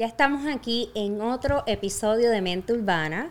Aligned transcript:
Ya 0.00 0.06
estamos 0.06 0.46
aquí 0.46 0.88
en 0.94 1.20
otro 1.20 1.62
episodio 1.66 2.30
de 2.30 2.40
Mente 2.40 2.72
Urbana. 2.72 3.30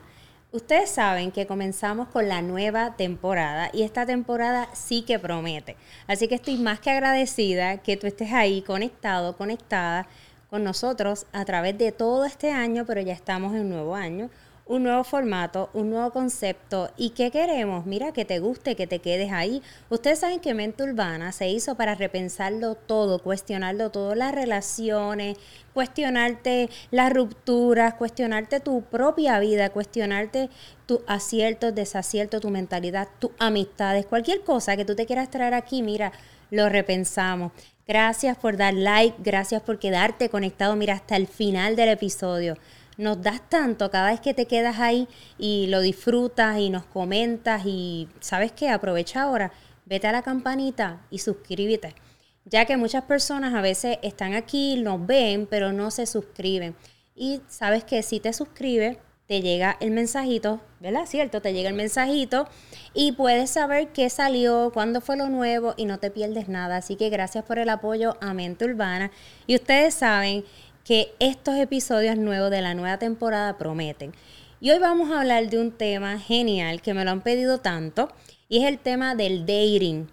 Ustedes 0.52 0.92
saben 0.92 1.32
que 1.32 1.48
comenzamos 1.48 2.10
con 2.10 2.28
la 2.28 2.44
nueva 2.44 2.96
temporada 2.96 3.72
y 3.74 3.82
esta 3.82 4.06
temporada 4.06 4.70
sí 4.74 5.02
que 5.02 5.18
promete. 5.18 5.78
Así 6.06 6.28
que 6.28 6.36
estoy 6.36 6.58
más 6.58 6.80
que 6.80 6.92
agradecida 6.92 7.80
que 7.80 7.98
tú 7.98 8.06
estés 8.06 8.34
ahí 8.34 8.62
conectado, 8.62 9.36
conectada 9.36 10.08
con 10.52 10.64
nosotros 10.64 11.26
a 11.34 11.44
través 11.44 11.76
de 11.76 11.92
todo 11.92 12.24
este 12.26 12.52
año, 12.52 12.86
pero 12.86 13.02
ya 13.02 13.14
estamos 13.14 13.56
en 13.56 13.62
un 13.62 13.70
nuevo 13.70 13.96
año 13.96 14.30
un 14.70 14.84
nuevo 14.84 15.04
formato, 15.04 15.72
un 15.74 15.90
nuevo 15.90 16.12
concepto. 16.12 16.92
¿Y 16.96 17.10
qué 17.10 17.32
queremos? 17.32 17.88
Mira, 17.88 18.14
que 18.14 18.24
te 18.24 18.38
guste, 18.38 18.76
que 18.76 18.86
te 18.86 19.00
quedes 19.00 19.32
ahí. 19.32 19.64
Ustedes 19.90 20.20
saben 20.20 20.40
que 20.40 20.54
Mente 20.54 20.84
Urbana 20.84 21.32
se 21.32 21.50
hizo 21.50 21.74
para 21.74 21.96
repensarlo 21.96 22.76
todo, 22.76 23.18
cuestionarlo 23.18 23.90
todo, 23.90 24.14
las 24.14 24.32
relaciones, 24.32 25.38
cuestionarte 25.74 26.70
las 26.92 27.12
rupturas, 27.12 27.96
cuestionarte 27.96 28.60
tu 28.60 28.84
propia 28.84 29.40
vida, 29.40 29.72
cuestionarte 29.72 30.52
tus 30.86 31.00
aciertos, 31.08 31.74
desaciertos, 31.74 32.40
tu 32.40 32.52
mentalidad, 32.52 33.08
tus 33.18 33.32
amistades, 33.40 34.06
cualquier 34.06 34.44
cosa 34.44 34.78
que 34.78 34.86
tú 34.86 34.96
te 34.96 35.08
quieras 35.08 35.32
traer 35.32 35.56
aquí, 35.56 35.82
mira, 35.82 36.12
lo 36.52 36.70
repensamos. 36.70 37.54
Gracias 37.88 38.38
por 38.38 38.56
dar 38.56 38.76
like, 38.76 39.18
gracias 39.18 39.64
por 39.64 39.80
quedarte 39.80 40.30
conectado, 40.30 40.76
mira, 40.76 40.94
hasta 40.94 41.16
el 41.16 41.26
final 41.26 41.76
del 41.76 41.90
episodio 41.90 42.56
nos 43.00 43.22
das 43.22 43.42
tanto 43.48 43.90
cada 43.90 44.12
vez 44.12 44.20
que 44.20 44.34
te 44.34 44.46
quedas 44.46 44.80
ahí 44.80 45.08
y 45.38 45.68
lo 45.68 45.80
disfrutas 45.80 46.60
y 46.60 46.70
nos 46.70 46.84
comentas 46.84 47.64
y 47.66 48.10
sabes 48.20 48.52
qué, 48.52 48.68
aprovecha 48.68 49.22
ahora, 49.22 49.54
vete 49.86 50.08
a 50.08 50.12
la 50.12 50.22
campanita 50.22 51.02
y 51.10 51.20
suscríbete. 51.20 51.96
Ya 52.44 52.66
que 52.66 52.76
muchas 52.76 53.06
personas 53.06 53.54
a 53.54 53.62
veces 53.62 54.00
están 54.02 54.34
aquí, 54.34 54.76
nos 54.82 55.06
ven, 55.08 55.48
pero 55.50 55.72
no 55.72 55.92
se 55.92 56.06
suscriben. 56.06 56.76
Y 57.16 57.40
sabes 57.48 57.86
que 57.86 58.04
si 58.04 58.20
te 58.20 58.34
suscribes, 58.34 58.98
te 59.28 59.42
llega 59.42 59.78
el 59.80 59.92
mensajito, 59.92 60.60
¿verdad? 60.80 61.06
¿Cierto? 61.06 61.40
Te 61.40 61.54
llega 61.54 61.70
el 61.70 61.76
mensajito 61.76 62.48
y 62.96 63.12
puedes 63.12 63.52
saber 63.52 63.90
qué 63.90 64.10
salió, 64.10 64.72
cuándo 64.74 65.00
fue 65.00 65.16
lo 65.16 65.30
nuevo 65.30 65.76
y 65.78 65.86
no 65.86 66.00
te 66.00 66.10
pierdes 66.10 66.50
nada. 66.50 66.78
Así 66.78 66.96
que 66.96 67.10
gracias 67.10 67.46
por 67.46 67.60
el 67.60 67.70
apoyo 67.70 68.18
a 68.20 68.34
Mente 68.34 68.66
Urbana. 68.66 69.12
Y 69.46 69.54
ustedes 69.54 69.94
saben 69.94 70.44
que 70.90 71.14
estos 71.20 71.56
episodios 71.56 72.18
nuevos 72.18 72.50
de 72.50 72.64
la 72.64 72.74
nueva 72.74 72.98
temporada 72.98 73.60
prometen. 73.60 74.12
Y 74.60 74.72
hoy 74.72 74.80
vamos 74.80 75.12
a 75.12 75.20
hablar 75.20 75.48
de 75.48 75.62
un 75.62 75.72
tema 75.72 76.18
genial 76.18 76.82
que 76.82 76.96
me 76.96 77.06
lo 77.06 77.12
han 77.12 77.22
pedido 77.22 77.60
tanto 77.60 78.10
y 78.48 78.64
es 78.64 78.68
el 78.68 78.80
tema 78.80 79.14
del 79.14 79.42
dating. 79.42 80.08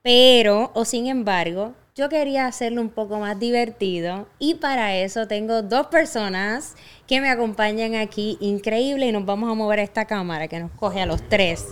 Pero, 0.00 0.70
o 0.72 0.86
sin 0.86 1.08
embargo, 1.08 1.74
yo 1.94 2.08
quería 2.08 2.46
hacerlo 2.46 2.80
un 2.80 2.88
poco 2.88 3.18
más 3.18 3.38
divertido 3.38 4.26
y 4.38 4.54
para 4.54 4.96
eso 4.96 5.28
tengo 5.28 5.60
dos 5.60 5.88
personas 5.88 6.74
que 7.06 7.20
me 7.20 7.28
acompañan 7.28 7.94
aquí, 7.94 8.38
increíble, 8.40 9.08
y 9.08 9.12
nos 9.12 9.26
vamos 9.26 9.50
a 9.50 9.54
mover 9.54 9.80
a 9.80 9.82
esta 9.82 10.06
cámara 10.06 10.48
que 10.48 10.58
nos 10.58 10.70
coge 10.70 11.02
a 11.02 11.06
los 11.06 11.28
tres. 11.28 11.66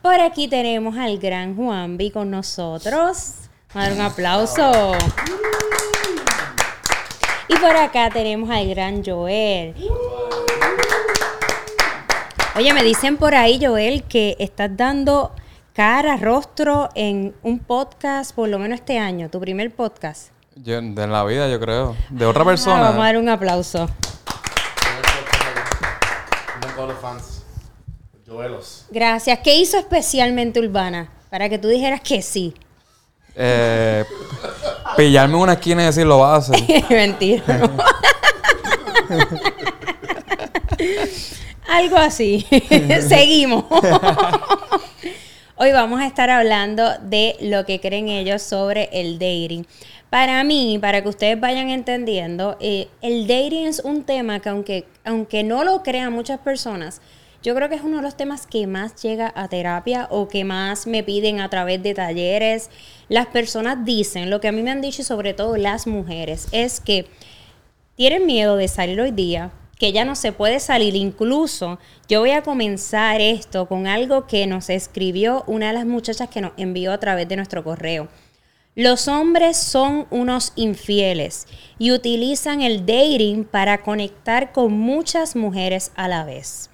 Por 0.00 0.20
aquí 0.20 0.46
tenemos 0.46 0.96
al 0.96 1.18
gran 1.18 1.56
Juanvi 1.56 2.12
con 2.12 2.30
nosotros. 2.30 3.34
a 3.74 3.82
dar 3.82 3.92
un 3.94 4.00
aplauso. 4.00 4.92
Y 7.50 7.56
por 7.56 7.76
acá 7.76 8.10
tenemos 8.10 8.48
al 8.48 8.68
gran 8.68 9.04
Joel. 9.04 9.74
Oye, 12.54 12.72
me 12.72 12.84
dicen 12.84 13.16
por 13.16 13.34
ahí, 13.34 13.58
Joel, 13.60 14.04
que 14.04 14.36
estás 14.38 14.70
dando 14.76 15.34
cara, 15.72 16.16
rostro 16.16 16.90
en 16.94 17.34
un 17.42 17.58
podcast, 17.58 18.36
por 18.36 18.48
lo 18.48 18.60
menos 18.60 18.78
este 18.78 19.00
año, 19.00 19.28
tu 19.30 19.40
primer 19.40 19.74
podcast. 19.74 20.28
Yo, 20.54 20.80
de 20.80 21.06
la 21.08 21.24
vida, 21.24 21.48
yo 21.48 21.58
creo. 21.58 21.96
De 22.10 22.24
otra 22.24 22.44
persona. 22.44 22.82
vamos 22.82 23.02
a 23.02 23.06
dar 23.06 23.16
un 23.16 23.28
aplauso. 23.28 23.88
Gracias. 28.92 29.40
¿Qué 29.40 29.56
hizo 29.56 29.76
especialmente 29.76 30.60
Urbana? 30.60 31.10
Para 31.30 31.48
que 31.48 31.58
tú 31.58 31.66
dijeras 31.66 32.00
que 32.00 32.22
sí. 32.22 32.54
Eh, 33.34 34.04
pillarme 34.96 35.36
una 35.36 35.54
esquina 35.54 35.82
y 35.82 35.86
decir 35.86 36.06
lo 36.06 36.18
vas 36.18 36.50
a 36.50 36.54
hacer. 36.54 36.84
Mentira. 36.90 37.44
Algo 41.68 41.96
así. 41.96 42.46
Seguimos. 43.08 43.64
Hoy 45.56 45.72
vamos 45.72 46.00
a 46.00 46.06
estar 46.06 46.30
hablando 46.30 46.88
de 47.02 47.36
lo 47.40 47.66
que 47.66 47.80
creen 47.80 48.08
ellos 48.08 48.42
sobre 48.42 48.88
el 48.92 49.18
dating. 49.18 49.66
Para 50.08 50.42
mí, 50.42 50.78
para 50.80 51.02
que 51.02 51.08
ustedes 51.08 51.38
vayan 51.38 51.68
entendiendo, 51.70 52.56
eh, 52.60 52.88
el 53.02 53.28
dating 53.28 53.66
es 53.66 53.80
un 53.80 54.02
tema 54.02 54.40
que 54.40 54.48
aunque, 54.48 54.86
aunque 55.04 55.44
no 55.44 55.62
lo 55.62 55.82
crean 55.82 56.12
muchas 56.12 56.40
personas, 56.40 57.00
yo 57.42 57.54
creo 57.54 57.68
que 57.68 57.74
es 57.76 57.82
uno 57.82 57.98
de 57.98 58.02
los 58.02 58.16
temas 58.16 58.46
que 58.46 58.66
más 58.66 59.00
llega 59.02 59.32
a 59.34 59.48
terapia 59.48 60.08
o 60.10 60.28
que 60.28 60.44
más 60.44 60.86
me 60.86 61.02
piden 61.02 61.40
a 61.40 61.48
través 61.48 61.82
de 61.82 61.94
talleres. 61.94 62.68
Las 63.08 63.26
personas 63.26 63.84
dicen, 63.84 64.28
lo 64.28 64.40
que 64.40 64.48
a 64.48 64.52
mí 64.52 64.62
me 64.62 64.70
han 64.70 64.82
dicho 64.82 65.00
y 65.02 65.04
sobre 65.04 65.32
todo 65.32 65.56
las 65.56 65.86
mujeres, 65.86 66.48
es 66.52 66.80
que 66.80 67.06
tienen 67.96 68.26
miedo 68.26 68.56
de 68.56 68.68
salir 68.68 69.00
hoy 69.00 69.10
día, 69.10 69.52
que 69.78 69.92
ya 69.92 70.04
no 70.04 70.14
se 70.14 70.32
puede 70.32 70.60
salir. 70.60 70.94
Incluso 70.94 71.78
yo 72.08 72.20
voy 72.20 72.32
a 72.32 72.42
comenzar 72.42 73.20
esto 73.20 73.66
con 73.66 73.86
algo 73.86 74.26
que 74.26 74.46
nos 74.46 74.68
escribió 74.68 75.44
una 75.46 75.68
de 75.68 75.74
las 75.74 75.86
muchachas 75.86 76.28
que 76.28 76.42
nos 76.42 76.52
envió 76.58 76.92
a 76.92 77.00
través 77.00 77.26
de 77.28 77.36
nuestro 77.36 77.64
correo. 77.64 78.08
Los 78.76 79.08
hombres 79.08 79.56
son 79.56 80.06
unos 80.10 80.52
infieles 80.54 81.46
y 81.78 81.90
utilizan 81.90 82.62
el 82.62 82.86
dating 82.86 83.44
para 83.44 83.82
conectar 83.82 84.52
con 84.52 84.72
muchas 84.72 85.34
mujeres 85.34 85.90
a 85.96 86.06
la 86.06 86.24
vez. 86.24 86.69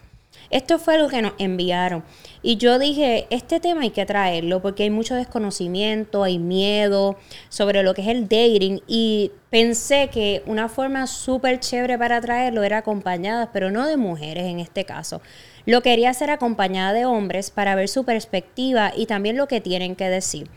Esto 0.51 0.79
fue 0.79 0.99
lo 0.99 1.09
que 1.09 1.23
nos 1.23 1.33
enviaron. 1.39 2.05
Y 2.43 2.57
yo 2.57 2.79
dije, 2.79 3.27
este 3.31 3.61
tema 3.61 3.83
hay 3.83 3.91
que 3.91 4.07
traerlo 4.07 4.63
porque 4.63 4.85
hay 4.85 4.91
mucho 4.91 5.15
desconocimiento, 5.15 6.23
hay 6.23 6.39
miedo 6.39 7.17
sobre 7.49 7.83
lo 7.83 7.95
que 7.95 8.03
es 8.03 8.09
el 8.09 8.29
dating 8.29 8.81
y 8.87 9.33
pensé 9.51 10.09
que 10.13 10.43
una 10.47 10.69
forma 10.69 11.07
súper 11.07 11.61
chévere 11.61 11.99
para 11.99 12.21
traerlo 12.21 12.63
era 12.63 12.79
acompañada, 12.79 13.51
pero 13.53 13.71
no 13.71 13.87
de 13.87 13.97
mujeres 13.97 14.45
en 14.45 14.61
este 14.61 14.85
caso. 14.85 15.21
Lo 15.65 15.83
quería 15.83 16.11
hacer 16.11 16.31
acompañada 16.31 16.93
de 16.93 17.05
hombres 17.05 17.51
para 17.51 17.75
ver 17.75 17.89
su 17.89 18.05
perspectiva 18.05 18.93
y 18.97 19.07
también 19.07 19.37
lo 19.37 19.49
que 19.49 19.61
tienen 19.61 19.97
que 19.97 20.09
decir. 20.09 20.49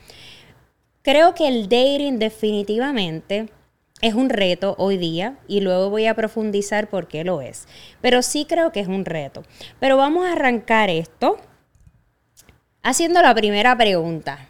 Creo 1.01 1.33
que 1.33 1.47
el 1.47 1.63
dating 1.69 2.19
definitivamente 2.19 3.49
es 4.01 4.13
un 4.13 4.29
reto 4.29 4.75
hoy 4.77 4.97
día 4.97 5.37
y 5.47 5.61
luego 5.61 5.89
voy 5.89 6.05
a 6.05 6.15
profundizar 6.15 6.89
por 6.89 7.07
qué 7.07 7.23
lo 7.23 7.41
es. 7.41 7.67
Pero 8.01 8.21
sí 8.21 8.45
creo 8.45 8.71
que 8.71 8.79
es 8.79 8.87
un 8.87 9.05
reto. 9.05 9.43
Pero 9.79 9.97
vamos 9.97 10.25
a 10.25 10.33
arrancar 10.33 10.89
esto 10.89 11.37
haciendo 12.81 13.21
la 13.21 13.35
primera 13.35 13.77
pregunta. 13.77 14.47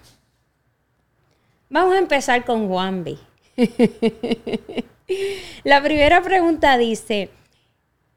Vamos 1.70 1.96
a 1.96 2.00
empezar 2.00 2.46
con 2.46 2.68
Juanvi. 2.68 3.18
la 5.64 5.82
primera 5.84 6.22
pregunta 6.22 6.78
dice, 6.78 7.30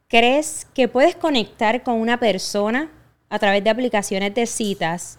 ¿crees 0.09 0.66
que 0.75 0.88
puedes 0.88 1.16
conectar 1.16 1.82
con 1.82 1.97
una 1.97 2.19
persona 2.19 2.91
a 3.28 3.38
través 3.38 3.65
de 3.65 3.71
aplicaciones 3.71 4.34
de 4.34 4.47
citas 4.47 5.19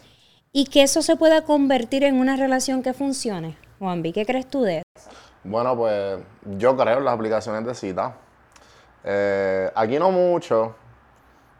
y 0.51 0.65
que 0.65 0.83
eso 0.83 1.01
se 1.01 1.15
pueda 1.15 1.43
convertir 1.43 2.03
en 2.03 2.15
una 2.15 2.35
relación 2.35 2.83
que 2.83 2.93
funcione? 2.93 3.57
Juanvi, 3.79 4.13
¿qué 4.13 4.25
crees 4.25 4.47
tú 4.49 4.61
de 4.61 4.83
eso? 4.95 5.09
Bueno, 5.45 5.75
pues 5.75 6.19
yo 6.57 6.77
creo 6.77 6.99
en 6.99 7.05
las 7.05 7.15
aplicaciones 7.15 7.65
de 7.65 7.75
cita. 7.75 8.13
Eh, 9.03 9.69
aquí 9.75 9.99
no 9.99 10.09
mucho, 10.09 10.73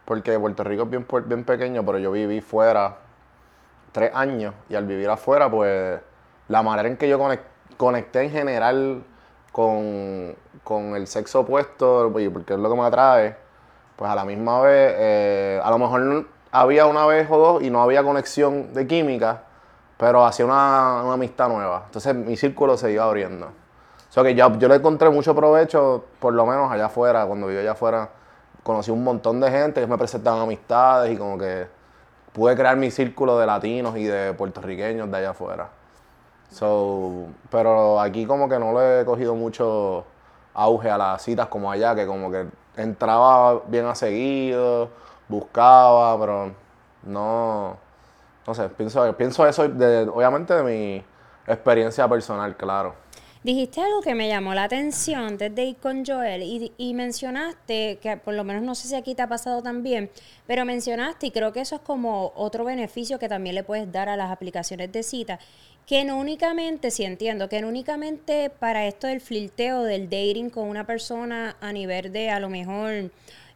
porque 0.06 0.38
Puerto 0.38 0.64
Rico 0.64 0.84
es 0.84 0.90
bien, 0.90 1.06
bien 1.26 1.44
pequeño, 1.44 1.84
pero 1.84 1.98
yo 1.98 2.10
viví 2.10 2.40
fuera 2.40 2.96
tres 3.92 4.10
años 4.14 4.54
y 4.70 4.74
al 4.74 4.86
vivir 4.86 5.10
afuera, 5.10 5.50
pues 5.50 6.00
la 6.48 6.62
manera 6.62 6.88
en 6.88 6.96
que 6.96 7.08
yo 7.08 7.18
conecté 7.76 8.22
en 8.22 8.30
general 8.30 9.04
con, 9.52 10.34
el 10.96 11.06
sexo 11.06 11.40
opuesto, 11.40 12.10
porque 12.10 12.54
es 12.54 12.58
lo 12.58 12.70
que 12.70 12.76
me 12.76 12.86
atrae, 12.86 13.36
pues 13.96 14.10
a 14.10 14.14
la 14.14 14.24
misma 14.24 14.62
vez, 14.62 14.94
eh, 14.96 15.60
a 15.62 15.70
lo 15.70 15.78
mejor 15.78 16.26
había 16.52 16.86
una 16.86 17.04
vez 17.04 17.28
o 17.30 17.36
dos 17.36 17.62
y 17.62 17.68
no 17.68 17.82
había 17.82 18.02
conexión 18.02 18.72
de 18.72 18.86
química, 18.86 19.42
pero 19.98 20.24
hacía 20.24 20.46
una 20.46 21.12
amistad 21.12 21.48
nueva. 21.48 21.82
Entonces 21.86 22.14
mi 22.14 22.36
círculo 22.36 22.78
se 22.78 22.90
iba 22.90 23.04
abriendo 23.04 23.63
sea 24.14 24.22
que 24.22 24.34
yo, 24.36 24.56
yo 24.58 24.68
le 24.68 24.76
encontré 24.76 25.10
mucho 25.10 25.34
provecho, 25.34 26.04
por 26.20 26.32
lo 26.34 26.46
menos 26.46 26.70
allá 26.70 26.86
afuera, 26.86 27.26
cuando 27.26 27.48
viví 27.48 27.58
allá 27.58 27.72
afuera, 27.72 28.10
conocí 28.62 28.92
un 28.92 29.02
montón 29.02 29.40
de 29.40 29.50
gente 29.50 29.80
que 29.80 29.86
me 29.88 29.98
presentaban 29.98 30.40
amistades 30.40 31.12
y 31.12 31.16
como 31.16 31.36
que 31.36 31.66
pude 32.32 32.54
crear 32.54 32.76
mi 32.76 32.90
círculo 32.92 33.38
de 33.38 33.46
latinos 33.46 33.96
y 33.96 34.04
de 34.04 34.32
puertorriqueños 34.34 35.10
de 35.10 35.16
allá 35.16 35.30
afuera. 35.30 35.68
So, 36.50 37.26
pero 37.50 38.00
aquí 38.00 38.24
como 38.24 38.48
que 38.48 38.58
no 38.58 38.72
le 38.78 39.00
he 39.00 39.04
cogido 39.04 39.34
mucho 39.34 40.04
auge 40.54 40.88
a 40.88 40.96
las 40.96 41.22
citas 41.22 41.48
como 41.48 41.70
allá, 41.70 41.96
que 41.96 42.06
como 42.06 42.30
que 42.30 42.46
entraba 42.76 43.62
bien 43.66 43.86
a 43.86 43.96
seguido, 43.96 44.90
buscaba, 45.28 46.16
pero 46.20 46.52
no, 47.02 47.76
no 48.46 48.54
sé, 48.54 48.68
pienso, 48.68 49.12
pienso 49.16 49.46
eso 49.46 49.68
de, 49.68 50.08
obviamente 50.08 50.54
de 50.54 50.62
mi 50.62 51.04
experiencia 51.46 52.08
personal, 52.08 52.56
claro. 52.56 52.94
Dijiste 53.44 53.82
algo 53.82 54.00
que 54.00 54.14
me 54.14 54.26
llamó 54.26 54.54
la 54.54 54.64
atención 54.64 55.20
antes 55.20 55.54
de 55.54 55.64
ir 55.64 55.76
con 55.76 56.02
Joel 56.02 56.42
y, 56.42 56.72
y 56.78 56.94
mencionaste, 56.94 57.98
que 58.00 58.16
por 58.16 58.32
lo 58.32 58.42
menos 58.42 58.62
no 58.62 58.74
sé 58.74 58.88
si 58.88 58.94
aquí 58.94 59.14
te 59.14 59.20
ha 59.20 59.28
pasado 59.28 59.62
también, 59.62 60.10
pero 60.46 60.64
mencionaste 60.64 61.26
y 61.26 61.30
creo 61.30 61.52
que 61.52 61.60
eso 61.60 61.74
es 61.76 61.82
como 61.82 62.32
otro 62.36 62.64
beneficio 62.64 63.18
que 63.18 63.28
también 63.28 63.54
le 63.54 63.62
puedes 63.62 63.92
dar 63.92 64.08
a 64.08 64.16
las 64.16 64.30
aplicaciones 64.30 64.90
de 64.92 65.02
cita, 65.02 65.38
que 65.86 66.06
no 66.06 66.16
únicamente, 66.16 66.90
si 66.90 67.04
entiendo, 67.04 67.50
que 67.50 67.60
no 67.60 67.68
únicamente 67.68 68.48
para 68.48 68.86
esto 68.86 69.08
del 69.08 69.20
flirteo, 69.20 69.82
del 69.82 70.08
dating 70.08 70.48
con 70.48 70.66
una 70.66 70.86
persona 70.86 71.58
a 71.60 71.70
nivel 71.70 72.12
de 72.14 72.30
a 72.30 72.40
lo 72.40 72.48
mejor 72.48 73.10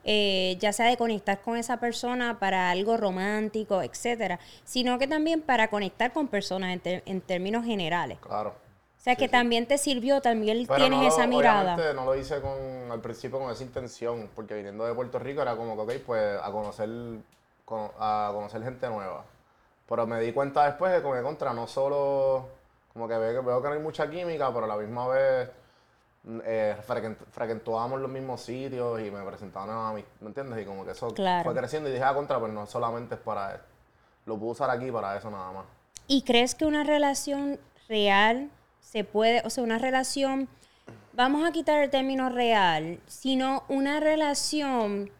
eh, 0.04 0.58
ya 0.60 0.74
sea 0.74 0.84
de 0.84 0.98
conectar 0.98 1.40
con 1.40 1.56
esa 1.56 1.80
persona 1.80 2.38
para 2.38 2.70
algo 2.70 2.98
romántico, 2.98 3.80
etcétera, 3.80 4.38
sino 4.64 4.98
que 4.98 5.06
también 5.06 5.40
para 5.40 5.70
conectar 5.70 6.12
con 6.12 6.28
personas 6.28 6.78
en, 6.84 7.02
en 7.06 7.20
términos 7.22 7.64
generales. 7.64 8.18
Claro. 8.20 8.67
O 8.98 9.00
sea, 9.00 9.14
que 9.16 9.28
también 9.28 9.66
te 9.66 9.78
sirvió, 9.78 10.20
también 10.20 10.66
tienes 10.66 11.00
no 11.00 11.06
esa 11.08 11.26
mirada. 11.26 11.76
No 11.94 12.04
lo 12.04 12.14
hice 12.16 12.40
con, 12.40 12.90
al 12.90 13.00
principio 13.00 13.38
con 13.38 13.50
esa 13.50 13.62
intención, 13.62 14.28
porque 14.34 14.54
viniendo 14.54 14.84
de 14.84 14.92
Puerto 14.92 15.18
Rico 15.18 15.40
era 15.40 15.56
como 15.56 15.74
que, 15.86 15.96
ok, 15.98 16.02
pues 16.04 16.38
a 16.42 16.50
conocer, 16.50 16.88
con- 17.64 17.90
a 17.98 18.30
conocer 18.34 18.62
gente 18.62 18.88
nueva. 18.88 19.24
Pero 19.88 20.06
me 20.06 20.20
di 20.20 20.32
cuenta 20.32 20.66
después 20.66 20.92
de 20.92 21.00
como 21.00 21.14
que 21.14 21.22
contra, 21.22 21.54
no 21.54 21.66
solo, 21.66 22.48
como 22.92 23.08
que 23.08 23.16
veo, 23.16 23.42
veo 23.42 23.62
que 23.62 23.68
no 23.68 23.74
hay 23.74 23.80
mucha 23.80 24.10
química, 24.10 24.52
pero 24.52 24.64
a 24.64 24.68
la 24.68 24.76
misma 24.76 25.06
vez 25.08 25.48
mm, 26.24 26.40
eh, 26.44 26.76
frecuent- 26.86 27.24
frecuentábamos 27.30 28.00
los 28.00 28.10
mismos 28.10 28.40
sitios 28.42 29.00
y 29.00 29.10
me 29.10 29.22
presentaban 29.22 29.70
a 29.70 29.92
mí, 29.94 30.04
¿me 30.20 30.26
entiendes? 30.28 30.60
Y 30.60 30.66
como 30.66 30.84
que 30.84 30.90
eso 30.90 31.14
Claro. 31.14 31.44
fue 31.44 31.54
creciendo 31.58 31.88
y 31.88 31.92
dije, 31.92 32.04
ah, 32.04 32.12
contra, 32.12 32.38
pues 32.40 32.52
no 32.52 32.66
solamente 32.66 33.14
es 33.14 33.20
para 33.20 33.54
esto. 33.54 33.66
Lo 34.26 34.36
puedo 34.36 34.52
usar 34.52 34.68
aquí 34.70 34.90
para 34.90 35.16
eso 35.16 35.30
nada 35.30 35.52
más. 35.52 35.64
¿Y 36.08 36.22
crees 36.22 36.54
que 36.54 36.66
una 36.66 36.82
relación 36.84 37.58
real 37.88 38.50
se 38.90 39.04
puede, 39.04 39.42
o 39.44 39.50
sea, 39.50 39.62
una 39.64 39.78
relación, 39.78 40.48
vamos 41.12 41.46
a 41.46 41.52
quitar 41.52 41.82
el 41.82 41.90
término 41.90 42.30
real, 42.30 43.00
sino 43.06 43.64
una 43.68 44.00
relación 44.00 45.10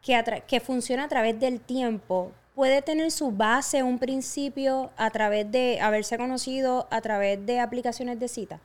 que, 0.00 0.42
que 0.46 0.60
funciona 0.60 1.04
a 1.04 1.08
través 1.08 1.38
del 1.38 1.60
tiempo, 1.60 2.32
puede 2.54 2.80
tener 2.80 3.10
su 3.10 3.30
base, 3.30 3.82
un 3.82 3.98
principio 3.98 4.90
a 4.96 5.10
través 5.10 5.50
de 5.52 5.80
haberse 5.82 6.16
conocido 6.16 6.86
a 6.90 7.02
través 7.02 7.44
de 7.44 7.60
aplicaciones 7.60 8.18
de 8.18 8.28
cita? 8.28 8.60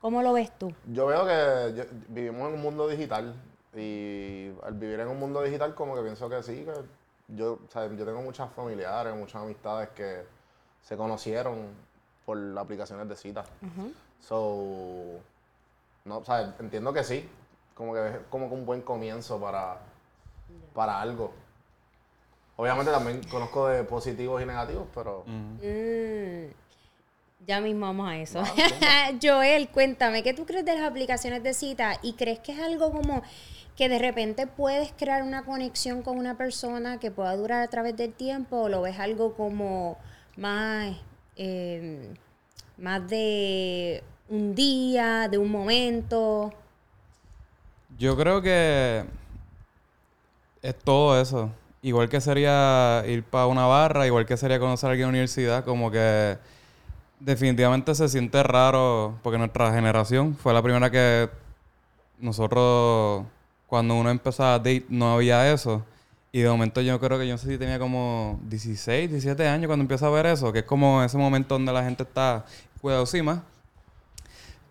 ¿Cómo 0.00 0.20
lo 0.22 0.34
ves 0.34 0.50
tú? 0.58 0.74
Yo 0.88 1.06
veo 1.06 1.24
que 1.24 1.86
vivimos 2.08 2.48
en 2.48 2.54
un 2.54 2.60
mundo 2.60 2.88
digital 2.88 3.34
y 3.74 4.50
al 4.64 4.74
vivir 4.74 5.00
en 5.00 5.08
un 5.08 5.18
mundo 5.18 5.42
digital 5.42 5.74
como 5.74 5.94
que 5.94 6.02
pienso 6.02 6.28
que 6.28 6.42
sí, 6.42 6.66
yo, 7.28 7.58
yo 7.72 8.04
tengo 8.04 8.20
muchas 8.20 8.52
familiares, 8.52 9.14
muchas 9.14 9.42
amistades 9.42 9.88
que 9.90 10.24
se 10.82 10.94
conocieron 10.94 11.91
por 12.24 12.38
aplicaciones 12.58 13.08
de 13.08 13.16
citas. 13.16 13.46
So, 14.20 15.20
no, 16.04 16.18
o 16.18 16.24
sea, 16.24 16.54
entiendo 16.58 16.92
que 16.92 17.04
sí, 17.04 17.28
como 17.74 17.94
que 17.94 18.08
es 18.08 18.16
como 18.30 18.48
que 18.48 18.54
un 18.54 18.66
buen 18.66 18.82
comienzo 18.82 19.40
para, 19.40 19.78
para 20.74 21.00
algo. 21.00 21.32
Obviamente 22.56 22.92
también 22.92 23.22
conozco 23.24 23.68
de 23.68 23.82
positivos 23.84 24.42
y 24.42 24.46
negativos, 24.46 24.86
pero 24.94 25.24
Mm, 25.26 25.56
ya 27.46 27.60
mismo 27.60 27.86
vamos 27.86 28.08
a 28.08 28.16
eso. 28.16 28.42
Joel, 29.22 29.68
cuéntame, 29.70 30.22
¿qué 30.22 30.32
tú 30.32 30.46
crees 30.46 30.64
de 30.64 30.74
las 30.76 30.88
aplicaciones 30.88 31.42
de 31.42 31.54
cita? 31.54 31.98
¿Y 32.02 32.12
crees 32.12 32.38
que 32.38 32.52
es 32.52 32.60
algo 32.60 32.92
como 32.92 33.22
que 33.76 33.88
de 33.88 33.98
repente 33.98 34.46
puedes 34.46 34.92
crear 34.92 35.22
una 35.22 35.44
conexión 35.44 36.02
con 36.02 36.18
una 36.18 36.36
persona 36.36 37.00
que 37.00 37.10
pueda 37.10 37.34
durar 37.36 37.62
a 37.62 37.68
través 37.68 37.96
del 37.96 38.12
tiempo 38.12 38.62
o 38.62 38.68
lo 38.68 38.82
ves 38.82 38.98
algo 39.00 39.34
como 39.34 39.96
más, 40.36 40.94
eh, 41.36 42.14
más 42.78 43.08
de 43.08 44.02
un 44.28 44.54
día, 44.54 45.28
de 45.28 45.38
un 45.38 45.50
momento? 45.50 46.52
Yo 47.98 48.16
creo 48.16 48.42
que 48.42 49.04
es 50.62 50.78
todo 50.78 51.20
eso. 51.20 51.50
Igual 51.82 52.08
que 52.08 52.20
sería 52.20 53.02
ir 53.06 53.24
para 53.24 53.46
una 53.46 53.66
barra, 53.66 54.06
igual 54.06 54.24
que 54.24 54.36
sería 54.36 54.58
conocer 54.60 54.88
a 54.88 54.90
alguien 54.92 55.08
en 55.08 55.12
la 55.12 55.18
universidad, 55.18 55.64
como 55.64 55.90
que 55.90 56.38
definitivamente 57.18 57.94
se 57.94 58.08
siente 58.08 58.42
raro, 58.42 59.18
porque 59.22 59.38
nuestra 59.38 59.72
generación 59.72 60.36
fue 60.36 60.52
la 60.52 60.62
primera 60.62 60.90
que 60.90 61.28
nosotros, 62.18 63.24
cuando 63.66 63.96
uno 63.96 64.10
empezaba 64.10 64.54
a 64.54 64.58
date, 64.58 64.86
no 64.88 65.12
había 65.14 65.52
eso. 65.52 65.84
Y 66.34 66.40
de 66.40 66.48
momento 66.48 66.80
yo 66.80 66.98
creo 66.98 67.18
que 67.18 67.26
yo 67.26 67.34
no 67.34 67.38
sé 67.38 67.46
si 67.46 67.58
tenía 67.58 67.78
como 67.78 68.40
16, 68.44 69.10
17 69.10 69.46
años 69.46 69.66
cuando 69.66 69.82
empiezo 69.82 70.06
a 70.06 70.10
ver 70.10 70.24
eso, 70.24 70.50
que 70.50 70.60
es 70.60 70.64
como 70.64 71.02
ese 71.02 71.18
momento 71.18 71.54
donde 71.54 71.70
la 71.72 71.84
gente 71.84 72.04
está 72.04 72.46
cuidadosima. 72.80 73.44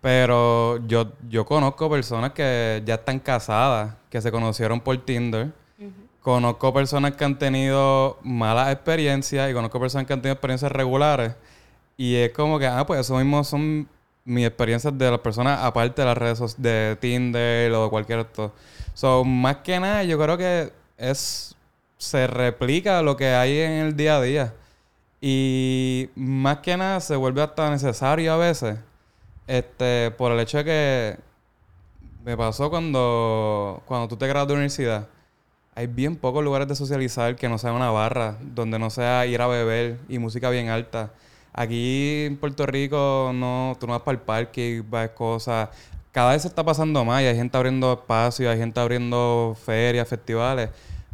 Pero 0.00 0.84
yo, 0.88 1.12
yo 1.28 1.46
conozco 1.46 1.88
personas 1.88 2.32
que 2.32 2.82
ya 2.84 2.94
están 2.96 3.20
casadas, 3.20 3.94
que 4.10 4.20
se 4.20 4.32
conocieron 4.32 4.80
por 4.80 4.96
Tinder. 4.98 5.52
Conozco 6.20 6.74
personas 6.74 7.12
que 7.12 7.24
han 7.24 7.38
tenido 7.38 8.18
malas 8.22 8.72
experiencias 8.72 9.48
y 9.48 9.54
conozco 9.54 9.78
personas 9.78 10.06
que 10.08 10.12
han 10.12 10.20
tenido 10.20 10.34
experiencias 10.34 10.72
regulares. 10.72 11.34
Y 11.96 12.16
es 12.16 12.32
como 12.32 12.58
que, 12.58 12.66
ah, 12.66 12.84
pues 12.84 13.00
eso 13.00 13.16
mismo 13.18 13.44
son 13.44 13.88
mis 14.24 14.46
experiencias 14.46 14.96
de 14.98 15.10
las 15.10 15.20
personas 15.20 15.60
aparte 15.62 16.02
de 16.02 16.06
las 16.06 16.18
redes 16.18 16.60
de 16.60 16.96
Tinder 17.00 17.72
o 17.72 17.84
de 17.84 17.90
cualquier 17.90 18.18
otro. 18.20 18.52
So, 18.94 19.24
más 19.24 19.58
que 19.58 19.78
nada, 19.78 20.02
yo 20.02 20.18
creo 20.18 20.36
que 20.36 20.81
es 21.02 21.56
se 21.98 22.26
replica 22.26 23.00
lo 23.02 23.16
que 23.16 23.28
hay 23.28 23.60
en 23.60 23.72
el 23.72 23.96
día 23.96 24.16
a 24.16 24.22
día. 24.22 24.54
Y 25.20 26.10
más 26.16 26.58
que 26.58 26.76
nada 26.76 27.00
se 27.00 27.14
vuelve 27.14 27.42
hasta 27.42 27.70
necesario 27.70 28.32
a 28.32 28.36
veces. 28.36 28.78
Este, 29.46 30.10
por 30.18 30.32
el 30.32 30.40
hecho 30.40 30.58
de 30.58 30.64
que 30.64 31.16
me 32.24 32.36
pasó 32.36 32.70
cuando, 32.70 33.82
cuando 33.86 34.08
tú 34.08 34.16
te 34.16 34.26
graduas 34.26 34.48
de 34.48 34.54
universidad. 34.54 35.08
Hay 35.74 35.86
bien 35.86 36.16
pocos 36.16 36.44
lugares 36.44 36.68
de 36.68 36.74
socializar 36.74 37.36
que 37.36 37.48
no 37.48 37.56
sea 37.56 37.72
una 37.72 37.90
barra, 37.90 38.36
donde 38.40 38.78
no 38.78 38.90
sea 38.90 39.24
ir 39.26 39.40
a 39.40 39.46
beber 39.46 39.98
y 40.08 40.18
música 40.18 40.50
bien 40.50 40.68
alta. 40.68 41.12
Aquí 41.52 42.24
en 42.26 42.36
Puerto 42.36 42.66
Rico 42.66 43.30
no, 43.34 43.76
tú 43.78 43.86
no 43.86 43.92
vas 43.92 44.02
para 44.02 44.16
el 44.18 44.22
parque 44.22 44.68
y 44.68 44.80
vas 44.80 45.10
cosas. 45.10 45.68
Cada 46.10 46.32
vez 46.32 46.42
se 46.42 46.48
está 46.48 46.64
pasando 46.64 47.04
más 47.04 47.22
y 47.22 47.26
hay 47.26 47.36
gente 47.36 47.56
abriendo 47.56 47.92
espacios, 47.92 48.50
hay 48.52 48.58
gente 48.58 48.80
abriendo 48.80 49.56
ferias, 49.64 50.08
festivales. 50.08 50.70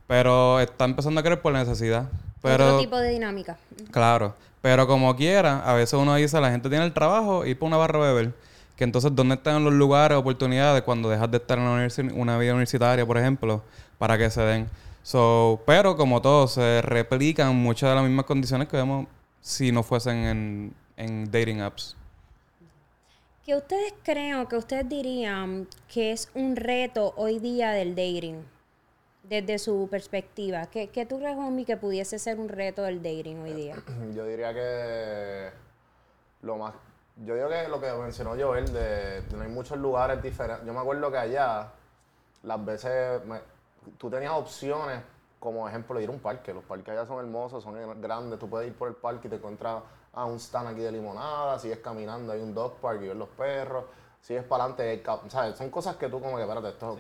Pero 0.09 0.59
está 0.59 0.87
empezando 0.87 1.21
a 1.21 1.23
creer 1.23 1.41
por 1.41 1.53
la 1.53 1.61
necesidad. 1.61 2.09
Pero, 2.43 2.67
Otro 2.67 2.81
tipo 2.81 2.97
de 2.97 3.11
dinámica. 3.11 3.57
Claro, 3.93 4.35
pero 4.61 4.88
como 4.88 5.15
quiera, 5.15 5.61
a 5.61 5.75
veces 5.75 5.95
uno 5.95 6.17
dice, 6.17 6.41
la 6.41 6.50
gente 6.50 6.69
tiene 6.69 6.85
el 6.85 6.93
trabajo, 6.93 7.47
ir 7.47 7.57
para 7.57 7.69
una 7.69 7.77
barra 7.77 7.99
a 8.00 8.12
beber. 8.12 8.35
Que 8.75 8.85
entonces, 8.85 9.15
¿dónde 9.15 9.35
están 9.35 9.62
los 9.65 9.73
lugares, 9.73 10.17
oportunidades 10.17 10.83
cuando 10.83 11.11
dejas 11.11 11.31
de 11.31 11.37
estar 11.37 11.59
en 11.59 11.65
una, 11.65 11.88
una 12.15 12.38
vida 12.38 12.53
universitaria, 12.53 13.07
por 13.07 13.19
ejemplo, 13.19 13.62
para 13.99 14.17
que 14.17 14.31
se 14.31 14.41
den? 14.41 14.69
So, 15.03 15.61
pero 15.67 15.97
como 15.97 16.23
todo, 16.23 16.49
se 16.49 16.81
replican 16.83 17.55
muchas 17.55 17.91
de 17.91 17.97
las 17.97 18.05
mismas 18.05 18.25
condiciones 18.25 18.69
que 18.69 18.77
vemos 18.77 19.07
si 19.41 19.73
no 19.73 19.83
fuesen 19.83 20.17
en, 20.17 20.75
en 20.97 21.31
dating 21.31 21.61
apps. 21.61 21.97
¿Qué 23.45 23.57
ustedes 23.57 23.95
creen 24.03 24.37
o 24.37 24.49
que 24.49 24.57
ustedes 24.57 24.88
dirían 24.88 25.67
que 25.88 26.12
es 26.12 26.29
un 26.35 26.55
reto 26.55 27.15
hoy 27.17 27.38
día 27.38 27.71
del 27.71 27.95
dating? 27.95 28.45
Desde 29.29 29.59
su 29.59 29.89
perspectiva. 29.91 30.67
¿Qué, 30.67 30.89
qué 30.89 31.05
tú 31.05 31.19
crees, 31.19 31.37
Omi, 31.37 31.65
que 31.65 31.77
pudiese 31.77 32.19
ser 32.19 32.41
un 32.41 32.49
reto 32.49 32.83
del 32.83 33.03
dating 33.03 33.41
hoy 33.43 33.53
día? 33.53 33.77
Yo 34.15 34.25
diría 34.25 34.55
que 34.55 35.51
lo 36.43 36.57
más. 36.57 36.75
Yo 37.25 37.35
digo 37.35 37.49
que 37.49 37.69
lo 37.69 37.81
que 37.81 37.93
mencionó 37.93 38.37
Joel, 38.39 38.73
de, 38.73 39.23
de 39.23 39.37
no 39.37 39.43
hay 39.43 39.49
muchos 39.49 39.77
lugares 39.79 40.23
diferentes. 40.23 40.65
Yo 40.67 40.73
me 40.73 40.81
acuerdo 40.81 41.11
que 41.11 41.19
allá, 41.19 41.73
las 42.45 42.65
veces, 42.65 43.21
tú 43.99 44.09
tenías 44.09 44.33
opciones, 44.33 45.03
como 45.41 45.69
ejemplo, 45.69 45.99
de 45.99 46.05
ir 46.05 46.09
a 46.09 46.13
un 46.13 46.21
parque. 46.21 46.55
Los 46.55 46.65
parques 46.65 46.89
allá 46.89 47.05
son 47.05 47.19
hermosos, 47.19 47.63
son 47.63 48.01
grandes. 48.01 48.39
Tú 48.39 48.49
puedes 48.49 48.69
ir 48.69 48.75
por 48.75 48.89
el 48.89 48.95
parque 48.95 49.27
y 49.27 49.31
te 49.31 49.37
encuentras 49.37 49.83
a 50.13 50.25
un 50.25 50.37
stand 50.37 50.69
aquí 50.69 50.81
de 50.81 50.93
limonada, 50.93 51.59
sigues 51.59 51.79
caminando, 51.79 52.33
hay 52.33 52.41
un 52.41 52.55
dog 52.55 52.77
park 52.81 53.01
y 53.03 53.09
ves 53.09 53.17
los 53.17 53.29
perros, 53.29 53.85
sigues 54.21 54.45
para 54.45 54.65
adelante. 54.65 55.03
¿sabes? 55.29 55.57
Son 55.57 55.71
cosas 55.71 55.97
que 55.97 56.09
tú, 56.09 56.21
como 56.21 56.37
que, 56.37 56.43
espérate, 56.43 56.69
esto. 56.69 56.99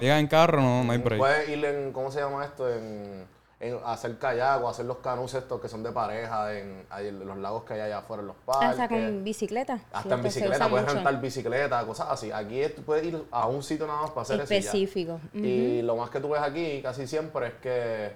Llega 0.00 0.18
en 0.18 0.26
carro, 0.26 0.60
no, 0.60 0.84
no 0.84 0.92
hay 0.92 0.98
break. 0.98 1.18
Puedes 1.18 1.48
ir 1.48 1.64
en, 1.64 1.92
¿cómo 1.92 2.10
se 2.10 2.20
llama 2.20 2.44
esto? 2.44 2.68
En, 2.72 3.26
en 3.60 3.78
hacer 3.86 4.18
kayak 4.18 4.62
o 4.62 4.68
hacer 4.68 4.84
los 4.84 4.98
canus 4.98 5.32
estos 5.32 5.58
que 5.60 5.68
son 5.68 5.82
de 5.82 5.90
pareja 5.92 6.52
en, 6.58 6.84
en 6.98 7.26
los 7.26 7.38
lagos 7.38 7.64
que 7.64 7.74
hay 7.74 7.80
allá 7.80 7.98
afuera 7.98 8.20
en 8.20 8.26
los 8.26 8.36
parques. 8.44 8.68
Hasta 8.70 8.88
con 8.88 9.24
bicicleta. 9.24 9.78
Hasta 9.92 10.02
Sí, 10.02 10.08
en 10.10 10.16
que 10.16 10.22
bicicleta, 10.24 10.68
puedes 10.68 10.84
mucho. 10.86 10.94
rentar 10.96 11.20
bicicleta, 11.20 11.86
cosas 11.86 12.08
así. 12.10 12.30
Aquí 12.30 12.60
es- 12.60 12.74
tú 12.74 12.82
puedes 12.82 13.06
ir 13.06 13.24
a 13.30 13.46
un 13.46 13.62
sitio 13.62 13.86
nada 13.86 14.02
más 14.02 14.10
para 14.10 14.22
hacer 14.22 14.40
eso 14.40 14.52
y 14.52 14.56
ya. 14.60 14.68
Específico. 14.70 15.20
Y 15.32 15.80
lo 15.82 15.96
más 15.96 16.10
que 16.10 16.20
tú 16.20 16.28
ves 16.30 16.42
aquí 16.42 16.82
casi 16.82 17.06
siempre 17.06 17.46
es 17.46 17.54
que 17.54 18.12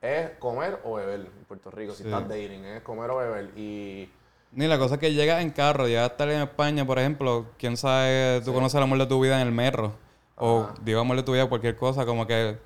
es 0.00 0.30
comer 0.38 0.78
o 0.84 0.94
beber 0.96 1.20
en 1.20 1.44
Puerto 1.48 1.70
Rico, 1.70 1.92
si 1.94 2.02
Sí. 2.04 2.08
estás 2.08 2.28
dating, 2.28 2.64
es 2.64 2.82
comer 2.82 3.10
o 3.10 3.16
beber. 3.16 3.50
Y 3.56 4.08
Ni 4.54 4.66
la 4.68 4.78
cosa 4.78 4.94
es 4.94 5.00
que 5.00 5.12
llegas 5.12 5.42
en 5.42 5.50
carro, 5.50 5.88
llegas 5.88 6.04
a 6.04 6.12
estar 6.12 6.28
en 6.28 6.42
España, 6.42 6.86
por 6.86 6.98
ejemplo, 6.98 7.46
quién 7.58 7.76
sabe, 7.76 8.40
tú 8.44 8.52
conoces 8.52 8.76
el 8.76 8.84
amor 8.84 8.98
de 8.98 9.06
tu 9.06 9.20
vida 9.20 9.40
en 9.40 9.48
el 9.48 9.52
metro. 9.52 9.94
O 10.36 10.68
digo 10.84 11.00
amor 11.00 11.16
de 11.16 11.22
tu 11.22 11.32
vida, 11.32 11.46
cualquier 11.46 11.76
cosa, 11.76 12.04
como 12.06 12.26
que 12.26 12.56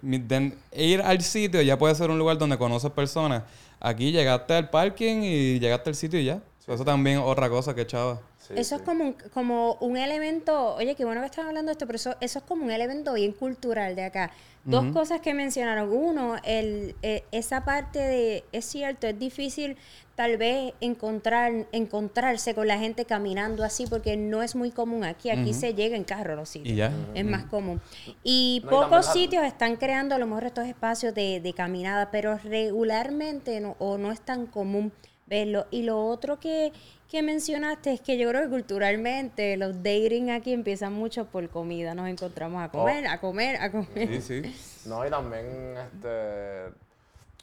ir 0.73 1.03
al 1.03 1.21
sitio 1.21 1.61
ya 1.61 1.77
puede 1.79 1.95
ser 1.95 2.11
un 2.11 2.19
lugar 2.19 2.39
donde 2.39 2.57
conoces 2.59 2.91
personas. 2.91 3.43
Aquí 3.81 4.11
llegaste 4.11 4.55
al 4.55 4.71
parking 4.71 5.23
y 5.23 5.59
llegaste 5.61 5.91
al 5.91 5.97
sitio 5.97 6.19
y 6.21 6.25
ya. 6.25 6.43
Eso 6.69 6.85
también 6.85 7.19
es 7.19 7.25
otra 7.25 7.49
cosa 7.49 7.75
que 7.75 7.87
chava. 7.87 8.21
Sí, 8.39 8.55
eso 8.57 8.77
sí. 8.77 8.81
es 8.81 8.87
como 8.87 9.05
un, 9.05 9.13
como 9.33 9.75
un 9.81 9.97
elemento, 9.97 10.75
oye, 10.75 10.95
qué 10.95 11.05
bueno 11.05 11.21
que 11.21 11.27
están 11.27 11.47
hablando 11.47 11.71
de 11.71 11.73
esto, 11.73 11.87
pero 11.87 11.97
eso, 11.97 12.15
eso 12.21 12.39
es 12.39 12.45
como 12.45 12.65
un 12.65 12.71
elemento 12.71 13.15
bien 13.15 13.33
cultural 13.33 13.97
de 13.97 14.05
acá. 14.05 14.33
Dos 14.65 14.93
cosas 14.93 15.23
que 15.23 15.33
mencionaron. 15.33 15.91
Uno, 15.91 16.37
el, 16.45 16.95
eh, 17.01 17.25
esa 17.33 17.65
parte 17.65 18.01
de, 18.01 18.45
es 18.53 18.67
cierto, 18.67 19.07
es 19.07 19.19
difícil 19.19 19.79
tal 20.15 20.37
vez 20.37 20.75
encontrar, 20.81 21.67
encontrarse 21.73 22.55
con 22.55 22.69
la 22.69 22.79
gente 22.79 23.07
caminando 23.07 23.65
así, 23.65 23.87
porque 23.87 24.19
no 24.19 24.43
es 24.43 24.55
muy 24.55 24.71
común 24.71 25.05
aquí. 25.05 25.31
Aquí 25.31 25.55
se 25.55 25.73
llega 25.73 25.97
en 25.97 26.05
carro 26.05 26.35
a 26.35 26.37
los 26.37 26.51
sitios. 26.51 26.75
Y 26.75 26.77
ya. 26.77 26.93
Es 27.15 27.25
más 27.25 27.45
común. 27.45 27.81
Y 28.23 28.61
No, 28.65 28.71
pocos 28.71 29.07
sitios 29.07 29.45
están 29.45 29.77
creando 29.77 30.17
a 30.17 30.19
lo 30.19 30.27
mejor 30.27 30.45
estos 30.45 30.67
espacios 30.67 31.15
de, 31.15 31.41
de 31.41 31.53
caminada, 31.55 32.11
pero 32.11 32.37
regularmente 32.37 33.61
no, 33.61 33.75
o 33.79 33.97
no 33.97 34.13
es 34.13 34.21
tan 34.21 34.47
común 34.47 34.93
verlo. 35.29 35.67
Y 35.71 35.83
lo 35.83 36.05
otro 36.07 36.41
que, 36.41 36.73
que 37.09 37.23
mencionaste 37.23 37.93
es 37.93 38.01
que 38.01 38.19
yo 38.19 38.29
creo 38.29 38.43
que 38.43 38.49
culturalmente 38.49 39.57
los 39.57 39.77
dating 39.77 40.31
aquí 40.31 40.53
empiezan 40.53 40.93
mucho 40.93 41.27
por 41.27 41.49
comida. 41.49 41.95
Nos 41.95 42.09
encontramos 42.09 42.63
a 42.63 42.71
comer, 42.71 43.07
a 43.07 43.21
comer, 43.21 43.61
a 43.61 43.71
comer. 43.71 44.23
Sí, 44.23 44.43
sí. 44.43 44.87
No, 44.89 45.07
y 45.07 45.11
también, 45.11 45.77
este, 45.77 46.73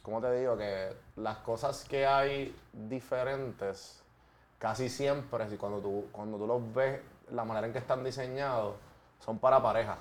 ¿cómo 0.02 0.20
te 0.20 0.38
digo? 0.38 0.56
Que 0.56 0.88
las 1.16 1.38
cosas 1.38 1.84
que 1.88 2.06
hay 2.06 2.54
diferentes, 2.72 4.02
casi 4.58 4.88
siempre, 4.88 5.48
si 5.48 5.56
cuando 5.56 5.78
tú, 5.78 6.06
cuando 6.12 6.38
tú 6.38 6.46
los 6.46 6.74
ves, 6.74 7.00
la 7.30 7.44
manera 7.44 7.66
en 7.66 7.72
que 7.72 7.78
están 7.78 8.04
diseñados, 8.04 8.76
son 9.24 9.38
para 9.38 9.62
pareja. 9.62 9.98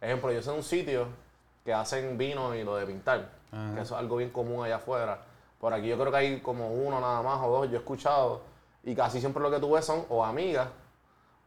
Ejemplo, 0.00 0.32
yo 0.32 0.42
sé 0.42 0.50
un 0.50 0.62
sitio 0.62 1.06
que 1.64 1.72
hacen 1.72 2.16
vino 2.16 2.54
y 2.54 2.64
lo 2.64 2.76
de 2.76 2.86
pintar, 2.86 3.30
que 3.50 3.80
eso 3.80 3.94
es 3.94 4.00
algo 4.00 4.16
bien 4.16 4.30
común 4.30 4.64
allá 4.64 4.76
afuera. 4.76 5.22
Por 5.60 5.74
aquí 5.74 5.88
yo 5.88 5.98
creo 5.98 6.10
que 6.10 6.16
hay 6.16 6.40
como 6.40 6.72
uno 6.72 7.00
nada 7.00 7.20
más 7.22 7.38
o 7.42 7.50
dos, 7.50 7.68
yo 7.68 7.76
he 7.76 7.80
escuchado, 7.80 8.40
y 8.82 8.94
casi 8.94 9.20
siempre 9.20 9.42
lo 9.42 9.50
que 9.50 9.58
tú 9.58 9.72
ves 9.72 9.84
son 9.84 10.06
o 10.08 10.24
amigas 10.24 10.68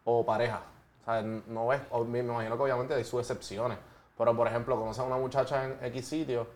o 0.06 0.24
pareja. 0.24 0.62
O 1.02 1.06
sea, 1.06 1.22
no 1.22 1.68
ves, 1.68 1.82
me, 2.08 2.20
imagino 2.20 2.56
que 2.56 2.64
obviamente 2.64 2.94
hay 2.94 3.04
sus 3.04 3.20
excepciones. 3.22 3.78
Pero 4.16 4.36
por 4.36 4.48
ejemplo, 4.48 4.78
conoces 4.78 5.00
a 5.00 5.04
una 5.04 5.18
muchacha 5.18 5.66
en 5.66 5.78
X 5.86 6.08
sitio 6.08 6.48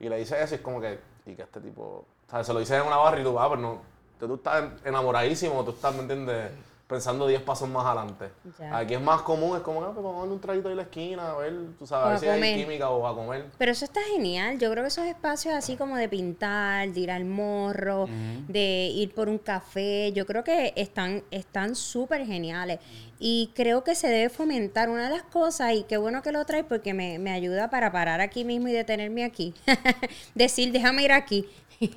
y 0.00 0.08
le 0.08 0.16
dices 0.16 0.40
eso 0.40 0.54
y 0.54 0.56
es 0.56 0.62
como 0.62 0.80
que, 0.80 0.98
y 1.26 1.34
que 1.34 1.42
este 1.42 1.60
tipo, 1.60 1.82
o 1.82 2.30
sea, 2.30 2.42
se 2.42 2.52
lo 2.54 2.60
dices 2.60 2.80
en 2.80 2.86
una 2.86 2.96
barra 2.96 3.20
y 3.20 3.22
tú, 3.22 3.38
ah, 3.38 3.48
pero 3.50 3.60
no, 3.60 3.82
que 4.18 4.26
tú 4.26 4.34
estás 4.36 4.64
enamoradísimo, 4.84 5.62
tú 5.62 5.72
estás, 5.72 5.94
¿me 5.94 6.00
entiendes? 6.00 6.50
Pensando 6.86 7.26
10 7.26 7.40
pasos 7.40 7.66
más 7.66 7.86
adelante. 7.86 8.30
Ya. 8.58 8.76
Aquí 8.76 8.92
es 8.92 9.00
más 9.00 9.22
común, 9.22 9.56
es 9.56 9.62
como, 9.62 9.82
ah, 9.82 9.90
pues 9.94 10.04
vamos 10.04 10.16
a 10.16 10.20
darle 10.20 10.34
un 10.34 10.40
traguito 10.40 10.68
ahí 10.68 10.72
en 10.72 10.76
la 10.76 10.82
esquina, 10.82 11.30
a 11.30 11.36
ver, 11.38 11.54
tú 11.78 11.86
sabes, 11.86 12.04
a 12.04 12.08
ver 12.08 12.16
a 12.16 12.18
si 12.18 12.26
hay 12.26 12.34
comer. 12.34 12.56
química 12.56 12.90
o 12.90 13.06
a 13.06 13.14
comer. 13.14 13.46
Pero 13.56 13.72
eso 13.72 13.86
está 13.86 14.02
genial. 14.12 14.58
Yo 14.58 14.70
creo 14.70 14.84
que 14.84 14.88
esos 14.88 15.06
espacios 15.06 15.54
así 15.54 15.76
como 15.76 15.96
de 15.96 16.10
pintar, 16.10 16.90
de 16.90 17.00
ir 17.00 17.10
al 17.10 17.24
morro, 17.24 18.06
de 18.48 18.90
ir 18.94 19.14
por 19.14 19.30
un 19.30 19.38
café, 19.38 20.12
yo 20.12 20.26
creo 20.26 20.44
que 20.44 20.74
están 20.76 21.24
están 21.30 21.74
súper 21.74 22.26
geniales. 22.26 22.80
Y 23.18 23.50
creo 23.54 23.82
que 23.82 23.94
se 23.94 24.08
debe 24.08 24.28
fomentar 24.28 24.90
una 24.90 25.04
de 25.04 25.16
las 25.16 25.22
cosas, 25.22 25.72
y 25.72 25.84
qué 25.84 25.96
bueno 25.96 26.20
que 26.20 26.32
lo 26.32 26.44
traes 26.44 26.66
porque 26.66 26.92
me, 26.92 27.18
me 27.18 27.30
ayuda 27.30 27.70
para 27.70 27.90
parar 27.92 28.20
aquí 28.20 28.44
mismo 28.44 28.68
y 28.68 28.72
detenerme 28.72 29.24
aquí. 29.24 29.54
Decir, 30.34 30.70
déjame 30.70 31.04
ir 31.04 31.12
aquí. 31.12 31.48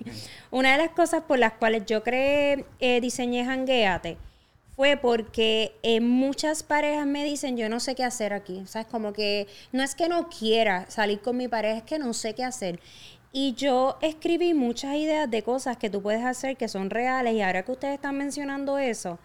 una 0.52 0.72
de 0.72 0.78
las 0.78 0.92
cosas 0.92 1.24
por 1.24 1.40
las 1.40 1.54
cuales 1.54 1.86
yo 1.86 2.04
creé, 2.04 2.66
eh, 2.80 3.02
diseñé 3.02 3.44
Jangueate 3.44 4.18
fue 4.78 4.96
porque 4.96 5.76
eh, 5.82 6.00
muchas 6.02 6.62
parejas 6.62 7.08
me 7.08 7.24
dicen, 7.24 7.58
yo 7.58 7.68
no 7.68 7.80
sé 7.80 7.96
qué 7.96 8.04
hacer 8.04 8.32
aquí. 8.32 8.60
O 8.64 8.68
sea, 8.68 8.82
es 8.82 8.88
como 8.88 9.12
que 9.12 9.48
no 9.72 9.82
es 9.84 9.96
que 9.96 10.08
no 10.08 10.30
quiera 10.30 10.86
salir 10.88 11.20
con 11.20 11.36
mi 11.36 11.48
pareja, 11.48 11.78
es 11.80 11.84
que 11.84 11.98
no 11.98 12.14
sé 12.14 12.36
qué 12.36 12.44
hacer. 12.44 12.80
Y 13.34 13.54
yo 13.56 13.98
escribí 14.02 14.54
muchas 14.54 14.94
ideas 14.96 15.30
de 15.30 15.42
cosas 15.42 15.78
que 15.78 15.90
tú 15.90 16.04
puedes 16.04 16.24
hacer 16.24 16.58
que 16.58 16.68
son 16.68 16.92
reales 16.92 17.34
y 17.34 17.42
ahora 17.42 17.64
que 17.64 17.72
ustedes 17.72 17.96
están 17.96 18.18
mencionando 18.18 18.78
eso, 18.78 19.18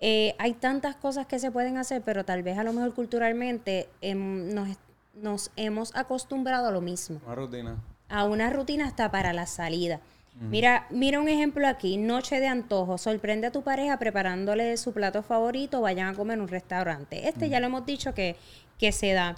eh, 0.00 0.34
hay 0.38 0.54
tantas 0.54 0.96
cosas 0.96 1.26
que 1.26 1.38
se 1.38 1.50
pueden 1.50 1.76
hacer, 1.76 2.00
pero 2.02 2.24
tal 2.24 2.42
vez 2.42 2.56
a 2.56 2.64
lo 2.64 2.72
mejor 2.72 2.94
culturalmente 2.94 3.88
em, 4.00 4.54
nos, 4.54 4.68
nos 5.14 5.50
hemos 5.56 5.94
acostumbrado 5.94 6.68
a 6.68 6.72
lo 6.72 6.80
mismo 6.80 7.20
Una 7.26 7.34
rutina. 7.34 7.76
a 8.08 8.24
una 8.24 8.48
rutina 8.50 8.86
hasta 8.86 9.10
para 9.10 9.34
la 9.34 9.46
salida. 9.46 10.00
Mira, 10.40 10.86
mira 10.90 11.20
un 11.20 11.28
ejemplo 11.28 11.66
aquí, 11.68 11.96
noche 11.96 12.40
de 12.40 12.48
antojo, 12.48 12.98
sorprende 12.98 13.46
a 13.46 13.52
tu 13.52 13.62
pareja 13.62 13.98
preparándole 13.98 14.76
su 14.76 14.92
plato 14.92 15.22
favorito, 15.22 15.80
vayan 15.80 16.08
a 16.08 16.14
comer 16.14 16.38
en 16.38 16.42
un 16.42 16.48
restaurante. 16.48 17.28
Este 17.28 17.48
ya 17.48 17.60
lo 17.60 17.66
hemos 17.66 17.86
dicho 17.86 18.14
que, 18.14 18.36
que 18.76 18.90
se 18.90 19.12
da. 19.12 19.36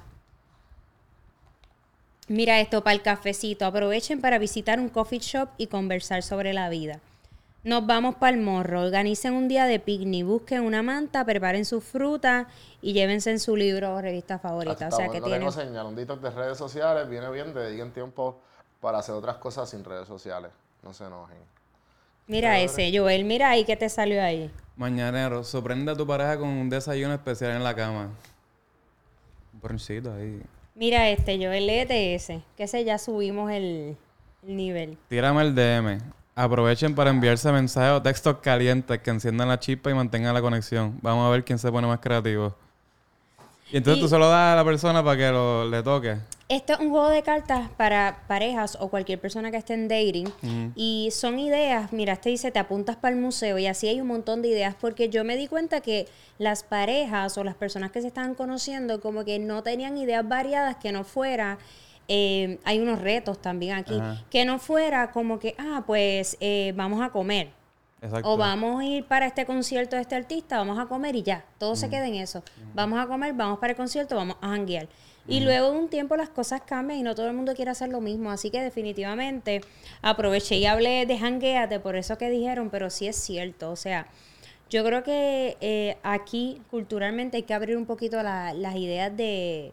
Mira 2.29 2.61
esto 2.61 2.83
para 2.83 2.95
el 2.95 3.03
cafecito, 3.03 3.67
aprovechen 3.67 4.21
para 4.21 4.39
visitar 4.39 4.81
un 4.81 4.89
coffee 4.89 5.19
shop 5.19 5.51
y 5.59 5.67
conversar 5.67 6.23
sobre 6.23 6.55
la 6.55 6.71
vida. 6.71 6.99
Nos 7.63 7.85
vamos 7.85 8.15
para 8.15 8.35
el 8.35 8.43
morro, 8.43 8.81
organicen 8.81 9.35
un 9.35 9.49
día 9.49 9.67
de 9.67 9.79
picnic, 9.79 10.25
busquen 10.25 10.63
una 10.63 10.83
manta, 10.83 11.25
preparen 11.25 11.65
sus 11.65 11.85
frutas 11.85 12.47
y 12.81 12.95
llévense 12.95 13.31
en 13.31 13.39
su 13.39 13.55
libro 13.55 13.95
o 13.95 14.01
revista 14.01 14.39
favorita. 14.39 14.89
O 14.89 14.91
sea 14.93 15.09
que 15.09 15.21
tienen... 15.21 15.53
señal, 15.53 15.87
un 15.87 15.95
de 15.95 16.31
redes 16.31 16.57
sociales, 16.57 17.09
viene 17.09 17.29
bien, 17.31 17.53
dediquen 17.53 17.93
tiempo 17.93 18.41
para 18.81 18.99
hacer 18.99 19.15
otras 19.15 19.37
cosas 19.37 19.69
sin 19.69 19.85
redes 19.85 20.09
sociales. 20.09 20.53
No 20.87 20.95
se 20.95 21.05
enojen. 21.05 21.39
Mira 22.29 22.61
ese, 22.61 22.97
Joel, 22.97 23.25
mira 23.25 23.51
ahí 23.51 23.65
que 23.65 23.75
te 23.75 23.89
salió 23.89 24.23
ahí. 24.23 24.53
Mañanero, 24.77 25.43
sorprende 25.43 25.91
a 25.91 25.97
tu 25.97 26.07
pareja 26.07 26.39
con 26.39 26.49
un 26.49 26.71
desayuno 26.71 27.13
especial 27.13 27.57
en 27.57 27.65
la 27.65 27.75
cama. 27.75 28.11
Un 29.53 29.61
broncito 29.61 30.15
ahí. 30.15 30.41
Mira 30.77 31.11
este, 31.11 31.45
Joel, 31.45 31.67
léete 31.67 32.15
ese, 32.15 32.41
que 32.57 32.63
ese 32.63 32.85
ya 32.85 32.99
subimos 32.99 33.51
el, 33.51 33.97
el 34.47 34.57
nivel. 34.57 34.97
Tírame 35.09 35.43
el 35.43 35.57
DM. 35.57 35.99
Aprovechen 36.37 36.95
para 36.95 37.11
enviarse 37.11 37.51
mensajes 37.51 37.91
o 37.91 38.01
textos 38.01 38.37
calientes 38.37 39.01
que 39.01 39.11
enciendan 39.11 39.49
la 39.49 39.59
chispa 39.59 39.91
y 39.91 39.95
mantengan 39.95 40.35
la 40.35 40.41
conexión. 40.41 41.01
Vamos 41.03 41.27
a 41.27 41.31
ver 41.31 41.45
quién 41.45 41.59
se 41.59 41.73
pone 41.73 41.89
más 41.89 41.99
creativo. 41.99 42.55
Y 43.73 43.79
entonces 43.79 43.99
Y- 43.99 44.03
tú 44.03 44.09
solo 44.09 44.29
das 44.29 44.53
a 44.53 44.57
la 44.57 44.65
persona 44.65 45.03
para 45.05 45.17
que 45.17 45.31
lo, 45.31 45.69
le 45.69 45.83
toque. 45.83 46.17
Esto 46.49 46.75
es 46.75 46.79
un 46.79 46.91
juego 46.91 47.09
de 47.09 47.23
cartas 47.23 47.69
para 47.77 48.23
parejas 48.29 48.79
o 48.81 48.89
cualquier 48.89 49.21
persona 49.21 49.51
que 49.51 49.57
esté 49.57 49.75
en 49.75 49.89
dating. 49.89 50.33
Y 50.77 51.09
son 51.11 51.41
ideas, 51.41 51.93
mira, 51.93 52.13
este 52.13 52.31
dice, 52.31 52.53
te 52.53 52.61
apuntas 52.61 52.95
para 52.95 53.13
el 53.15 53.21
museo 53.21 53.59
y 53.59 53.67
así 53.67 53.89
hay 53.89 54.01
un 54.01 54.07
montón 54.07 54.43
de 54.43 54.49
ideas 54.49 54.77
porque 54.81 55.09
yo 55.09 55.25
me 55.25 55.37
di 55.37 55.49
cuenta 55.49 55.81
que 55.81 56.07
las 56.39 56.63
parejas 56.63 57.37
o 57.37 57.43
las 57.43 57.57
personas 57.57 57.91
que 57.91 58.01
se 58.01 58.07
estaban 58.07 58.37
conociendo 58.37 59.01
como 59.01 59.25
que 59.25 59.41
no 59.41 59.65
tenían 59.65 59.99
ideas 59.99 60.27
variadas 60.29 60.77
que 60.77 60.93
no 60.93 61.03
fuera, 61.03 61.59
eh, 62.07 62.61
hay 62.63 62.79
unos 62.79 63.01
retos 63.01 63.43
también 63.43 63.75
aquí, 63.75 64.01
que 64.31 64.45
no 64.45 64.61
fuera 64.61 65.11
como 65.11 65.41
que, 65.41 65.57
ah, 65.59 65.83
pues 65.85 66.37
eh, 66.39 66.73
vamos 66.77 67.03
a 67.03 67.11
comer. 67.11 67.51
Exacto. 68.03 68.31
O 68.33 68.37
vamos 68.37 68.81
a 68.81 68.85
ir 68.85 69.05
para 69.05 69.27
este 69.27 69.47
concierto 69.47 69.97
de 69.97 70.03
este 70.03 70.15
artista, 70.15 70.59
vamos 70.59 70.79
a 70.79 70.87
comer 70.87 71.17
y 71.17 71.23
ya. 71.23 71.45
Todo 71.59 71.77
se 71.77 71.89
queda 71.89 72.07
en 72.07 72.15
eso. 72.17 72.43
Vamos 72.75 72.99
a 73.01 73.07
comer, 73.07 73.33
vamos 73.33 73.59
para 73.59 73.71
el 73.73 73.77
concierto, 73.77 74.15
vamos 74.17 74.37
a 74.41 74.49
janguear. 74.49 74.87
Y 75.29 75.41
luego 75.41 75.73
de 75.73 75.79
un 75.79 75.89
tiempo 75.89 76.15
las 76.17 76.29
cosas 76.29 76.61
cambian 76.63 77.01
y 77.01 77.03
no 77.03 77.15
todo 77.17 77.27
el 77.27 77.33
mundo 77.33 77.55
quiere 77.55 77.71
hacer 77.73 77.89
lo 77.89 78.01
mismo. 78.01 78.31
Así 78.31 78.51
que 78.51 78.61
definitivamente 78.63 79.61
aproveché 80.03 80.57
y 80.57 80.67
hablé 80.67 81.05
de 81.07 81.19
jangueate 81.19 81.81
por 81.81 81.97
eso 81.97 82.17
que 82.17 82.31
dijeron, 82.31 82.71
pero 82.71 82.91
sí 82.91 83.09
es 83.09 83.17
cierto. 83.17 83.73
O 83.73 83.77
sea, 83.77 84.07
yo 84.71 84.85
creo 84.85 85.03
que 85.03 85.57
eh, 85.61 85.97
aquí 86.05 86.61
culturalmente 86.71 87.39
hay 87.39 87.43
que 87.45 87.55
abrir 87.55 87.77
un 87.77 87.87
poquito 87.87 88.23
la- 88.23 88.53
las 88.53 88.77
ideas 88.77 89.17
de, 89.17 89.73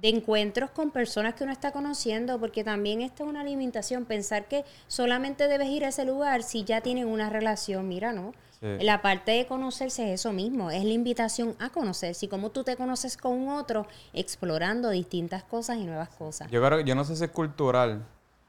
de 0.00 0.08
encuentros 0.08 0.70
con 0.70 0.90
personas 0.90 1.34
que 1.34 1.44
uno 1.44 1.52
está 1.52 1.72
conociendo, 1.72 2.38
porque 2.38 2.64
también 2.64 3.00
esta 3.00 3.24
es 3.24 3.28
una 3.28 3.42
limitación, 3.44 4.04
pensar 4.04 4.46
que 4.46 4.64
solamente 4.88 5.48
debes 5.48 5.68
ir 5.68 5.84
a 5.84 5.88
ese 5.88 6.04
lugar 6.04 6.42
si 6.42 6.64
ya 6.64 6.80
tienen 6.80 7.06
una 7.06 7.30
relación, 7.30 7.88
mira, 7.88 8.12
¿no? 8.12 8.32
Sí. 8.60 8.84
La 8.84 9.02
parte 9.02 9.32
de 9.32 9.46
conocerse 9.46 10.12
es 10.12 10.20
eso 10.20 10.32
mismo, 10.32 10.70
es 10.70 10.84
la 10.84 10.92
invitación 10.92 11.54
a 11.58 11.70
conocerse 11.70 12.26
y 12.26 12.28
cómo 12.28 12.50
tú 12.50 12.64
te 12.64 12.76
conoces 12.76 13.16
con 13.16 13.48
otro, 13.48 13.86
explorando 14.12 14.90
distintas 14.90 15.44
cosas 15.44 15.76
y 15.76 15.84
nuevas 15.84 16.08
cosas. 16.10 16.50
Yo 16.50 16.62
creo, 16.64 16.80
yo 16.80 16.94
no 16.94 17.04
sé 17.04 17.16
si 17.16 17.24
es 17.24 17.30
cultural, 17.30 18.02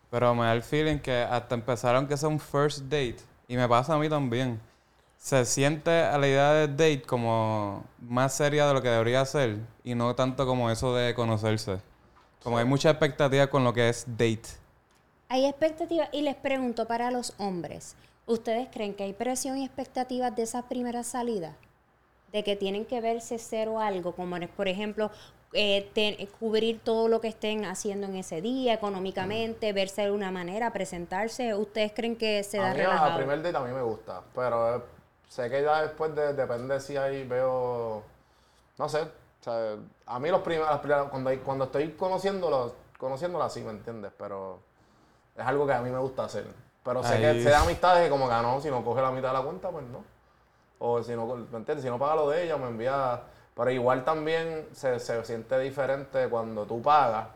pero 0.09 0.33
me 0.33 0.45
da 0.45 0.53
el 0.53 0.63
feeling 0.63 0.99
que 0.99 1.21
hasta 1.21 1.55
empezaron 1.55 2.07
que 2.07 2.15
sea 2.15 2.29
un 2.29 2.39
first 2.39 2.83
date, 2.83 3.17
y 3.47 3.55
me 3.57 3.67
pasa 3.67 3.93
a 3.93 3.97
mí 3.97 4.09
también, 4.09 4.59
se 5.27 5.43
siente 5.43 5.91
a 5.91 6.17
la 6.17 6.25
idea 6.25 6.53
de 6.53 6.67
date 6.69 7.01
como 7.01 7.83
más 7.99 8.33
seria 8.33 8.65
de 8.65 8.73
lo 8.73 8.81
que 8.81 8.87
debería 8.87 9.25
ser, 9.25 9.57
y 9.83 9.93
no 9.93 10.15
tanto 10.15 10.45
como 10.45 10.71
eso 10.71 10.95
de 10.95 11.13
conocerse. 11.13 11.79
Como 12.41 12.57
hay 12.57 12.63
mucha 12.63 12.91
expectativa 12.91 13.47
con 13.47 13.65
lo 13.65 13.73
que 13.73 13.89
es 13.89 14.05
date. 14.07 14.47
Hay 15.27 15.45
expectativas 15.45 16.07
y 16.13 16.21
les 16.21 16.35
pregunto 16.35 16.87
para 16.87 17.11
los 17.11 17.33
hombres, 17.39 17.97
¿ustedes 18.25 18.69
creen 18.71 18.93
que 18.93 19.03
hay 19.03 19.11
presión 19.11 19.57
y 19.57 19.65
expectativas 19.65 20.33
de 20.33 20.43
esas 20.43 20.63
primeras 20.63 21.07
salidas? 21.07 21.55
De 22.31 22.45
que 22.45 22.55
tienen 22.55 22.85
que 22.85 23.01
verse 23.01 23.37
cero 23.37 23.81
algo, 23.81 24.13
como 24.13 24.37
por 24.55 24.69
ejemplo, 24.69 25.11
eh, 25.51 26.29
cubrir 26.39 26.79
todo 26.79 27.09
lo 27.09 27.19
que 27.19 27.27
estén 27.27 27.65
haciendo 27.65 28.07
en 28.07 28.15
ese 28.15 28.41
día 28.41 28.75
económicamente, 28.75 29.73
verse 29.73 30.03
de 30.03 30.11
una 30.11 30.31
manera, 30.31 30.71
presentarse. 30.71 31.53
¿Ustedes 31.53 31.91
creen 31.91 32.15
que 32.15 32.45
se 32.45 32.59
da 32.59 32.71
a 32.71 32.73
mí 32.73 32.79
relajado? 32.79 33.17
primer 33.17 33.41
date 33.41 33.57
a 33.57 33.59
mí 33.59 33.73
me 33.73 33.81
gusta, 33.81 34.21
pero 34.33 34.95
sé 35.27 35.49
que 35.49 35.63
ya 35.63 35.83
después 35.83 36.15
de, 36.15 36.33
depende 36.33 36.79
si 36.79 36.97
ahí 36.97 37.27
veo, 37.27 38.03
no 38.77 38.89
sé, 38.89 39.01
o 39.01 39.43
sea, 39.43 39.75
a 40.05 40.19
mí 40.19 40.29
los 40.29 40.41
primeros, 40.41 40.79
cuando, 41.09 41.29
hay- 41.29 41.37
cuando 41.37 41.65
estoy 41.65 41.91
conociéndola 41.93 43.49
sí, 43.49 43.61
¿me 43.61 43.71
entiendes? 43.71 44.11
Pero 44.17 44.59
es 45.35 45.45
algo 45.45 45.65
que 45.67 45.73
a 45.73 45.81
mí 45.81 45.89
me 45.89 45.99
gusta 45.99 46.25
hacer. 46.25 46.45
Pero 46.83 47.03
sé 47.03 47.15
Ahí- 47.15 47.21
que 47.21 47.43
sé 47.43 47.49
de 47.49 47.55
amistades 47.55 48.03
que 48.05 48.09
como 48.09 48.27
que 48.27 48.33
ah, 48.33 48.41
no, 48.41 48.59
si 48.61 48.69
no 48.69 48.83
coge 48.83 49.01
la 49.01 49.11
mitad 49.11 49.29
de 49.29 49.33
la 49.37 49.43
cuenta, 49.43 49.69
pues 49.69 49.85
no. 49.85 50.03
O 50.79 51.03
si 51.03 51.13
no, 51.15 51.25
¿me 51.27 51.57
entiendes? 51.57 51.81
Si 51.83 51.89
no 51.89 51.99
paga 51.99 52.15
lo 52.15 52.29
de 52.29 52.43
ella, 52.45 52.57
me 52.57 52.67
envía... 52.67 53.21
Pero 53.55 53.71
igual 53.71 54.05
también 54.05 54.67
se, 54.73 54.99
se 54.99 55.23
siente 55.25 55.57
diferente 55.59 56.29
cuando 56.29 56.65
tú 56.65 56.81
pagas 56.81 57.27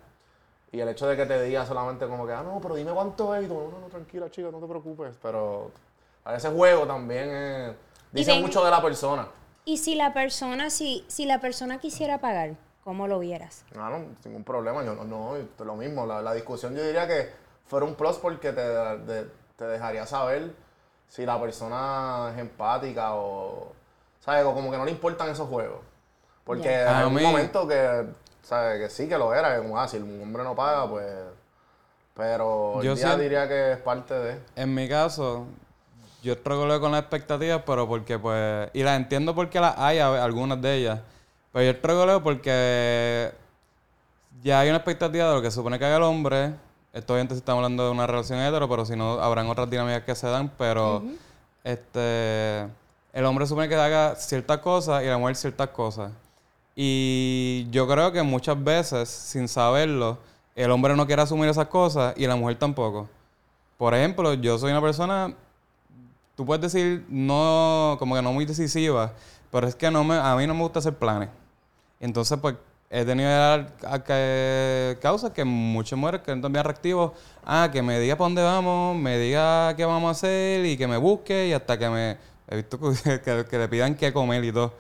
y 0.71 0.79
el 0.79 0.87
hecho 0.89 1.07
de 1.07 1.17
que 1.17 1.25
te 1.25 1.41
diga 1.41 1.65
solamente 1.65 2.07
como 2.07 2.25
que, 2.27 2.33
ah, 2.33 2.43
no, 2.43 2.59
pero 2.61 2.75
dime 2.75 2.91
cuánto 2.93 3.33
es 3.35 3.43
y 3.43 3.47
tú, 3.47 3.55
no, 3.55 3.71
no, 3.71 3.79
no, 3.79 3.87
tranquila, 3.87 4.29
chica, 4.29 4.49
no 4.51 4.59
te 4.59 4.67
preocupes. 4.67 5.15
Pero 5.21 5.71
a 6.25 6.35
ese 6.35 6.49
juego 6.49 6.85
también 6.87 7.29
eh, 7.31 7.73
dice 8.11 8.39
mucho 8.39 8.63
de 8.63 8.71
la 8.71 8.81
persona. 8.81 9.27
Y 9.65 9.77
si 9.77 9.95
la 9.95 10.13
persona, 10.13 10.69
si, 10.69 11.05
si 11.07 11.25
la 11.25 11.39
persona 11.39 11.79
quisiera 11.79 12.19
pagar, 12.19 12.55
¿cómo 12.83 13.07
lo 13.07 13.19
vieras? 13.19 13.63
No, 13.75 13.89
no, 13.89 14.05
ningún 14.25 14.43
problema. 14.43 14.83
Yo 14.83 14.95
no, 14.95 15.03
no, 15.03 15.35
esto 15.35 15.63
es 15.63 15.67
lo 15.67 15.75
mismo. 15.75 16.05
La, 16.05 16.21
la 16.21 16.33
discusión 16.33 16.75
yo 16.75 16.83
diría 16.83 17.07
que 17.07 17.29
fuera 17.65 17.85
un 17.85 17.95
plus 17.95 18.17
porque 18.17 18.51
te, 18.53 18.61
de- 18.61 19.29
te 19.55 19.65
dejaría 19.65 20.05
saber 20.07 20.53
si 21.07 21.25
la 21.25 21.39
persona 21.39 22.31
es 22.33 22.39
empática 22.39 23.13
o, 23.15 23.71
¿sabes? 24.19 24.45
O 24.45 24.53
como 24.53 24.71
que 24.71 24.77
no 24.77 24.85
le 24.85 24.91
importan 24.91 25.29
esos 25.29 25.47
juegos. 25.47 25.79
Porque 26.43 26.63
Ya. 26.69 26.97
hay 26.97 27.03
A 27.03 27.07
un 27.07 27.13
mí- 27.13 27.21
momento 27.21 27.67
que, 27.67 28.05
¿sabes? 28.41 28.79
Que 28.79 28.89
sí 28.89 29.07
que 29.07 29.17
lo 29.17 29.33
era, 29.35 29.55
que 29.55 29.61
como, 29.61 29.79
ah, 29.79 29.87
si 29.87 29.97
un 29.97 30.21
hombre 30.23 30.43
no 30.43 30.55
paga, 30.55 30.89
pues... 30.89 31.05
Pero 32.13 32.81
Yo 32.81 32.95
día 32.95 33.07
sien- 33.09 33.19
diría 33.19 33.47
que 33.47 33.73
es 33.73 33.77
parte 33.77 34.13
de... 34.13 34.39
En 34.55 34.73
mi 34.73 34.87
caso, 34.89 35.45
yo 36.21 36.33
estrogoleo 36.33 36.79
con 36.79 36.91
las 36.91 37.01
expectativas, 37.01 37.61
pero 37.65 37.87
porque 37.87 38.19
pues... 38.19 38.69
Y 38.73 38.83
las 38.83 38.97
entiendo 38.97 39.33
porque 39.33 39.59
las 39.59 39.77
hay, 39.77 39.99
algunas 39.99 40.61
de 40.61 40.75
ellas. 40.75 40.99
Pero 41.51 41.65
yo 41.65 41.71
estrogoleo 41.71 42.23
porque 42.23 43.31
ya 44.43 44.59
hay 44.59 44.69
una 44.69 44.77
expectativa 44.77 45.27
de 45.29 45.35
lo 45.35 45.41
que 45.41 45.49
se 45.49 45.55
supone 45.55 45.77
que 45.79 45.85
haga 45.85 45.97
el 45.97 46.03
hombre. 46.03 46.53
Esto 46.93 47.13
obviamente 47.13 47.35
si 47.35 47.39
estamos 47.39 47.59
hablando 47.59 47.85
de 47.85 47.91
una 47.91 48.07
relación 48.07 48.39
hetero, 48.39 48.69
pero 48.69 48.85
si 48.85 48.95
no, 48.95 49.13
habrán 49.21 49.47
otras 49.47 49.69
dinámicas 49.69 50.03
que 50.03 50.15
se 50.15 50.27
dan. 50.27 50.51
Pero 50.57 51.03
este 51.63 52.67
el 53.13 53.25
hombre 53.25 53.45
supone 53.45 53.67
que 53.67 53.75
haga 53.75 54.15
ciertas 54.15 54.59
cosas 54.59 55.03
y 55.03 55.07
la 55.07 55.17
mujer 55.17 55.35
ciertas 55.35 55.69
cosas. 55.69 56.11
Y 56.75 57.67
yo 57.69 57.87
creo 57.87 58.11
que 58.11 58.23
muchas 58.23 58.61
veces, 58.63 59.09
sin 59.09 59.47
saberlo, 59.47 60.17
el 60.55 60.71
hombre 60.71 60.95
no 60.95 61.05
quiere 61.05 61.21
asumir 61.21 61.49
esas 61.49 61.67
cosas 61.67 62.13
y 62.17 62.25
la 62.25 62.35
mujer 62.35 62.57
tampoco. 62.57 63.09
Por 63.77 63.93
ejemplo, 63.93 64.33
yo 64.35 64.57
soy 64.57 64.71
una 64.71 64.81
persona, 64.81 65.33
tú 66.35 66.45
puedes 66.45 66.61
decir, 66.61 67.05
no, 67.09 67.95
como 67.99 68.15
que 68.15 68.21
no 68.21 68.33
muy 68.33 68.45
decisiva, 68.45 69.13
pero 69.51 69.67
es 69.67 69.75
que 69.75 69.91
no 69.91 70.03
me, 70.03 70.15
a 70.15 70.35
mí 70.35 70.47
no 70.47 70.53
me 70.53 70.61
gusta 70.61 70.79
hacer 70.79 70.95
planes. 70.97 71.29
Entonces, 71.99 72.37
pues, 72.41 72.55
he 72.89 73.05
tenido 73.05 73.29
que- 74.05 74.97
causas 75.01 75.31
que 75.31 75.43
muchas 75.45 75.97
mujeres 75.97 76.21
que 76.21 76.35
también 76.35 76.63
reactivos, 76.65 77.11
ah, 77.45 77.69
que 77.71 77.81
me 77.81 77.99
diga 77.99 78.15
para 78.15 78.25
dónde 78.25 78.43
vamos, 78.43 78.97
me 78.97 79.17
diga 79.17 79.73
qué 79.75 79.85
vamos 79.85 80.07
a 80.09 80.11
hacer 80.11 80.65
y 80.65 80.77
que 80.77 80.87
me 80.87 80.97
busque 80.97 81.47
y 81.47 81.53
hasta 81.53 81.77
que 81.77 81.89
me, 81.89 82.17
he 82.49 82.55
visto 82.57 82.79
que, 83.23 83.45
que- 83.49 83.57
le 83.57 83.67
pidan 83.69 83.95
qué 83.95 84.11
comer 84.13 84.43
y 84.43 84.51
todo. 84.51 84.73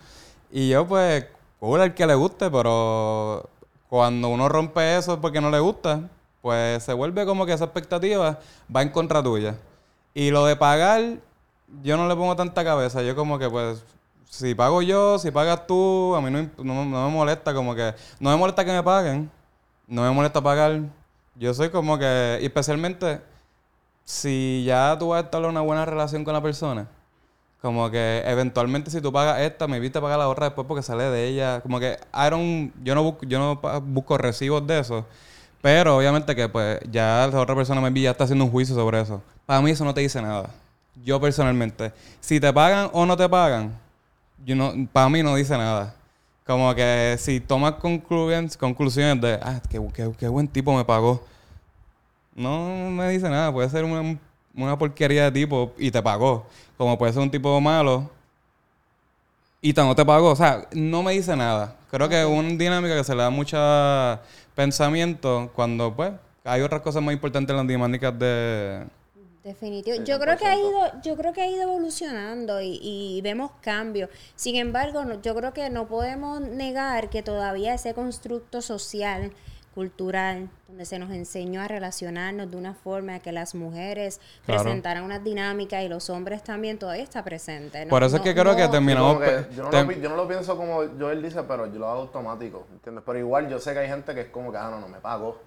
Y 0.51 0.69
yo, 0.69 0.87
pues, 0.87 1.25
cool 1.59 1.81
al 1.81 1.93
que 1.93 2.05
le 2.07 2.15
guste, 2.15 2.49
pero 2.51 3.49
cuando 3.89 4.29
uno 4.29 4.49
rompe 4.49 4.97
eso 4.97 5.19
porque 5.21 5.41
no 5.41 5.49
le 5.51 5.59
gusta, 5.59 6.09
pues 6.41 6.83
se 6.83 6.93
vuelve 6.93 7.25
como 7.25 7.45
que 7.45 7.53
esa 7.53 7.65
expectativa 7.65 8.39
va 8.75 8.81
en 8.81 8.89
contra 8.89 9.21
tuya. 9.23 9.55
Y 10.13 10.31
lo 10.31 10.45
de 10.45 10.55
pagar, 10.55 11.17
yo 11.83 11.97
no 11.97 12.07
le 12.07 12.15
pongo 12.15 12.35
tanta 12.35 12.63
cabeza. 12.63 13.01
Yo 13.01 13.15
como 13.15 13.39
que 13.39 13.49
pues, 13.49 13.83
si 14.29 14.55
pago 14.55 14.81
yo, 14.81 15.19
si 15.19 15.31
pagas 15.31 15.67
tú, 15.67 16.15
a 16.15 16.21
mí 16.21 16.29
no, 16.31 16.41
no- 16.63 16.85
no 16.85 17.07
me 17.09 17.13
molesta 17.13 17.53
como 17.53 17.75
que... 17.75 17.93
No 18.19 18.29
me 18.31 18.37
molesta 18.37 18.63
que 18.65 18.71
me 18.71 18.83
paguen, 18.83 19.29
no 19.87 20.03
me 20.03 20.11
molesta 20.11 20.41
pagar. 20.41 20.81
Yo 21.35 21.53
soy 21.53 21.69
como 21.69 21.97
que, 21.97 22.39
especialmente 22.41 23.21
si 24.03 24.63
ya 24.65 24.95
tú 24.99 25.09
vas 25.09 25.21
a 25.21 25.25
establecer 25.25 25.51
una 25.51 25.61
buena 25.61 25.85
relación 25.85 26.23
con 26.23 26.33
la 26.33 26.41
persona, 26.41 26.87
como 27.61 27.89
que 27.91 28.23
eventualmente 28.25 28.89
si 28.91 29.01
tú 29.01 29.11
pagas 29.13 29.39
esta, 29.41 29.67
me 29.67 29.79
viste 29.79 30.01
pagar 30.01 30.17
la 30.19 30.27
otra 30.29 30.47
después 30.47 30.67
porque 30.67 30.81
sale 30.83 31.03
de 31.05 31.27
ella. 31.27 31.61
Como 31.61 31.79
que 31.79 31.99
I 32.13 32.29
don't- 32.29 32.71
yo 32.83 32.95
no 32.95 33.03
busco, 33.03 33.25
yo 33.25 33.39
no 33.39 33.81
busco 33.81 34.17
recibos 34.17 34.65
de 34.65 34.79
eso. 34.79 35.05
Pero 35.61 35.95
obviamente 35.97 36.35
que 36.35 36.49
pues 36.49 36.79
ya 36.91 37.27
la 37.31 37.39
otra 37.39 37.55
persona 37.55 37.81
me 37.81 38.01
ya 38.01 38.11
está 38.11 38.23
haciendo 38.23 38.45
un 38.45 38.51
juicio 38.51 38.75
sobre 38.75 39.01
eso. 39.01 39.21
Para 39.45 39.61
mí 39.61 39.71
eso 39.71 39.85
no 39.85 39.93
te 39.93 40.01
dice 40.01 40.21
nada. 40.21 40.49
Yo 41.03 41.19
personalmente. 41.19 41.91
Si 42.19 42.39
te 42.39 42.51
pagan 42.53 42.89
o 42.93 43.05
no 43.05 43.15
te 43.17 43.27
pagan, 43.29 43.77
yo 44.45 44.55
no, 44.55 44.73
para 44.91 45.09
mí 45.09 45.23
no 45.23 45.35
dice 45.35 45.57
nada. 45.57 45.95
Como 46.45 46.73
que 46.75 47.15
si 47.19 47.39
tomas 47.39 47.73
conclusiones, 47.73 48.57
conclusiones 48.57 49.21
de, 49.21 49.39
ah, 49.41 49.61
qué, 49.69 49.79
qué- 49.93 50.11
qué 50.19 50.27
buen 50.27 50.47
tipo 50.47 50.75
me 50.75 50.83
pagó. 50.83 51.23
No 52.35 52.89
me 52.91 53.09
dice 53.09 53.29
nada. 53.29 53.51
Puede 53.51 53.69
ser 53.69 53.83
una, 53.85 54.17
una 54.55 54.77
porquería 54.77 55.25
de 55.25 55.31
tipo 55.31 55.73
y 55.77 55.91
te 55.91 56.01
pagó. 56.01 56.45
Como 56.77 56.97
puede 56.97 57.13
ser 57.13 57.21
un 57.21 57.31
tipo 57.31 57.59
malo 57.61 58.09
y 59.61 59.73
no 59.73 59.95
te 59.95 60.05
pagó. 60.05 60.31
O 60.31 60.35
sea, 60.35 60.67
no 60.73 61.03
me 61.03 61.13
dice 61.13 61.35
nada. 61.35 61.75
Creo 61.89 62.09
que 62.09 62.21
es 62.21 62.27
una 62.27 62.49
dinámica 62.49 62.95
que 62.95 63.03
se 63.03 63.15
le 63.15 63.21
da 63.21 63.29
mucho 63.29 63.57
pensamiento 64.55 65.51
cuando, 65.55 65.93
pues, 65.93 66.11
hay 66.43 66.61
otras 66.61 66.81
cosas 66.81 67.01
más 67.03 67.13
importantes 67.13 67.51
en 67.51 67.57
las 67.57 67.67
dinámicas 67.67 68.17
de... 68.17 68.83
Definitivo. 69.43 70.03
Yo 70.03 70.19
creo 70.19 70.37
que 70.37 70.45
ha 70.45 70.55
100%. 70.55 70.59
ido, 70.59 71.01
yo 71.01 71.17
creo 71.17 71.33
que 71.33 71.41
ha 71.41 71.47
ido 71.47 71.63
evolucionando 71.63 72.61
y, 72.61 72.79
y 72.81 73.21
vemos 73.23 73.51
cambios. 73.61 74.09
Sin 74.35 74.55
embargo, 74.55 75.03
no- 75.03 75.19
yo 75.21 75.33
creo 75.35 75.51
que 75.53 75.69
no 75.71 75.87
podemos 75.87 76.41
negar 76.41 77.09
que 77.09 77.23
todavía 77.23 77.73
ese 77.73 77.93
constructo 77.95 78.61
social, 78.61 79.31
cultural, 79.73 80.49
donde 80.67 80.83
se 80.85 80.99
nos 80.99 81.11
enseñó 81.11 81.61
a 81.61 81.67
relacionarnos 81.67 82.51
de 82.51 82.57
una 82.57 82.73
forma 82.73 83.19
que 83.19 83.31
las 83.31 83.55
mujeres 83.55 84.19
Claro. 84.45 84.63
presentaran 84.63 85.03
unas 85.03 85.23
dinámicas 85.23 85.81
y 85.83 85.87
los 85.87 86.09
hombres 86.09 86.43
también 86.43 86.77
todavía 86.77 87.03
está 87.03 87.23
presente. 87.23 87.85
¿no? 87.85 87.89
Por 87.89 88.03
eso 88.03 88.17
es 88.17 88.19
No- 88.21 88.23
que 88.25 88.33
creo 88.35 88.55
que 88.55 88.67
terminamos... 88.67 89.19
que 89.21 89.47
yo, 89.55 89.63
no 89.63 89.71
lo, 89.71 89.91
yo 89.93 90.09
no 90.09 90.15
lo 90.17 90.27
pienso 90.27 90.57
como 90.57 90.81
Joel 90.99 91.23
dice, 91.23 91.41
pero 91.43 91.65
yo 91.67 91.79
lo 91.79 91.87
hago 91.87 92.01
automático, 92.01 92.67
¿entiendes? 92.73 93.03
Pero 93.05 93.17
igual 93.17 93.49
yo 93.49 93.59
sé 93.59 93.71
que 93.73 93.79
hay 93.79 93.87
gente 93.87 94.13
que 94.13 94.21
es 94.21 94.27
como 94.27 94.51
que, 94.51 94.57
ah, 94.57 94.69
no, 94.69 94.79
no 94.81 94.87
me 94.89 94.99
pago. 94.99 95.39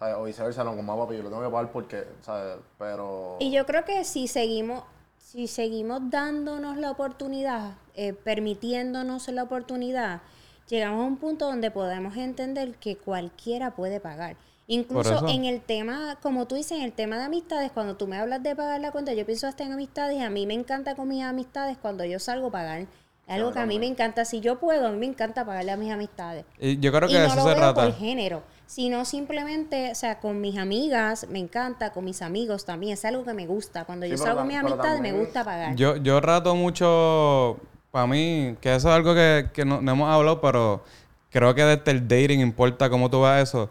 ¿Sabes? 0.00 0.16
O 0.16 0.24
viceversa, 0.24 0.64
no, 0.64 0.74
como 0.74 0.98
papi, 0.98 1.16
yo 1.18 1.22
lo 1.22 1.28
tengo 1.28 1.42
que 1.44 1.50
pagar 1.50 1.70
porque, 1.70 2.04
¿sabes? 2.22 2.56
Pero... 2.78 3.36
Y 3.38 3.52
yo 3.52 3.64
creo 3.66 3.84
que 3.84 4.02
si 4.04 4.26
seguimos, 4.26 4.82
si 5.18 5.46
seguimos 5.46 6.00
dándonos 6.10 6.76
la 6.78 6.90
oportunidad, 6.90 7.74
eh, 7.94 8.12
permitiéndonos 8.14 9.28
la 9.28 9.44
oportunidad, 9.44 10.22
llegamos 10.68 11.04
a 11.04 11.06
un 11.06 11.18
punto 11.18 11.46
donde 11.46 11.70
podemos 11.70 12.16
entender 12.16 12.74
que 12.76 12.96
cualquiera 12.96 13.72
puede 13.72 14.00
pagar. 14.00 14.36
Incluso 14.66 15.26
en 15.28 15.44
el 15.46 15.60
tema, 15.60 16.16
como 16.22 16.46
tú 16.46 16.54
dices, 16.54 16.78
en 16.78 16.84
el 16.84 16.92
tema 16.92 17.18
de 17.18 17.24
amistades, 17.24 17.72
cuando 17.72 17.96
tú 17.96 18.06
me 18.06 18.16
hablas 18.16 18.40
de 18.42 18.54
pagar 18.54 18.80
la 18.80 18.92
cuenta, 18.92 19.12
yo 19.12 19.26
pienso 19.26 19.48
hasta 19.48 19.64
en 19.64 19.72
amistades 19.72 20.16
y 20.16 20.22
a 20.22 20.30
mí 20.30 20.46
me 20.46 20.54
encanta 20.54 20.94
con 20.94 21.08
mis 21.08 21.24
amistades 21.24 21.76
cuando 21.76 22.04
yo 22.04 22.20
salgo 22.20 22.46
a 22.48 22.50
pagar. 22.52 22.80
Es 22.82 22.88
algo 23.36 23.52
que 23.52 23.58
a 23.58 23.66
mí 23.66 23.78
me 23.80 23.86
encanta. 23.86 24.24
Si 24.24 24.40
yo 24.40 24.58
puedo, 24.60 24.86
a 24.86 24.90
mí 24.92 24.96
me 24.98 25.06
encanta 25.06 25.44
pagarle 25.44 25.72
a 25.72 25.76
mis 25.76 25.90
amistades. 25.92 26.44
y 26.60 26.78
yo 26.78 26.92
creo 26.92 27.08
Y 27.08 27.12
que 27.12 27.18
de 27.18 27.26
no 27.26 27.34
eso 27.34 27.36
lo 27.36 27.42
se 27.42 27.48
veo 27.48 27.56
trata. 27.56 27.82
por 27.84 27.94
género, 27.96 28.42
sino 28.70 29.04
simplemente, 29.04 29.90
o 29.90 29.94
sea, 29.96 30.20
con 30.20 30.40
mis 30.40 30.56
amigas 30.56 31.26
me 31.28 31.40
encanta, 31.40 31.92
con 31.92 32.04
mis 32.04 32.22
amigos 32.22 32.64
también, 32.64 32.92
es 32.92 33.04
algo 33.04 33.24
que 33.24 33.34
me 33.34 33.44
gusta. 33.44 33.84
Cuando 33.84 34.06
Sí, 34.06 34.12
yo 34.12 34.16
salgo 34.16 34.38
con 34.38 34.46
mis 34.46 34.58
amistades 34.58 35.00
me 35.00 35.10
gusta 35.10 35.42
pagar. 35.42 35.74
Yo, 35.74 35.96
yo 35.96 36.20
rato 36.20 36.54
mucho, 36.54 37.58
para 37.90 38.06
mí, 38.06 38.54
que 38.60 38.72
eso 38.72 38.88
es 38.88 38.94
algo 38.94 39.12
que, 39.12 39.50
que 39.52 39.64
no, 39.64 39.82
no 39.82 39.90
hemos 39.90 40.08
hablado, 40.08 40.40
pero 40.40 40.84
creo 41.30 41.52
que 41.52 41.64
desde 41.64 41.90
el 41.90 42.06
dating 42.06 42.38
importa 42.38 42.88
cómo 42.88 43.10
tú 43.10 43.22
vas 43.22 43.42
eso. 43.42 43.68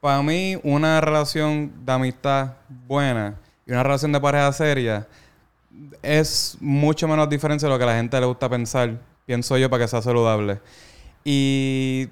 Para 0.00 0.20
mí, 0.24 0.58
una 0.64 1.00
relación 1.00 1.72
de 1.86 1.92
amistad 1.92 2.54
buena 2.88 3.36
y 3.64 3.70
una 3.70 3.84
relación 3.84 4.10
de 4.10 4.20
pareja 4.20 4.52
seria 4.52 5.06
es 6.02 6.56
mucho 6.58 7.06
menos 7.06 7.28
diferencia 7.28 7.68
de 7.68 7.72
lo 7.72 7.78
que 7.78 7.84
a 7.84 7.86
la 7.86 7.96
gente 7.96 8.18
le 8.18 8.26
gusta 8.26 8.48
pensar, 8.48 8.98
pienso 9.24 9.56
yo, 9.56 9.70
para 9.70 9.84
que 9.84 9.88
sea 9.88 10.02
saludable. 10.02 10.60
Y 11.22 12.08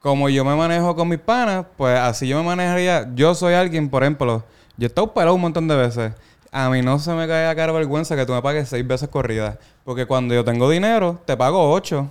como 0.00 0.28
yo 0.28 0.44
me 0.44 0.54
manejo 0.54 0.94
con 0.94 1.08
mis 1.08 1.18
panas, 1.18 1.66
pues 1.76 1.98
así 1.98 2.28
yo 2.28 2.38
me 2.38 2.44
manejaría. 2.44 3.10
Yo 3.14 3.34
soy 3.34 3.54
alguien, 3.54 3.88
por 3.88 4.02
ejemplo, 4.02 4.44
yo 4.76 4.86
he 4.86 4.88
estado 4.88 5.12
pelado 5.12 5.34
un 5.34 5.40
montón 5.40 5.66
de 5.68 5.76
veces. 5.76 6.12
A 6.52 6.70
mí 6.70 6.80
no 6.80 6.98
se 6.98 7.12
me 7.12 7.26
cae 7.26 7.48
a 7.48 7.54
cara 7.54 7.72
vergüenza 7.72 8.14
que 8.16 8.24
tú 8.24 8.32
me 8.32 8.40
pagues 8.40 8.68
seis 8.68 8.86
veces 8.86 9.08
corridas. 9.08 9.58
Porque 9.84 10.06
cuando 10.06 10.34
yo 10.34 10.44
tengo 10.44 10.70
dinero, 10.70 11.20
te 11.24 11.36
pago 11.36 11.70
ocho. 11.72 12.10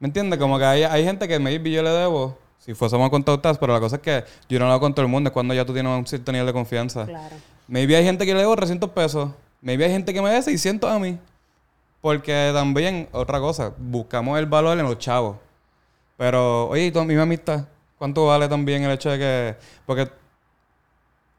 ¿Me 0.00 0.06
entiendes? 0.08 0.38
Como 0.38 0.58
que 0.58 0.64
hay, 0.64 0.82
hay 0.84 1.04
gente 1.04 1.28
que 1.28 1.38
maybe 1.38 1.70
yo 1.70 1.82
le 1.82 1.90
debo, 1.90 2.36
si 2.58 2.74
fuésemos 2.74 3.06
a 3.06 3.10
contar 3.10 3.58
pero 3.60 3.72
la 3.72 3.80
cosa 3.80 3.96
es 3.96 4.02
que 4.02 4.24
yo 4.48 4.58
no 4.58 4.66
lo 4.66 4.72
hago 4.72 4.80
con 4.80 4.94
todo 4.94 5.04
el 5.04 5.10
mundo, 5.10 5.28
es 5.28 5.32
cuando 5.32 5.54
ya 5.54 5.64
tú 5.64 5.72
tienes 5.74 5.96
un 5.96 6.06
cierto 6.06 6.32
nivel 6.32 6.46
de 6.46 6.52
confianza. 6.52 7.04
Claro. 7.04 7.36
Maybe 7.68 7.96
hay 7.96 8.04
gente 8.04 8.24
que 8.26 8.32
le 8.32 8.40
debo 8.40 8.56
300 8.56 8.90
pesos. 8.90 9.30
Maybe 9.60 9.84
hay 9.84 9.90
gente 9.90 10.12
que 10.12 10.20
me 10.20 10.28
debe 10.30 10.42
600 10.42 10.90
a 10.90 10.98
mí. 10.98 11.18
Porque 12.00 12.50
también, 12.52 13.08
otra 13.12 13.40
cosa, 13.40 13.72
buscamos 13.78 14.38
el 14.38 14.46
valor 14.46 14.78
en 14.78 14.84
los 14.84 14.98
chavos. 14.98 15.36
Pero, 16.24 16.68
oye, 16.70 16.86
¿y 16.86 16.90
tu 16.90 17.04
misma 17.04 17.24
amistad? 17.24 17.66
¿Cuánto 17.98 18.24
vale 18.24 18.48
también 18.48 18.82
el 18.82 18.92
hecho 18.92 19.10
de 19.10 19.18
que... 19.18 19.56
Porque 19.84 20.08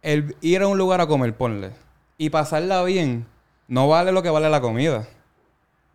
el 0.04 0.36
ir 0.41 0.62
a 0.62 0.67
un 0.67 0.78
lugar 0.78 1.02
a 1.02 1.08
comer, 1.08 1.36
ponle, 1.36 1.71
y 2.19 2.30
pasarla 2.30 2.84
bien, 2.84 3.26
no 3.67 3.88
vale 3.88 4.12
lo 4.12 4.21
que 4.21 4.30
vale 4.30 4.48
la 4.48 4.62
comida. 4.62 5.08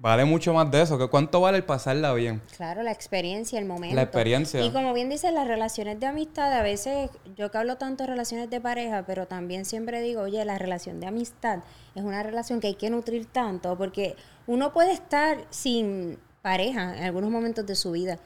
vale 0.00 0.24
mucho 0.24 0.53
más 0.53 0.68
de 0.72 0.83
eso. 0.83 0.98
que 0.98 1.07
¿Cuánto 1.07 1.40
vale 1.40 1.59
el 1.59 1.64
pasarla 1.64 2.12
bien? 2.14 2.42
Claro, 2.57 2.83
la 2.83 2.90
experiencia, 2.90 3.59
el 3.61 3.66
momento. 3.66 3.94
La 3.94 4.03
experiencia. 4.03 4.61
Y 4.64 4.70
como 4.72 4.92
bien 4.92 5.09
dices, 5.09 5.33
las 5.33 5.46
relaciones 5.46 6.00
de 6.00 6.07
amistad, 6.07 6.53
a 6.53 6.62
veces, 6.62 7.11
yo 7.37 7.50
que 7.53 7.59
hablo 7.59 7.76
tanto 7.76 8.03
de 8.03 8.09
relaciones 8.09 8.50
de 8.50 8.61
pareja, 8.61 9.05
pero 9.07 9.26
también 9.26 9.64
siempre 9.64 10.00
digo, 10.00 10.22
oye, 10.22 10.44
la 10.44 10.59
relación 10.59 10.98
de 10.98 11.07
amistad 11.07 11.61
es 11.94 12.03
una 12.03 12.22
relación 12.22 12.61
que 12.61 12.68
hay 12.68 12.74
que 12.74 12.90
nutrir 12.90 13.26
tanto, 13.26 13.76
porque 13.76 14.16
uno 14.46 14.72
puede 14.72 14.92
estar 14.92 15.38
sin 15.50 16.18
pareja 16.42 16.96
en 16.96 17.05
algunos 17.05 17.31
momentos 17.31 17.66
de 17.66 17.76
su 17.76 17.92
vida, 17.92 18.18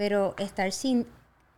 pero 0.00 0.34
estar 0.38 0.72
sin 0.72 1.06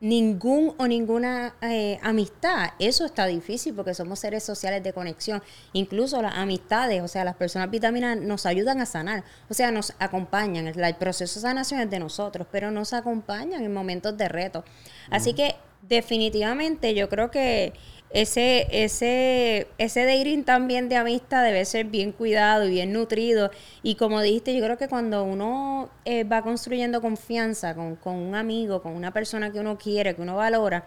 ningún 0.01 0.75
o 0.77 0.89
ninguna 0.89 1.55
eh, 1.63 2.01
amistad, 2.03 2.71
eso 2.81 3.05
está 3.05 3.27
difícil 3.27 3.73
porque 3.73 3.95
somos 3.95 4.19
seres 4.19 4.43
sociales 4.43 4.83
de 4.83 4.93
conexión. 4.93 5.41
Incluso 5.75 6.21
las 6.21 6.35
amistades, 6.35 7.03
o 7.03 7.07
sea, 7.07 7.25
las 7.25 7.37
personas 7.37 7.71
vitaminas 7.71 8.17
nos 8.19 8.45
ayudan 8.45 8.81
a 8.81 8.87
sanar, 8.87 9.23
o 9.49 9.55
sea, 9.55 9.71
nos 9.71 9.95
acompañan. 10.01 10.67
El, 10.67 10.83
el 10.83 10.97
proceso 10.97 11.39
de 11.39 11.43
sanación 11.43 11.83
es 11.83 11.89
de 11.89 12.01
nosotros, 12.01 12.49
pero 12.51 12.73
nos 12.73 12.93
acompañan 12.95 13.63
en 13.63 13.73
momentos 13.73 14.19
de 14.19 14.29
reto. 14.29 14.65
Así 15.09 15.35
que 15.35 15.55
definitivamente 15.83 16.95
yo 16.95 17.09
creo 17.09 17.31
que 17.31 17.75
ese, 18.13 18.67
ese, 18.71 19.69
ese 19.79 20.05
dating 20.05 20.45
también 20.45 20.89
de 20.89 20.97
amistad 20.97 21.43
debe 21.45 21.65
ser 21.65 21.87
bien 21.87 22.13
cuidado 22.13 22.67
y 22.67 22.71
bien 22.71 22.93
nutrido. 22.93 23.51
Y 23.83 23.95
como 23.97 24.21
dijiste, 24.21 24.55
yo 24.55 24.63
creo 24.65 24.79
que 24.79 24.89
cuando 24.89 25.25
uno 25.25 25.91
eh, 26.05 26.25
va 26.25 26.43
construyendo 26.43 27.01
confianza 27.01 27.75
con, 27.75 27.97
con 27.97 28.15
un 28.17 28.35
amigo, 28.35 28.83
con 28.83 28.93
una 28.95 29.13
persona 29.13 29.53
que 29.53 29.61
uno 29.61 29.79
quiere, 29.79 30.15
que 30.15 30.23
uno 30.23 30.37
valora, 30.37 30.85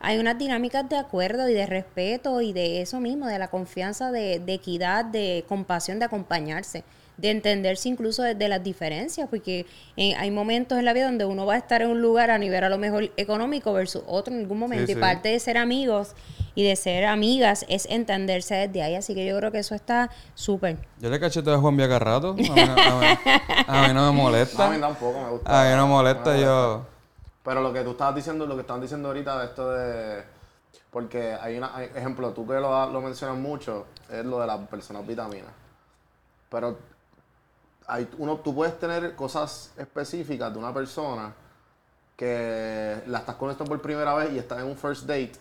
hay 0.00 0.18
unas 0.18 0.38
dinámicas 0.38 0.88
de 0.88 0.96
acuerdo 0.96 1.48
y 1.48 1.54
de 1.54 1.66
respeto 1.66 2.40
y 2.40 2.52
de 2.52 2.82
eso 2.82 3.00
mismo, 3.00 3.26
de 3.26 3.38
la 3.38 3.48
confianza, 3.48 4.12
de, 4.12 4.38
de 4.38 4.54
equidad, 4.54 5.04
de 5.04 5.44
compasión, 5.48 5.98
de 5.98 6.04
acompañarse 6.04 6.84
de 7.18 7.30
entenderse 7.30 7.88
incluso 7.88 8.22
desde 8.22 8.48
las 8.48 8.62
diferencias, 8.62 9.28
porque 9.28 9.66
eh, 9.96 10.14
hay 10.16 10.30
momentos 10.30 10.78
en 10.78 10.84
la 10.84 10.92
vida 10.92 11.06
donde 11.06 11.24
uno 11.24 11.44
va 11.44 11.54
a 11.54 11.58
estar 11.58 11.82
en 11.82 11.90
un 11.90 12.00
lugar 12.00 12.30
a 12.30 12.38
nivel 12.38 12.64
a 12.64 12.68
lo 12.68 12.78
mejor 12.78 13.10
económico 13.16 13.72
versus 13.72 14.02
otro 14.06 14.32
en 14.32 14.40
algún 14.40 14.58
momento, 14.58 14.90
y 14.90 14.94
parte 14.94 15.28
de 15.28 15.40
ser 15.40 15.58
amigos 15.58 16.14
y 16.54 16.62
de 16.64 16.76
ser 16.76 17.04
amigas 17.04 17.66
es 17.68 17.86
entenderse 17.90 18.54
desde 18.54 18.82
ahí, 18.82 18.94
así 18.94 19.14
que 19.14 19.26
yo 19.26 19.36
creo 19.36 19.52
que 19.52 19.58
eso 19.58 19.74
está 19.74 20.10
súper. 20.34 20.78
Yo 21.00 21.10
le 21.10 21.20
cachete 21.20 21.50
a 21.50 21.58
Juan 21.58 21.76
Viacarrato, 21.76 22.30
a 22.30 22.34
mí, 22.34 22.48
a, 23.66 23.88
mí, 23.88 23.94
no 23.94 24.12
me 24.12 24.16
molesta. 24.16 24.66
a 24.68 24.70
mí 24.70 24.80
tampoco 24.80 25.20
me 25.20 25.30
gusta. 25.30 25.60
A 25.60 25.64
mí 25.64 25.76
no 25.76 25.86
me 25.86 25.92
molesta, 25.92 26.38
yo... 26.38 26.97
Pero 27.48 27.62
lo 27.62 27.72
que 27.72 27.82
tú 27.82 27.92
estabas 27.92 28.14
diciendo, 28.14 28.44
lo 28.44 28.56
que 28.56 28.60
estaban 28.60 28.82
diciendo 28.82 29.08
ahorita 29.08 29.38
de 29.38 29.46
esto 29.46 29.70
de... 29.70 30.22
Porque 30.90 31.32
hay 31.32 31.56
una... 31.56 31.82
ejemplo, 31.82 32.30
tú 32.34 32.46
que 32.46 32.52
lo, 32.52 32.90
lo 32.90 33.00
mencionas 33.00 33.38
mucho, 33.38 33.86
es 34.10 34.22
lo 34.22 34.38
de 34.38 34.46
las 34.46 34.68
personas 34.68 35.06
vitaminas. 35.06 35.50
Pero 36.50 36.76
uno, 38.18 38.36
tú 38.40 38.54
puedes 38.54 38.78
tener 38.78 39.16
cosas 39.16 39.72
específicas 39.78 40.52
de 40.52 40.58
una 40.58 40.74
persona 40.74 41.32
que 42.18 43.00
la 43.06 43.20
estás 43.20 43.36
conectando 43.36 43.70
por 43.70 43.80
primera 43.80 44.12
vez 44.12 44.30
y 44.32 44.38
estás 44.38 44.58
en 44.58 44.66
un 44.66 44.76
first 44.76 45.06
date, 45.06 45.32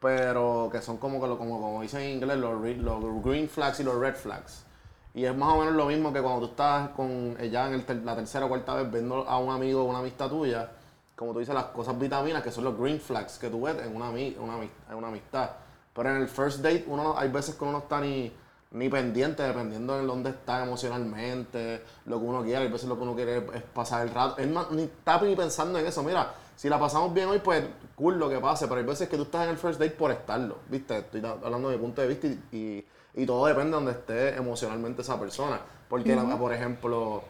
pero 0.00 0.68
que 0.70 0.82
son 0.82 0.98
como, 0.98 1.18
como, 1.18 1.38
como 1.38 1.80
dicen 1.80 2.02
en 2.02 2.10
inglés 2.10 2.36
los, 2.36 2.60
los 2.76 3.24
green 3.24 3.48
flags 3.48 3.80
y 3.80 3.84
los 3.84 3.98
red 3.98 4.16
flags. 4.16 4.66
Y 5.14 5.24
es 5.24 5.34
más 5.34 5.54
o 5.54 5.60
menos 5.60 5.72
lo 5.72 5.86
mismo 5.86 6.12
que 6.12 6.20
cuando 6.20 6.40
tú 6.40 6.50
estás 6.50 6.90
con 6.90 7.38
ella 7.40 7.72
en 7.72 8.04
la 8.04 8.16
tercera 8.16 8.44
o 8.44 8.50
cuarta 8.50 8.74
vez 8.74 8.92
viendo 8.92 9.26
a 9.26 9.38
un 9.38 9.50
amigo 9.50 9.80
o 9.80 9.84
una 9.84 10.00
amistad 10.00 10.28
tuya, 10.28 10.68
como 11.16 11.32
tú 11.32 11.38
dices, 11.38 11.54
las 11.54 11.66
cosas 11.66 11.98
vitaminas, 11.98 12.42
que 12.42 12.50
son 12.50 12.64
los 12.64 12.78
green 12.78 13.00
flags 13.00 13.38
que 13.38 13.48
tú 13.48 13.62
ves 13.62 13.76
en 13.84 13.94
una, 13.94 14.10
una, 14.10 14.62
en 14.90 14.94
una 14.94 15.08
amistad. 15.08 15.50
Pero 15.94 16.10
en 16.10 16.22
el 16.22 16.28
first 16.28 16.60
date, 16.60 16.84
uno 16.86 17.16
hay 17.18 17.28
veces 17.28 17.54
que 17.54 17.64
uno 17.64 17.72
no 17.72 17.78
está 17.78 18.00
ni 18.00 18.32
ni 18.72 18.88
pendiente, 18.88 19.42
dependiendo 19.42 19.98
de 19.98 20.06
dónde 20.06 20.30
está 20.30 20.64
emocionalmente, 20.64 21.82
lo 22.06 22.18
que 22.18 22.24
uno 22.24 22.42
quiere. 22.42 22.66
A 22.66 22.70
veces 22.70 22.88
lo 22.88 22.96
que 22.96 23.02
uno 23.02 23.14
quiere 23.14 23.38
es 23.54 23.62
pasar 23.62 24.02
el 24.06 24.14
rato. 24.14 24.38
Es 24.38 24.48
ni 24.70 24.82
está 24.82 25.20
ni 25.20 25.36
pensando 25.36 25.78
en 25.78 25.86
eso. 25.86 26.02
Mira, 26.02 26.32
si 26.56 26.68
la 26.68 26.78
pasamos 26.78 27.12
bien 27.12 27.28
hoy, 27.28 27.38
pues 27.40 27.64
cool 27.94 28.18
lo 28.18 28.30
que 28.30 28.38
pase. 28.38 28.66
Pero 28.66 28.80
hay 28.80 28.86
veces 28.86 29.08
que 29.08 29.16
tú 29.16 29.24
estás 29.24 29.44
en 29.44 29.50
el 29.50 29.58
first 29.58 29.78
date 29.78 29.92
por 29.92 30.10
estarlo. 30.10 30.58
¿Viste? 30.68 30.98
Estoy 30.98 31.22
hablando 31.24 31.68
de 31.68 31.76
mi 31.76 31.82
punto 31.82 32.00
de 32.00 32.08
vista 32.08 32.26
y, 32.26 32.84
y, 33.14 33.26
todo 33.26 33.46
depende 33.46 33.70
de 33.70 33.76
donde 33.76 33.92
esté 33.92 34.36
emocionalmente 34.36 35.02
esa 35.02 35.20
persona. 35.20 35.60
Porque, 35.88 36.16
por 36.38 36.52
ejemplo 36.54 37.24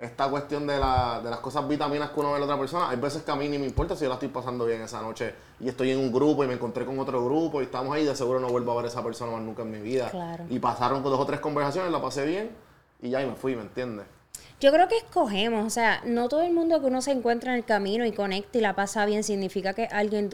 esta 0.00 0.28
cuestión 0.28 0.66
de, 0.66 0.78
la, 0.78 1.20
de 1.22 1.30
las 1.30 1.40
cosas 1.40 1.66
vitaminas 1.68 2.10
que 2.10 2.20
uno 2.20 2.30
ve 2.30 2.36
en 2.36 2.40
la 2.40 2.46
otra 2.46 2.58
persona, 2.58 2.88
hay 2.88 2.96
veces 2.96 3.22
que 3.22 3.30
a 3.30 3.36
mí 3.36 3.48
ni 3.48 3.58
me 3.58 3.66
importa 3.66 3.94
si 3.94 4.02
yo 4.02 4.08
la 4.08 4.14
estoy 4.14 4.28
pasando 4.28 4.64
bien 4.64 4.80
esa 4.80 5.02
noche 5.02 5.34
y 5.60 5.68
estoy 5.68 5.90
en 5.90 5.98
un 5.98 6.10
grupo 6.10 6.42
y 6.42 6.46
me 6.46 6.54
encontré 6.54 6.86
con 6.86 6.98
otro 6.98 7.24
grupo 7.24 7.60
y 7.60 7.64
estamos 7.64 7.94
ahí, 7.94 8.04
de 8.04 8.16
seguro 8.16 8.40
no 8.40 8.48
vuelvo 8.48 8.72
a 8.72 8.76
ver 8.76 8.86
a 8.86 8.88
esa 8.88 9.02
persona 9.02 9.32
más 9.32 9.42
nunca 9.42 9.62
en 9.62 9.70
mi 9.70 9.80
vida. 9.80 10.10
Y 10.48 10.58
pasaron 10.58 11.02
dos 11.02 11.18
o 11.18 11.26
tres 11.26 11.40
conversaciones, 11.40 11.92
la 11.92 12.00
pasé 12.00 12.24
bien 12.24 12.50
y 13.02 13.10
ya 13.10 13.22
y 13.22 13.26
me 13.26 13.34
fui, 13.34 13.54
¿me 13.54 13.62
entiendes? 13.62 14.06
Yo 14.60 14.70
creo 14.72 14.88
que 14.88 14.96
escogemos, 14.98 15.66
o 15.66 15.70
sea, 15.70 16.02
no 16.04 16.28
todo 16.28 16.42
el 16.42 16.52
mundo 16.52 16.80
que 16.80 16.86
uno 16.86 17.00
se 17.00 17.12
encuentra 17.12 17.52
en 17.52 17.58
el 17.58 17.64
camino 17.64 18.04
y 18.04 18.12
conecta 18.12 18.58
y 18.58 18.60
la 18.60 18.74
pasa 18.74 19.06
bien 19.06 19.24
significa 19.24 19.72
que 19.72 19.86
alguien 19.86 20.30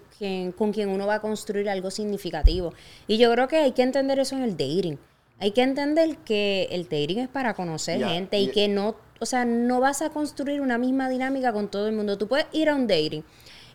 con 0.58 0.72
quien 0.72 0.88
uno 0.88 1.06
va 1.06 1.14
a 1.14 1.20
construir 1.20 1.70
algo 1.70 1.92
significativo. 1.92 2.72
Y 3.06 3.18
yo 3.18 3.30
creo 3.30 3.46
que 3.46 3.58
hay 3.58 3.72
que 3.72 3.82
entender 3.82 4.18
eso 4.18 4.34
en 4.34 4.42
el 4.42 4.56
dating. 4.56 4.98
Hay 5.38 5.52
que 5.52 5.62
entender 5.62 6.16
que 6.18 6.66
el 6.72 6.84
dating 6.84 7.18
es 7.20 7.28
para 7.28 7.54
conocer 7.54 8.04
gente 8.04 8.40
y, 8.40 8.50
que 8.50 8.66
no, 8.66 8.96
o 9.20 9.26
sea, 9.26 9.44
no 9.44 9.80
vas 9.80 10.02
a 10.02 10.10
construir 10.10 10.60
una 10.60 10.78
misma 10.78 11.08
dinámica 11.08 11.52
con 11.52 11.68
todo 11.68 11.88
el 11.88 11.94
mundo. 11.94 12.18
Tú 12.18 12.28
puedes 12.28 12.46
ir 12.52 12.68
a 12.68 12.74
un 12.74 12.86
dating 12.86 13.22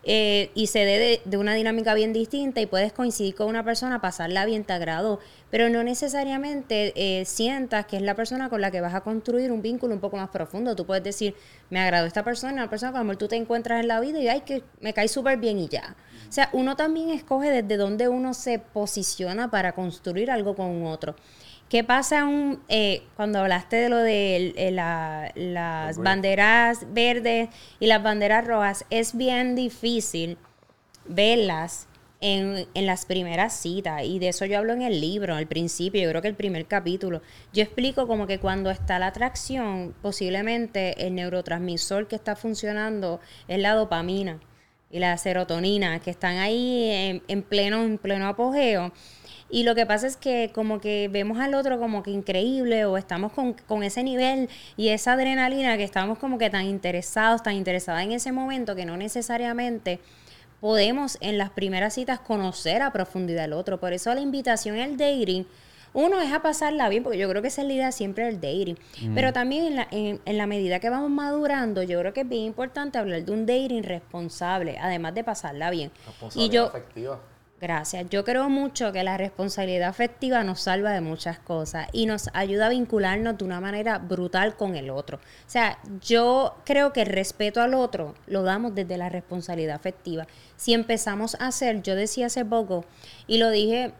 eh, 0.04 0.50
y 0.54 0.66
se 0.66 0.80
dé 0.84 1.20
de, 1.24 1.36
una 1.36 1.54
dinámica 1.54 1.94
bien 1.94 2.12
distinta 2.12 2.60
y 2.60 2.66
puedes 2.66 2.92
coincidir 2.92 3.36
con 3.36 3.46
una 3.46 3.64
persona, 3.64 4.00
pasarla 4.00 4.44
bien, 4.44 4.64
te 4.64 4.72
agradó, 4.72 5.20
pero 5.50 5.68
no 5.68 5.84
necesariamente 5.84 6.92
eh, 6.96 7.24
sientas 7.24 7.86
que 7.86 7.96
es 7.96 8.02
la 8.02 8.16
persona 8.16 8.48
con 8.48 8.60
la 8.60 8.72
que 8.72 8.80
vas 8.80 8.94
a 8.94 9.02
construir 9.02 9.52
un 9.52 9.62
vínculo 9.62 9.94
un 9.94 10.00
poco 10.00 10.16
más 10.16 10.30
profundo. 10.30 10.74
Tú 10.74 10.86
puedes 10.86 11.04
decir, 11.04 11.36
me 11.70 11.78
agradó 11.78 12.06
esta 12.06 12.24
persona, 12.24 12.54
una 12.54 12.70
persona 12.70 12.92
con 12.92 13.06
la 13.06 13.12
que 13.12 13.18
tú 13.18 13.28
te 13.28 13.36
encuentras 13.36 13.80
en 13.80 13.88
la 13.88 14.00
vida 14.00 14.18
y 14.18 14.28
ay, 14.28 14.40
que 14.40 14.64
me 14.80 14.92
cae 14.92 15.06
súper 15.06 15.38
bien 15.38 15.58
y 15.58 15.68
ya. 15.68 15.94
O 16.28 16.32
sea, 16.32 16.48
uno 16.52 16.76
también 16.76 17.10
escoge 17.10 17.50
desde 17.50 17.76
dónde 17.76 18.08
uno 18.08 18.34
se 18.34 18.58
posiciona 18.58 19.50
para 19.50 19.72
construir 19.72 20.30
algo 20.30 20.56
con 20.56 20.66
un 20.66 20.86
otro. 20.86 21.14
¿Qué 21.72 21.82
pasa 21.84 22.26
un, 22.26 22.62
eh, 22.68 23.02
cuando 23.16 23.38
hablaste 23.38 23.76
de 23.76 23.88
lo 23.88 23.96
de 23.96 24.52
eh, 24.58 24.72
las 24.72 25.96
banderas 25.96 26.92
verdes 26.92 27.48
y 27.80 27.86
las 27.86 28.02
banderas 28.02 28.46
rojas? 28.46 28.84
Es 28.90 29.16
bien 29.16 29.54
difícil 29.54 30.36
verlas 31.06 31.88
en, 32.20 32.66
en, 32.74 32.84
las 32.84 33.06
primeras 33.06 33.54
citas 33.54 34.04
y 34.04 34.18
de 34.18 34.28
eso 34.28 34.44
yo 34.44 34.58
hablo 34.58 34.74
en 34.74 34.82
el 34.82 35.00
libro, 35.00 35.34
al 35.34 35.46
principio, 35.46 36.02
yo 36.02 36.10
creo 36.10 36.20
que 36.20 36.28
el 36.28 36.34
primer 36.34 36.66
capítulo. 36.66 37.22
Yo 37.54 37.62
explico 37.62 38.06
como 38.06 38.26
que 38.26 38.38
cuando 38.38 38.68
está 38.68 38.98
la 38.98 39.06
atracción, 39.06 39.94
posiblemente 40.02 41.06
el 41.06 41.14
neurotransmisor 41.14 42.06
que 42.06 42.16
está 42.16 42.36
funcionando 42.36 43.18
es 43.48 43.58
la 43.58 43.72
dopamina 43.72 44.40
y 44.90 44.98
la 44.98 45.16
serotonina, 45.16 46.00
que 46.00 46.10
están 46.10 46.36
ahí 46.36 46.90
en, 46.90 47.22
en 47.28 47.42
pleno, 47.42 47.82
en 47.82 47.96
pleno 47.96 48.28
apogeo 48.28 48.92
y 49.52 49.64
lo 49.64 49.74
que 49.74 49.84
pasa 49.84 50.06
es 50.06 50.16
que 50.16 50.50
como 50.54 50.80
que 50.80 51.08
vemos 51.12 51.38
al 51.38 51.52
otro 51.52 51.78
como 51.78 52.02
que 52.02 52.10
increíble 52.10 52.86
o 52.86 52.96
estamos 52.96 53.32
con, 53.32 53.82
ese 53.82 54.02
nivel 54.02 54.48
y 54.78 54.88
esa 54.88 55.12
adrenalina 55.12 55.76
que 55.76 55.84
estamos 55.84 56.18
como 56.18 56.38
que 56.38 56.48
tan 56.48 56.64
interesados, 56.64 57.42
tan 57.42 57.54
interesados 57.56 58.00
en 58.00 58.12
ese 58.12 58.32
momento 58.32 58.74
que 58.74 58.86
no 58.86 58.96
necesariamente 58.96 60.00
podemos 60.58 61.18
en 61.20 61.36
las 61.36 61.50
primeras 61.50 61.92
citas 61.92 62.18
conocer 62.18 62.80
a 62.80 62.92
profundidad 62.92 63.44
al 63.44 63.52
otro. 63.52 63.78
Por 63.78 63.92
eso 63.92 64.14
la 64.14 64.22
invitación 64.22 64.78
al 64.78 64.96
dating, 64.96 65.44
uno 65.92 66.22
es 66.22 66.32
a 66.32 66.40
pasarla 66.40 66.88
bien, 66.88 67.02
porque 67.02 67.18
yo 67.18 67.28
creo 67.28 67.42
que 67.42 67.48
esa 67.48 67.60
es 67.60 67.68
la 67.68 67.74
idea 67.74 67.92
siempre 67.92 68.24
del 68.24 68.36
dating. 68.36 68.78
Mm. 69.02 69.14
Pero 69.14 69.34
también 69.34 69.66
en 69.66 69.76
la, 69.76 69.88
en, 69.90 70.20
en 70.24 70.38
la 70.38 70.46
medida 70.46 70.80
que 70.80 70.88
vamos 70.88 71.10
madurando, 71.10 71.82
yo 71.82 72.00
creo 72.00 72.14
que 72.14 72.22
es 72.22 72.28
bien 72.28 72.44
importante 72.44 72.96
hablar 72.96 73.22
de 73.22 73.30
un 73.30 73.44
dating 73.44 73.82
responsable, 73.82 74.78
además 74.78 75.14
de 75.14 75.24
pasarla 75.24 75.68
bien. 75.68 75.90
Y 76.34 76.48
yo, 76.48 76.72
Gracias. 77.62 78.10
Yo 78.10 78.24
creo 78.24 78.48
mucho 78.48 78.90
que 78.90 79.04
la 79.04 79.16
responsabilidad 79.16 79.88
afectiva 79.88 80.42
nos 80.42 80.62
salva 80.62 80.90
de 80.90 81.00
muchas 81.00 81.38
cosas 81.38 81.86
y 81.92 82.06
nos 82.06 82.28
ayuda 82.34 82.66
a 82.66 82.70
vincularnos 82.70 83.38
de 83.38 83.44
una 83.44 83.60
manera 83.60 83.98
brutal 83.98 84.56
con 84.56 84.74
el 84.74 84.90
otro. 84.90 85.18
O 85.18 85.20
sea, 85.48 85.78
yo 86.00 86.56
creo 86.64 86.92
que 86.92 87.02
el 87.02 87.06
respeto 87.06 87.60
al 87.60 87.74
otro 87.74 88.16
lo 88.26 88.42
damos 88.42 88.74
desde 88.74 88.96
la 88.96 89.10
responsabilidad 89.10 89.76
afectiva. 89.76 90.26
Si 90.56 90.74
empezamos 90.74 91.36
a 91.36 91.46
hacer, 91.46 91.82
yo 91.82 91.94
decía 91.94 92.26
hace 92.26 92.44
poco, 92.44 92.84
y 93.28 93.38
lo 93.38 93.48
dije, 93.50 93.92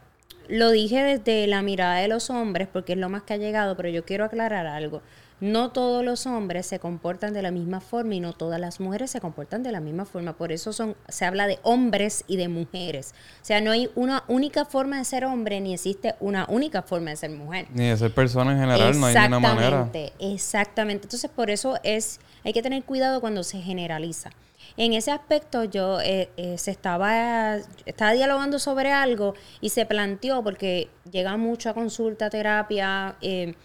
lo 0.49 0.69
dije 0.69 1.01
desde 1.01 1.47
la 1.47 1.61
mirada 1.61 1.99
de 1.99 2.09
los 2.09 2.29
hombres, 2.29 2.67
porque 2.67 2.91
es 2.91 2.99
lo 2.99 3.07
más 3.07 3.23
que 3.23 3.35
ha 3.35 3.37
llegado, 3.37 3.77
pero 3.77 3.87
yo 3.87 4.03
quiero 4.03 4.25
aclarar 4.25 4.67
algo 4.67 5.01
no 5.43 5.71
todos 5.71 6.05
los 6.05 6.25
hombres 6.25 6.65
se 6.65 6.79
comportan 6.79 7.33
de 7.33 7.41
la 7.41 7.51
misma 7.51 7.81
forma 7.81 8.15
y 8.15 8.21
no 8.21 8.31
todas 8.31 8.61
las 8.61 8.79
mujeres 8.79 9.11
se 9.11 9.19
comportan 9.19 9.61
de 9.61 9.73
la 9.73 9.81
misma 9.81 10.05
forma. 10.05 10.37
Por 10.37 10.53
eso 10.53 10.71
son, 10.71 10.95
se 11.09 11.25
habla 11.25 11.47
de 11.47 11.59
hombres 11.63 12.23
y 12.27 12.37
de 12.37 12.47
mujeres. 12.47 13.13
O 13.41 13.45
sea, 13.45 13.59
no 13.59 13.71
hay 13.71 13.89
una 13.95 14.23
única 14.29 14.63
forma 14.63 14.99
de 14.99 15.03
ser 15.03 15.25
hombre 15.25 15.59
ni 15.59 15.73
existe 15.73 16.15
una 16.21 16.45
única 16.47 16.81
forma 16.81 17.09
de 17.09 17.17
ser 17.17 17.31
mujer. 17.31 17.67
Ni 17.73 17.89
de 17.89 17.97
ser 17.97 18.13
persona 18.13 18.53
en 18.53 18.59
general, 18.59 18.97
no 18.97 19.05
hay 19.05 19.15
ninguna 19.15 19.39
manera. 19.39 19.89
Exactamente. 20.19 21.07
Entonces, 21.07 21.29
por 21.29 21.49
eso 21.49 21.77
es, 21.83 22.21
hay 22.45 22.53
que 22.53 22.61
tener 22.61 22.81
cuidado 22.83 23.19
cuando 23.19 23.43
se 23.43 23.61
generaliza. 23.61 24.29
En 24.77 24.93
ese 24.93 25.11
aspecto 25.11 25.65
yo 25.65 25.99
eh, 25.99 26.29
eh, 26.37 26.57
se 26.57 26.71
estaba, 26.71 27.57
estaba 27.85 28.13
dialogando 28.13 28.59
sobre 28.59 28.93
algo 28.93 29.33
y 29.59 29.69
se 29.69 29.85
planteó 29.85 30.41
porque 30.41 30.89
llega 31.11 31.35
mucho 31.35 31.69
a 31.69 31.73
consulta, 31.73 32.29
terapia, 32.29 33.17
eh, 33.21 33.55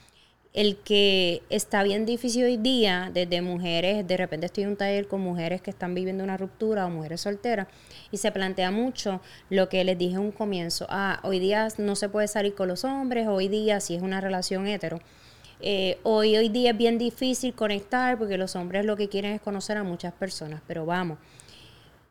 el 0.55 0.77
que 0.77 1.43
está 1.51 1.83
bien 1.83 2.07
difícil 2.07 2.45
hoy 2.45 2.57
día, 2.57 3.11
desde 3.13 3.43
mujeres, 3.43 4.07
de 4.07 4.17
repente 4.17 4.47
estoy 4.47 4.65
en 4.65 4.71
un 4.71 4.77
taller 4.77 5.07
con 5.07 5.21
mujeres 5.21 5.61
que 5.61 5.71
están 5.71 5.95
viviendo 5.95 6.25
una 6.25 6.37
ruptura 6.37 6.87
o 6.87 6.91
mujeres 6.91 7.21
solteras, 7.21 7.69
y 8.11 8.17
se 8.17 8.33
plantea 8.33 8.71
mucho 8.71 9.21
lo 9.51 9.69
que 9.69 9.85
les 9.85 9.99
dije 9.99 10.15
en 10.15 10.21
un 10.21 10.33
comienzo, 10.33 10.87
ah, 10.89 11.21
hoy 11.23 11.39
día 11.39 11.69
no 11.79 11.97
se 11.97 12.09
puede 12.09 12.29
salir 12.29 12.55
con 12.55 12.69
los 12.69 12.85
hombres, 12.85 13.29
hoy 13.29 13.49
día 13.49 13.81
si 13.81 13.95
es 13.95 14.03
una 14.03 14.21
relación 14.21 14.67
hetero. 14.67 15.01
Eh, 15.61 15.99
hoy, 16.05 16.37
hoy 16.37 16.49
día 16.49 16.71
es 16.71 16.77
bien 16.77 16.99
difícil 16.99 17.53
conectar 17.53 18.17
porque 18.17 18.39
los 18.39 18.55
hombres 18.55 18.85
lo 18.85 18.97
que 18.97 19.09
quieren 19.09 19.33
es 19.33 19.41
conocer 19.41 19.77
a 19.77 19.83
muchas 19.83 20.13
personas, 20.15 20.63
pero 20.67 20.87
vamos, 20.87 21.19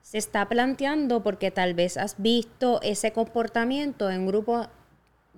se 0.01 0.17
está 0.17 0.47
planteando 0.47 1.23
porque 1.23 1.49
tal 1.49 1.73
vez 1.73 1.97
has 1.97 2.15
visto 2.17 2.81
ese 2.81 3.11
comportamiento 3.13 4.09
en 4.09 4.21
un 4.21 4.27
grupo 4.27 4.67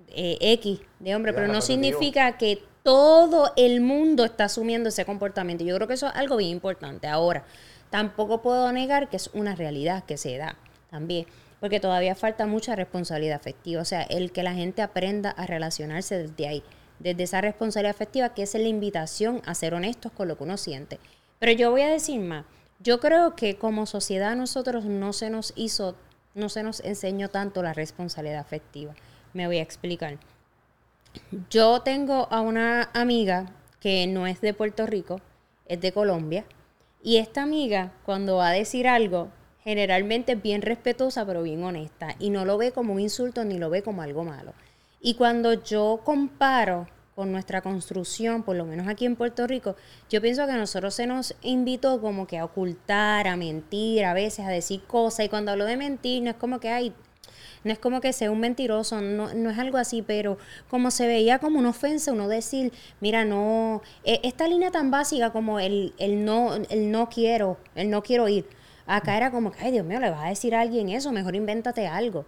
eh, 0.08 0.38
X 0.40 0.80
de 0.98 1.14
hombres, 1.14 1.34
pero 1.34 1.48
no 1.48 1.60
significa 1.60 2.36
que 2.36 2.62
todo 2.82 3.52
el 3.56 3.80
mundo 3.80 4.24
está 4.24 4.44
asumiendo 4.44 4.88
ese 4.88 5.04
comportamiento. 5.04 5.64
Yo 5.64 5.76
creo 5.76 5.88
que 5.88 5.94
eso 5.94 6.06
es 6.08 6.14
algo 6.14 6.36
bien 6.36 6.50
importante. 6.50 7.06
Ahora, 7.08 7.44
tampoco 7.90 8.40
puedo 8.40 8.72
negar 8.72 9.08
que 9.08 9.16
es 9.16 9.30
una 9.34 9.54
realidad 9.54 10.04
que 10.04 10.16
se 10.16 10.36
da 10.38 10.56
también, 10.90 11.26
porque 11.60 11.80
todavía 11.80 12.14
falta 12.14 12.46
mucha 12.46 12.74
responsabilidad 12.74 13.36
afectiva, 13.36 13.82
o 13.82 13.84
sea, 13.84 14.02
el 14.02 14.32
que 14.32 14.42
la 14.42 14.54
gente 14.54 14.82
aprenda 14.82 15.30
a 15.30 15.46
relacionarse 15.46 16.18
desde 16.18 16.48
ahí, 16.48 16.62
desde 16.98 17.22
esa 17.22 17.40
responsabilidad 17.40 17.94
afectiva, 17.94 18.34
que 18.34 18.42
es 18.42 18.54
la 18.54 18.68
invitación 18.68 19.42
a 19.44 19.54
ser 19.54 19.74
honestos 19.74 20.12
con 20.12 20.28
lo 20.28 20.36
que 20.36 20.44
uno 20.44 20.56
siente. 20.56 20.98
Pero 21.38 21.52
yo 21.52 21.70
voy 21.70 21.82
a 21.82 21.88
decir 21.88 22.20
más, 22.20 22.44
yo 22.80 22.98
creo 22.98 23.36
que 23.36 23.56
como 23.56 23.86
sociedad 23.86 24.34
nosotros 24.36 24.84
no 24.84 25.12
se 25.12 25.30
nos 25.30 25.52
hizo, 25.54 25.96
no 26.34 26.48
se 26.48 26.62
nos 26.62 26.80
enseñó 26.80 27.28
tanto 27.28 27.62
la 27.62 27.74
responsabilidad 27.74 28.40
afectiva. 28.40 28.94
Me 29.32 29.46
voy 29.46 29.58
a 29.58 29.62
explicar. 29.62 30.18
Yo 31.48 31.80
tengo 31.82 32.28
a 32.30 32.40
una 32.40 32.90
amiga 32.94 33.46
que 33.80 34.06
no 34.06 34.26
es 34.26 34.40
de 34.40 34.54
Puerto 34.54 34.86
Rico, 34.86 35.20
es 35.66 35.80
de 35.80 35.92
Colombia, 35.92 36.44
y 37.02 37.16
esta 37.16 37.42
amiga 37.42 37.92
cuando 38.04 38.36
va 38.36 38.48
a 38.48 38.52
decir 38.52 38.86
algo, 38.86 39.28
generalmente 39.62 40.32
es 40.32 40.42
bien 40.42 40.62
respetuosa 40.62 41.24
pero 41.26 41.42
bien 41.42 41.62
honesta, 41.64 42.14
y 42.18 42.30
no 42.30 42.44
lo 42.44 42.58
ve 42.58 42.72
como 42.72 42.94
un 42.94 43.00
insulto 43.00 43.44
ni 43.44 43.58
lo 43.58 43.70
ve 43.70 43.82
como 43.82 44.02
algo 44.02 44.24
malo. 44.24 44.52
Y 45.00 45.14
cuando 45.14 45.54
yo 45.54 46.00
comparo 46.04 46.86
con 47.14 47.32
nuestra 47.32 47.60
construcción, 47.60 48.42
por 48.42 48.56
lo 48.56 48.64
menos 48.64 48.88
aquí 48.88 49.06
en 49.06 49.16
Puerto 49.16 49.46
Rico, 49.46 49.76
yo 50.08 50.20
pienso 50.20 50.46
que 50.46 50.52
a 50.52 50.56
nosotros 50.56 50.94
se 50.94 51.06
nos 51.06 51.34
invitó 51.42 52.00
como 52.00 52.26
que 52.26 52.38
a 52.38 52.44
ocultar, 52.44 53.28
a 53.28 53.36
mentir, 53.36 54.04
a 54.04 54.14
veces 54.14 54.46
a 54.46 54.50
decir 54.50 54.82
cosas, 54.84 55.26
y 55.26 55.28
cuando 55.28 55.52
hablo 55.52 55.64
de 55.64 55.76
mentir 55.76 56.22
no 56.22 56.30
es 56.30 56.36
como 56.36 56.60
que 56.60 56.70
hay 56.70 56.94
no 57.64 57.72
es 57.72 57.78
como 57.78 58.00
que 58.00 58.12
sea 58.12 58.30
un 58.30 58.40
mentiroso, 58.40 59.00
no, 59.00 59.34
no 59.34 59.50
es 59.50 59.58
algo 59.58 59.78
así, 59.78 60.02
pero 60.02 60.38
como 60.68 60.90
se 60.90 61.06
veía 61.06 61.38
como 61.38 61.58
una 61.58 61.70
ofensa, 61.70 62.12
uno 62.12 62.28
decir, 62.28 62.72
mira, 63.00 63.24
no, 63.24 63.82
e, 64.04 64.20
esta 64.22 64.48
línea 64.48 64.70
tan 64.70 64.90
básica 64.90 65.30
como 65.30 65.60
el, 65.60 65.94
el, 65.98 66.24
no, 66.24 66.54
el 66.54 66.90
no 66.90 67.08
quiero, 67.08 67.58
el 67.74 67.90
no 67.90 68.02
quiero 68.02 68.28
ir. 68.28 68.46
Acá 68.86 69.16
era 69.16 69.30
como 69.30 69.52
que, 69.52 69.60
ay 69.62 69.72
Dios 69.72 69.86
mío, 69.86 70.00
le 70.00 70.10
vas 70.10 70.24
a 70.24 70.28
decir 70.28 70.54
a 70.54 70.60
alguien 70.62 70.88
eso, 70.88 71.12
mejor 71.12 71.36
invéntate 71.36 71.86
algo. 71.86 72.24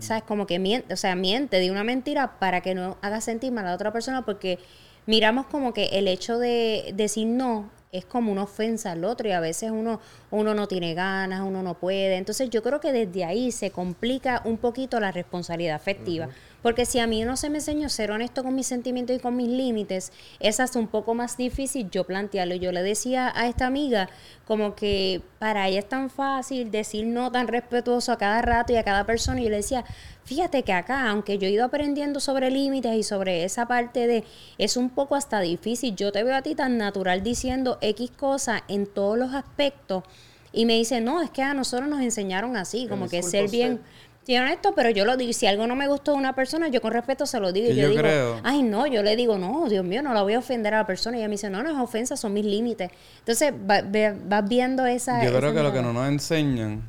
¿Sabes? 0.00 0.24
Como 0.24 0.46
que 0.46 0.58
miente, 0.58 0.92
o 0.92 0.96
sea, 0.96 1.14
miente 1.14 1.60
de 1.60 1.70
una 1.70 1.84
mentira 1.84 2.38
para 2.40 2.60
que 2.60 2.74
no 2.74 2.98
haga 3.02 3.20
sentir 3.20 3.52
mal 3.52 3.64
a 3.66 3.68
la 3.68 3.74
otra 3.76 3.92
persona 3.92 4.24
porque 4.24 4.58
miramos 5.06 5.46
como 5.46 5.72
que 5.72 5.84
el 5.92 6.08
hecho 6.08 6.38
de 6.38 6.92
decir 6.96 7.28
no 7.28 7.70
es 7.92 8.04
como 8.04 8.30
una 8.30 8.44
ofensa 8.44 8.92
al 8.92 9.04
otro 9.04 9.28
y 9.28 9.32
a 9.32 9.40
veces 9.40 9.72
uno, 9.72 10.00
uno 10.30 10.54
no 10.54 10.68
tiene 10.68 10.94
ganas, 10.94 11.40
uno 11.40 11.62
no 11.62 11.74
puede. 11.74 12.16
Entonces 12.16 12.48
yo 12.48 12.62
creo 12.62 12.80
que 12.80 12.92
desde 12.92 13.24
ahí 13.24 13.50
se 13.50 13.70
complica 13.70 14.42
un 14.44 14.58
poquito 14.58 15.00
la 15.00 15.10
responsabilidad 15.10 15.74
afectiva. 15.74 16.28
Porque 16.62 16.84
si 16.84 16.98
a 16.98 17.06
mí 17.06 17.24
no 17.24 17.36
se 17.36 17.50
me 17.50 17.58
enseñó 17.58 17.88
ser 17.88 18.10
honesto 18.10 18.44
con 18.44 18.54
mis 18.54 18.66
sentimientos 18.66 19.16
y 19.16 19.18
con 19.18 19.34
mis 19.34 19.48
límites, 19.48 20.12
es 20.38 20.60
hasta 20.60 20.78
un 20.78 20.86
poco 20.86 21.14
más 21.14 21.36
difícil 21.36 21.90
yo 21.90 22.04
plantearlo. 22.04 22.54
Yo 22.54 22.70
le 22.70 22.82
decía 22.82 23.32
a 23.34 23.48
esta 23.48 23.66
amiga 23.66 24.08
como 24.46 24.74
que 24.74 25.22
para 25.38 25.68
ella 25.68 25.80
es 25.80 25.88
tan 25.88 26.10
fácil 26.10 26.70
decir 26.70 27.06
no 27.06 27.32
tan 27.32 27.48
respetuoso 27.48 28.12
a 28.12 28.18
cada 28.18 28.42
rato 28.42 28.72
y 28.72 28.76
a 28.76 28.84
cada 28.84 29.04
persona. 29.04 29.40
Y 29.40 29.44
yo 29.44 29.50
le 29.50 29.56
decía, 29.56 29.84
fíjate 30.30 30.62
que 30.62 30.72
acá, 30.72 31.10
aunque 31.10 31.38
yo 31.38 31.48
he 31.48 31.50
ido 31.50 31.64
aprendiendo 31.64 32.20
sobre 32.20 32.52
límites 32.52 32.94
y 32.94 33.02
sobre 33.02 33.42
esa 33.42 33.66
parte 33.66 34.06
de, 34.06 34.22
es 34.58 34.76
un 34.76 34.88
poco 34.88 35.16
hasta 35.16 35.40
difícil. 35.40 35.96
Yo 35.96 36.12
te 36.12 36.22
veo 36.22 36.36
a 36.36 36.42
ti 36.42 36.54
tan 36.54 36.78
natural 36.78 37.24
diciendo 37.24 37.78
X 37.80 38.12
cosas 38.12 38.62
en 38.68 38.86
todos 38.86 39.18
los 39.18 39.34
aspectos. 39.34 40.04
Y 40.52 40.66
me 40.66 40.74
dice, 40.74 41.00
no, 41.00 41.20
es 41.20 41.30
que 41.30 41.42
a 41.42 41.52
nosotros 41.52 41.88
nos 41.88 42.00
enseñaron 42.00 42.56
así, 42.56 42.86
como 42.86 43.08
que 43.08 43.24
ser 43.24 43.50
bien 43.50 43.80
Sí, 44.22 44.36
honesto, 44.36 44.74
pero 44.76 44.90
yo 44.90 45.04
lo 45.04 45.16
digo, 45.16 45.32
si 45.32 45.46
algo 45.46 45.66
no 45.66 45.74
me 45.74 45.88
gustó 45.88 46.12
de 46.12 46.18
una 46.18 46.34
persona, 46.34 46.68
yo 46.68 46.80
con 46.80 46.92
respeto 46.92 47.26
se 47.26 47.40
lo 47.40 47.52
digo. 47.52 47.72
Y 47.72 47.74
yo, 47.74 47.88
digo, 47.88 48.02
ay, 48.44 48.62
no, 48.62 48.86
yo 48.86 49.02
le 49.02 49.16
digo, 49.16 49.38
no, 49.38 49.68
Dios 49.68 49.84
mío, 49.84 50.02
no 50.02 50.14
la 50.14 50.22
voy 50.22 50.34
a 50.34 50.38
ofender 50.38 50.74
a 50.74 50.78
la 50.78 50.86
persona. 50.86 51.16
Y 51.16 51.20
ella 51.20 51.28
me 51.28 51.32
dice, 51.32 51.50
no, 51.50 51.62
no 51.64 51.70
es 51.70 51.76
ofensa, 51.76 52.16
son 52.16 52.34
mis 52.34 52.44
límites. 52.44 52.90
Entonces, 53.18 53.52
vas 53.56 54.48
viendo 54.48 54.86
esa... 54.86 55.24
Yo 55.24 55.36
creo 55.36 55.52
que 55.52 55.62
lo 55.62 55.72
que 55.72 55.82
no 55.82 55.92
nos 55.92 56.06
enseñan, 56.06 56.82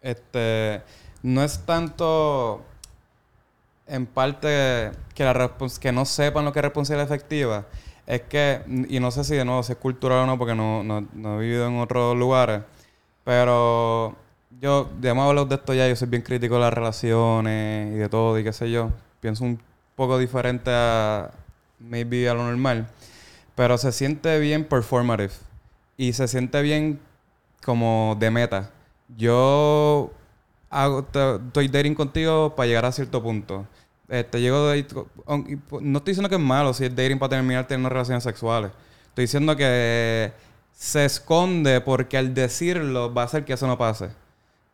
este, 0.00 0.82
no 1.22 1.44
es 1.44 1.60
tanto 1.66 2.64
en 3.90 4.06
parte 4.06 4.92
que, 5.14 5.24
la 5.24 5.50
que 5.80 5.92
no 5.92 6.04
sepan 6.04 6.44
lo 6.44 6.52
que 6.52 6.60
es 6.60 6.64
responsabilidad 6.64 7.06
efectiva, 7.06 7.66
es 8.06 8.22
que, 8.22 8.62
y 8.88 9.00
no 9.00 9.10
sé 9.10 9.24
si 9.24 9.34
de 9.34 9.44
nuevo 9.44 9.62
si 9.62 9.72
es 9.72 9.78
cultural 9.78 10.20
o 10.20 10.26
no, 10.26 10.38
porque 10.38 10.54
no, 10.54 10.82
no, 10.82 11.06
no 11.12 11.36
he 11.36 11.44
vivido 11.44 11.66
en 11.66 11.78
otros 11.78 12.16
lugares, 12.16 12.62
pero 13.24 14.16
yo, 14.60 14.90
ya 15.00 15.10
hemos 15.10 15.28
hablado 15.28 15.46
de 15.46 15.54
esto 15.54 15.74
ya, 15.74 15.88
yo 15.88 15.96
soy 15.96 16.08
bien 16.08 16.22
crítico 16.22 16.54
de 16.54 16.60
las 16.60 16.74
relaciones 16.74 17.94
y 17.94 17.98
de 17.98 18.08
todo 18.08 18.38
y 18.38 18.44
qué 18.44 18.52
sé 18.52 18.70
yo. 18.70 18.90
Pienso 19.20 19.44
un 19.44 19.60
poco 19.94 20.18
diferente 20.18 20.70
a 20.72 21.30
maybe 21.78 22.28
a 22.28 22.34
lo 22.34 22.44
normal. 22.44 22.88
Pero 23.54 23.78
se 23.78 23.92
siente 23.92 24.38
bien 24.38 24.64
performative. 24.64 25.32
Y 25.96 26.12
se 26.12 26.28
siente 26.28 26.62
bien 26.62 27.00
como 27.64 28.16
de 28.18 28.30
meta. 28.30 28.70
Yo 29.16 30.10
estoy 30.70 31.68
dating 31.68 31.94
contigo 31.94 32.54
para 32.54 32.66
llegar 32.66 32.86
a 32.86 32.92
cierto 32.92 33.22
punto. 33.22 33.66
Este, 34.08 34.40
llego 34.40 34.68
de, 34.68 34.84
no 35.80 35.98
estoy 35.98 36.12
diciendo 36.12 36.28
que 36.28 36.34
es 36.34 36.40
malo 36.40 36.74
si 36.74 36.84
es 36.84 36.94
dating 36.94 37.18
para 37.18 37.30
terminar 37.30 37.66
teniendo 37.66 37.88
relaciones 37.88 38.24
sexuales. 38.24 38.72
Estoy 39.08 39.24
diciendo 39.24 39.56
que 39.56 40.32
se 40.72 41.04
esconde 41.04 41.80
porque 41.80 42.16
al 42.16 42.34
decirlo 42.34 43.12
va 43.12 43.22
a 43.22 43.24
hacer 43.26 43.44
que 43.44 43.52
eso 43.52 43.66
no 43.66 43.78
pase. 43.78 44.10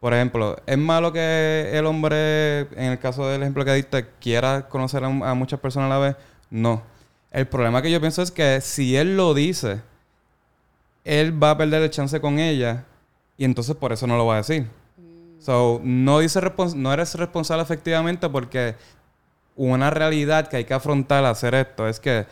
Por 0.00 0.14
ejemplo, 0.14 0.56
¿es 0.66 0.78
malo 0.78 1.12
que 1.12 1.70
el 1.72 1.86
hombre, 1.86 2.60
en 2.60 2.92
el 2.92 2.98
caso 2.98 3.26
del 3.28 3.42
ejemplo 3.42 3.64
que 3.64 3.74
diste, 3.74 4.06
quiera 4.20 4.68
conocer 4.68 5.02
a, 5.02 5.08
muchas 5.34 5.58
personas 5.58 5.90
a 5.90 5.94
la 5.94 5.98
vez? 5.98 6.16
No. 6.50 6.82
El 7.30 7.46
problema 7.46 7.82
que 7.82 7.90
yo 7.90 8.00
pienso 8.00 8.22
es 8.22 8.30
que 8.30 8.60
si 8.60 8.96
él 8.96 9.16
lo 9.16 9.34
dice, 9.34 9.80
él 11.04 11.42
va 11.42 11.52
a 11.52 11.58
perder 11.58 11.82
el 11.82 11.90
chance 11.90 12.20
con 12.20 12.38
ella 12.38 12.84
y 13.36 13.44
entonces 13.44 13.74
por 13.74 13.92
eso 13.92 14.06
no 14.06 14.16
lo 14.16 14.26
va 14.26 14.34
a 14.34 14.38
decir. 14.38 14.66
So, 15.38 15.80
no, 15.82 16.18
dice 16.20 16.40
no 16.74 16.92
eres 16.92 17.14
responsable 17.14 17.62
efectivamente 17.62 18.28
porque 18.28 18.74
una 19.54 19.90
realidad 19.90 20.48
que 20.48 20.56
hay 20.58 20.64
que 20.64 20.74
afrontar 20.74 21.18
al 21.18 21.26
hacer 21.26 21.54
esto 21.54 21.88
es 21.88 22.00
que 22.00 22.26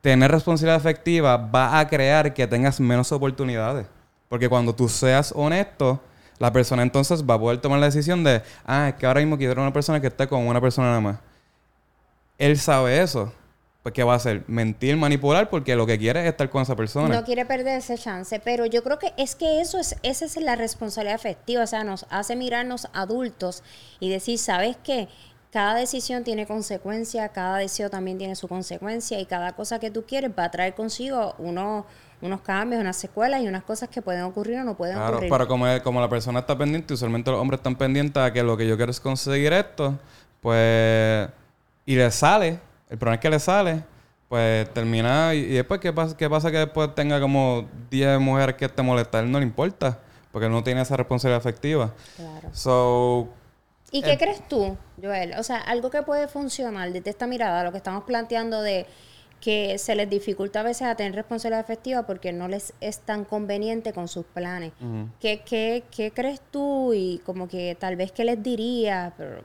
tener 0.00 0.30
responsabilidad 0.30 0.76
efectiva 0.80 1.36
va 1.36 1.78
a 1.78 1.86
crear 1.88 2.32
que 2.32 2.46
tengas 2.46 2.80
menos 2.80 3.12
oportunidades. 3.12 3.86
Porque 4.28 4.48
cuando 4.48 4.74
tú 4.74 4.88
seas 4.88 5.32
honesto, 5.36 6.00
la 6.38 6.52
persona 6.52 6.82
entonces 6.82 7.22
va 7.28 7.34
a 7.34 7.38
poder 7.38 7.58
tomar 7.58 7.78
la 7.80 7.86
decisión 7.86 8.24
de, 8.24 8.42
ah, 8.64 8.88
es 8.88 8.94
que 8.94 9.06
ahora 9.06 9.20
mismo 9.20 9.36
quiero 9.36 9.60
una 9.60 9.72
persona 9.72 10.00
que 10.00 10.06
esté 10.06 10.26
con 10.26 10.46
una 10.46 10.60
persona 10.60 10.88
nada 10.88 11.00
más. 11.00 11.18
Él 12.38 12.58
sabe 12.58 13.02
eso. 13.02 13.32
Pues, 13.90 13.96
¿qué 13.96 14.04
va 14.04 14.12
a 14.12 14.16
hacer? 14.16 14.44
Mentir, 14.46 14.96
manipular, 14.96 15.50
porque 15.50 15.74
lo 15.74 15.84
que 15.84 15.98
quiere 15.98 16.20
es 16.20 16.28
estar 16.28 16.48
con 16.48 16.62
esa 16.62 16.76
persona. 16.76 17.08
No 17.08 17.24
quiere 17.24 17.44
perder 17.44 17.78
ese 17.78 17.98
chance, 17.98 18.38
pero 18.38 18.66
yo 18.66 18.84
creo 18.84 19.00
que 19.00 19.12
es 19.16 19.34
que 19.34 19.60
eso 19.60 19.78
es, 19.78 19.96
esa 20.04 20.24
es 20.24 20.36
la 20.36 20.54
responsabilidad 20.54 21.16
afectiva, 21.16 21.64
o 21.64 21.66
sea, 21.66 21.82
nos 21.82 22.06
hace 22.08 22.36
mirarnos 22.36 22.88
adultos 22.92 23.64
y 23.98 24.08
decir, 24.08 24.38
¿sabes 24.38 24.76
qué? 24.84 25.08
Cada 25.50 25.74
decisión 25.74 26.22
tiene 26.22 26.46
consecuencia, 26.46 27.30
cada 27.30 27.58
deseo 27.58 27.90
también 27.90 28.16
tiene 28.16 28.36
su 28.36 28.46
consecuencia 28.46 29.18
y 29.18 29.26
cada 29.26 29.56
cosa 29.56 29.80
que 29.80 29.90
tú 29.90 30.04
quieres 30.06 30.30
va 30.38 30.44
a 30.44 30.50
traer 30.52 30.74
consigo 30.74 31.34
uno 31.38 31.84
unos 32.22 32.42
cambios, 32.42 32.82
unas 32.82 32.96
secuelas 32.96 33.42
y 33.42 33.48
unas 33.48 33.64
cosas 33.64 33.88
que 33.88 34.02
pueden 34.02 34.22
ocurrir 34.22 34.58
o 34.58 34.64
no 34.64 34.76
pueden 34.76 34.98
ocurrir. 34.98 35.28
Claro, 35.28 35.30
pero 35.30 35.48
como, 35.48 35.66
como 35.82 36.00
la 36.02 36.08
persona 36.08 36.40
está 36.40 36.56
pendiente, 36.56 36.92
usualmente 36.92 37.30
los 37.30 37.40
hombres 37.40 37.60
están 37.60 37.76
pendientes 37.76 38.22
a 38.22 38.30
que 38.30 38.42
lo 38.42 38.58
que 38.58 38.68
yo 38.68 38.76
quiero 38.76 38.90
es 38.92 39.00
conseguir 39.00 39.52
esto, 39.54 39.98
pues... 40.42 41.30
Y 41.86 41.96
le 41.96 42.10
sale, 42.10 42.60
el 42.90 42.98
problema 42.98 43.14
es 43.14 43.20
que 43.20 43.30
le 43.30 43.38
sale, 43.38 43.84
pues 44.28 44.72
termina... 44.74 45.34
Y, 45.34 45.46
después, 45.46 45.80
¿qué 45.80 45.92
pasa? 45.92 46.16
¿qué 46.16 46.28
pasa 46.28 46.50
que 46.50 46.58
después 46.58 46.94
tenga 46.94 47.20
como 47.20 47.68
10 47.90 48.20
mujeres 48.20 48.56
que 48.56 48.68
te 48.68 48.82
molestan? 48.82 49.26
él 49.26 49.32
no 49.32 49.38
le 49.38 49.46
importa, 49.46 49.98
porque 50.32 50.46
él 50.46 50.52
no 50.52 50.62
tiene 50.62 50.82
esa 50.82 50.96
responsabilidad 50.96 51.38
afectiva. 51.38 51.94
Claro. 52.16 52.48
So... 52.52 53.28
¿Y 53.92 54.02
qué 54.02 54.16
crees 54.18 54.46
tú, 54.46 54.76
Joel? 55.02 55.34
O 55.36 55.42
sea, 55.42 55.58
algo 55.58 55.90
que 55.90 56.02
puede 56.02 56.28
funcionar 56.28 56.92
desde 56.92 57.10
esta 57.10 57.26
mirada, 57.26 57.64
lo 57.64 57.72
que 57.72 57.78
estamos 57.78 58.04
planteando 58.04 58.62
de 58.62 58.86
que 59.40 59.78
se 59.78 59.94
les 59.94 60.08
dificulta 60.08 60.60
a 60.60 60.62
veces 60.62 60.82
a 60.82 60.94
tener 60.94 61.14
responsabilidad 61.14 61.60
efectiva 61.60 62.06
porque 62.06 62.32
no 62.32 62.46
les 62.46 62.74
es 62.80 63.00
tan 63.00 63.24
conveniente 63.24 63.92
con 63.92 64.06
sus 64.06 64.24
planes. 64.26 64.72
¿Qué, 65.18 65.42
qué, 65.44 65.82
qué, 65.90 66.12
crees 66.12 66.40
tú 66.50 66.92
y 66.94 67.20
como 67.24 67.48
que 67.48 67.76
tal 67.78 67.96
vez 67.96 68.12
qué 68.12 68.24
les 68.24 68.40
dirías? 68.42 69.12
Pero 69.16 69.42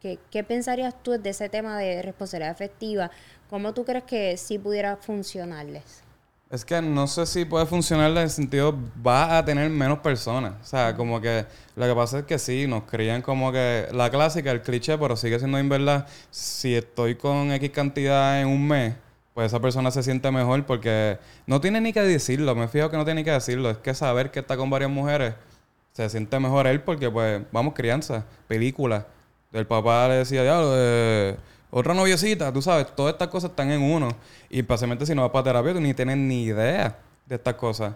¿Qué, 0.00 0.18
¿Qué 0.30 0.44
pensarías 0.44 0.94
tú 1.02 1.12
de 1.12 1.30
ese 1.30 1.48
tema 1.48 1.78
de 1.78 2.02
responsabilidad 2.02 2.52
afectiva? 2.52 3.10
¿Cómo 3.50 3.72
tú 3.74 3.84
crees 3.84 4.04
que 4.04 4.36
sí 4.36 4.58
pudiera 4.58 4.96
funcionarles? 4.96 6.02
Es 6.48 6.64
que 6.64 6.80
no 6.80 7.08
sé 7.08 7.26
si 7.26 7.44
puede 7.44 7.66
funcionar 7.66 8.12
en 8.12 8.18
el 8.18 8.30
sentido, 8.30 8.72
va 9.04 9.36
a 9.36 9.44
tener 9.44 9.68
menos 9.68 9.98
personas. 9.98 10.54
O 10.62 10.64
sea, 10.64 10.94
como 10.94 11.20
que 11.20 11.44
lo 11.74 11.86
que 11.86 11.94
pasa 11.94 12.20
es 12.20 12.24
que 12.24 12.38
sí, 12.38 12.68
nos 12.68 12.84
crían 12.84 13.20
como 13.20 13.50
que 13.50 13.88
la 13.92 14.10
clásica, 14.10 14.52
el 14.52 14.62
cliché, 14.62 14.96
pero 14.96 15.16
sigue 15.16 15.40
siendo 15.40 15.58
en 15.58 15.68
verdad. 15.68 16.06
Si 16.30 16.76
estoy 16.76 17.16
con 17.16 17.50
X 17.50 17.70
cantidad 17.70 18.40
en 18.40 18.46
un 18.46 18.64
mes, 18.68 18.94
pues 19.34 19.48
esa 19.48 19.60
persona 19.60 19.90
se 19.90 20.04
siente 20.04 20.30
mejor 20.30 20.64
porque 20.66 21.18
no 21.46 21.60
tiene 21.60 21.80
ni 21.80 21.92
que 21.92 22.02
decirlo. 22.02 22.54
Me 22.54 22.68
fijo 22.68 22.90
que 22.90 22.96
no 22.96 23.04
tiene 23.04 23.22
ni 23.22 23.24
que 23.24 23.32
decirlo. 23.32 23.68
Es 23.70 23.78
que 23.78 23.92
saber 23.94 24.30
que 24.30 24.38
está 24.38 24.56
con 24.56 24.70
varias 24.70 24.90
mujeres, 24.90 25.34
se 25.94 26.08
siente 26.08 26.38
mejor 26.38 26.68
él 26.68 26.80
porque, 26.82 27.10
pues, 27.10 27.42
vamos, 27.50 27.74
crianza, 27.74 28.24
película. 28.46 29.08
El 29.52 29.66
papá 29.66 30.08
le 30.08 30.14
decía, 30.16 30.42
diablo, 30.42 30.72
eh, 30.74 31.36
otra 31.70 31.94
noviecita, 31.94 32.52
tú 32.52 32.62
sabes, 32.62 32.94
todas 32.94 33.12
estas 33.12 33.28
cosas 33.28 33.50
están 33.50 33.70
en 33.70 33.82
uno. 33.82 34.08
Y 34.50 34.60
especialmente 34.60 35.06
si 35.06 35.14
no 35.14 35.22
vas 35.22 35.30
para 35.30 35.44
terapia, 35.44 35.72
tú 35.72 35.80
ni 35.80 35.94
tienes 35.94 36.16
ni 36.16 36.44
idea 36.44 36.98
de 37.26 37.34
estas 37.34 37.54
cosas. 37.54 37.94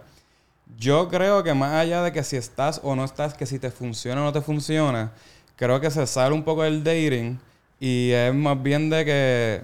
Yo 0.77 1.09
creo 1.09 1.43
que 1.43 1.53
más 1.53 1.73
allá 1.73 2.03
de 2.03 2.11
que 2.11 2.23
si 2.23 2.37
estás 2.37 2.79
o 2.83 2.95
no 2.95 3.03
estás, 3.03 3.33
que 3.33 3.45
si 3.45 3.59
te 3.59 3.71
funciona 3.71 4.21
o 4.21 4.25
no 4.25 4.31
te 4.31 4.41
funciona, 4.41 5.11
creo 5.55 5.79
que 5.81 5.91
se 5.91 6.07
sale 6.07 6.33
un 6.33 6.43
poco 6.43 6.63
del 6.63 6.83
dating 6.83 7.39
y 7.79 8.11
es 8.11 8.33
más 8.33 8.61
bien 8.61 8.89
de 8.89 9.03
que, 9.05 9.63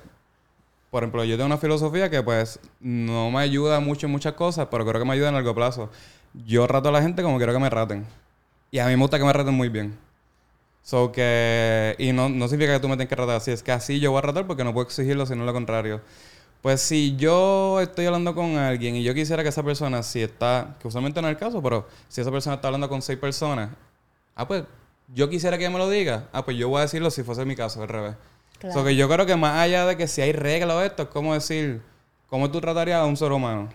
por 0.90 1.04
ejemplo, 1.04 1.24
yo 1.24 1.36
tengo 1.36 1.46
una 1.46 1.58
filosofía 1.58 2.10
que 2.10 2.24
pues 2.24 2.60
no 2.80 3.30
me 3.32 3.40
ayuda 3.42 3.80
mucho 3.80 4.08
en 4.08 4.12
muchas 4.12 4.34
cosas, 4.34 4.68
pero 4.72 4.86
creo 4.86 5.00
que 5.00 5.08
me 5.08 5.14
ayuda 5.14 5.30
en 5.30 5.36
largo 5.36 5.54
plazo. 5.54 5.90
Yo 6.34 6.68
rato 6.68 6.90
a 6.90 6.92
la 6.92 7.02
gente 7.02 7.24
como 7.24 7.38
quiero 7.38 7.54
que 7.54 7.60
me 7.60 7.70
raten. 7.70 8.06
Y 8.72 8.80
a 8.80 8.88
mí 8.88 8.96
me 8.96 9.02
gusta 9.02 9.18
que 9.18 9.26
me 9.26 9.34
raten 9.34 9.54
muy 9.54 9.70
bien. 9.70 10.07
So 10.88 11.12
que, 11.12 11.98
y 12.00 12.14
no, 12.14 12.30
no 12.30 12.48
significa 12.48 12.76
que 12.76 12.80
tú 12.80 12.88
me 12.88 12.96
tengas 12.96 13.10
que 13.10 13.16
ratar 13.16 13.36
así, 13.36 13.52
es 13.52 13.62
que 13.62 13.74
así 13.74 14.00
yo 14.00 14.12
voy 14.12 14.20
a 14.20 14.22
ratar 14.22 14.48
porque 14.48 14.64
no 14.64 14.74
puedo 14.74 14.88
exigirlo, 14.88 15.26
sino 15.26 15.44
lo 15.44 15.52
contrario. 15.52 16.00
Pues 16.62 16.80
si 16.80 17.18
yo 17.18 17.82
estoy 17.82 18.06
hablando 18.06 18.34
con 18.34 18.56
alguien 18.56 18.96
y 18.96 19.04
yo 19.04 19.14
quisiera 19.14 19.44
que 19.44 19.50
esa 19.50 19.64
persona, 19.64 20.02
si 20.02 20.22
está, 20.22 20.78
que 20.80 20.88
usualmente 20.88 21.22
no 21.22 21.28
es 21.28 21.34
el 21.34 21.38
caso, 21.38 21.62
pero 21.62 21.90
si 22.08 22.22
esa 22.22 22.32
persona 22.32 22.56
está 22.56 22.70
hablando 22.70 22.88
con 22.88 23.02
seis 23.02 23.20
personas, 23.20 23.72
ah, 24.34 24.48
pues 24.48 24.64
yo 25.14 25.30
quisiera 25.30 25.58
que 25.58 25.70
me 25.70 25.78
lo 25.78 25.90
diga, 25.90 26.30
ah, 26.32 26.46
pues 26.46 26.56
yo 26.56 26.70
voy 26.70 26.80
a 26.80 26.82
decirlo 26.84 27.12
si 27.12 27.22
fuese 27.22 27.44
mi 27.44 27.58
caso, 27.58 27.82
al 27.82 27.90
revés. 27.90 28.16
Claro. 28.58 28.74
So 28.74 28.86
que 28.86 28.96
yo 28.96 29.10
creo 29.10 29.26
que 29.26 29.36
más 29.36 29.60
allá 29.60 29.86
de 29.88 29.98
que 29.98 30.08
si 30.08 30.22
hay 30.22 30.32
reglas 30.32 30.78
o 30.78 30.82
esto, 30.82 31.04
es 31.04 31.10
como 31.10 31.34
decir, 31.34 31.82
¿cómo 32.28 32.50
tú 32.50 32.62
tratarías 32.62 33.02
a 33.02 33.06
un 33.06 33.18
ser 33.18 33.34
humano? 33.34 33.68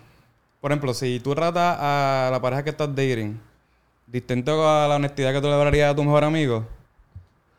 Por 0.62 0.72
ejemplo, 0.72 0.94
si 0.94 1.20
tú 1.20 1.34
tratas 1.34 1.76
a 1.78 2.30
la 2.32 2.40
pareja 2.40 2.64
que 2.64 2.70
estás 2.70 2.88
dating, 2.88 3.38
distinto 4.06 4.66
a 4.66 4.88
la 4.88 4.96
honestidad 4.96 5.34
que 5.34 5.42
tú 5.42 5.48
le 5.48 5.56
darías 5.56 5.92
a 5.92 5.94
tu 5.94 6.02
mejor 6.04 6.24
amigo, 6.24 6.66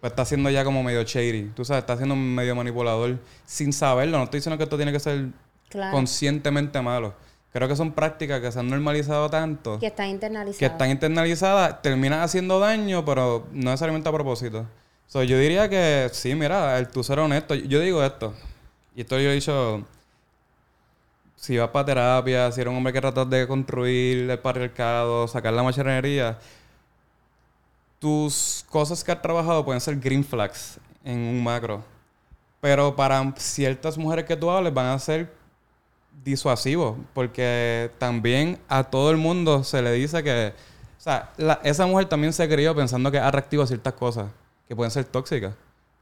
pues 0.03 0.11
está 0.11 0.25
siendo 0.25 0.49
ya 0.49 0.65
como 0.65 0.83
medio 0.83 1.01
shady. 1.03 1.51
Tú 1.55 1.63
sabes, 1.63 1.83
está 1.83 1.95
siendo 1.95 2.13
medio 2.13 2.53
manipulador 2.57 3.15
sin 3.45 3.71
saberlo. 3.71 4.17
No 4.17 4.25
estoy 4.25 4.39
diciendo 4.39 4.57
que 4.57 4.65
esto 4.65 4.75
tiene 4.75 4.91
que 4.91 4.99
ser 4.99 5.27
Claro. 5.69 5.93
conscientemente 5.93 6.81
malo. 6.81 7.13
Creo 7.53 7.69
que 7.69 7.75
son 7.77 7.93
prácticas 7.93 8.41
que 8.41 8.51
se 8.51 8.59
han 8.59 8.67
normalizado 8.67 9.29
tanto, 9.29 9.79
Que 9.79 9.87
está 9.87 10.05
internalizado. 10.05 10.59
que 10.59 10.65
están 10.65 10.89
internalizadas, 10.89 11.81
terminan 11.81 12.19
haciendo 12.19 12.59
daño, 12.59 13.05
pero 13.05 13.47
no 13.53 13.69
necesariamente 13.71 14.09
a 14.09 14.11
propósito. 14.11 14.65
So, 15.07 15.23
yo 15.23 15.39
diría 15.39 15.69
que 15.69 16.09
sí, 16.11 16.35
mira, 16.35 16.77
el 16.77 16.89
tú 16.89 17.01
ser 17.01 17.19
honesto. 17.19 17.55
Yo 17.55 17.79
digo 17.79 18.03
esto, 18.03 18.33
y 18.97 19.01
esto 19.01 19.17
yo 19.21 19.29
he 19.31 19.35
dicho, 19.35 19.85
si 21.37 21.57
vas 21.57 21.69
para 21.69 21.85
terapia, 21.85 22.51
si 22.51 22.59
eres 22.59 22.71
un 22.71 22.75
hombre 22.77 22.91
que 22.91 22.99
tratas 22.99 23.29
de 23.29 23.47
construir 23.47 24.29
el 24.29 24.39
patriarcado, 24.39 25.29
sacar 25.29 25.53
la 25.53 25.63
machinería, 25.63 26.37
tus 28.03 28.65
cosas 28.69 29.01
que 29.01 29.13
has 29.13 29.21
trabajado 29.21 29.63
pueden 29.63 29.79
ser 29.79 29.97
green 29.97 30.25
flags 30.25 30.77
en 31.05 31.17
un 31.19 31.41
macro. 31.41 31.81
Pero 32.59 32.93
para 32.95 33.33
ciertas 33.37 33.97
mujeres 33.97 34.25
que 34.25 34.35
tú 34.35 34.49
hables 34.51 34.73
van 34.73 34.87
a 34.87 34.99
ser 34.99 35.33
disuasivos. 36.23 36.97
Porque 37.13 37.89
también 37.97 38.59
a 38.67 38.83
todo 38.83 39.09
el 39.11 39.17
mundo 39.17 39.63
se 39.63 39.81
le 39.81 39.93
dice 39.93 40.21
que... 40.21 40.53
O 40.97 41.01
sea, 41.01 41.31
la- 41.37 41.59
esa 41.63 41.85
mujer 41.85 42.07
también 42.07 42.33
se 42.33 42.47
crió 42.49 42.75
pensando 42.75 43.09
que 43.09 43.17
es 43.17 43.23
atractivo 43.23 43.63
a 43.63 43.67
ciertas 43.67 43.93
cosas 43.93 44.29
que 44.67 44.75
pueden 44.75 44.91
ser 44.91 45.05
tóxicas. 45.05 45.53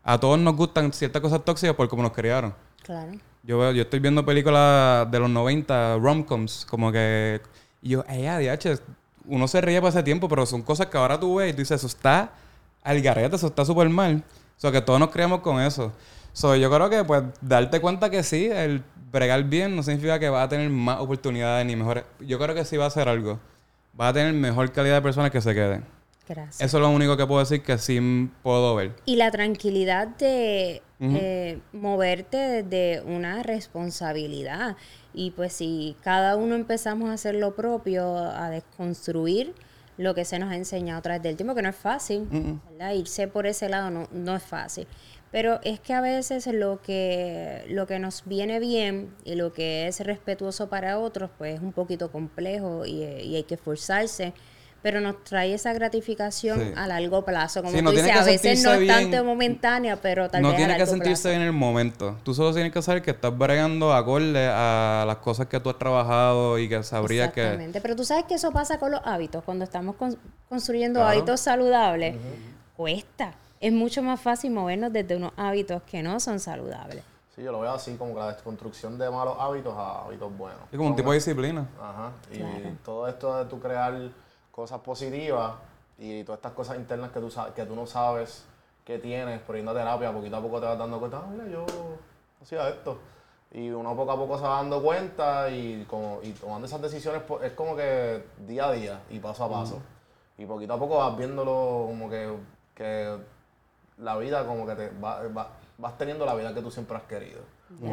A 0.04 0.20
todos 0.20 0.40
nos 0.40 0.56
gustan 0.56 0.92
ciertas 0.94 1.22
cosas 1.22 1.46
tóxicas 1.46 1.76
por 1.76 1.88
cómo 1.88 2.02
nos 2.04 2.12
criaron. 2.14 2.54
Claro. 2.84 3.12
Yo, 3.44 3.60
veo- 3.60 3.72
yo 3.74 3.84
estoy 3.84 4.00
viendo 4.00 4.26
películas 4.26 5.10
de 5.12 5.20
los 5.20 5.30
90, 5.30 5.98
romcoms, 5.98 6.66
como 6.68 6.92
que... 6.92 7.42
Y 7.84 7.90
yo, 7.90 8.04
eh, 8.10 8.28
ADH, 8.28 8.80
uno 9.26 9.48
se 9.48 9.62
ríe 9.62 9.80
por 9.80 9.90
ese 9.90 10.04
tiempo, 10.04 10.28
pero 10.28 10.46
son 10.46 10.62
cosas 10.62 10.88
que 10.88 10.98
ahora 10.98 11.20
tú 11.20 11.36
ves 11.36 11.50
y 11.50 11.54
tú 11.54 11.60
dices, 11.60 11.78
eso 11.78 11.88
está 11.88 12.32
al 12.84 13.02
garete, 13.02 13.36
eso 13.36 13.48
está 13.48 13.66
súper 13.66 13.90
mal. 13.90 14.24
O 14.58 14.60
sea, 14.62 14.72
que 14.72 14.82
todos 14.82 15.00
nos 15.00 15.10
criamos 15.10 15.42
con 15.42 15.60
eso. 15.62 15.92
So, 16.34 16.56
yo 16.56 16.70
creo 16.72 16.90
que, 16.90 17.04
pues, 17.04 17.24
darte 17.42 17.82
cuenta 17.82 18.10
que 18.10 18.24
sí, 18.24 18.46
el 18.46 18.84
bregar 19.12 19.44
bien 19.44 19.76
no 19.76 19.84
significa 19.84 20.20
que 20.20 20.30
vas 20.30 20.46
a 20.46 20.50
tener 20.50 20.70
más 20.70 21.00
oportunidades 21.00 21.66
ni 21.66 21.76
mejores... 21.76 22.06
Yo 22.20 22.40
creo 22.40 22.56
que 22.56 22.64
sí 22.64 22.78
va 22.78 22.86
a 22.86 22.90
ser 22.90 23.10
algo. 23.10 23.40
Vas 23.94 24.12
a 24.12 24.14
tener 24.14 24.34
mejor 24.34 24.72
calidad 24.72 24.96
de 24.96 25.02
personas 25.02 25.32
que 25.32 25.42
se 25.42 25.54
queden. 25.54 25.84
Gracias. 26.28 26.62
Eso 26.62 26.78
es 26.78 26.82
lo 26.82 26.90
único 26.90 27.18
que 27.18 27.28
puedo 27.28 27.42
decir 27.42 27.62
que 27.62 27.78
sí 27.78 28.30
puedo 28.42 28.76
ver. 28.76 28.96
Y 29.06 29.18
la 29.18 29.32
tranquilidad 29.32 30.08
de 30.08 30.82
eh, 31.02 31.60
moverte 31.74 32.38
desde 32.38 33.02
una 33.02 33.44
responsabilidad. 33.44 34.78
Y 35.14 35.32
pues 35.32 35.54
si 35.54 35.96
cada 36.04 36.36
uno 36.36 36.56
empezamos 36.56 37.10
a 37.10 37.14
hacer 37.14 37.36
lo 37.36 37.56
propio, 37.56 38.18
a 38.18 38.50
desconstruir 38.50 39.54
lo 39.98 40.16
que 40.16 40.26
se 40.26 40.40
nos 40.40 40.52
ha 40.52 40.56
enseñado 40.56 41.00
a 41.00 41.02
través 41.02 41.22
del 41.22 41.36
tiempo, 41.36 41.54
que 41.56 41.62
no 41.62 41.70
es 41.70 41.76
fácil. 41.76 42.28
¿verdad? 42.70 42.94
Irse 42.94 43.28
por 43.28 43.46
ese 43.46 43.70
lado 43.70 43.90
no, 43.92 44.08
no 44.12 44.36
es 44.36 44.44
fácil. 44.44 44.88
Pero 45.32 45.62
es 45.64 45.80
que 45.80 45.94
a 45.94 46.02
veces 46.02 46.48
lo 46.48 46.82
que, 46.82 47.64
lo 47.70 47.88
que 47.88 48.00
nos 48.00 48.24
viene 48.26 48.60
bien 48.60 49.14
y 49.24 49.36
lo 49.36 49.54
que 49.54 49.88
es 49.88 50.00
respetuoso 50.02 50.68
para 50.70 51.00
otros, 51.00 51.30
pues 51.38 51.56
es 51.56 51.62
un 51.62 51.72
poquito 51.72 52.12
complejo 52.12 52.86
y, 52.86 53.04
y 53.04 53.36
hay 53.36 53.44
que 53.44 53.56
esforzarse. 53.56 54.34
Pero 54.82 55.00
nos 55.00 55.24
trae 55.24 55.54
esa 55.54 55.74
gratificación 55.74 56.60
Sí. 56.60 56.74
a 56.76 56.88
largo 56.88 57.24
plazo. 57.24 57.62
Como 57.62 57.72
Sí, 57.76 57.82
no 57.84 57.92
tú 57.92 57.96
tiene 57.98 58.10
dices, 58.10 58.24
que 58.24 58.30
a 58.30 58.32
veces 58.32 58.64
no 58.64 58.74
es 58.74 58.88
tanto 58.88 59.10
bien. 59.10 59.26
momentánea, 59.26 59.96
pero 59.98 60.28
tal 60.30 60.42
no 60.42 60.48
vez 60.48 60.56
a 60.56 60.58
tienes 60.58 60.78
que 60.78 60.86
sentirse 60.88 61.22
plazo. 61.24 61.30
bien 61.30 61.42
en 61.42 61.48
el 61.48 61.54
momento. 61.54 62.18
Tú 62.24 62.34
solo 62.34 62.52
tienes 62.54 62.72
que 62.74 62.82
saber 62.82 63.02
que 63.04 63.12
estás 63.12 63.38
bregando 63.38 63.94
acorde 63.94 64.48
a 64.52 65.04
las 65.06 65.18
cosas 65.18 65.46
que 65.48 65.60
tú 65.60 65.70
has 65.70 65.78
trabajado 65.78 66.58
y 66.58 66.68
que 66.68 66.82
sabrías 66.82 67.32
que... 67.32 67.42
Exactamente. 67.42 67.80
Pero 67.82 67.96
tú 67.96 68.04
sabes 68.04 68.26
que 68.26 68.34
eso 68.34 68.52
pasa 68.52 68.80
con 68.80 68.90
los 68.92 69.02
hábitos. 69.06 69.44
Cuando 69.44 69.64
estamos 69.66 69.96
con- 69.98 70.18
construyendo 70.50 71.00
Claro. 71.00 71.12
hábitos 71.18 71.40
saludables, 71.42 72.16
cuesta. 72.76 73.34
Es 73.60 73.72
mucho 73.72 74.02
más 74.02 74.20
fácil 74.20 74.52
movernos 74.52 74.92
desde 74.92 75.16
unos 75.16 75.34
hábitos 75.38 75.84
que 75.84 76.02
no 76.02 76.20
son 76.20 76.40
saludables. 76.40 77.04
Sí, 77.36 77.44
yo 77.44 77.52
lo 77.52 77.60
veo 77.62 77.72
así 77.72 77.94
como 77.96 78.14
que 78.14 78.20
la 78.20 78.34
desconstrucción 78.34 78.98
de 78.98 79.10
malos 79.10 79.36
hábitos 79.40 79.74
a 79.78 80.02
hábitos 80.06 80.36
buenos. 80.36 80.60
Es 80.72 80.78
como 80.78 80.90
un 80.90 80.96
tipo 80.96 81.12
de 81.12 81.18
disciplina. 81.18 81.66
Ajá. 81.82 82.12
Y 82.34 82.38
Claro. 82.40 82.60
todo 82.84 83.08
esto 83.08 83.38
de 83.38 83.46
tú 83.46 83.60
crear 83.60 83.94
cosas 84.52 84.80
positivas 84.82 85.54
y 85.98 86.24
todas 86.24 86.40
estas 86.40 86.52
cosas 86.54 86.78
internas 86.78 87.12
que 87.12 87.20
tú, 87.20 87.32
que 87.56 87.66
tú 87.66 87.76
no 87.76 87.86
sabes 87.86 88.46
que 88.86 88.98
tienes 89.00 89.40
por 89.42 89.56
ir 89.56 89.68
a 89.68 89.74
terapia, 89.74 90.12
poquito 90.12 90.36
a 90.38 90.42
poco 90.42 90.60
te 90.60 90.66
vas 90.66 90.78
dando 90.78 91.00
cuenta, 91.00 91.18
ah, 91.24 91.28
mira, 91.32 91.48
yo 91.48 91.66
hacía 92.42 92.68
esto. 92.70 92.98
Y 93.54 93.70
uno 93.70 93.96
poco 93.96 94.12
a 94.12 94.16
poco 94.16 94.38
se 94.38 94.44
va 94.44 94.56
dando 94.58 94.82
cuenta 94.82 95.50
y, 95.50 95.86
como, 95.90 96.20
y 96.24 96.32
tomando 96.32 96.66
esas 96.68 96.82
decisiones 96.82 97.22
es 97.44 97.52
como 97.52 97.76
que 97.76 98.24
día 98.48 98.68
a 98.68 98.72
día 98.72 99.02
y 99.10 99.20
paso 99.20 99.44
a 99.44 99.50
paso. 99.50 99.80
Y 100.38 100.46
poquito 100.46 100.74
a 100.74 100.80
poco 100.80 100.98
vas 100.98 101.16
viéndolo 101.18 101.84
como 101.88 102.10
que, 102.10 102.34
que 102.74 103.18
la 103.98 104.18
vida 104.18 104.46
como 104.46 104.66
que 104.66 104.74
te 104.76 104.90
va- 105.00 105.22
va- 105.28 105.50
vas 105.78 105.98
teniendo 105.98 106.26
la 106.26 106.34
vida 106.34 106.54
que 106.54 106.62
tú 106.62 106.72
siempre 106.72 106.96
has 106.98 107.04
querido. 107.04 107.42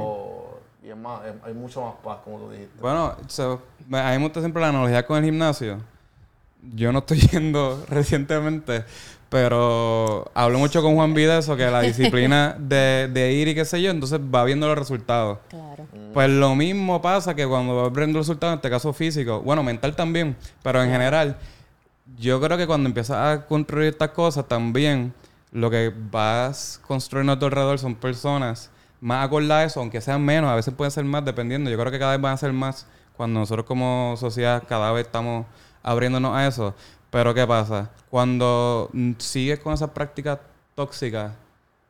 O- 0.01 0.59
y 0.83 0.91
es 0.91 0.97
más, 0.97 1.25
es- 1.27 1.35
hay 1.45 1.53
mucho 1.55 1.83
más 1.83 1.95
paz, 2.03 2.19
como 2.25 2.39
tú 2.39 2.51
dijiste. 2.51 2.81
Bueno, 2.81 3.15
so, 3.27 3.61
a 3.93 4.11
mí 4.13 4.19
me 4.19 4.25
gusta 4.25 4.41
siempre 4.41 4.63
la 4.63 4.69
analogía 4.69 5.05
con 5.07 5.19
el 5.19 5.25
gimnasio. 5.25 5.79
Yo 6.63 6.93
no 6.93 7.01
estoy 7.01 7.21
yendo 7.33 7.85
recientemente, 7.89 8.85
pero 9.29 10.31
hablo 10.35 10.59
mucho 10.59 10.83
con 10.83 10.95
Juan 10.95 11.15
Vida 11.15 11.39
eso, 11.39 11.57
que 11.57 11.67
la 11.67 11.81
disciplina 11.81 12.57
de, 12.59 13.09
de 13.13 13.33
ir 13.33 13.49
y 13.49 13.55
qué 13.55 13.65
sé 13.65 13.81
yo, 13.83 13.91
entonces 13.91 14.21
va 14.21 14.45
viendo 14.45 14.67
los 14.67 14.79
resultados. 14.79 15.39
Claro. 15.49 15.87
Pues 16.13 16.31
lo 16.31 16.55
mismo 16.55 17.01
pasa 17.03 17.35
que 17.35 17.47
cuando 17.47 17.83
vas 17.83 17.93
viendo 17.93 18.19
resultados, 18.19 18.55
en 18.55 18.59
este 18.59 18.71
caso 18.71 18.93
físico, 18.93 19.41
bueno, 19.41 19.63
mental 19.63 19.95
también, 19.95 20.37
pero 20.63 20.83
en 20.83 20.91
general, 20.91 21.37
yo 22.19 22.41
creo 22.41 22.57
que 22.57 22.67
cuando 22.67 22.89
empiezas 22.89 23.17
a 23.17 23.47
construir 23.47 23.89
estas 23.89 24.11
cosas 24.11 24.49
también, 24.49 25.13
lo 25.53 25.71
que 25.71 25.93
vas 26.11 26.81
construyendo 26.87 27.33
a 27.33 27.39
tu 27.39 27.47
alrededor 27.47 27.79
son 27.79 27.95
personas 27.95 28.71
más 29.01 29.27
acordadas 29.27 29.63
a 29.63 29.65
eso, 29.65 29.81
aunque 29.81 30.01
sean 30.01 30.25
menos, 30.25 30.51
a 30.51 30.55
veces 30.55 30.75
pueden 30.75 30.91
ser 30.91 31.05
más, 31.05 31.25
dependiendo. 31.25 31.71
Yo 31.71 31.79
creo 31.79 31.93
que 31.93 31.99
cada 31.99 32.13
vez 32.13 32.21
van 32.21 32.35
a 32.35 32.37
ser 32.37 32.53
más 32.53 32.87
cuando 33.17 33.41
nosotros 33.41 33.67
como 33.67 34.15
sociedad 34.19 34.63
cada 34.69 34.93
vez 34.93 35.07
estamos 35.07 35.47
abriéndonos 35.89 36.37
a 36.37 36.47
eso. 36.47 36.75
Pero 37.11 37.33
¿qué 37.33 37.47
pasa? 37.47 37.91
Cuando 38.11 38.91
sigues 39.19 39.59
con 39.61 39.73
esas 39.73 39.91
prácticas 39.91 40.39
tóxicas, 40.75 41.33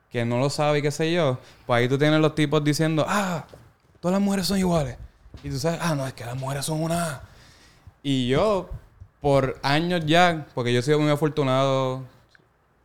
que 0.09 0.25
no 0.25 0.39
lo 0.39 0.49
sabe 0.49 0.79
y 0.79 0.81
qué 0.81 0.91
sé 0.91 1.11
yo, 1.11 1.37
pues 1.65 1.79
ahí 1.79 1.89
tú 1.89 1.97
tienes 1.97 2.19
los 2.19 2.33
tipos 2.33 2.63
diciendo, 2.63 3.05
ah, 3.07 3.45
todas 3.99 4.13
las 4.13 4.21
mujeres 4.21 4.47
son 4.47 4.57
iguales. 4.57 4.97
Y 5.43 5.49
tú 5.49 5.59
sabes, 5.59 5.79
ah, 5.81 5.93
no, 5.95 6.07
es 6.07 6.13
que 6.13 6.25
las 6.25 6.35
mujeres 6.35 6.65
son 6.65 6.81
una... 6.81 7.21
Y 8.01 8.29
yo, 8.29 8.69
por 9.21 9.59
años 9.61 10.05
ya, 10.05 10.47
porque 10.55 10.73
yo 10.73 10.79
he 10.79 10.83
sido 10.83 10.99
muy 10.99 11.11
afortunado 11.11 12.03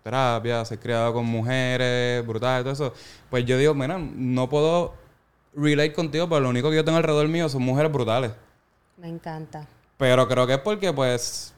terapia, 0.02 0.64
ser 0.66 0.78
criado 0.78 1.14
con 1.14 1.24
mujeres, 1.24 2.26
brutal, 2.26 2.62
todo 2.62 2.72
eso. 2.72 2.92
Pues 3.30 3.46
yo 3.46 3.56
digo, 3.56 3.72
mira, 3.72 3.98
no 3.98 4.48
puedo 4.48 4.94
relate 5.54 5.94
contigo, 5.94 6.28
pero 6.28 6.40
lo 6.40 6.50
único 6.50 6.68
que 6.68 6.76
yo 6.76 6.84
tengo 6.84 6.98
alrededor 6.98 7.28
mío 7.28 7.48
son 7.48 7.62
mujeres 7.62 7.90
brutales. 7.90 8.32
Me 8.98 9.08
encanta. 9.08 9.66
Pero 9.96 10.26
creo 10.28 10.46
que 10.46 10.54
es 10.54 10.60
porque, 10.60 10.92
pues, 10.92 11.54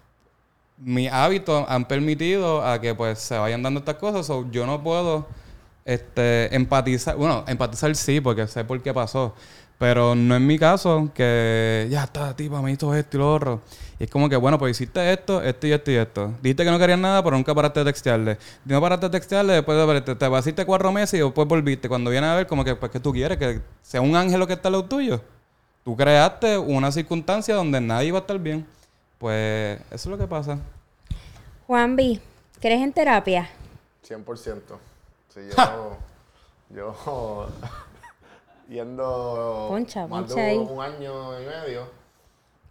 mis 0.78 1.11
hábitos 1.11 1.64
han 1.68 1.87
permitido 1.87 2.64
a 2.64 2.80
que, 2.80 2.95
pues, 2.95 3.18
se 3.18 3.39
vayan 3.39 3.62
dando 3.62 3.80
estas 3.80 3.97
cosas. 3.97 4.28
O 4.30 4.51
yo 4.51 4.66
no 4.66 4.82
puedo, 4.82 5.26
este, 5.84 6.55
empatizar. 6.55 7.16
Bueno, 7.16 7.45
empatizar 7.47 7.95
sí, 7.97 8.20
porque 8.20 8.47
sé 8.47 8.64
por 8.64 8.82
qué 8.82 8.93
pasó. 8.93 9.34
Pero 9.78 10.14
no 10.14 10.34
es 10.34 10.41
mi 10.41 10.59
caso 10.59 11.11
que 11.14 11.87
ya 11.91 12.05
está, 12.05 12.34
tipo, 12.34 12.61
me 12.62 12.72
hizo 12.72 12.95
esto 12.95 13.16
y 13.18 13.20
lo 13.20 13.34
otro. 13.34 13.61
Y 13.99 14.05
es 14.05 14.11
como 14.11 14.28
que, 14.28 14.37
bueno, 14.37 14.59
pues 14.59 14.70
hiciste 14.72 15.12
esto, 15.12 15.43
esto 15.43 15.66
y 15.66 15.72
esto 15.72 15.91
y 15.91 15.95
esto. 15.97 16.32
Dijiste 16.43 16.64
que 16.64 16.70
no 16.70 16.78
querías 16.78 16.99
nada, 16.99 17.22
pero 17.22 17.37
nunca 17.37 17.55
paraste 17.55 17.80
de 17.80 17.87
textearle. 17.87 18.39
No 18.64 18.80
paraste 18.80 19.07
de 19.07 19.11
textearle, 19.11 19.53
después 19.55 19.76
de 19.76 20.01
te, 20.01 20.14
te 20.14 20.30
pasaste 20.30 20.64
cuatro 20.64 20.93
meses 20.93 21.20
y 21.20 21.22
después 21.22 21.47
volviste. 21.47 21.89
Cuando 21.89 22.11
viene 22.11 22.26
a 22.26 22.34
ver, 22.34 22.47
como 22.47 22.64
que, 22.64 22.74
pues, 22.74 22.91
¿qué 22.91 23.01
tú 23.01 23.12
quieres? 23.12 23.37
Que 23.37 23.61
sea 23.82 24.01
un 24.01 24.16
ángel 24.16 24.41
lo 24.41 24.47
que 24.47 24.55
está 24.55 24.68
al 24.68 24.72
lado 24.72 24.84
tuyo. 24.87 25.20
Tú 25.87 25.97
creaste 25.97 26.59
una 26.59 26.91
circunstancia 26.91 27.55
donde 27.55 27.80
nadie 27.80 28.09
iba 28.09 28.18
a 28.18 28.22
estar 28.22 28.37
bien. 28.41 28.66
Pues, 29.18 29.78
eso 29.82 29.93
es 29.93 30.07
lo 30.07 30.18
que 30.18 30.26
pasa. 30.26 30.59
Juan 31.68 31.95
B, 31.95 32.20
¿crees 32.61 32.82
en 32.82 32.93
terapia? 32.93 33.49
100%. 34.05 34.62
Sí, 35.32 35.41
yo. 35.57 35.97
yo. 36.70 37.49
yendo. 38.68 39.66
Poncha, 39.68 40.09
más 40.09 40.24
poncha 40.24 40.45
ahí. 40.45 40.57
un 40.57 40.80
año 40.80 41.41
y 41.41 41.47
medio. 41.47 41.89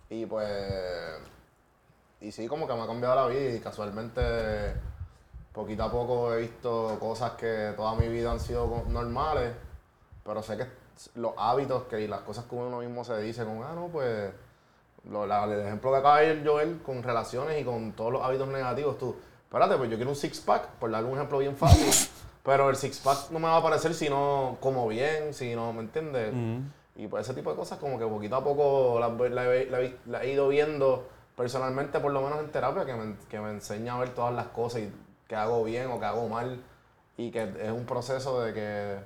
Y 0.09 0.25
pues. 0.25 0.51
Y 2.19 2.33
sí, 2.33 2.47
como 2.47 2.67
que 2.67 2.73
me 2.73 2.81
ha 2.81 2.85
cambiado 2.85 3.15
la 3.15 3.27
vida 3.27 3.55
y 3.55 3.61
casualmente. 3.61 4.73
Poquito 5.53 5.83
a 5.83 5.89
poco 5.89 6.33
he 6.33 6.41
visto 6.41 6.97
cosas 6.99 7.31
que 7.37 7.71
toda 7.77 7.95
mi 7.95 8.09
vida 8.09 8.33
han 8.33 8.41
sido 8.41 8.83
normales. 8.89 9.53
Pero 10.25 10.43
sé 10.43 10.57
que 10.57 10.65
los 11.15 11.33
hábitos 11.37 11.83
que, 11.83 12.01
y 12.01 12.07
las 12.07 12.21
cosas 12.21 12.45
que 12.45 12.55
uno 12.55 12.79
mismo 12.79 13.03
se 13.03 13.19
dice, 13.21 13.43
con, 13.45 13.61
ah, 13.63 13.73
no, 13.75 13.87
pues. 13.87 14.31
Lo, 15.09 15.27
la- 15.27 15.43
el 15.43 15.59
ejemplo 15.59 15.91
que 15.91 15.97
acaba 15.97 16.19
de 16.21 16.33
ir 16.33 16.43
Joel 16.47 16.81
con 16.83 17.03
relaciones 17.03 17.61
y 17.61 17.63
con 17.63 17.91
todos 17.91 18.11
los 18.11 18.23
hábitos 18.23 18.47
negativos, 18.47 18.97
tú, 18.97 19.15
espérate, 19.43 19.75
pues 19.77 19.89
yo 19.91 19.97
quiero 19.97 20.09
un 20.09 20.15
six 20.15 20.39
pack, 20.41 20.67
por 20.79 20.89
darle 20.89 21.07
un 21.09 21.15
ejemplo 21.15 21.37
bien 21.37 21.55
fácil, 21.55 21.87
pero 22.43 22.71
el 22.71 22.75
six 22.75 22.99
pack 23.01 23.29
no 23.29 23.37
me 23.37 23.45
va 23.45 23.53
a 23.53 23.57
aparecer 23.57 23.93
si 23.93 24.09
no 24.09 24.57
como 24.59 24.87
bien, 24.87 25.33
si 25.35 25.53
no, 25.55 25.71
¿me 25.73 25.81
entiendes? 25.81 26.33
Y 26.95 27.07
pues 27.07 27.23
ese 27.25 27.35
tipo 27.35 27.51
de 27.51 27.55
cosas 27.55 27.77
como 27.77 27.99
que 27.99 28.05
poquito 28.07 28.35
a 28.35 28.43
poco 28.43 28.99
las 28.99 29.11
la, 29.31 29.43
la 30.07 30.23
he 30.23 30.31
ido 30.31 30.47
viendo 30.47 31.07
personalmente, 31.35 31.99
por 31.99 32.11
lo 32.11 32.21
menos 32.21 32.39
en 32.39 32.51
terapia, 32.51 32.83
que 32.85 32.95
me, 32.95 33.15
que 33.29 33.39
me 33.39 33.51
enseña 33.51 33.93
a 33.95 33.99
ver 33.99 34.09
todas 34.15 34.33
las 34.33 34.47
cosas 34.47 34.81
y 34.81 34.93
que 35.27 35.35
hago 35.35 35.63
bien 35.65 35.91
o 35.91 35.99
que 35.99 36.05
hago 36.05 36.27
mal 36.29 36.63
y 37.17 37.29
que 37.29 37.43
es 37.61 37.71
un 37.71 37.85
proceso 37.85 38.41
de 38.41 38.53
que 38.53 38.97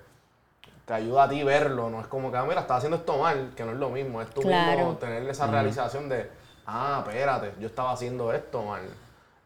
te 0.90 0.96
ayuda 0.96 1.26
a 1.26 1.30
ti 1.30 1.44
verlo, 1.44 1.88
no 1.92 2.02
es 2.02 2.08
como 2.08 2.32
que, 2.32 2.38
ah, 2.38 2.46
mira, 2.48 2.62
estás 2.62 2.78
haciendo 2.78 2.98
esto 2.98 3.16
mal, 3.20 3.54
que 3.56 3.64
no 3.64 3.74
es 3.74 3.78
lo 3.78 3.92
mismo, 3.92 4.24
es 4.24 4.30
tú 4.32 4.42
Claro. 4.42 4.76
mismo 4.76 4.98
tener 4.98 5.22
esa 5.30 5.46
realización 5.46 6.10
de, 6.10 6.28
ah, 6.66 7.04
espérate, 7.06 7.54
yo 7.60 7.68
estaba 7.68 7.92
haciendo 7.92 8.34
esto 8.34 8.64
mal. 8.64 8.82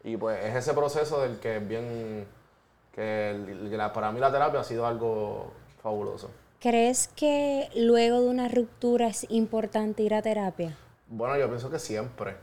Y 0.06 0.16
pues 0.16 0.42
es 0.42 0.56
ese 0.56 0.74
proceso 0.74 1.22
del 1.22 1.40
que 1.42 1.58
es 1.58 1.68
bien, 1.68 2.26
que, 2.96 3.32
el- 3.32 3.68
que 3.70 3.76
la- 3.76 3.92
para 3.92 4.14
mí 4.14 4.22
la 4.22 4.32
terapia 4.32 4.62
ha 4.62 4.64
sido 4.64 4.88
algo 4.88 5.52
fabuloso. 5.82 6.32
¿Crees 6.62 7.10
que 7.10 7.70
luego 7.76 8.22
de 8.22 8.30
una 8.30 8.48
ruptura 8.48 9.08
es 9.08 9.26
importante 9.30 10.02
ir 10.02 10.14
a 10.14 10.22
terapia? 10.22 10.78
Bueno, 11.08 11.36
yo 11.38 11.50
pienso 11.50 11.70
que 11.70 11.78
siempre. 11.78 12.38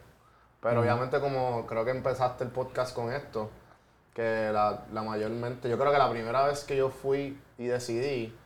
Pero 0.60 0.82
obviamente 0.82 1.20
como 1.20 1.64
creo 1.66 1.86
que 1.86 1.90
empezaste 1.92 2.44
el 2.44 2.50
podcast 2.50 2.94
con 2.94 3.10
esto, 3.14 3.48
que 4.12 4.50
la, 4.52 4.82
la 4.92 5.02
mayormente, 5.02 5.70
yo 5.70 5.78
creo 5.78 5.90
que 5.90 5.96
la 5.96 6.10
primera 6.10 6.44
vez 6.44 6.64
que 6.64 6.76
yo 6.76 6.90
fui 6.90 7.40
y 7.56 7.64
decidí 7.64 8.36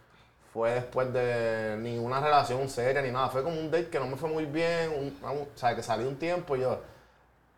fue 0.55 0.71
después 0.71 1.13
de 1.13 1.77
ninguna 1.81 2.21
relación 2.21 2.69
seria 2.69 3.03
ni 3.03 3.11
nada. 3.11 3.29
Fue 3.29 3.43
como 3.43 3.59
un 3.59 3.73
date 3.73 3.89
que 3.89 3.99
no 3.99 4.07
me 4.07 4.15
fue 4.15 4.29
muy 4.31 4.45
bien, 4.47 4.89
un- 4.91 5.29
un- 5.29 5.39
o 5.43 5.47
sea, 5.57 5.75
que 5.75 5.83
salí 5.83 6.05
un 6.05 6.15
tiempo 6.17 6.55
y 6.55 6.61
yo, 6.61 6.81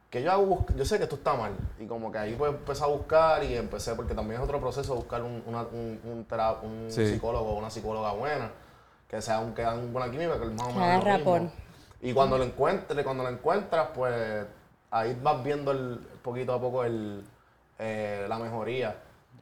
que 0.09 0.23
yo 0.23 0.33
hago, 0.33 0.65
yo 0.75 0.85
sé 0.87 0.97
que 0.97 1.03
esto 1.05 1.17
está 1.17 1.35
mal. 1.35 1.53
Y 1.79 1.85
como 1.87 2.11
que 2.11 2.17
ahí 2.17 2.35
pues 2.39 2.53
empecé 2.53 2.83
a 2.85 2.87
buscar 2.87 3.45
y 3.45 3.55
empecé, 3.55 3.95
porque 3.95 4.15
también 4.15 4.41
es 4.41 4.45
otro 4.47 4.59
proceso 4.61 4.95
buscar 4.95 5.23
un, 5.23 5.43
una- 5.47 5.63
un, 5.71 6.01
un, 6.05 6.27
un 6.63 6.91
Sí. 6.91 7.07
psicólogo 7.07 7.51
o 7.51 7.59
una 7.59 7.69
psicóloga 7.69 8.13
buena, 8.13 8.51
que 9.11 9.21
sea 9.21 9.41
un 9.41 9.53
que 9.55 9.61
dan 9.61 9.93
buena 9.93 10.11
química, 10.11 10.39
que 10.39 10.47
es 10.47 10.53
más 10.53 10.67
o 10.69 10.71
menos 10.71 10.83
haga 10.83 10.95
lo 10.97 10.99
mismo. 11.19 11.35
rapport. 11.35 11.53
Y 12.01 12.15
cuando 12.15 12.39
lo 12.39 12.45
encuentres, 12.45 13.05
cuando 13.05 13.25
lo 13.25 13.29
encuentras, 13.29 13.89
pues 13.95 14.47
ahí 14.91 15.19
vas 15.23 15.45
viendo 15.45 15.71
el, 15.73 15.99
poquito 16.23 16.55
a 16.55 16.61
poco 16.63 16.83
el, 16.83 17.23
eh, 17.79 18.25
la 18.27 18.39
mejoría. 18.39 18.97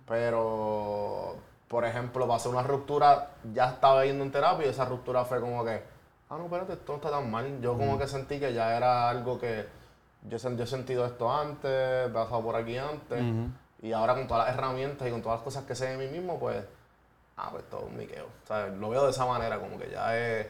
Pero, 0.08 1.36
por 1.74 1.84
ejemplo, 1.84 2.28
pasé 2.28 2.48
una 2.48 2.62
ruptura, 2.62 3.30
ya 3.52 3.70
estaba 3.70 4.04
yendo 4.04 4.22
en 4.22 4.30
terapia 4.30 4.64
y 4.66 4.70
esa 4.70 4.84
ruptura 4.84 5.24
fue 5.24 5.40
como 5.40 5.64
que, 5.64 5.82
ah, 6.30 6.36
no, 6.38 6.44
espérate, 6.44 6.74
esto 6.74 6.92
no 6.92 6.96
está 6.98 7.10
tan 7.10 7.28
mal. 7.28 7.60
Yo 7.60 7.76
como 7.76 7.98
que 7.98 8.06
sentí 8.06 8.38
que 8.38 8.52
ya 8.54 8.76
era 8.76 9.10
algo 9.10 9.40
que 9.40 9.66
yo, 10.22 10.38
yo 10.38 10.62
he 10.62 10.66
sentido 10.68 11.04
esto 11.04 11.28
antes, 11.32 12.06
he 12.06 12.08
pasado 12.10 12.42
por 12.42 12.54
aquí 12.54 12.78
antes. 12.78 13.20
Y 13.82 13.92
ahora 13.92 14.14
con 14.14 14.28
todas 14.28 14.46
las 14.46 14.56
herramientas 14.56 15.08
y 15.08 15.10
con 15.10 15.20
todas 15.20 15.38
las 15.38 15.44
cosas 15.44 15.64
que 15.64 15.74
sé 15.74 15.88
de 15.88 15.96
mí 15.96 16.06
mismo, 16.16 16.38
pues, 16.38 16.64
ah, 17.36 17.48
pues 17.50 17.64
todo 17.68 17.80
un 17.86 17.96
miqueo. 17.96 18.26
O 18.44 18.46
sea, 18.46 18.68
lo 18.68 18.90
veo 18.90 19.04
de 19.06 19.10
esa 19.10 19.26
manera, 19.26 19.58
como 19.58 19.76
que 19.76 19.90
ya 19.90 20.16
es, 20.16 20.46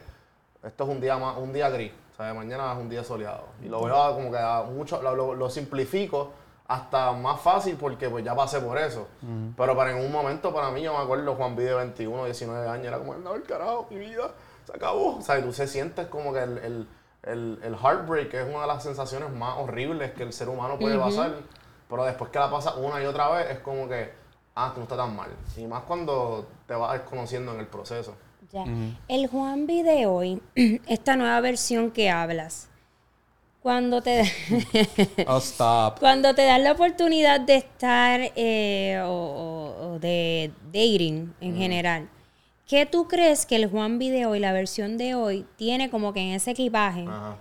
esto 0.61 0.83
es 0.83 0.89
un 0.91 1.01
día 1.01 1.17
más, 1.17 1.37
un 1.37 1.51
día 1.51 1.69
gris. 1.71 1.91
O 2.13 2.15
sea, 2.17 2.35
mañana 2.35 2.71
es 2.73 2.77
un 2.77 2.87
día 2.87 3.03
soleado. 3.03 3.45
Y 3.63 3.67
lo 3.67 3.81
veo 3.83 4.13
como 4.13 4.31
que 4.31 4.71
mucho, 4.71 5.01
lo- 5.01 5.33
lo 5.33 5.49
simplifico 5.49 6.31
hasta 6.67 7.11
más 7.11 7.39
fácil 7.41 7.75
porque 7.79 8.09
pues 8.09 8.25
ya 8.25 8.35
pasé 8.35 8.59
por 8.59 8.77
eso. 8.77 9.07
Pero 9.55 9.75
para 9.75 9.91
en 9.91 10.03
un 10.03 10.11
momento, 10.11 10.53
para 10.53 10.71
mí, 10.71 10.81
yo 10.81 10.93
me 10.97 11.03
acuerdo 11.03 11.35
Juan 11.35 11.55
Vide 11.55 11.73
21, 11.75 12.25
19 12.25 12.67
años, 12.67 12.87
era 12.87 12.97
como, 12.97 13.15
no, 13.15 13.35
el 13.35 13.43
carajo, 13.43 13.87
mi 13.89 13.97
vida, 13.99 14.31
se 14.65 14.75
acabó. 14.75 15.17
O 15.17 15.21
sea, 15.21 15.39
y 15.39 15.43
tú 15.43 15.53
se 15.53 15.67
sientes 15.67 16.07
como 16.07 16.33
que 16.33 16.39
el, 16.39 16.57
el, 16.57 16.87
el, 17.23 17.59
el 17.63 17.75
heartbreak 17.75 18.33
es 18.33 18.49
una 18.49 18.61
de 18.61 18.67
las 18.67 18.83
sensaciones 18.83 19.31
más 19.31 19.57
horribles 19.57 20.13
que 20.13 20.23
el 20.23 20.33
ser 20.33 20.49
humano 20.49 20.79
puede 20.79 20.97
pasar. 20.97 21.35
Pero 21.87 22.03
después 22.03 22.31
que 22.31 22.39
la 22.39 22.49
pasa 22.49 22.75
una 22.75 23.01
y 23.01 23.05
otra 23.05 23.29
vez, 23.29 23.51
es 23.51 23.59
como 23.59 23.87
que, 23.87 24.11
ah, 24.55 24.71
tú 24.73 24.79
no 24.79 24.83
está 24.83 24.97
tan 24.97 25.15
mal. 25.15 25.29
Y 25.55 25.67
más 25.67 25.83
cuando 25.83 26.47
te 26.67 26.73
vas 26.73 26.99
conociendo 27.01 27.53
en 27.53 27.59
el 27.59 27.67
proceso. 27.67 28.15
Ya. 28.51 28.65
El 29.07 29.27
Juan 29.27 29.67
B 29.67 29.83
de 29.83 30.07
hoy, 30.07 30.41
esta 30.87 31.15
nueva 31.15 31.39
versión 31.41 31.91
que 31.91 32.09
hablas, 32.09 32.69
cuando 33.65 33.99
te, 33.99 34.21
Oh, 35.27 35.37
stop. 35.39 35.97
cuando 35.97 36.35
te 36.35 36.43
dan 36.45 36.63
la 36.63 36.73
oportunidad 36.73 37.39
de 37.41 37.55
estar 37.55 38.21
eh, 38.35 39.01
o, 39.03 39.09
o- 39.09 39.87
o 39.95 39.99
de 39.99 40.51
dating 40.71 41.33
en 41.41 41.57
general, 41.57 42.07
¿qué 42.67 42.85
tú 42.85 43.07
crees 43.07 43.47
que 43.47 43.55
el 43.55 43.67
Juan 43.67 43.97
B 43.97 44.11
de 44.11 44.27
hoy, 44.27 44.37
la 44.37 44.53
versión 44.53 44.99
de 44.99 45.15
hoy, 45.15 45.47
tiene 45.55 45.89
como 45.89 46.13
que 46.13 46.19
en 46.19 46.33
ese 46.35 46.51
equipaje 46.51 47.05
Ajá. 47.09 47.37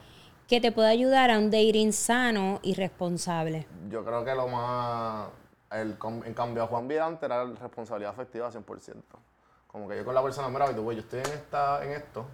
que 0.48 0.62
te 0.62 0.72
puede 0.72 0.88
ayudar 0.88 1.30
a 1.30 1.38
un 1.38 1.50
dating 1.50 1.92
sano 1.92 2.58
y 2.62 2.72
responsable? 2.72 3.66
Yo 3.90 4.02
creo 4.02 4.24
que 4.24 4.34
lo 4.34 4.48
más. 4.48 5.28
El, 5.70 5.98
en 6.24 6.32
cambio, 6.32 6.62
a 6.62 6.66
Juan 6.68 6.88
Vidante 6.88 7.26
era 7.26 7.44
la 7.44 7.54
responsabilidad 7.60 8.12
afectiva 8.12 8.50
100%. 8.50 8.62
Como 9.66 9.86
que 9.90 9.96
yo 9.98 10.06
con 10.06 10.14
la 10.14 10.22
persona, 10.22 10.48
mira, 10.48 10.74
tú, 10.74 10.84
güey, 10.84 10.96
yo 10.96 11.02
estoy 11.02 11.18
en, 11.20 11.26
esta, 11.26 11.84
en 11.84 11.90
esto, 11.90 12.24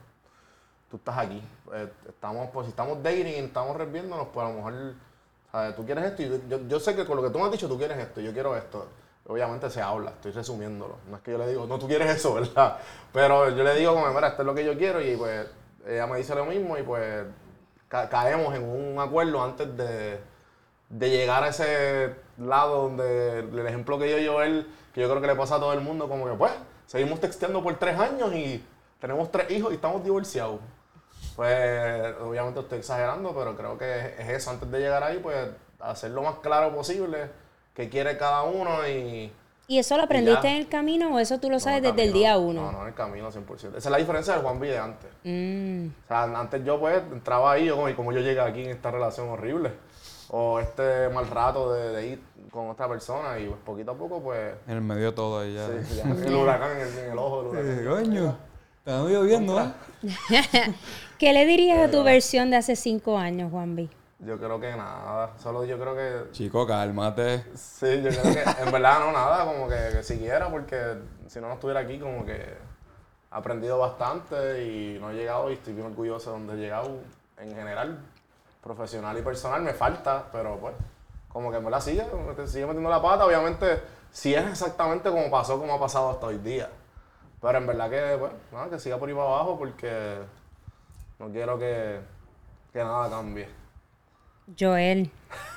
tú 0.91 0.97
estás 0.97 1.19
aquí. 1.19 1.43
Eh, 1.73 1.89
estamos, 2.09 2.49
pues 2.53 2.67
si 2.67 2.71
estamos 2.71 3.03
dating 3.03 3.27
estamos 3.45 3.77
reviéndonos, 3.77 4.29
pues 4.33 4.47
a 4.47 4.51
lo 4.51 4.57
mejor. 4.57 4.75
Tú 5.77 5.85
quieres 5.85 6.05
esto 6.05 6.23
y 6.23 6.43
yo, 6.49 6.61
yo- 6.69 6.79
sé 6.79 6.95
que 6.95 7.05
con 7.05 7.17
lo 7.17 7.23
que 7.25 7.31
tú 7.31 7.39
me 7.39 7.45
has 7.47 7.51
dicho, 7.51 7.67
tú 7.69 7.77
quieres 7.77 7.99
esto, 7.99 8.21
yo 8.21 8.33
quiero 8.33 8.57
esto. 8.57 8.87
Obviamente 9.27 9.69
se 9.69 9.83
habla, 9.83 10.11
estoy 10.11 10.31
resumiéndolo. 10.33 10.97
No 11.09 11.17
es 11.17 11.23
que 11.23 11.33
yo 11.33 11.39
le 11.39 11.49
digo, 11.49 11.67
no, 11.67 11.77
tú 11.79 11.89
quieres 11.89 12.09
eso, 12.17 12.35
¿verdad? 12.41 12.79
Pero 13.13 13.51
yo 13.51 13.65
le 13.65 13.75
digo, 13.75 13.95
como, 13.95 14.07
mira, 14.13 14.29
esto 14.29 14.43
es 14.43 14.47
lo 14.47 14.55
que 14.55 14.65
yo 14.65 14.77
quiero 14.79 15.01
y 15.01 15.17
pues 15.17 15.47
ella 15.87 16.07
me 16.07 16.19
dice 16.19 16.35
lo 16.37 16.45
mismo 16.45 16.77
y 16.79 16.83
pues 16.85 17.25
ca- 17.89 18.09
caemos 18.09 18.55
en 18.55 18.63
un 18.63 18.99
acuerdo 19.01 19.43
antes 19.43 19.77
de, 19.77 20.21
de 20.89 21.11
llegar 21.11 21.43
a 21.43 21.49
ese 21.49 22.15
lado 22.39 22.83
donde 22.83 23.41
el 23.41 23.67
ejemplo 23.67 23.99
que 23.99 24.05
dio 24.17 24.33
Joel, 24.33 24.69
que 24.95 25.01
yo 25.01 25.09
creo 25.09 25.21
que 25.21 25.27
le 25.27 25.35
pasa 25.35 25.57
a 25.57 25.61
todo 25.61 25.73
el 25.73 25.81
mundo, 25.81 26.09
como 26.09 26.27
que 26.27 26.33
pues, 26.35 26.53
seguimos 26.87 27.19
texteando 27.21 27.61
por 27.63 27.77
tres 27.77 27.99
años 27.99 28.33
y 28.35 28.65
tenemos 29.01 29.33
tres 29.33 29.51
hijos 29.51 29.73
y 29.73 29.75
estamos 29.75 30.05
divorciados. 30.05 30.61
Pues 31.41 32.17
obviamente 32.23 32.61
estoy 32.61 32.81
exagerando, 32.81 33.35
pero 33.35 33.57
creo 33.57 33.79
que 33.79 34.15
es 34.19 34.29
eso, 34.29 34.51
antes 34.51 34.71
de 34.71 34.79
llegar 34.79 35.03
ahí, 35.03 35.21
pues 35.23 35.49
hacer 35.81 36.11
lo 36.11 36.21
más 36.21 36.35
claro 36.43 36.75
posible 36.75 37.31
qué 37.73 37.89
quiere 37.89 38.19
cada 38.19 38.43
uno 38.43 38.87
y... 38.87 39.33
¿Y 39.67 39.79
eso 39.79 39.97
lo 39.97 40.03
aprendiste 40.03 40.49
en 40.51 40.57
el 40.57 40.69
camino 40.69 41.15
o 41.15 41.19
eso 41.19 41.41
tú 41.41 41.49
lo 41.49 41.55
no, 41.55 41.61
sabes 41.61 41.81
desde 41.81 42.03
el 42.05 42.13
día 42.13 42.35
No, 42.35 42.41
uno? 42.41 42.71
no, 42.73 42.83
en 42.83 42.89
el 42.89 42.95
camino 42.95 43.33
100%. 43.33 43.55
Esa 43.55 43.77
es 43.79 43.87
la 43.87 43.97
diferencia 43.97 44.35
del 44.35 44.43
Juan 44.43 44.61
B 44.61 44.69
de 44.69 44.79
antes. 44.79 45.11
Mm, 45.25 45.87
O 46.05 46.09
sea, 46.09 46.25
antes 46.25 46.63
yo 46.63 46.79
pues 46.79 46.99
entraba 47.11 47.53
ahí 47.53 47.65
yo 47.65 47.77
como, 47.77 47.89
y 47.89 47.95
como 47.95 48.13
yo 48.13 48.21
llegué 48.21 48.41
aquí 48.43 48.63
en 48.65 48.71
esta 48.73 48.91
relación 48.91 49.31
horrible. 49.31 49.73
O 50.29 50.61
este 50.61 51.09
mal 51.09 51.27
rato 51.27 51.73
de, 51.73 51.89
de 51.89 52.07
ir 52.07 52.23
con 52.51 52.69
otra 52.69 52.87
persona 52.87 53.39
y 53.39 53.47
pues 53.47 53.61
poquito 53.65 53.93
a 53.93 53.95
poco 53.95 54.21
pues... 54.23 54.53
En 54.67 54.75
el 54.75 54.83
medio 54.83 55.07
de 55.07 55.13
todo 55.13 55.41
ahí 55.41 55.55
ya. 55.55 55.69
sí, 55.85 55.97
ya, 55.97 56.03
el 56.27 56.35
huracán 56.35 56.73
en 56.73 56.81
el, 56.87 56.99
en 56.99 57.13
el 57.13 57.19
ojo 57.19 57.45
del 57.45 57.67
Eh, 57.67 57.81
huracán. 57.89 58.05
coño. 58.05 58.50
Está 58.81 59.03
lloviendo, 59.03 59.61
¿eh? 59.61 59.73
¿Qué 61.19 61.35
le 61.35 61.45
dirías 61.45 61.87
a 61.87 61.91
tu 61.91 62.03
versión 62.03 62.51
de 62.51 62.57
hace 62.57 62.77
cinco 62.77 63.19
años, 63.19 63.51
Juan 63.51 63.77
B? 63.77 63.91
Yo 64.21 64.39
creo 64.39 64.59
que 64.59 64.71
nada. 64.75 65.33
Solo 65.39 65.67
yo 65.67 65.79
creo 65.79 65.95
que. 65.95 66.33
Chico, 66.33 66.67
cálmate. 66.67 67.45
Sí, 67.55 68.01
yo 68.03 68.09
creo 68.09 68.23
que. 68.23 68.43
En 68.63 68.73
verdad, 68.73 69.01
no, 69.01 69.13
nada. 69.13 69.45
Como 69.45 69.69
que, 69.69 69.77
que 69.93 70.03
siquiera, 70.03 70.51
porque 70.51 70.79
si 71.27 71.41
no, 71.41 71.49
no 71.49 71.55
estuviera 71.55 71.81
aquí, 71.81 71.99
como 71.99 72.25
que. 72.25 72.33
He 72.33 72.57
aprendido 73.31 73.79
bastante 73.79 74.65
y 74.65 74.99
no 74.99 75.11
he 75.11 75.15
llegado 75.15 75.51
y 75.51 75.55
estoy 75.55 75.75
bien 75.75 75.87
orgulloso 75.87 76.33
de 76.33 76.39
donde 76.39 76.55
he 76.55 76.57
llegado 76.57 77.01
en 77.37 77.55
general, 77.55 77.99
profesional 78.63 79.17
y 79.19 79.23
personal. 79.23 79.61
Me 79.61 79.75
falta, 79.75 80.25
pero 80.33 80.57
pues. 80.57 80.75
Como 81.29 81.51
que 81.51 81.59
en 81.59 81.65
verdad 81.65 81.81
sigue, 81.83 82.05
te 82.35 82.47
sigue 82.47 82.65
metiendo 82.65 82.89
la 82.89 83.03
pata. 83.03 83.27
Obviamente, 83.27 83.83
si 84.11 84.35
es 84.35 84.47
exactamente 84.47 85.11
como 85.11 85.31
pasó, 85.31 85.59
como 85.59 85.75
ha 85.75 85.79
pasado 85.79 86.11
hasta 86.11 86.27
hoy 86.27 86.39
día. 86.39 86.71
Pero 87.41 87.59
en 87.59 87.67
verdad 87.67 87.91
que, 87.91 88.19
pues, 88.19 88.33
nada, 88.53 88.71
que 88.71 88.79
siga 88.79 88.99
por 88.99 89.09
ahí 89.09 89.15
para 89.15 89.27
abajo 89.27 89.59
porque 89.59 90.19
no 91.19 91.31
quiero 91.31 91.59
que, 91.59 92.01
que 92.73 92.79
nada 92.79 93.09
cambie. 93.09 93.49
Joel, 94.59 95.11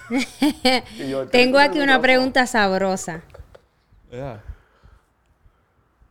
yo, 1.09 1.27
tengo 1.31 1.59
aquí 1.59 1.79
una 1.79 1.99
pregunta 2.01 2.45
sabrosa. 2.45 3.21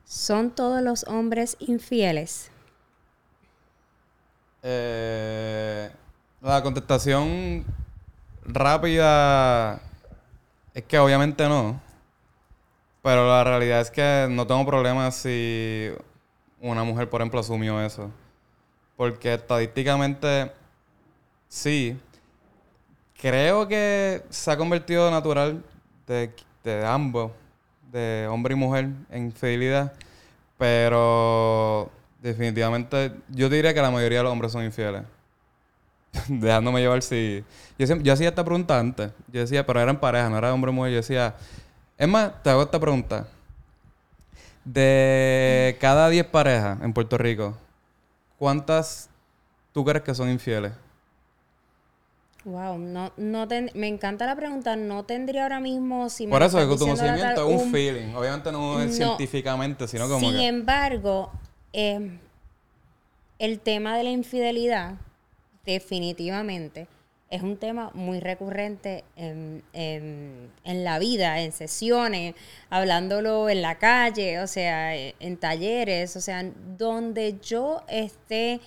¿Son 0.04 0.50
todos 0.50 0.82
los 0.82 1.04
hombres 1.04 1.56
infieles? 1.60 2.50
Eh, 4.62 5.90
la 6.40 6.62
contestación 6.62 7.64
rápida 8.44 9.80
es 10.74 10.82
que 10.84 10.98
obviamente 10.98 11.48
no. 11.48 11.80
Pero 13.02 13.26
la 13.28 13.42
realidad 13.44 13.80
es 13.80 13.90
que 13.90 14.28
no 14.30 14.46
tengo 14.46 14.64
problemas 14.64 15.16
si 15.16 15.90
una 16.60 16.84
mujer, 16.84 17.10
por 17.10 17.20
ejemplo, 17.20 17.40
asumió 17.40 17.80
eso. 17.80 18.10
Porque 18.96 19.34
estadísticamente, 19.34 20.52
sí. 21.48 21.96
Creo 23.20 23.68
que 23.68 24.22
se 24.30 24.50
ha 24.50 24.56
convertido 24.56 25.10
natural 25.10 25.62
de, 26.06 26.32
de 26.64 26.84
ambos, 26.86 27.32
de 27.92 28.26
hombre 28.30 28.54
y 28.54 28.56
mujer, 28.56 28.88
en 29.10 29.32
fidelidad. 29.32 29.92
Pero 30.58 31.90
definitivamente, 32.20 33.12
yo 33.28 33.48
diría 33.48 33.74
que 33.74 33.82
la 33.82 33.90
mayoría 33.90 34.18
de 34.18 34.24
los 34.24 34.32
hombres 34.32 34.52
son 34.52 34.64
infieles. 34.64 35.02
Dejándome 36.28 36.80
llevar 36.80 37.02
si... 37.02 37.44
Yo, 37.78 37.86
siempre- 37.86 38.10
hacía 38.12 38.28
esta 38.28 38.44
pregunta 38.44 38.78
antes. 38.78 39.10
Yo 39.28 39.40
decía, 39.40 39.66
pero 39.66 39.80
eran 39.80 39.98
pareja, 39.98 40.28
no 40.28 40.38
era 40.38 40.52
hombre 40.54 40.70
y 40.70 40.74
mujer. 40.74 40.92
Yo 40.92 40.96
decía... 40.98 41.34
Es 42.02 42.08
más, 42.08 42.42
te 42.42 42.50
hago 42.50 42.62
esta 42.64 42.80
pregunta. 42.80 43.28
De 44.64 45.76
cada 45.80 46.08
10 46.08 46.26
parejas 46.26 46.80
en 46.82 46.92
Puerto 46.92 47.16
Rico, 47.16 47.56
¿cuántas 48.40 49.08
tú 49.72 49.84
crees 49.84 50.02
que 50.02 50.12
son 50.12 50.28
infieles? 50.28 50.72
Wow, 52.44 52.76
no, 52.76 53.12
no 53.16 53.46
ten- 53.46 53.70
me 53.74 53.86
encanta 53.86 54.26
la 54.26 54.34
pregunta. 54.34 54.74
No 54.74 55.04
tendría 55.04 55.44
ahora 55.44 55.60
mismo 55.60 56.10
si 56.10 56.26
me 56.26 56.32
Por 56.32 56.40
lo 56.40 56.46
eso 56.48 56.58
que 56.58 56.64
tu 56.66 56.76
conocimiento 56.76 57.48
es 57.48 57.62
un 57.62 57.70
feeling. 57.70 58.12
Obviamente 58.16 58.50
no 58.50 58.80
es 58.80 58.90
No. 58.90 58.96
científicamente, 58.96 59.86
sino 59.86 60.08
como 60.08 60.18
Sin 60.18 60.32
que... 60.32 60.48
embargo, 60.48 61.30
eh, 61.72 62.18
el 63.38 63.60
tema 63.60 63.96
de 63.96 64.02
la 64.02 64.10
infidelidad, 64.10 64.94
definitivamente, 65.64 66.88
es 67.32 67.42
un 67.42 67.56
tema 67.56 67.90
muy 67.94 68.20
recurrente 68.20 69.04
en, 69.16 69.62
en- 69.72 70.50
en 70.64 70.84
la 70.84 70.98
vida, 70.98 71.40
en 71.40 71.50
sesiones, 71.52 72.34
hablándolo 72.68 73.48
en 73.48 73.62
la 73.62 73.78
calle, 73.78 74.38
o 74.40 74.46
sea, 74.46 74.94
en 74.94 75.36
talleres, 75.38 76.14
o 76.16 76.20
sea, 76.20 76.44
donde 76.76 77.38
yo 77.42 77.82
esté 77.88 78.60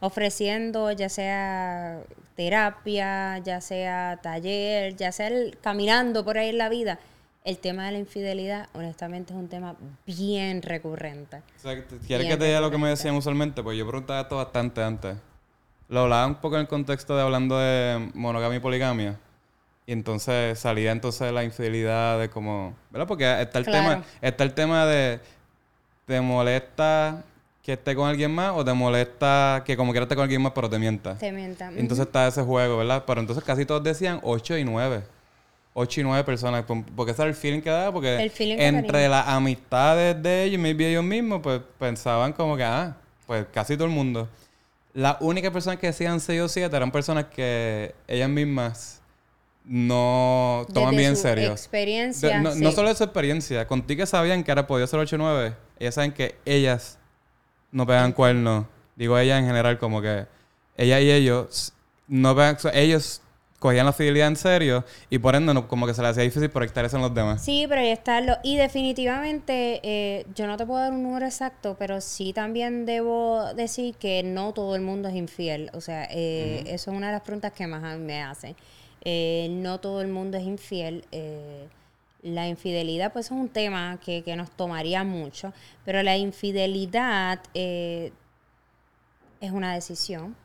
ofreciendo 0.00 0.92
ya 0.92 1.08
sea 1.08 2.00
terapia, 2.36 3.38
ya 3.38 3.60
sea 3.60 4.18
taller, 4.22 4.96
ya 4.96 5.12
sea 5.12 5.28
el- 5.28 5.56
caminando 5.62 6.24
por 6.24 6.36
ahí 6.38 6.50
en 6.50 6.58
la 6.58 6.68
vida, 6.68 6.98
el 7.44 7.56
tema 7.58 7.86
de 7.86 7.92
la 7.92 7.98
infidelidad, 7.98 8.68
honestamente, 8.74 9.32
es 9.32 9.38
un 9.38 9.48
tema 9.48 9.76
bien 10.06 10.60
recurrente. 10.60 11.38
O 11.38 11.60
sea, 11.62 11.74
¿Quieres 12.06 12.06
Bien 12.06 12.28
que 12.28 12.36
te 12.36 12.44
diga 12.44 12.60
lo 12.60 12.70
que 12.70 12.76
me 12.78 12.90
decían 12.90 13.14
usualmente? 13.14 13.62
Pues 13.62 13.78
yo 13.78 13.86
preguntaba 13.86 14.20
esto 14.20 14.36
bastante 14.36 14.82
antes. 14.82 15.16
Lo 15.90 16.02
hablaba 16.02 16.26
un 16.26 16.36
poco 16.36 16.54
en 16.54 16.62
el 16.62 16.68
contexto 16.68 17.16
de 17.16 17.22
hablando 17.22 17.58
de 17.58 18.10
monogamia 18.14 18.56
y 18.56 18.60
poligamia. 18.60 19.18
Y 19.86 19.92
entonces 19.92 20.56
salía 20.56 20.92
entonces 20.92 21.32
la 21.32 21.42
infidelidad 21.42 22.20
de 22.20 22.30
como... 22.30 22.74
¿Verdad? 22.90 23.08
Porque 23.08 23.24
está 23.42 23.58
el, 23.58 23.64
Claro. 23.64 23.88
tema, 23.90 24.04
está 24.22 24.44
el 24.44 24.54
tema 24.54 24.86
de... 24.86 25.18
¿Te 26.06 26.20
molesta 26.20 27.24
que 27.62 27.72
esté 27.72 27.94
con 27.96 28.08
alguien 28.08 28.32
más 28.32 28.52
o 28.54 28.64
te 28.64 28.72
molesta 28.72 29.62
que 29.66 29.76
como 29.76 29.90
quiera 29.90 30.04
esté 30.04 30.14
con 30.14 30.22
alguien 30.22 30.42
más 30.42 30.52
pero 30.52 30.70
te 30.70 30.78
mienta? 30.78 31.18
Te 31.18 31.32
mientan. 31.32 31.76
Entonces 31.76 32.06
está 32.06 32.28
ese 32.28 32.42
juego, 32.42 32.78
¿verdad? 32.78 33.02
Pero 33.04 33.20
entonces 33.20 33.42
casi 33.42 33.64
todos 33.66 33.82
decían 33.82 34.20
8 34.22 34.58
y 34.58 34.64
9. 34.64 35.02
8 35.74 36.00
y 36.00 36.04
9 36.04 36.22
personas. 36.24 36.64
Porque 36.94 37.10
ese 37.12 37.22
era 37.22 37.28
el 37.28 37.34
feeling 37.34 37.60
que 37.60 37.70
daba. 37.70 37.92
Porque 37.92 38.22
El 38.22 38.30
feeling 38.30 38.58
entre 38.60 39.08
las 39.08 39.26
amistades 39.26 40.20
de 40.22 40.44
ellos, 40.44 40.60
maybe 40.60 40.88
ellos 40.88 41.04
mismos, 41.04 41.40
pues 41.42 41.60
pensaban 41.80 42.32
como 42.32 42.56
que, 42.56 42.62
ah, 42.64 42.96
pues 43.26 43.46
casi 43.52 43.74
todo 43.76 43.86
el 43.86 43.92
mundo. 43.92 44.28
Las 44.92 45.16
únicas 45.20 45.52
personas 45.52 45.78
que 45.78 45.86
decían 45.88 46.20
6 46.20 46.40
o 46.40 46.48
7 46.48 46.74
eran 46.76 46.90
personas 46.90 47.26
que 47.26 47.94
ellas 48.08 48.28
mismas 48.28 49.00
no 49.64 50.66
toman 50.72 50.90
Desde 50.90 50.98
bien 50.98 51.10
en 51.10 51.16
su 51.16 51.22
serio. 51.22 51.52
experiencia, 51.52 52.28
De- 52.28 52.40
no, 52.40 52.52
sí. 52.52 52.60
no 52.60 52.72
solo 52.72 52.88
de 52.88 52.94
su 52.94 53.04
experiencia, 53.04 53.66
contigo 53.66 54.04
sabían 54.06 54.42
que 54.42 54.50
era 54.50 54.66
podía 54.66 54.86
ser 54.86 54.98
8 55.00 55.16
o 55.16 55.18
9, 55.18 55.54
ellas 55.78 55.94
saben 55.94 56.12
que 56.12 56.36
ellas 56.44 56.98
no 57.70 57.86
pegan 57.86 58.12
cuernos. 58.12 58.66
Digo 58.96 59.16
ellas 59.18 59.38
en 59.40 59.46
general, 59.46 59.78
como 59.78 60.02
que 60.02 60.26
ella 60.76 61.00
y 61.00 61.10
ellos 61.10 61.72
no 62.08 62.34
pegan, 62.34 62.56
ellos 62.74 63.22
cogían 63.60 63.86
la 63.86 63.92
fidelidad 63.92 64.26
en 64.26 64.34
serio 64.36 64.84
y 65.10 65.18
por 65.18 65.36
ende 65.36 65.54
no- 65.54 65.68
como 65.68 65.86
que 65.86 65.94
se 65.94 66.02
les 66.02 66.10
hacía 66.10 66.24
difícil 66.24 66.50
proyectar 66.50 66.84
en 66.92 67.00
los 67.00 67.14
demás. 67.14 67.44
Sí, 67.44 67.66
pero 67.68 67.82
ahí 67.82 67.90
está 67.90 68.20
lo- 68.20 68.38
Y 68.42 68.56
definitivamente, 68.56 69.80
eh, 69.84 70.26
yo 70.34 70.46
no 70.48 70.56
te 70.56 70.66
puedo 70.66 70.80
dar 70.80 70.92
un 70.92 71.02
número 71.04 71.26
exacto, 71.26 71.76
pero 71.78 72.00
sí 72.00 72.32
también 72.32 72.86
debo 72.86 73.52
decir 73.54 73.94
que 73.96 74.22
no 74.24 74.52
todo 74.52 74.74
el 74.74 74.82
mundo 74.82 75.08
es 75.08 75.14
infiel. 75.14 75.70
O 75.74 75.80
sea, 75.80 76.08
eh, 76.10 76.64
eso 76.66 76.90
es 76.90 76.96
una 76.96 77.08
de 77.08 77.12
las 77.12 77.22
preguntas 77.22 77.52
que 77.52 77.66
más 77.66 77.84
a 77.84 77.96
mí 77.96 78.04
me 78.04 78.22
hacen. 78.22 78.56
Eh, 79.04 79.48
no 79.50 79.78
todo 79.78 80.00
el 80.00 80.08
mundo 80.08 80.36
es 80.38 80.44
infiel. 80.44 81.04
eh, 81.12 81.68
la 82.22 82.46
infidelidad, 82.48 83.12
pues, 83.14 83.26
es 83.26 83.32
un 83.32 83.48
tema 83.48 83.98
que, 84.04 84.22
que 84.22 84.36
nos 84.36 84.50
tomaría 84.50 85.04
mucho, 85.04 85.54
pero 85.86 86.02
la 86.02 86.18
infidelidad 86.18 87.40
eh, 87.54 88.12
es 89.40 89.50
una 89.52 89.72
decisión. 89.74 90.36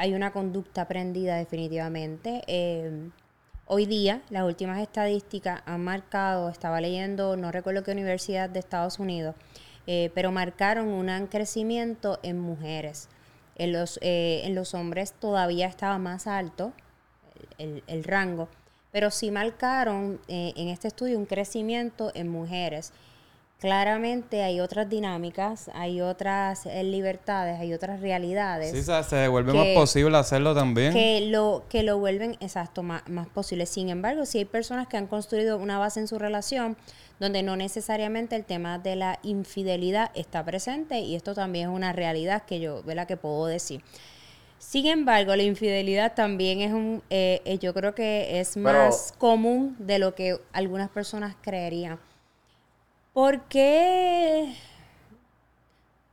Hay 0.00 0.14
una 0.14 0.32
conducta 0.32 0.80
aprendida 0.80 1.36
definitivamente. 1.36 2.40
Eh, 2.46 3.10
hoy 3.66 3.84
día, 3.84 4.22
las 4.30 4.44
últimas 4.44 4.80
estadísticas 4.80 5.60
han 5.66 5.84
marcado, 5.84 6.48
estaba 6.48 6.80
leyendo, 6.80 7.36
no 7.36 7.52
recuerdo 7.52 7.84
qué 7.84 7.92
universidad 7.92 8.48
de 8.48 8.60
Estados 8.60 8.98
Unidos, 8.98 9.34
eh, 9.86 10.10
pero 10.14 10.32
marcaron 10.32 10.88
un 10.88 11.26
crecimiento 11.26 12.18
en 12.22 12.40
mujeres. 12.40 13.10
En 13.56 13.74
los, 13.74 13.98
eh, 14.00 14.40
en 14.44 14.54
los 14.54 14.72
hombres 14.72 15.12
todavía 15.12 15.66
estaba 15.66 15.98
más 15.98 16.26
alto 16.26 16.72
el, 17.58 17.84
el 17.86 18.02
rango, 18.02 18.48
pero 18.92 19.10
sí 19.10 19.30
marcaron 19.30 20.18
eh, 20.28 20.54
en 20.56 20.68
este 20.68 20.88
estudio 20.88 21.18
un 21.18 21.26
crecimiento 21.26 22.10
en 22.14 22.28
mujeres. 22.28 22.94
Claramente 23.60 24.42
hay 24.42 24.58
otras 24.60 24.88
dinámicas, 24.88 25.70
hay 25.74 26.00
otras 26.00 26.64
eh, 26.64 26.82
libertades, 26.82 27.60
hay 27.60 27.74
otras 27.74 28.00
realidades 28.00 28.72
Sí, 28.72 28.78
o 28.78 28.82
sea, 28.82 29.02
se 29.02 29.28
vuelve 29.28 29.52
que- 29.52 29.58
más 29.58 29.66
posible 29.74 30.16
hacerlo 30.16 30.54
también. 30.54 30.94
que 30.94 31.20
lo 31.28 31.64
que 31.68 31.82
lo 31.82 31.98
vuelven 31.98 32.38
exacto 32.40 32.82
más, 32.82 33.06
más 33.08 33.28
posible. 33.28 33.66
Sin 33.66 33.90
embargo, 33.90 34.24
si 34.24 34.38
hay 34.38 34.44
personas 34.46 34.88
que 34.88 34.96
han 34.96 35.06
construido 35.06 35.58
una 35.58 35.78
base 35.78 36.00
en 36.00 36.08
su 36.08 36.18
relación 36.18 36.76
donde 37.18 37.42
no 37.42 37.54
necesariamente 37.54 38.34
el 38.34 38.46
tema 38.46 38.78
de 38.78 38.96
la 38.96 39.18
infidelidad 39.22 40.10
está 40.14 40.42
presente 40.42 41.00
y 41.00 41.14
esto 41.14 41.34
también 41.34 41.68
es 41.68 41.76
una 41.76 41.92
realidad 41.92 42.44
que 42.46 42.60
yo, 42.60 42.82
¿verdad? 42.84 43.06
que 43.06 43.18
puedo 43.18 43.44
decir. 43.46 43.82
Sin 44.58 44.86
embargo, 44.86 45.36
la 45.36 45.42
infidelidad 45.42 46.14
también 46.14 46.60
es 46.62 46.72
un, 46.72 47.02
eh, 47.10 47.42
eh, 47.44 47.58
yo 47.58 47.74
creo 47.74 47.94
que 47.94 48.40
es 48.40 48.52
Pero- 48.54 48.64
más 48.64 49.12
común 49.18 49.76
de 49.78 49.98
lo 49.98 50.14
que 50.14 50.38
algunas 50.52 50.88
personas 50.88 51.34
creerían. 51.42 51.98
¿Por 53.12 53.40
qué, 53.42 54.56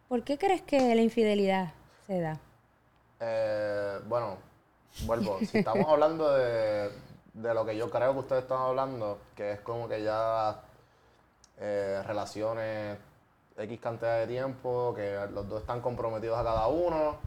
¿Por 0.08 0.24
qué 0.24 0.38
crees 0.38 0.64
que 0.64 0.96
la 0.96 1.02
infidelidad 1.02 1.74
se 2.08 2.22
da? 2.22 2.40
Eh, 3.20 4.00
bueno, 4.08 4.38
vuelvo. 5.06 5.38
Si 5.40 5.60
estamos 5.60 5.88
hablando 5.88 6.34
de, 6.34 6.90
de 7.34 7.54
lo 7.54 7.66
que 7.66 7.78
yo 7.78 7.90
creo 7.92 8.14
que 8.14 8.20
ustedes 8.20 8.44
están 8.44 8.62
hablando, 8.62 9.20
que 9.36 9.52
es 9.52 9.60
como 9.62 9.88
que 9.88 10.02
ya 10.02 10.60
eh, 11.60 12.02
relaciones 12.06 12.98
X 13.58 13.80
cantidad 13.80 14.20
de 14.20 14.28
tiempo, 14.28 14.94
que 14.96 15.20
los 15.34 15.48
dos 15.48 15.62
están 15.62 15.82
comprometidos 15.82 16.38
a 16.38 16.44
cada 16.44 16.68
uno, 16.68 17.18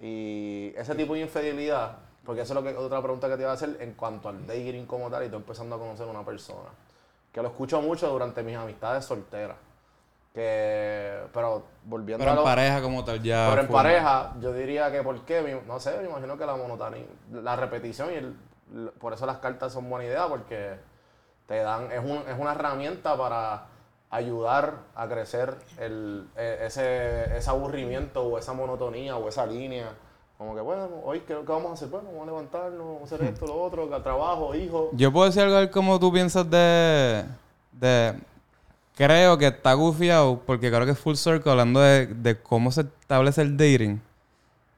y 0.00 0.72
ese 0.76 0.94
tipo 0.96 1.14
de 1.14 1.20
infidelidad, 1.20 1.96
porque 2.24 2.42
eso 2.42 2.54
es 2.54 2.60
lo 2.60 2.62
que, 2.62 2.76
otra 2.76 3.00
pregunta 3.00 3.28
que 3.28 3.36
te 3.36 3.42
iba 3.42 3.52
a 3.52 3.54
hacer 3.54 3.76
en 3.80 3.94
cuanto 3.94 4.28
al 4.28 4.46
dating 4.46 4.86
como 4.86 5.08
tal, 5.10 5.24
y 5.24 5.28
tú 5.28 5.36
empezando 5.36 5.76
a 5.76 5.78
conocer 5.78 6.08
a 6.08 6.10
una 6.10 6.24
persona, 6.24 6.70
que 7.32 7.42
lo 7.42 7.48
escucho 7.48 7.80
mucho 7.80 8.08
durante 8.10 8.42
mis 8.42 8.56
amistades 8.56 9.04
solteras. 9.04 9.56
Que, 10.34 11.20
pero 11.34 11.62
volviendo 11.84 12.20
Pero 12.22 12.30
a 12.30 12.34
en 12.34 12.38
lo- 12.38 12.44
pareja 12.44 12.80
como 12.80 13.04
tal 13.04 13.22
ya. 13.22 13.48
pero 13.50 13.62
en 13.62 13.66
fue- 13.66 13.74
pareja, 13.76 14.32
yo 14.40 14.52
diría 14.54 14.90
que 14.90 15.02
por 15.02 15.20
qué, 15.26 15.60
no 15.66 15.78
sé, 15.78 15.98
me 15.98 16.08
imagino 16.08 16.38
que 16.38 16.46
la 16.46 16.56
monotonía, 16.56 17.04
la 17.32 17.54
repetición 17.56 18.10
y 18.12 18.14
el- 18.16 18.90
por 18.98 19.12
eso 19.12 19.26
las 19.26 19.38
cartas 19.38 19.72
son 19.74 19.90
buena 19.90 20.06
idea 20.06 20.26
porque 20.28 20.76
te 21.46 21.58
dan, 21.58 21.92
es, 21.92 22.00
un- 22.00 22.24
es 22.26 22.38
una 22.38 22.52
herramienta 22.52 23.14
para 23.16 23.66
ayudar 24.08 24.74
a 24.94 25.06
crecer 25.06 25.54
el, 25.78 26.26
e- 26.36 26.60
ese, 26.62 27.36
ese 27.36 27.50
aburrimiento 27.50 28.22
o 28.24 28.38
esa 28.38 28.54
monotonía 28.54 29.16
o 29.16 29.28
esa 29.28 29.44
línea. 29.44 29.90
Como 30.42 30.56
que, 30.56 30.60
bueno, 30.60 30.88
hoy, 31.04 31.20
¿qué, 31.20 31.34
qué 31.34 31.52
vamos 31.52 31.70
a 31.70 31.74
hacer? 31.74 31.88
Bueno, 31.88 32.08
vamos 32.08 32.24
a 32.24 32.26
levantarnos, 32.26 32.84
vamos 32.84 33.02
a 33.02 33.14
hacer 33.14 33.28
esto, 33.28 33.46
lo 33.46 33.62
otro, 33.62 33.86
trabajo, 34.02 34.52
hijo. 34.56 34.90
Yo 34.92 35.12
puedo 35.12 35.26
decir 35.26 35.42
algo 35.42 35.54
de 35.54 35.70
cómo 35.70 36.00
tú 36.00 36.12
piensas 36.12 36.50
de. 36.50 37.24
de 37.70 38.14
creo 38.96 39.38
que 39.38 39.46
está 39.46 39.72
gufiado, 39.74 40.42
porque 40.44 40.68
creo 40.68 40.84
que 40.84 40.90
es 40.90 40.98
full 40.98 41.14
circle 41.14 41.52
hablando 41.52 41.78
de, 41.78 42.08
de 42.08 42.36
cómo 42.42 42.72
se 42.72 42.80
establece 42.80 43.40
el 43.40 43.56
dating. 43.56 44.00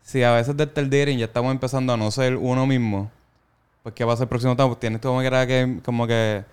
Si 0.03 0.23
a 0.23 0.35
veces 0.35 0.55
desde 0.55 0.79
el 0.83 0.91
dating 0.91 1.17
ya 1.17 1.25
estamos 1.25 1.51
empezando 1.51 1.95
a 1.95 1.97
no 1.97 2.11
ser 2.11 2.37
uno 2.37 2.67
mismo, 2.67 3.11
pues 3.83 3.95
¿qué 3.95 4.05
va 4.05 4.13
a 4.13 4.17
ser 4.17 4.25
el 4.25 4.29
próximo 4.29 4.55
tiempo? 4.55 4.77
Tienes 4.77 5.01
como 5.01 5.23
que, 5.23 5.81
como 5.83 6.07
que 6.07 6.45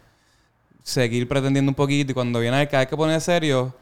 seguir 0.83 1.27
pretendiendo 1.27 1.69
un 1.69 1.75
poquito 1.75 2.11
y 2.11 2.15
cuando 2.15 2.39
viene 2.39 2.61
a 2.61 2.65
cada 2.65 2.83
vez 2.83 2.87
que 2.87 2.95
pones 2.95 3.21
serio, 3.21 3.73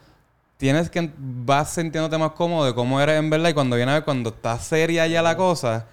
tienes 0.59 0.89
que 0.89 1.09
vas 1.17 1.69
sintiéndote 1.71 2.17
más 2.17 2.31
cómodo 2.33 2.65
de 2.65 2.75
cómo 2.75 2.99
eres 2.99 3.17
en 3.17 3.29
verdad 3.29 3.49
y 3.49 3.53
cuando 3.53 3.75
viene 3.77 3.91
a 3.91 3.95
ver 3.95 4.03
cuando 4.03 4.29
está 4.29 4.59
seria 4.59 5.07
ya 5.07 5.21
la 5.21 5.35
cosa, 5.37 5.85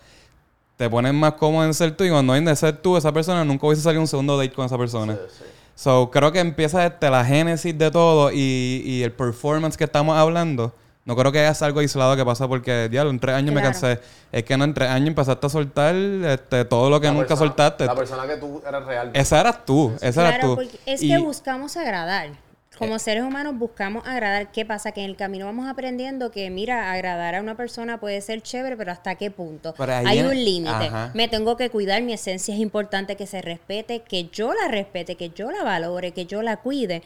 te 0.76 0.90
pones 0.90 1.14
más 1.14 1.34
cómodo 1.34 1.64
en 1.64 1.72
ser 1.72 1.96
tú 1.96 2.02
y 2.04 2.10
cuando 2.10 2.32
viene 2.32 2.50
de 2.50 2.56
ser 2.56 2.76
tú 2.76 2.96
esa 2.96 3.12
persona 3.12 3.44
nunca 3.44 3.66
hubiese 3.66 3.82
salido 3.82 4.00
un 4.02 4.08
segundo 4.08 4.36
date 4.36 4.52
con 4.52 4.66
esa 4.66 4.76
persona. 4.76 5.14
Sí, 5.14 5.20
sí. 5.38 5.44
So, 5.76 6.10
creo 6.10 6.32
que 6.32 6.40
empieza 6.40 6.88
desde 6.88 7.10
la 7.10 7.24
génesis 7.24 7.76
de 7.78 7.90
todo 7.90 8.32
y, 8.32 8.82
y 8.84 9.02
el 9.02 9.12
performance 9.12 9.76
que 9.76 9.84
estamos 9.84 10.16
hablando. 10.18 10.74
No 11.04 11.14
creo 11.14 11.30
que 11.30 11.46
es 11.46 11.62
algo 11.62 11.78
aislado 11.78 12.16
que 12.16 12.24
pasa 12.24 12.48
porque, 12.48 12.88
diablo, 12.90 13.10
en 13.12 13.20
tres 13.20 13.36
años 13.36 13.54
me 13.54 13.62
cansé. 13.62 14.00
Es 14.32 14.42
que 14.42 14.56
no, 14.56 14.64
en 14.64 14.74
tres 14.74 14.90
años 14.90 15.06
empezaste 15.08 15.46
a 15.46 15.50
soltar 15.50 15.94
este, 15.94 16.64
todo 16.64 16.90
lo 16.90 17.00
que 17.00 17.06
La 17.06 17.12
nunca 17.12 17.28
persona- 17.28 17.48
soltaste. 17.50 17.86
La 17.86 17.94
persona 17.94 18.26
que 18.26 18.36
tú 18.38 18.60
eres 18.66 18.84
real. 18.84 19.10
Esa 19.14 19.38
eras 19.40 19.64
tú, 19.64 19.92
esa 20.00 20.28
eras 20.28 20.40
tú. 20.40 20.56
porque 20.56 20.80
es 20.84 21.00
Y- 21.02 21.08
que 21.08 21.18
buscamos 21.18 21.76
agradar. 21.76 22.30
Como 22.78 22.98
seres 22.98 23.22
humanos 23.22 23.58
buscamos 23.58 24.06
agradar. 24.06 24.52
¿Qué 24.52 24.64
pasa? 24.64 24.92
Que 24.92 25.02
en 25.02 25.10
el 25.10 25.16
camino 25.16 25.46
vamos 25.46 25.68
aprendiendo 25.68 26.30
que, 26.30 26.50
mira, 26.50 26.92
agradar 26.92 27.34
a 27.34 27.40
una 27.40 27.56
persona 27.56 27.98
puede 27.98 28.20
ser 28.20 28.42
chévere, 28.42 28.76
pero 28.76 28.92
¿hasta 28.92 29.14
qué 29.14 29.30
punto? 29.30 29.74
Hay 29.78 30.20
un 30.20 30.34
límite. 30.34 30.90
Me 31.14 31.28
tengo 31.28 31.56
que 31.56 31.70
cuidar, 31.70 32.02
mi 32.02 32.12
esencia 32.12 32.54
es 32.54 32.60
importante 32.60 33.16
que 33.16 33.26
se 33.26 33.42
respete, 33.42 34.00
que 34.00 34.28
yo 34.28 34.52
la 34.54 34.68
respete, 34.68 35.16
que 35.16 35.30
yo 35.30 35.50
la 35.50 35.62
valore, 35.62 36.12
que 36.12 36.26
yo 36.26 36.42
la 36.42 36.58
cuide. 36.58 37.02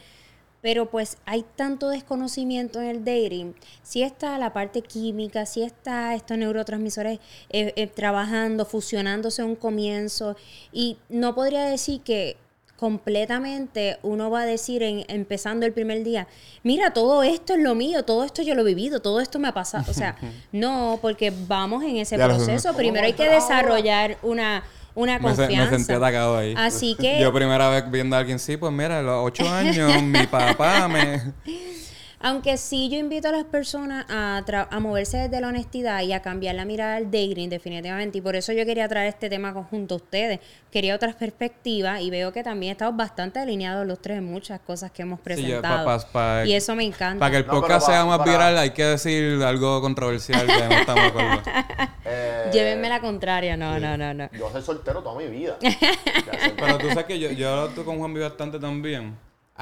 Pero 0.61 0.91
pues 0.91 1.17
hay 1.25 1.43
tanto 1.55 1.89
desconocimiento 1.89 2.79
en 2.81 2.87
el 2.87 3.03
dating. 3.03 3.55
Si 3.81 4.03
está 4.03 4.37
la 4.37 4.53
parte 4.53 4.83
química, 4.83 5.47
si 5.47 5.63
está 5.63 6.13
estos 6.13 6.37
neurotransmisores 6.37 7.19
eh, 7.49 7.73
eh, 7.75 7.87
trabajando, 7.87 8.65
fusionándose 8.65 9.41
a 9.41 9.45
un 9.45 9.55
comienzo. 9.55 10.35
Y 10.71 10.99
no 11.09 11.33
podría 11.33 11.65
decir 11.65 12.01
que 12.01 12.37
completamente 12.81 13.99
uno 14.01 14.31
va 14.31 14.41
a 14.41 14.45
decir 14.47 14.81
en, 14.81 15.05
empezando 15.07 15.67
el 15.67 15.71
primer 15.71 16.03
día, 16.03 16.27
mira, 16.63 16.93
todo 16.93 17.21
esto 17.21 17.53
es 17.53 17.59
lo 17.59 17.75
mío, 17.75 18.03
todo 18.05 18.23
esto 18.23 18.41
yo 18.41 18.55
lo 18.55 18.63
he 18.63 18.65
vivido, 18.65 18.99
todo 18.99 19.19
esto 19.21 19.37
me 19.37 19.47
ha 19.49 19.53
pasado. 19.53 19.85
O 19.87 19.93
sea, 19.93 20.17
no, 20.51 20.97
porque 20.99 21.31
vamos 21.47 21.83
en 21.83 21.97
ese 21.97 22.17
Ya 22.17 22.25
proceso. 22.25 22.73
Primero 22.73 23.05
hay 23.05 23.13
que 23.13 23.29
desarrollar 23.29 24.17
una, 24.23 24.63
una 24.95 25.19
me, 25.19 25.29
se- 25.29 25.41
confianza. 25.43 25.71
me 25.71 25.77
sentí 25.77 25.93
atacado 25.93 26.37
ahí. 26.37 26.55
Así 26.57 26.95
que 26.99 27.19
Yo 27.21 27.31
primera 27.31 27.69
vez 27.69 27.83
viendo 27.91 28.15
a 28.15 28.19
alguien, 28.19 28.39
sí, 28.39 28.57
pues 28.57 28.73
mira, 28.73 28.97
a 28.97 29.03
los 29.03 29.27
ocho 29.27 29.47
años, 29.47 30.01
mi 30.01 30.25
papá 30.25 30.87
me... 30.87 31.21
Aunque 32.23 32.57
sí 32.57 32.89
yo 32.89 32.97
invito 32.97 33.29
a 33.29 33.31
las 33.31 33.45
personas 33.45 34.05
a, 34.09 34.43
tra- 34.45 34.67
a 34.69 34.79
moverse 34.79 35.17
desde 35.17 35.41
la 35.41 35.47
honestidad 35.47 36.01
y 36.03 36.13
a 36.13 36.21
cambiar 36.21 36.55
la 36.55 36.65
mirada 36.65 36.95
al 36.97 37.05
dating 37.05 37.49
definitivamente. 37.49 38.17
Y 38.19 38.21
por 38.21 38.35
eso 38.35 38.53
yo 38.53 38.65
quería 38.65 38.87
traer 38.87 39.07
este 39.09 39.29
tema 39.29 39.53
con- 39.53 39.63
junto 39.63 39.95
a 39.95 39.97
ustedes. 39.97 40.39
Quería 40.71 40.95
otras 40.95 41.15
perspectivas 41.15 42.01
y 42.01 42.09
veo 42.09 42.31
que 42.31 42.43
también 42.43 42.73
estamos 42.73 42.95
bastante 42.95 43.39
alineados 43.39 43.85
los 43.87 43.99
tres 44.01 44.19
en 44.19 44.25
muchas 44.25 44.59
cosas 44.61 44.91
que 44.91 45.01
hemos 45.01 45.19
Sí, 45.19 45.23
presentado. 45.23 45.85
pa- 45.85 45.97
pa- 45.99 46.11
pa- 46.11 46.45
y 46.45 46.53
eso 46.53 46.75
me 46.75 46.83
encanta. 46.83 47.19
Para 47.19 47.31
que 47.31 47.37
el 47.37 47.45
podcast 47.45 47.87
sea 47.87 48.05
más 48.05 48.19
para- 48.19 48.31
viral 48.31 48.57
hay 48.57 48.69
que 48.71 48.83
decir 48.85 49.41
algo 49.43 49.81
controversial 49.81 50.45
que 50.45 50.63
no 50.67 50.71
estamos 50.75 51.03
de 51.03 51.07
acuerdo. 51.09 51.41
Eh, 52.03 52.49
Llévenme 52.51 52.89
la 52.89 52.99
contraria. 52.99 53.55
No, 53.55 53.79
no, 53.79 53.95
no, 53.95 54.13
no. 54.13 54.29
Yo 54.33 54.49
soy 54.51 54.61
soltero 54.61 55.01
toda 55.01 55.17
mi 55.19 55.27
vida. 55.27 55.57
Pero 56.57 56.77
tú 56.79 56.87
sabes 56.89 57.05
que 57.05 57.19
yo, 57.19 57.31
yo 57.31 57.49
hablo 57.61 57.85
con 57.85 57.99
Juan 57.99 58.13
B 58.13 58.19
bastante 58.21 58.59
también. 58.59 59.15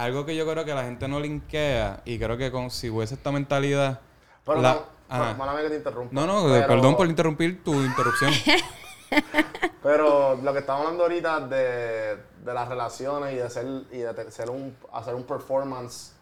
Algo 0.04 0.26
que 0.26 0.36
yo 0.36 0.50
creo 0.50 0.64
que 0.64 0.74
la 0.74 0.84
gente 0.84 1.08
no 1.08 1.20
linkea 1.20 2.02
y 2.06 2.18
creo 2.18 2.38
que 2.38 2.52
con, 2.52 2.72
si 2.72 2.90
hubiese 2.90 3.16
esta 3.16 3.32
mentalidad... 3.32 4.00
Pero 4.46 4.62
la- 4.62 4.86
no, 5.10 5.36
mala 5.36 5.62
que 5.62 5.70
te 5.70 5.76
interrumpa. 5.76 6.14
No, 6.14 6.26
no, 6.26 6.48
Pero- 6.48 6.68
perdón 6.68 6.96
por 6.96 7.08
interrumpir 7.08 7.64
tu 7.64 7.74
interrupción. 7.74 8.32
Pero 9.84 10.36
lo 10.36 10.54
que 10.54 10.60
estamos 10.60 10.82
hablando 10.84 11.04
ahorita 11.04 11.40
de, 11.42 12.18
de 12.46 12.54
las 12.54 12.68
relaciones 12.68 13.34
y 13.34 13.38
de 13.38 13.50
ser 13.50 13.66
y 13.92 13.98
de 14.00 14.32
ser 14.32 14.50
un, 14.50 14.76
hacer 14.94 15.16
un 15.16 15.24
performance, 15.24 16.14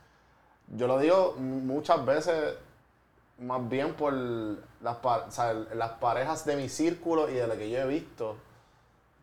yo 0.68 0.88
lo 0.88 0.98
digo 1.00 1.36
muchas 1.38 2.06
veces 2.06 2.56
más 3.40 3.68
bien 3.70 3.94
por 3.94 4.14
las, 4.14 4.98
o 5.04 5.26
sea, 5.32 5.54
las 5.54 5.92
parejas 5.94 6.46
de 6.46 6.56
mi 6.56 6.70
círculo 6.70 7.30
y 7.30 7.34
de 7.34 7.48
lo 7.48 7.56
que 7.58 7.70
yo 7.70 7.80
he 7.80 7.88
visto, 7.88 8.38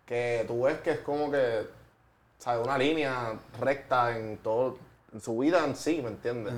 que 0.07 0.45
tú 0.47 0.63
ves 0.65 0.79
que 0.81 0.93
es 0.93 0.99
como 1.01 1.31
que, 1.31 1.67
¿sabes? 2.45 2.63
Una 2.63 2.77
línea 2.77 3.33
recta 3.59 4.17
en 4.19 4.37
todo, 4.37 4.77
en 5.15 5.21
su 5.23 5.39
vida 5.39 5.65
en 5.65 5.75
sí, 5.75 6.03
¿me 6.03 6.09
entiendes? 6.09 6.53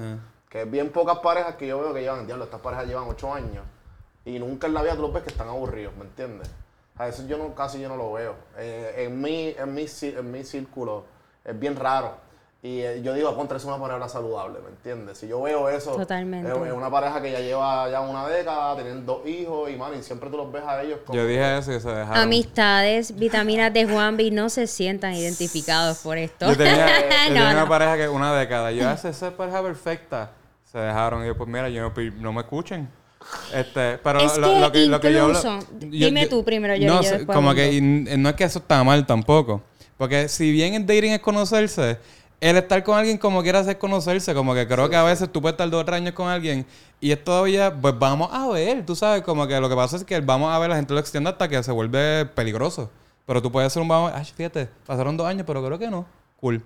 Que 0.49 0.63
es 0.63 0.71
bien 0.71 0.91
pocas 0.91 1.21
parejas 1.21 1.55
que 1.55 1.69
yo 1.69 1.79
veo 1.79 1.95
que 1.95 2.01
llevan, 2.01 2.27
diablo, 2.27 2.45
estas 2.45 2.61
parejas 2.61 2.89
llevan 2.89 3.05
ocho 3.09 3.33
años 3.33 3.65
y 4.25 4.41
nunca 4.41 4.67
en 4.67 4.75
la 4.75 4.83
vida 4.83 4.97
tú 4.97 5.03
los 5.03 5.13
ves 5.13 5.23
que 5.23 5.31
están 5.31 5.49
aburridos, 5.49 5.95
¿me 5.97 6.05
entiendes? 6.05 6.51
A 6.97 7.07
eso 7.07 7.25
yo 7.29 7.39
no, 7.39 7.55
casi 7.55 7.79
yo 7.79 7.89
no 7.89 7.97
lo 7.97 8.13
veo. 8.15 8.35
Eh, 8.57 9.05
en, 9.05 9.21
mi, 9.21 9.55
en, 9.57 9.75
mi, 9.75 9.87
en 10.03 10.31
mi 10.33 10.43
círculo 10.43 11.05
es 11.45 11.57
bien 11.57 11.77
raro. 11.77 12.17
Y 12.67 12.81
eh, 12.81 13.01
yo 13.01 13.15
digo, 13.15 13.33
contra, 13.37 13.59
es 13.59 13.65
una 13.65 13.79
pareja 13.79 14.09
saludable, 14.09 14.59
¿me 14.61 14.71
entiendes? 14.71 15.19
Si 15.19 15.29
yo 15.29 15.41
veo 15.43 15.69
eso, 15.69 15.93
Totalmente. 15.93 16.51
Es, 16.51 16.57
es 16.67 16.73
una 16.73 16.91
pareja 16.91 17.23
que 17.23 17.31
ya 17.31 17.39
lleva 17.39 17.89
ya 17.89 18.01
una 18.01 18.27
década, 18.27 18.75
tienen 18.75 19.07
dos 19.07 19.25
hijos 19.25 19.71
y, 19.71 19.77
man, 19.77 19.93
y 19.97 20.03
siempre 20.03 20.29
tú 20.31 20.37
los 20.37 20.51
ves 20.51 20.65
a 20.67 20.83
ellos 20.83 20.99
como... 21.07 21.17
Yo 21.17 21.27
dije 21.29 21.59
eso 21.59 21.73
y 21.73 21.79
se 21.81 21.89
dejaron. 21.89 22.17
Amistades, 22.17 23.15
vitaminas 23.17 23.73
de 23.73 23.85
Juanvi 23.87 24.33
no 24.33 24.49
se 24.51 24.67
sientan 24.67 25.15
identificados 25.15 25.99
por 25.99 26.19
esto. 26.19 26.49
Yo 26.49 26.57
tenía, 26.57 26.87
yo 26.89 27.05
No, 27.07 27.25
tenía 27.35 27.51
una 27.53 27.61
no. 27.61 27.69
pareja 27.69 27.97
que 27.99 28.09
una 28.09 28.35
década. 28.35 28.73
Yo, 28.73 28.91
esa 28.91 29.11
esa 29.11 29.29
es 29.29 29.33
pareja 29.35 29.63
perfecta. 29.63 30.33
Se 30.65 30.79
dejaron. 30.79 31.23
Y 31.23 31.29
yo, 31.29 31.37
pues 31.37 31.49
mira, 31.49 31.69
yo 31.69 31.83
no, 31.83 31.93
no 32.21 32.33
me 32.33 32.41
escuchen. 32.41 32.89
Este, 33.55 33.99
pero 33.99 34.21
Es 34.21 34.37
lo, 34.39 34.49
que 34.49 34.59
lo 34.61 34.73
que, 34.73 34.87
lo 34.87 35.01
que 35.01 35.13
yo 35.13 35.25
hablo- 35.27 35.39
incluso- 35.39 35.67
dime 35.79 36.23
yo- 36.25 36.29
tú 36.29 36.45
primero, 36.45 36.75
yo- 36.75 36.89
no, 36.89 36.97
yo 37.03 37.09
sé, 37.09 37.19
después 37.19 37.37
como 37.37 37.55
que 37.55 37.73
y 37.75 37.81
no 37.81 38.29
es 38.29 38.35
que 38.35 38.45
eso 38.45 38.59
está 38.59 38.83
mal 38.83 39.07
tampoco. 39.07 39.63
Porque 39.97 40.29
si 40.29 40.53
bien 40.53 40.75
el 40.75 40.85
dating 40.87 41.13
es 41.13 41.21
conocerse, 41.21 41.99
el 42.41 42.57
estar 42.57 42.83
con 42.85 42.99
alguien 42.99 43.19
como 43.19 43.43
quieras 43.43 43.67
es 43.67 43.77
conocerse. 43.77 44.35
Como 44.35 44.55
que 44.55 44.67
creo 44.67 44.89
que 44.89 44.97
a 44.97 45.03
veces 45.03 45.31
tú 45.31 45.41
puedes 45.41 45.55
estar 45.55 45.69
dos 45.71 45.83
o 45.83 45.85
tres 45.85 45.97
años 45.97 46.15
con 46.15 46.29
alguien 46.29 46.67
y 47.01 47.13
es 47.13 47.23
todavía, 47.23 47.75
pues 47.75 47.99
vamos 47.99 48.29
a 48.33 48.49
ver. 48.49 48.85
Tú 48.85 48.95
sabes, 48.95 49.23
como 49.23 49.47
que 49.47 49.59
lo 49.61 49.69
que 49.69 49.77
pasa 49.77 49.97
es 49.97 50.05
que 50.05 50.15
el 50.15 50.23
vamos 50.23 50.53
a 50.53 50.59
ver, 50.59 50.71
la 50.71 50.77
gente 50.77 50.93
lo 50.95 51.01
extiende 51.01 51.31
hasta 51.31 51.49
que 51.49 51.63
se 51.63 51.73
vuelve 51.73 52.27
peligroso. 52.27 52.91
Pero 53.27 53.43
tú 53.43 53.51
puedes 53.51 53.67
hacer 53.67 53.83
un 53.83 53.89
vamos, 53.89 54.13
ay, 54.15 54.25
fíjate, 54.25 54.69
pasaron 54.87 55.17
dos 55.17 55.27
años, 55.27 55.45
pero 55.47 55.65
creo 55.65 55.79
que 55.79 55.91
no. 55.91 56.07
Cool. 56.41 56.63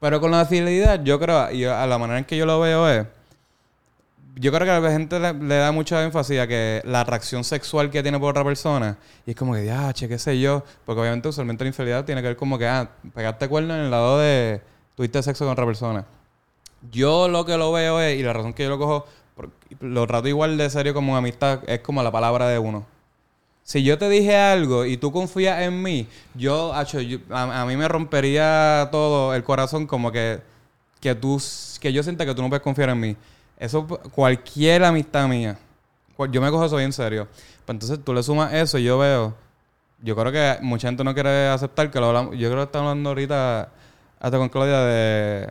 Pero 0.00 0.20
con 0.20 0.30
la 0.30 0.44
fidelidad, 0.46 1.02
yo 1.04 1.20
creo, 1.20 1.50
y 1.52 1.64
a 1.64 1.86
la 1.86 1.98
manera 1.98 2.18
en 2.18 2.24
que 2.24 2.36
yo 2.36 2.46
lo 2.46 2.58
veo 2.58 2.88
es, 2.88 3.06
yo 4.34 4.50
creo 4.50 4.66
que 4.66 4.80
la 4.80 4.92
gente 4.92 5.20
le, 5.20 5.34
le 5.34 5.56
da 5.56 5.70
mucha 5.72 6.02
énfasis 6.02 6.40
a 6.40 6.46
que 6.46 6.80
la 6.84 7.00
atracción 7.02 7.44
sexual 7.44 7.90
que 7.90 8.02
tiene 8.02 8.18
por 8.18 8.30
otra 8.30 8.42
persona, 8.42 8.96
y 9.26 9.30
es 9.30 9.36
como 9.36 9.54
que, 9.54 9.66
ya, 9.66 9.92
che, 9.92 10.08
qué 10.08 10.18
sé 10.18 10.40
yo, 10.40 10.64
porque 10.86 11.02
obviamente 11.02 11.28
usualmente 11.28 11.64
la 11.64 11.68
infidelidad 11.68 12.04
tiene 12.04 12.22
que 12.22 12.28
ver 12.28 12.36
como 12.36 12.58
que, 12.58 12.66
ah, 12.66 12.88
pegarte 13.14 13.46
cuerno 13.48 13.74
en 13.74 13.82
el 13.82 13.90
lado 13.90 14.18
de 14.18 14.62
tuviste 15.00 15.22
sexo 15.22 15.46
con 15.46 15.52
otra 15.52 15.64
persona. 15.64 16.04
Yo 16.92 17.26
lo 17.26 17.46
que 17.46 17.56
lo 17.56 17.72
veo 17.72 18.02
es, 18.02 18.20
y 18.20 18.22
la 18.22 18.34
razón 18.34 18.52
que 18.52 18.64
yo 18.64 18.68
lo 18.68 18.78
cojo, 18.78 19.06
lo 19.80 20.06
trato 20.06 20.28
igual 20.28 20.58
de 20.58 20.68
serio 20.68 20.92
como 20.92 21.16
amistad, 21.16 21.60
es 21.66 21.80
como 21.80 22.02
la 22.02 22.12
palabra 22.12 22.48
de 22.48 22.58
uno. 22.58 22.84
Si 23.62 23.82
yo 23.82 23.96
te 23.96 24.10
dije 24.10 24.36
algo 24.36 24.84
y 24.84 24.98
tú 24.98 25.10
confías 25.10 25.62
en 25.62 25.82
mí, 25.82 26.06
yo, 26.34 26.74
acho, 26.74 26.98
a, 27.30 27.64
mí 27.64 27.76
me 27.78 27.88
rompería 27.88 28.90
todo 28.92 29.34
el 29.34 29.42
corazón 29.42 29.86
como 29.86 30.12
que, 30.12 30.42
que 31.00 31.14
tú, 31.14 31.42
que 31.80 31.94
yo 31.94 32.02
sienta 32.02 32.26
que 32.26 32.34
tú 32.34 32.42
no 32.42 32.50
puedes 32.50 32.62
confiar 32.62 32.90
en 32.90 33.00
mí. 33.00 33.16
Eso, 33.56 33.86
cualquier 33.86 34.84
amistad 34.84 35.26
mía, 35.28 35.58
yo 36.30 36.42
me 36.42 36.50
cojo 36.50 36.66
eso 36.66 36.76
bien 36.76 36.92
serio. 36.92 37.26
Pues 37.64 37.74
entonces 37.74 38.00
tú 38.04 38.12
le 38.12 38.22
sumas 38.22 38.52
eso 38.52 38.76
y 38.76 38.84
yo 38.84 38.98
veo, 38.98 39.34
yo 40.02 40.14
creo 40.14 40.30
que 40.30 40.58
mucha 40.60 40.88
gente 40.88 41.04
no 41.04 41.14
quiere 41.14 41.48
aceptar 41.48 41.90
que 41.90 41.98
lo 42.00 42.08
hablamos, 42.08 42.36
yo 42.36 42.50
creo 42.50 42.58
que 42.58 42.64
estamos 42.64 42.90
hablando 42.90 43.08
ahorita, 43.08 43.70
hasta 44.20 44.38
con 44.38 44.48
Claudia, 44.50 44.80
de 44.80 45.48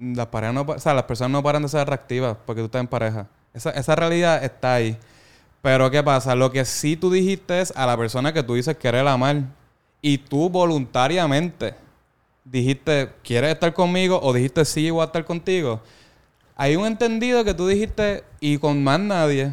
las 0.00 0.26
parejas 0.28 0.54
no, 0.54 0.62
o 0.62 0.78
sea, 0.78 0.94
las 0.94 1.04
personas 1.04 1.32
no 1.32 1.42
paran 1.42 1.62
de 1.62 1.68
ser 1.68 1.80
atractivas 1.80 2.36
porque 2.46 2.62
tú 2.62 2.66
estás 2.66 2.80
en 2.80 2.86
pareja. 2.86 3.26
Esa, 3.52 3.70
esa 3.70 3.96
realidad 3.96 4.42
está 4.42 4.74
ahí. 4.74 4.96
Pero 5.60 5.90
¿qué 5.90 6.02
pasa? 6.02 6.34
Lo 6.34 6.50
que 6.50 6.64
sí 6.64 6.96
tú 6.96 7.10
dijiste 7.10 7.60
es 7.60 7.72
a 7.76 7.84
la 7.86 7.96
persona 7.96 8.32
que 8.32 8.42
tú 8.42 8.54
dices 8.54 8.76
querer 8.76 9.06
amar. 9.06 9.42
Y 10.00 10.16
tú 10.16 10.48
voluntariamente 10.48 11.74
dijiste, 12.44 13.10
¿quieres 13.22 13.52
estar 13.52 13.74
conmigo? 13.74 14.18
O 14.22 14.32
dijiste, 14.32 14.64
sí, 14.64 14.88
voy 14.90 15.02
a 15.02 15.06
estar 15.06 15.24
contigo. 15.24 15.80
hay 16.56 16.76
un 16.76 16.86
entendido 16.86 17.44
que 17.44 17.52
tú 17.52 17.66
dijiste 17.66 18.24
y 18.38 18.56
con 18.56 18.82
más 18.82 19.00
nadie. 19.00 19.52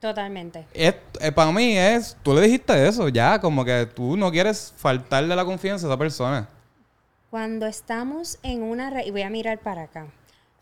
Totalmente. 0.00 0.66
Es, 0.74 0.94
eh, 1.20 1.32
para 1.32 1.50
mí 1.52 1.78
es, 1.78 2.16
tú 2.22 2.34
le 2.34 2.42
dijiste 2.42 2.86
eso, 2.86 3.08
ya, 3.08 3.40
como 3.40 3.64
que 3.64 3.86
tú 3.86 4.16
no 4.16 4.30
quieres 4.30 4.74
faltarle 4.76 5.34
la 5.34 5.44
confianza 5.44 5.86
a 5.86 5.90
esa 5.90 5.98
persona. 5.98 6.48
Cuando 7.30 7.66
estamos 7.66 8.38
en 8.42 8.62
una... 8.62 9.04
Y 9.04 9.10
voy 9.10 9.22
a 9.22 9.30
mirar 9.30 9.58
para 9.58 9.82
acá. 9.82 10.06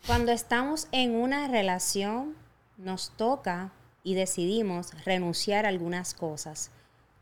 Cuando 0.07 0.31
estamos 0.31 0.87
en 0.91 1.15
una 1.15 1.47
relación, 1.47 2.35
nos 2.77 3.11
toca 3.11 3.71
y 4.03 4.13
decidimos 4.13 4.91
renunciar 5.03 5.65
a 5.65 5.69
algunas 5.69 6.13
cosas. 6.13 6.71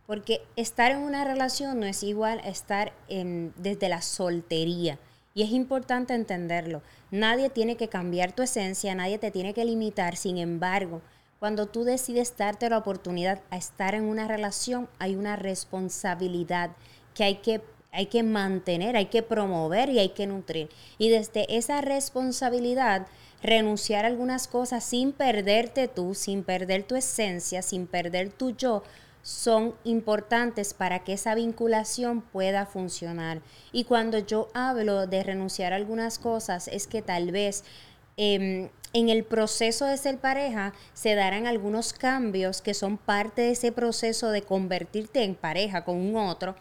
Porque 0.06 0.42
estar 0.56 0.92
en 0.92 1.00
una 1.00 1.24
relación 1.24 1.80
no 1.80 1.86
es 1.86 2.04
igual 2.04 2.40
a 2.44 2.50
estar 2.50 2.94
en, 3.08 3.54
desde 3.58 3.90
la 3.90 4.02
soltería. 4.02 5.00
Y 5.34 5.44
es 5.44 5.52
importante 5.52 6.14
entenderlo. 6.14 6.82
Nadie 7.10 7.50
tiene 7.50 7.78
que 7.78 7.88
cambiar 7.88 8.34
tu 8.34 8.44
esencia, 8.44 8.94
nadie 8.96 9.18
te 9.18 9.32
tiene 9.32 9.54
que 9.54 9.66
limitar. 9.66 10.16
Sin 10.16 10.38
embargo, 10.38 11.02
cuando 11.40 11.68
tú 11.68 11.84
decides 11.84 12.36
darte 12.38 12.70
la 12.70 12.78
oportunidad 12.78 13.42
a 13.50 13.58
estar 13.58 13.96
en 13.96 14.04
una 14.04 14.28
relación, 14.28 14.88
hay 15.00 15.16
una 15.16 15.36
responsabilidad 15.36 16.72
que 17.14 17.24
hay 17.24 17.36
que, 17.36 17.62
hay 17.94 18.08
que 18.08 18.24
mantener, 18.24 18.98
hay 18.98 19.06
que 19.06 19.22
promover 19.22 19.90
y 19.90 20.00
hay 20.00 20.10
que 20.10 20.28
nutrir. 20.28 20.70
Y 20.98 21.10
desde 21.10 21.46
esa 21.56 21.80
responsabilidad, 21.80 23.08
renunciar 23.44 24.04
a 24.04 24.08
algunas 24.08 24.48
cosas 24.48 24.84
sin 24.84 25.12
perderte 25.12 25.88
tú, 25.88 26.16
sin 26.16 26.44
perder 26.44 26.84
tu 26.84 26.96
esencia, 26.96 27.62
sin 27.62 27.86
perder 27.86 28.30
tu 28.30 28.52
yo, 28.52 28.84
son 29.22 29.76
importantes 29.84 30.74
para 30.74 31.04
que 31.04 31.14
esa 31.14 31.36
vinculación 31.36 32.22
pueda 32.22 32.66
funcionar. 32.66 33.42
Y 33.72 33.84
cuando 33.84 34.18
yo 34.18 34.50
hablo 34.54 35.06
de 35.06 35.24
renunciar 35.24 35.72
a 35.72 35.78
algunas 35.78 36.18
cosas, 36.18 36.68
es 36.68 36.88
que 36.88 37.02
tal 37.02 37.32
vez 37.32 37.64
em, 38.18 38.70
en 38.94 39.10
el 39.10 39.24
proceso 39.24 39.86
de 39.86 39.98
ser 39.98 40.18
pareja 40.18 40.74
se 40.94 41.16
darán 41.16 41.46
algunos 41.46 41.94
cambios 41.94 42.62
que 42.62 42.74
son 42.74 42.98
parte 42.98 43.44
de 43.44 43.52
ese 43.52 43.72
proceso 43.72 44.32
de 44.32 44.42
convertirte 44.42 45.24
en 45.24 45.36
pareja 45.36 45.86
con 45.86 45.98
un 45.98 46.16
otro 46.16 46.56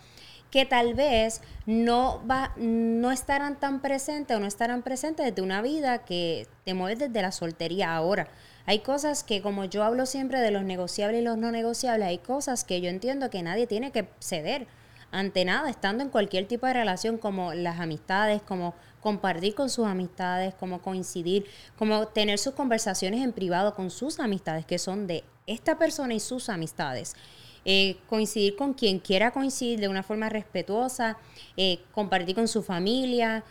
que 0.52 0.66
tal 0.66 0.92
vez 0.92 1.40
no 1.64 2.22
va 2.30 2.52
no 2.56 3.10
estarán 3.10 3.58
tan 3.58 3.80
presentes 3.80 4.36
o 4.36 4.38
no 4.38 4.46
estarán 4.46 4.82
presentes 4.82 5.24
desde 5.24 5.40
una 5.40 5.62
vida 5.62 6.04
que 6.04 6.46
te 6.64 6.74
mueves 6.74 6.98
desde 6.98 7.22
la 7.22 7.32
soltería 7.32 7.96
ahora. 7.96 8.28
Hay 8.66 8.80
cosas 8.80 9.24
que, 9.24 9.40
como 9.40 9.64
yo 9.64 9.82
hablo 9.82 10.04
siempre 10.04 10.40
de 10.40 10.50
los 10.50 10.62
negociables 10.62 11.22
y 11.22 11.24
los 11.24 11.38
no 11.38 11.50
negociables, 11.50 12.06
hay 12.06 12.18
cosas 12.18 12.64
que 12.64 12.82
yo 12.82 12.90
entiendo 12.90 13.30
que 13.30 13.42
nadie 13.42 13.66
tiene 13.66 13.90
que 13.92 14.08
ceder 14.20 14.68
ante 15.10 15.44
nada, 15.44 15.70
estando 15.70 16.04
en 16.04 16.10
cualquier 16.10 16.46
tipo 16.46 16.66
de 16.66 16.74
relación, 16.74 17.16
como 17.16 17.54
las 17.54 17.80
amistades, 17.80 18.42
como 18.42 18.74
compartir 19.00 19.54
con 19.54 19.70
sus 19.70 19.86
amistades, 19.86 20.54
como 20.54 20.82
coincidir, 20.82 21.46
como 21.78 22.08
tener 22.08 22.38
sus 22.38 22.52
conversaciones 22.52 23.22
en 23.22 23.32
privado 23.32 23.74
con 23.74 23.90
sus 23.90 24.20
amistades, 24.20 24.66
que 24.66 24.78
son 24.78 25.06
de 25.06 25.24
esta 25.46 25.78
persona 25.78 26.12
y 26.14 26.20
sus 26.20 26.50
amistades. 26.50 27.16
Eh, 27.64 27.96
coincidir 28.08 28.56
con 28.56 28.74
quien 28.74 28.98
quiera 28.98 29.30
coincidir 29.30 29.78
de 29.78 29.88
una 29.88 30.02
forma 30.02 30.28
respetuosa, 30.28 31.16
eh, 31.56 31.78
compartir 31.92 32.34
con 32.34 32.48
su 32.48 32.62
familia, 32.64 33.44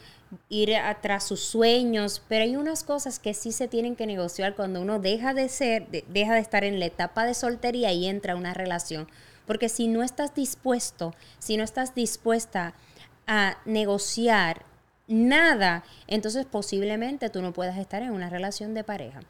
ir 0.50 0.72
tras 1.02 1.26
sus 1.26 1.40
sueños, 1.42 2.22
pero 2.28 2.44
hay 2.44 2.56
unas 2.58 2.84
cosas 2.84 3.20
que 3.20 3.34
sí 3.34 3.52
se 3.54 3.68
tienen 3.70 3.96
que 3.96 4.06
negociar 4.06 4.56
cuando 4.56 4.82
uno 4.82 5.00
deja 5.00 5.34
de 5.34 5.48
ser, 5.48 5.88
de- 5.88 6.04
deja 6.10 6.34
de 6.34 6.42
estar 6.42 6.64
en 6.66 6.80
la 6.80 6.86
etapa 6.88 7.26
de 7.26 7.34
soltería 7.34 7.94
y 7.94 8.06
entra 8.08 8.34
a 8.34 8.36
una 8.36 8.54
relación. 8.54 9.08
Porque 9.46 9.70
si 9.70 9.88
no 9.88 10.04
estás 10.04 10.36
dispuesto, 10.36 11.14
si 11.40 11.56
no 11.58 11.64
estás 11.64 11.96
dispuesta 11.96 12.74
a 13.28 13.58
negociar 13.66 14.66
nada, 15.08 15.84
entonces 16.08 16.46
posiblemente 16.46 17.30
tú 17.30 17.42
no 17.42 17.54
puedas 17.54 17.78
estar 17.78 18.02
en 18.02 18.12
una 18.12 18.30
relación 18.30 18.74
de 18.74 18.84
pareja. 18.84 19.22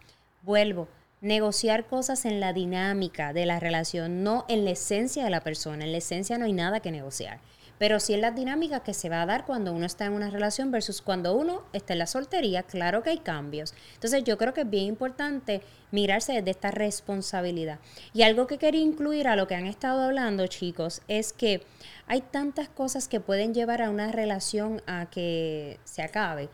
Vuelvo, 0.44 0.88
negociar 1.22 1.86
cosas 1.86 2.26
en 2.26 2.40
la 2.40 2.52
dinámica 2.52 3.32
de 3.32 3.46
la 3.46 3.60
relación, 3.60 4.24
no 4.24 4.46
en 4.50 4.66
la 4.66 4.72
esencia 4.72 5.24
de 5.24 5.30
la 5.30 5.42
persona. 5.42 5.86
En 5.86 5.92
la 5.92 6.00
esencia 6.00 6.38
no 6.38 6.46
hay 6.46 6.54
nada 6.54 6.80
que 6.80 6.92
negociar. 6.92 7.40
Pero 7.78 8.00
sí 8.00 8.14
en 8.14 8.22
las 8.22 8.36
dinámicas 8.36 8.82
que 8.82 8.94
se 8.94 9.10
va 9.10 9.24
a 9.24 9.26
dar 9.26 9.46
cuando 9.46 9.74
uno 9.74 9.88
está 9.88 10.06
en 10.06 10.14
una 10.14 10.30
relación 10.30 10.70
versus 10.70 11.02
cuando 11.02 11.36
uno 11.36 11.64
está 11.74 11.94
en 11.94 12.00
la 12.00 12.06
soltería, 12.06 12.62
claro 12.62 13.02
que 13.02 13.10
hay 13.10 13.18
cambios. 13.20 13.74
Entonces 13.96 14.24
yo 14.24 14.38
creo 14.38 14.54
que 14.54 14.62
es 14.62 14.70
bien 14.70 14.86
importante 14.86 15.62
mirarse 15.90 16.34
desde 16.34 16.52
esta 16.52 16.70
responsabilidad. 16.70 17.80
Y 18.14 18.22
algo 18.22 18.46
que 18.46 18.60
quería 18.60 18.82
incluir 18.82 19.28
a 19.28 19.36
lo 19.36 19.48
que 19.48 19.56
han 19.56 19.66
estado 19.66 20.02
hablando, 20.02 20.46
chicos, 20.46 21.02
es 21.08 21.34
que 21.34 21.64
hay 22.06 22.22
tantas 22.22 22.70
cosas 22.70 23.08
que 23.08 23.20
pueden 23.20 23.54
llevar 23.54 23.82
a 23.82 23.90
una 23.90 24.12
relación 24.12 24.84
a 24.86 25.10
que 25.10 25.80
se 25.84 26.04
acabe. 26.04 26.50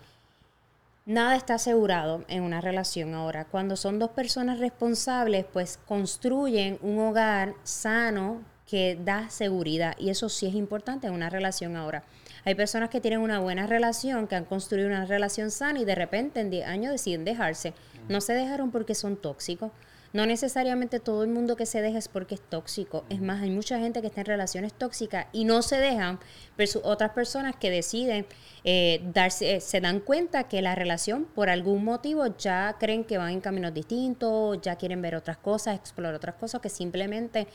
Nada 1.07 1.37
está 1.37 1.53
asegurado 1.53 2.25
en 2.27 2.43
una 2.43 2.59
relación 2.59 3.13
ahora. 3.13 3.45
Cuando 3.45 3.77
son 3.77 3.97
dos 3.97 4.09
personas 4.09 4.59
responsables, 4.59 5.45
pues 5.45 5.79
construyen 5.85 6.77
un 6.81 6.99
hogar 6.99 7.53
sano 7.63 8.41
que 8.69 8.99
da 9.01 9.29
seguridad. 9.29 9.95
Y 9.97 10.09
eso 10.09 10.27
sí 10.27 10.47
es 10.47 10.53
importante 10.53 11.07
en 11.07 11.13
una 11.13 11.29
relación 11.29 11.77
ahora. 11.77 12.03
Hay 12.43 12.55
personas 12.55 12.89
que 12.89 12.99
tienen 12.99 13.21
una 13.21 13.39
buena 13.39 13.67
relación, 13.67 14.27
que 14.27 14.35
han 14.35 14.43
construido 14.43 14.89
una 14.89 15.05
relación 15.05 15.49
sana 15.49 15.79
y 15.79 15.85
de 15.85 15.95
repente 15.95 16.41
en 16.41 16.49
10 16.49 16.67
años 16.67 16.91
deciden 16.91 17.23
dejarse. 17.23 17.73
No 18.09 18.19
se 18.19 18.33
dejaron 18.33 18.69
porque 18.71 18.93
son 18.93 19.15
tóxicos. 19.15 19.71
No 20.17 20.25
necesariamente 20.25 20.99
todo 20.99 21.21
el 21.21 21.29
mundo 21.29 21.55
que 21.55 21.67
se 21.67 21.79
deja 21.79 21.99
es 21.99 22.07
porque 22.07 22.33
es 22.33 22.41
tóxico. 22.41 23.05
Es 23.07 23.21
más, 23.21 23.43
hay 23.43 23.51
mucha 23.51 23.77
gente 23.77 24.01
que 24.01 24.07
está 24.07 24.21
en 24.21 24.25
relaciones 24.25 24.73
tóxicas 24.73 25.27
y 25.31 25.45
no 25.45 25.61
se 25.61 25.77
dejan, 25.77 26.17
versus 26.57 26.81
otras 26.83 27.11
personas 27.11 27.55
que 27.55 27.69
deciden 27.69 28.25
eh, 28.63 28.99
darse, 29.13 29.57
eh, 29.57 29.61
se 29.61 29.79
dan 29.79 29.99
cuenta 29.99 30.45
que 30.45 30.63
la 30.63 30.73
relación 30.73 31.25
por 31.25 31.51
algún 31.51 31.83
motivo 31.83 32.35
ya 32.35 32.77
creen 32.79 33.03
que 33.03 33.19
van 33.19 33.29
en 33.29 33.41
caminos 33.41 33.75
distintos, 33.75 34.59
ya 34.59 34.75
quieren 34.75 35.03
ver 35.03 35.13
otras 35.13 35.37
cosas, 35.37 35.75
explorar 35.75 36.15
otras 36.15 36.33
cosas 36.33 36.61
que 36.61 36.69
simplemente 36.69 37.45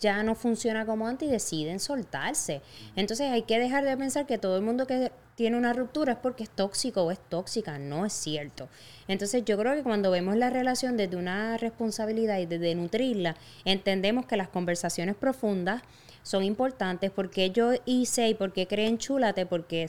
ya 0.00 0.22
no 0.22 0.34
funciona 0.34 0.86
como 0.86 1.06
antes 1.06 1.28
y 1.28 1.32
deciden 1.32 1.80
soltarse. 1.80 2.62
Entonces 2.96 3.30
hay 3.30 3.42
que 3.42 3.58
dejar 3.58 3.84
de 3.84 3.96
pensar 3.96 4.26
que 4.26 4.38
todo 4.38 4.56
el 4.56 4.62
mundo 4.62 4.86
que 4.86 5.10
tiene 5.34 5.56
una 5.56 5.72
ruptura 5.72 6.14
es 6.14 6.18
porque 6.18 6.44
es 6.44 6.50
tóxico 6.50 7.02
o 7.02 7.10
es 7.10 7.18
tóxica. 7.28 7.78
No 7.78 8.06
es 8.06 8.12
cierto. 8.12 8.68
Entonces 9.08 9.44
yo 9.44 9.58
creo 9.58 9.74
que 9.74 9.82
cuando 9.82 10.10
vemos 10.10 10.36
la 10.36 10.50
relación 10.50 10.96
desde 10.96 11.16
una 11.16 11.56
responsabilidad 11.58 12.38
y 12.38 12.46
desde 12.46 12.74
nutrirla, 12.74 13.36
entendemos 13.64 14.26
que 14.26 14.36
las 14.36 14.48
conversaciones 14.48 15.14
profundas 15.14 15.82
son 16.22 16.42
importantes 16.42 17.10
porque 17.10 17.50
yo 17.50 17.72
hice 17.84 18.28
y 18.28 18.34
porque 18.34 18.66
creen 18.66 18.98
chúlate, 18.98 19.46
porque 19.46 19.86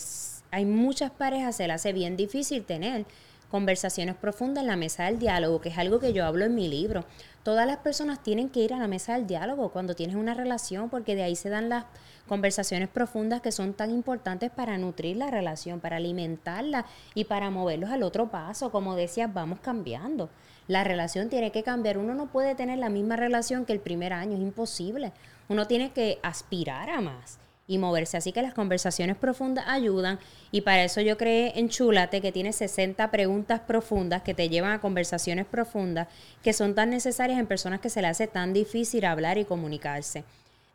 hay 0.52 0.66
muchas 0.66 1.12
parejas, 1.12 1.56
se 1.56 1.68
le 1.68 1.74
hace 1.74 1.94
bien 1.94 2.16
difícil 2.16 2.64
tener 2.64 3.06
conversaciones 3.50 4.16
profundas 4.16 4.62
en 4.62 4.68
la 4.68 4.76
mesa 4.76 5.06
del 5.06 5.20
diálogo, 5.20 5.62
que 5.62 5.70
es 5.70 5.78
algo 5.78 6.00
que 6.00 6.14
yo 6.14 6.26
hablo 6.26 6.46
en 6.46 6.56
mi 6.56 6.68
libro. 6.68 7.06
Todas 7.44 7.66
las 7.66 7.78
personas 7.78 8.22
tienen 8.22 8.50
que 8.50 8.60
ir 8.60 8.74
a 8.74 8.80
la 8.80 8.88
mesa 8.88 9.14
del 9.14 9.26
diálogo 9.26 9.70
cuando 9.70 9.96
tienes 9.96 10.16
una 10.16 10.34
relación, 10.34 10.90
porque 10.90 11.16
de 11.16 11.24
ahí 11.24 11.36
se 11.36 11.50
dan 11.50 11.70
las 11.70 11.86
conversaciones 12.28 12.90
profundas 12.90 13.42
que 13.42 13.54
son 13.54 13.74
tan 13.74 13.92
importantes 13.92 14.52
para 14.52 14.78
nutrir 14.78 15.16
la 15.16 15.32
relación, 15.32 15.80
para 15.80 15.96
alimentarla 15.96 16.86
y 17.16 17.24
para 17.24 17.50
moverlos 17.50 17.90
al 17.90 18.04
otro 18.04 18.30
paso. 18.30 18.70
Como 18.70 18.96
decías, 18.96 19.34
vamos 19.34 19.60
cambiando. 19.62 20.30
La 20.68 20.84
relación 20.84 21.30
tiene 21.30 21.52
que 21.54 21.64
cambiar. 21.64 21.98
Uno 21.98 22.14
no 22.14 22.28
puede 22.28 22.54
tener 22.54 22.80
la 22.80 22.90
misma 22.90 23.16
relación 23.16 23.66
que 23.66 23.72
el 23.72 23.80
primer 23.80 24.12
año, 24.12 24.36
es 24.36 24.42
imposible. 24.42 25.14
Uno 25.48 25.68
tiene 25.68 25.94
que 25.94 26.20
aspirar 26.22 26.90
a 26.90 27.00
más 27.00 27.40
y 27.68 27.78
moverse. 27.78 28.18
Así 28.18 28.32
que 28.32 28.42
las 28.42 28.54
conversaciones 28.54 29.18
profundas 29.18 29.66
ayudan 29.68 30.20
y 30.52 30.62
para 30.62 30.84
eso 30.84 31.02
yo 31.02 31.18
creé 31.18 31.60
en 31.60 31.70
Chúlate 31.70 32.22
que 32.22 32.32
tiene 32.32 32.54
60 32.54 33.12
preguntas 33.12 33.60
profundas 33.60 34.22
que 34.22 34.34
te 34.34 34.50
llevan 34.50 34.72
a 34.72 34.82
conversaciones 34.82 35.46
profundas 35.46 36.08
que 36.42 36.54
son 36.54 36.74
tan 36.76 36.90
necesarias 36.90 37.40
en 37.40 37.48
personas 37.48 37.82
que 37.82 37.90
se 37.90 38.02
le 38.02 38.08
hace 38.08 38.28
tan 38.28 38.54
difícil 38.54 39.06
hablar 39.06 39.38
y 39.38 39.46
comunicarse. 39.46 40.24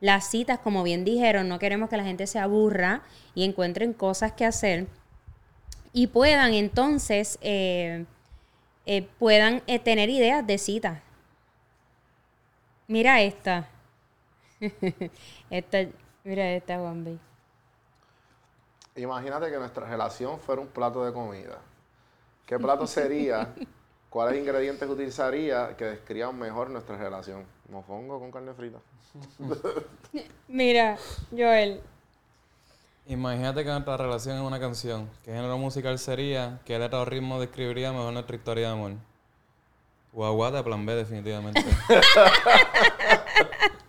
Las 0.00 0.28
citas, 0.28 0.58
como 0.58 0.82
bien 0.82 1.04
dijeron, 1.04 1.48
no 1.48 1.58
queremos 1.58 1.88
que 1.88 1.96
la 1.96 2.04
gente 2.04 2.26
se 2.26 2.38
aburra 2.38 3.02
y 3.34 3.44
encuentren 3.44 3.92
cosas 3.92 4.32
que 4.32 4.44
hacer 4.44 4.86
y 5.92 6.08
puedan 6.08 6.54
entonces 6.54 7.38
eh, 7.42 8.04
eh, 8.86 9.06
puedan 9.18 9.62
eh, 9.66 9.78
tener 9.78 10.10
ideas 10.10 10.46
de 10.46 10.58
citas. 10.58 11.00
Mira 12.88 13.22
esta. 13.22 13.68
esta, 15.50 15.86
mira 16.24 16.50
esta, 16.50 16.78
Juan 16.78 17.04
B. 17.04 17.18
Imagínate 18.96 19.50
que 19.50 19.58
nuestra 19.58 19.86
relación 19.86 20.38
fuera 20.38 20.60
un 20.60 20.68
plato 20.68 21.04
de 21.04 21.12
comida. 21.12 21.58
¿Qué 22.46 22.58
plato 22.58 22.86
sería? 22.86 23.54
¿Cuáles 24.10 24.38
ingredientes 24.38 24.88
utilizaría 24.88 25.74
que 25.76 25.86
describan 25.86 26.38
mejor 26.38 26.68
nuestra 26.68 26.98
relación? 26.98 27.46
Mofongo 27.70 28.20
con 28.20 28.30
carne 28.30 28.52
frita. 28.52 28.78
Mira, 30.48 30.98
Joel. 31.30 31.80
Imagínate 33.06 33.64
que 33.64 33.70
nuestra 33.70 33.96
relación 33.96 34.36
es 34.36 34.42
una 34.42 34.60
canción. 34.60 35.08
¿Qué 35.24 35.32
género 35.32 35.56
musical 35.56 35.98
sería? 35.98 36.60
¿Qué 36.66 36.78
letra 36.78 37.00
o 37.00 37.04
ritmo 37.06 37.40
describiría 37.40 37.90
mejor 37.92 38.12
nuestra 38.12 38.36
historia 38.36 38.66
de 38.66 38.72
amor? 38.74 38.92
Guagua 40.12 40.50
de 40.50 40.62
plan 40.62 40.84
B, 40.84 40.94
definitivamente. 40.94 41.64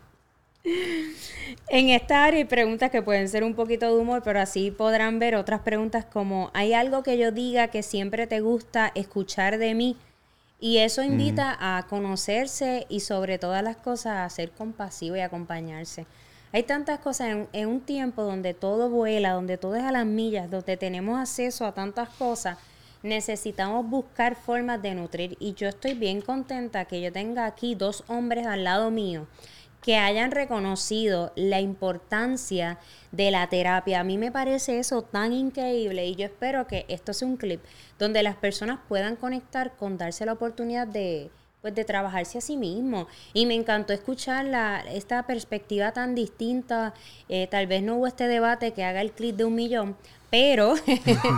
En 1.67 1.89
esta 1.89 2.23
área 2.23 2.39
hay 2.39 2.45
preguntas 2.45 2.91
que 2.91 3.01
pueden 3.01 3.27
ser 3.29 3.43
un 3.43 3.53
poquito 3.53 3.87
de 3.87 4.01
humor, 4.01 4.21
pero 4.23 4.39
así 4.39 4.71
podrán 4.71 5.19
ver 5.19 5.35
otras 5.35 5.61
preguntas 5.61 6.05
como, 6.05 6.51
¿hay 6.53 6.73
algo 6.73 7.03
que 7.03 7.17
yo 7.17 7.31
diga 7.31 7.67
que 7.69 7.83
siempre 7.83 8.27
te 8.27 8.41
gusta 8.41 8.91
escuchar 8.95 9.57
de 9.57 9.73
mí? 9.73 9.97
Y 10.59 10.77
eso 10.77 11.03
invita 11.03 11.57
a 11.59 11.87
conocerse 11.87 12.85
y 12.87 13.01
sobre 13.01 13.37
todas 13.37 13.63
las 13.63 13.75
cosas 13.75 14.19
a 14.19 14.29
ser 14.29 14.51
compasivo 14.51 15.17
y 15.17 15.19
acompañarse. 15.19 16.05
Hay 16.53 16.63
tantas 16.63 16.99
cosas 16.99 17.29
en, 17.29 17.47
en, 17.51 17.67
un 17.67 17.81
tiempo 17.81 18.23
donde 18.23 18.53
todo 18.53 18.89
vuela, 18.89 19.31
donde 19.31 19.57
todo 19.57 19.75
es 19.75 19.83
a 19.83 19.91
las 19.91 20.05
millas, 20.05 20.49
donde 20.49 20.77
tenemos 20.77 21.19
acceso 21.19 21.65
a 21.65 21.73
tantas 21.73 22.09
cosas, 22.09 22.57
necesitamos 23.01 23.89
buscar 23.89 24.35
formas 24.35 24.81
de 24.81 24.95
nutrir. 24.95 25.35
Y 25.39 25.53
yo 25.53 25.67
estoy 25.67 25.95
bien 25.95 26.21
contenta 26.21 26.85
que 26.85 27.01
yo 27.01 27.11
tenga 27.11 27.45
aquí 27.45 27.75
dos 27.75 28.05
hombres 28.07 28.47
al 28.47 28.63
lado 28.63 28.89
mío 28.91 29.27
que 29.83 29.97
hayan 29.97 30.31
reconocido 30.31 31.33
la 31.35 31.59
importancia 31.59 32.79
de 33.11 33.29
la 33.31 33.47
terapia. 33.49 33.99
A 33.99 34.03
mí 34.03 34.17
me 34.17 34.31
parece 34.31 34.79
eso 34.79 35.01
tan 35.03 35.33
increíble 35.33 36.07
y 36.07 36.15
yo 36.15 36.25
espero 36.25 36.65
que 36.65 36.85
esto 36.87 37.13
sea 37.13 37.27
un 37.27 37.35
clip 37.35 37.61
donde 37.99 38.23
las 38.23 38.37
personas 38.37 38.79
puedan 38.87 39.17
conectar 39.17 39.75
con 39.75 39.97
darse 39.97 40.25
la 40.25 40.33
oportunidad 40.33 40.87
de, 40.87 41.29
pues, 41.61 41.75
de 41.75 41.83
trabajarse 41.83 42.37
a 42.37 42.41
sí 42.41 42.55
mismo. 42.55 43.07
Y 43.33 43.45
me 43.45 43.55
encantó 43.55 43.91
escuchar 43.91 44.45
la, 44.45 44.79
esta 44.79 45.27
perspectiva 45.27 45.91
tan 45.91 46.15
distinta. 46.15 46.93
Eh, 47.27 47.47
tal 47.47 47.67
vez 47.67 47.83
no 47.83 47.97
hubo 47.97 48.07
este 48.07 48.27
debate 48.29 48.71
que 48.71 48.85
haga 48.85 49.01
el 49.01 49.11
clip 49.11 49.35
de 49.35 49.43
un 49.43 49.55
millón, 49.55 49.97
pero, 50.29 50.75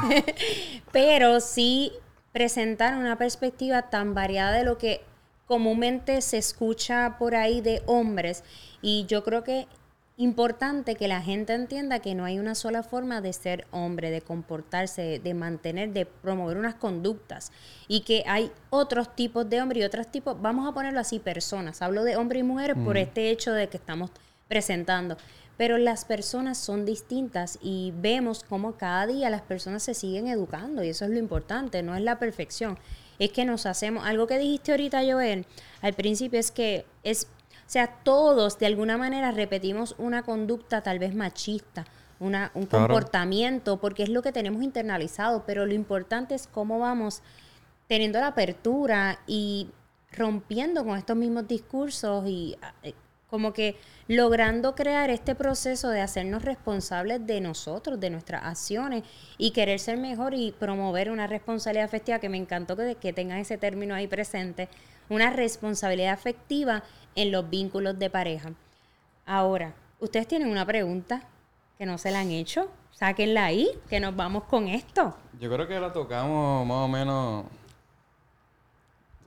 pero 0.92 1.40
sí 1.40 1.94
presentar 2.32 2.96
una 2.96 3.18
perspectiva 3.18 3.90
tan 3.90 4.14
variada 4.14 4.52
de 4.52 4.66
lo 4.66 4.78
que 4.78 5.02
comúnmente 5.46 6.22
se 6.22 6.38
escucha 6.38 7.18
por 7.18 7.36
ahí 7.36 7.62
de 7.62 7.84
hombres 7.86 8.44
y 8.82 9.06
yo 9.08 9.24
creo 9.24 9.44
que 9.44 9.68
importante 10.18 10.96
que 10.96 11.08
la 11.08 11.22
gente 11.22 11.54
entienda 11.54 12.00
que 12.00 12.16
no 12.16 12.24
hay 12.24 12.40
una 12.40 12.56
sola 12.56 12.84
forma 12.84 13.20
de 13.20 13.34
ser 13.34 13.68
hombre, 13.72 14.12
de 14.12 14.22
comportarse, 14.22 15.20
de 15.20 15.34
mantener, 15.34 15.92
de 15.92 16.06
promover 16.06 16.58
unas 16.58 16.76
conductas 16.76 17.52
y 17.88 18.02
que 18.02 18.24
hay 18.26 18.52
otros 18.70 19.14
tipos 19.16 19.50
de 19.50 19.62
hombres 19.62 19.82
y 19.82 19.86
otros 19.86 20.08
tipos, 20.08 20.42
vamos 20.42 20.70
a 20.70 20.74
ponerlo 20.74 21.00
así, 21.02 21.20
personas. 21.20 21.82
Hablo 21.82 22.04
de 22.04 22.16
hombres 22.16 22.42
y 22.42 22.44
mujeres 22.44 22.78
por 22.84 22.98
este 22.98 23.30
hecho 23.30 23.52
de 23.52 23.68
que 23.68 23.78
estamos 23.78 24.12
presentando. 24.48 25.18
Pero 25.58 25.78
las 25.78 26.04
personas 26.04 26.58
son 26.58 26.86
distintas 26.86 27.60
y 27.62 27.94
vemos 27.98 28.44
cómo 28.44 28.74
cada 28.74 29.08
día 29.08 29.30
las 29.30 29.42
personas 29.42 29.84
se 29.84 29.94
siguen 29.94 30.28
educando 30.28 30.84
y 30.84 30.90
eso 30.90 31.06
es 31.06 31.12
lo 31.12 31.18
importante, 31.18 31.82
no 31.82 31.96
es 31.96 32.02
la 32.02 32.20
perfección 32.20 32.78
es 33.20 33.32
que 33.32 33.46
nos 33.46 33.66
hacemos, 33.66 34.06
algo 34.06 34.28
que 34.28 34.38
dijiste 34.38 34.72
ahorita, 34.72 35.02
Joel, 35.04 35.46
al 35.82 35.94
principio 35.94 36.40
es 36.40 36.52
que 36.52 36.86
es, 37.04 37.28
o 37.52 37.70
sea, 37.70 37.88
todos 38.04 38.60
de 38.60 38.66
alguna 38.66 38.98
manera 38.98 39.32
repetimos 39.32 39.96
una 39.98 40.24
conducta 40.24 40.82
tal 40.82 41.00
vez 41.00 41.16
machista, 41.16 41.86
una, 42.20 42.52
un 42.54 42.66
comportamiento, 42.66 43.78
porque 43.78 44.04
es 44.04 44.10
lo 44.10 44.22
que 44.22 44.32
tenemos 44.32 44.64
internalizado, 44.64 45.44
pero 45.46 45.66
lo 45.66 45.74
importante 45.74 46.36
es 46.36 46.48
cómo 46.48 46.80
vamos 46.80 47.22
teniendo 47.88 48.20
la 48.20 48.28
apertura 48.28 49.20
y 49.28 49.70
rompiendo 50.12 50.84
con 50.86 50.98
estos 50.98 51.16
mismos 51.16 51.48
discursos 51.48 52.26
y 52.28 52.58
eh, 52.84 52.94
como 53.36 53.52
que 53.52 53.76
logrando 54.08 54.76
crear 54.76 55.10
este 55.10 55.36
proceso 55.36 55.90
de 55.90 56.00
hacernos 56.00 56.44
responsables 56.44 57.28
de 57.28 57.42
nosotros, 57.42 58.00
de 58.00 58.10
nuestras 58.10 58.46
acciones 58.46 59.04
y 59.38 59.52
querer 59.52 59.82
ser 59.82 59.98
mejor 59.98 60.34
y 60.34 60.54
promover 60.54 61.12
una 61.12 61.28
responsabilidad 61.28 61.84
afectiva, 61.84 62.20
que 62.20 62.30
me 62.30 62.38
encantó 62.38 62.78
que, 62.78 62.96
que 62.96 63.12
tengan 63.12 63.40
ese 63.40 63.58
término 63.58 63.94
ahí 63.94 64.08
presente, 64.08 64.70
una 65.10 65.32
responsabilidad 65.32 66.14
afectiva 66.14 66.84
en 67.14 67.34
los 67.34 67.50
vínculos 67.50 68.00
de 68.00 68.10
pareja. 68.10 68.54
Ahora, 69.26 69.74
ustedes 70.00 70.30
tienen 70.30 70.48
una 70.48 70.66
pregunta 70.66 71.22
que 71.78 71.86
no 71.86 71.98
se 71.98 72.12
la 72.12 72.22
han 72.22 72.32
hecho, 72.32 72.70
sáquenla 72.92 73.44
ahí, 73.44 73.70
que 73.90 74.00
nos 74.00 74.16
vamos 74.16 74.46
con 74.46 74.70
esto. 74.70 75.14
Yo 75.42 75.52
creo 75.52 75.68
que 75.68 75.78
la 75.78 75.92
tocamos 75.92 76.66
más 76.66 76.78
o 76.78 76.88
menos... 76.88 77.46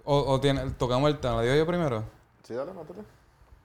O, 0.03 0.33
o 0.33 0.41
tiene, 0.41 0.71
tocamos 0.79 1.11
el 1.11 1.19
tema, 1.19 1.35
¿la 1.37 1.43
digo 1.43 1.57
yo 1.57 1.67
primero? 1.67 2.05
Sí, 2.43 2.55
dale, 2.55 2.73
mátate. 2.73 3.18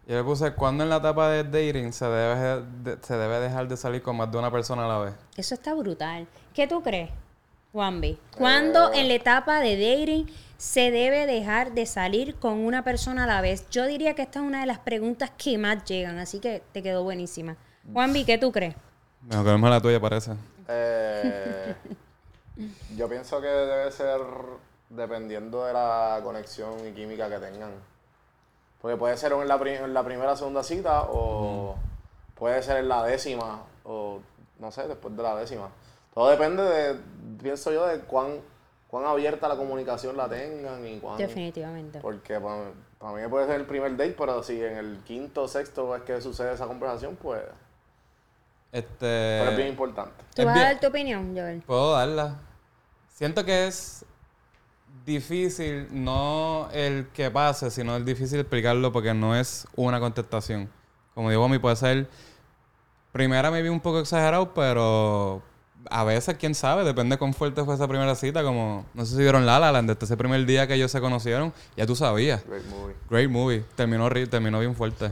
Yo 0.07 0.17
le 0.17 0.23
puse, 0.23 0.53
¿cuándo 0.53 0.83
en 0.83 0.89
la 0.89 0.97
etapa 0.97 1.29
de 1.29 1.43
dating 1.45 1.93
se 1.93 2.05
debe, 2.05 2.63
se 3.01 3.15
debe 3.17 3.39
dejar 3.39 3.67
de 3.69 3.77
salir 3.77 4.01
con 4.01 4.17
más 4.17 4.29
de 4.31 4.37
una 4.37 4.51
persona 4.51 4.85
a 4.85 4.87
la 4.87 4.97
vez? 4.99 5.13
Eso 5.37 5.55
está 5.55 5.73
brutal. 5.73 6.27
¿Qué 6.53 6.67
tú 6.67 6.83
crees, 6.83 7.09
Juanvi? 7.71 8.19
¿Cuándo 8.37 8.91
Eh. 8.91 8.99
en 8.99 9.07
la 9.07 9.13
etapa 9.13 9.59
de 9.61 9.77
dating 9.77 10.29
se 10.57 10.91
debe 10.91 11.25
dejar 11.25 11.71
de 11.71 11.85
salir 11.85 12.35
con 12.35 12.59
una 12.59 12.83
persona 12.83 13.23
a 13.23 13.27
la 13.27 13.39
vez? 13.39 13.65
Yo 13.69 13.85
diría 13.85 14.13
que 14.13 14.23
esta 14.23 14.39
es 14.39 14.45
una 14.45 14.59
de 14.59 14.65
las 14.65 14.79
preguntas 14.79 15.31
que 15.37 15.57
más 15.57 15.85
llegan, 15.85 16.19
así 16.19 16.39
que 16.39 16.61
te 16.73 16.83
quedó 16.83 17.03
buenísima. 17.03 17.55
Juanvi, 17.93 18.25
¿qué 18.25 18.37
tú 18.37 18.51
crees? 18.51 18.75
Mejor 19.21 19.45
que 19.45 19.57
no 19.57 19.67
es 19.67 19.71
la 19.71 19.81
tuya, 19.81 20.01
parece. 20.01 20.31
Eh, 20.67 21.75
yo 22.97 23.07
pienso 23.07 23.39
que 23.39 23.47
debe 23.47 23.89
ser 23.91 24.19
dependiendo 24.89 25.65
de 25.65 25.71
la 25.73 26.19
conexión 26.23 26.73
y 26.87 26.91
química 26.91 27.29
que 27.29 27.37
tengan. 27.39 27.71
Porque 28.83 28.97
puede 28.97 29.15
ser 29.15 29.31
en 29.31 29.47
la, 29.47 29.55
en 29.55 29.93
la 29.93 30.03
primera 30.03 30.33
o 30.33 30.35
segunda 30.35 30.61
cita 30.61 31.03
o 31.03 31.77
puede 32.35 32.61
ser 32.61 32.79
en 32.79 32.89
la 32.89 33.05
décima 33.05 33.63
o 33.85 34.19
no 34.59 34.71
sé, 34.73 34.85
después 34.89 35.15
de 35.15 35.23
la 35.23 35.37
décima. 35.37 35.69
Todo 36.13 36.29
depende 36.29 36.63
de, 36.63 36.99
pienso 37.41 37.71
yo, 37.71 37.87
de 37.87 38.01
cuán, 38.01 38.41
cuán 38.89 39.05
abierta 39.05 39.47
la 39.47 39.55
comunicación 39.55 40.17
la 40.17 40.27
tengan 40.27 40.85
y 40.85 40.99
cuán... 40.99 41.17
Definitivamente. 41.17 42.01
Porque 42.01 42.37
para, 42.41 43.13
mí 43.13 43.25
puede 43.29 43.47
ser 43.47 43.55
el 43.61 43.65
primer 43.65 43.95
date, 43.95 44.15
pero 44.17 44.43
si 44.43 44.61
en 44.61 44.75
el 44.75 44.97
quinto 45.05 45.43
o 45.43 45.47
sexto 45.47 45.95
es 45.95 46.01
que 46.01 46.19
sucede 46.19 46.53
esa 46.53 46.67
conversación, 46.67 47.15
pues... 47.15 47.41
Este... 48.73 48.97
pero 48.99 49.51
es 49.51 49.55
bien 49.55 49.69
importante. 49.69 50.25
¿Tú 50.35 50.43
vas 50.43 50.57
a 50.57 50.61
dar 50.61 50.79
tu 50.81 50.87
opinión, 50.87 51.33
Joel? 51.33 51.61
Puedo 51.61 51.93
darla. 51.93 52.35
Siento 53.07 53.45
que 53.45 53.67
es 53.67 54.05
difícil, 55.05 55.87
no 55.91 56.69
el 56.73 57.07
que 57.13 57.29
pase, 57.31 57.71
sino 57.71 57.95
el 57.95 58.05
difícil 58.05 58.39
explicarlo 58.39 58.91
porque 58.91 59.13
no 59.13 59.35
es 59.35 59.67
una 59.75 59.99
contestación. 59.99 60.69
Como 61.13 61.29
digo, 61.29 61.43
a 61.43 61.49
mí 61.49 61.59
puede 61.59 61.75
ser, 61.75 62.09
primera 63.11 63.51
me 63.51 63.61
vi 63.61 63.69
un 63.69 63.79
poco 63.79 63.99
exagerado, 63.99 64.53
pero 64.53 65.41
a 65.89 66.03
veces, 66.03 66.37
quién 66.37 66.55
sabe, 66.55 66.83
depende 66.83 67.17
cuán 67.17 67.33
fuerte 67.33 67.63
fue 67.63 67.75
esa 67.75 67.87
primera 67.87 68.15
cita, 68.15 68.43
como, 68.43 68.85
no 68.93 69.05
sé 69.05 69.15
si 69.15 69.21
vieron 69.21 69.45
La 69.45 69.59
La 69.59 69.71
Land, 69.71 69.91
desde 69.91 70.05
ese 70.05 70.17
primer 70.17 70.45
día 70.45 70.67
que 70.67 70.75
ellos 70.75 70.91
se 70.91 71.01
conocieron, 71.01 71.53
ya 71.75 71.85
tú 71.85 71.95
sabías. 71.95 72.45
Great 72.47 72.65
movie. 72.65 72.95
Great 73.09 73.29
movie. 73.29 73.65
Terminó, 73.75 74.09
terminó 74.09 74.59
bien 74.59 74.75
fuerte. 74.75 75.11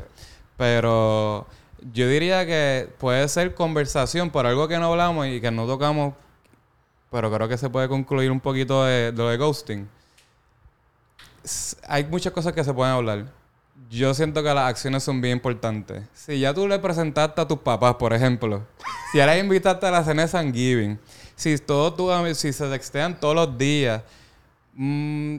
Pero 0.57 1.47
yo 1.93 2.07
diría 2.07 2.45
que 2.45 2.89
puede 2.99 3.27
ser 3.27 3.53
conversación 3.55 4.29
por 4.29 4.45
algo 4.45 4.67
que 4.67 4.77
no 4.79 4.91
hablamos 4.91 5.27
y 5.27 5.41
que 5.41 5.51
no 5.51 5.65
tocamos, 5.67 6.13
pero 7.11 7.29
creo 7.29 7.47
que 7.47 7.57
se 7.57 7.69
puede 7.69 7.89
concluir 7.89 8.31
un 8.31 8.39
poquito 8.39 8.85
de, 8.85 9.11
lo 9.11 9.27
de 9.27 9.37
ghosting. 9.37 9.87
Hay 11.87 12.05
muchas 12.05 12.31
cosas 12.31 12.53
que 12.53 12.63
se 12.63 12.73
pueden 12.73 12.93
hablar. 12.93 13.25
Yo 13.89 14.13
siento 14.13 14.41
que 14.41 14.53
las 14.53 14.69
acciones 14.69 15.03
son 15.03 15.19
bien 15.19 15.33
importantes. 15.33 16.03
Si 16.13 16.39
ya 16.39 16.53
tú 16.53 16.67
le 16.67 16.79
presentaste 16.79 17.41
a 17.41 17.47
tus 17.47 17.59
papás, 17.59 17.95
por 17.95 18.13
ejemplo, 18.13 18.65
si 19.11 19.19
ahora 19.19 19.37
invitaste 19.37 19.85
a 19.85 19.91
la 19.91 20.03
cena 20.05 20.21
de 20.21 20.29
Thanksgiving, 20.29 20.99
si 21.35 21.57
todos 21.57 21.97
tus 21.97 22.11
amigos, 22.11 22.37
si 22.37 22.53
se 22.53 22.69
textean 22.69 23.19
todos 23.19 23.35
los 23.35 23.57
días, 23.57 24.01
mm, 24.75 25.37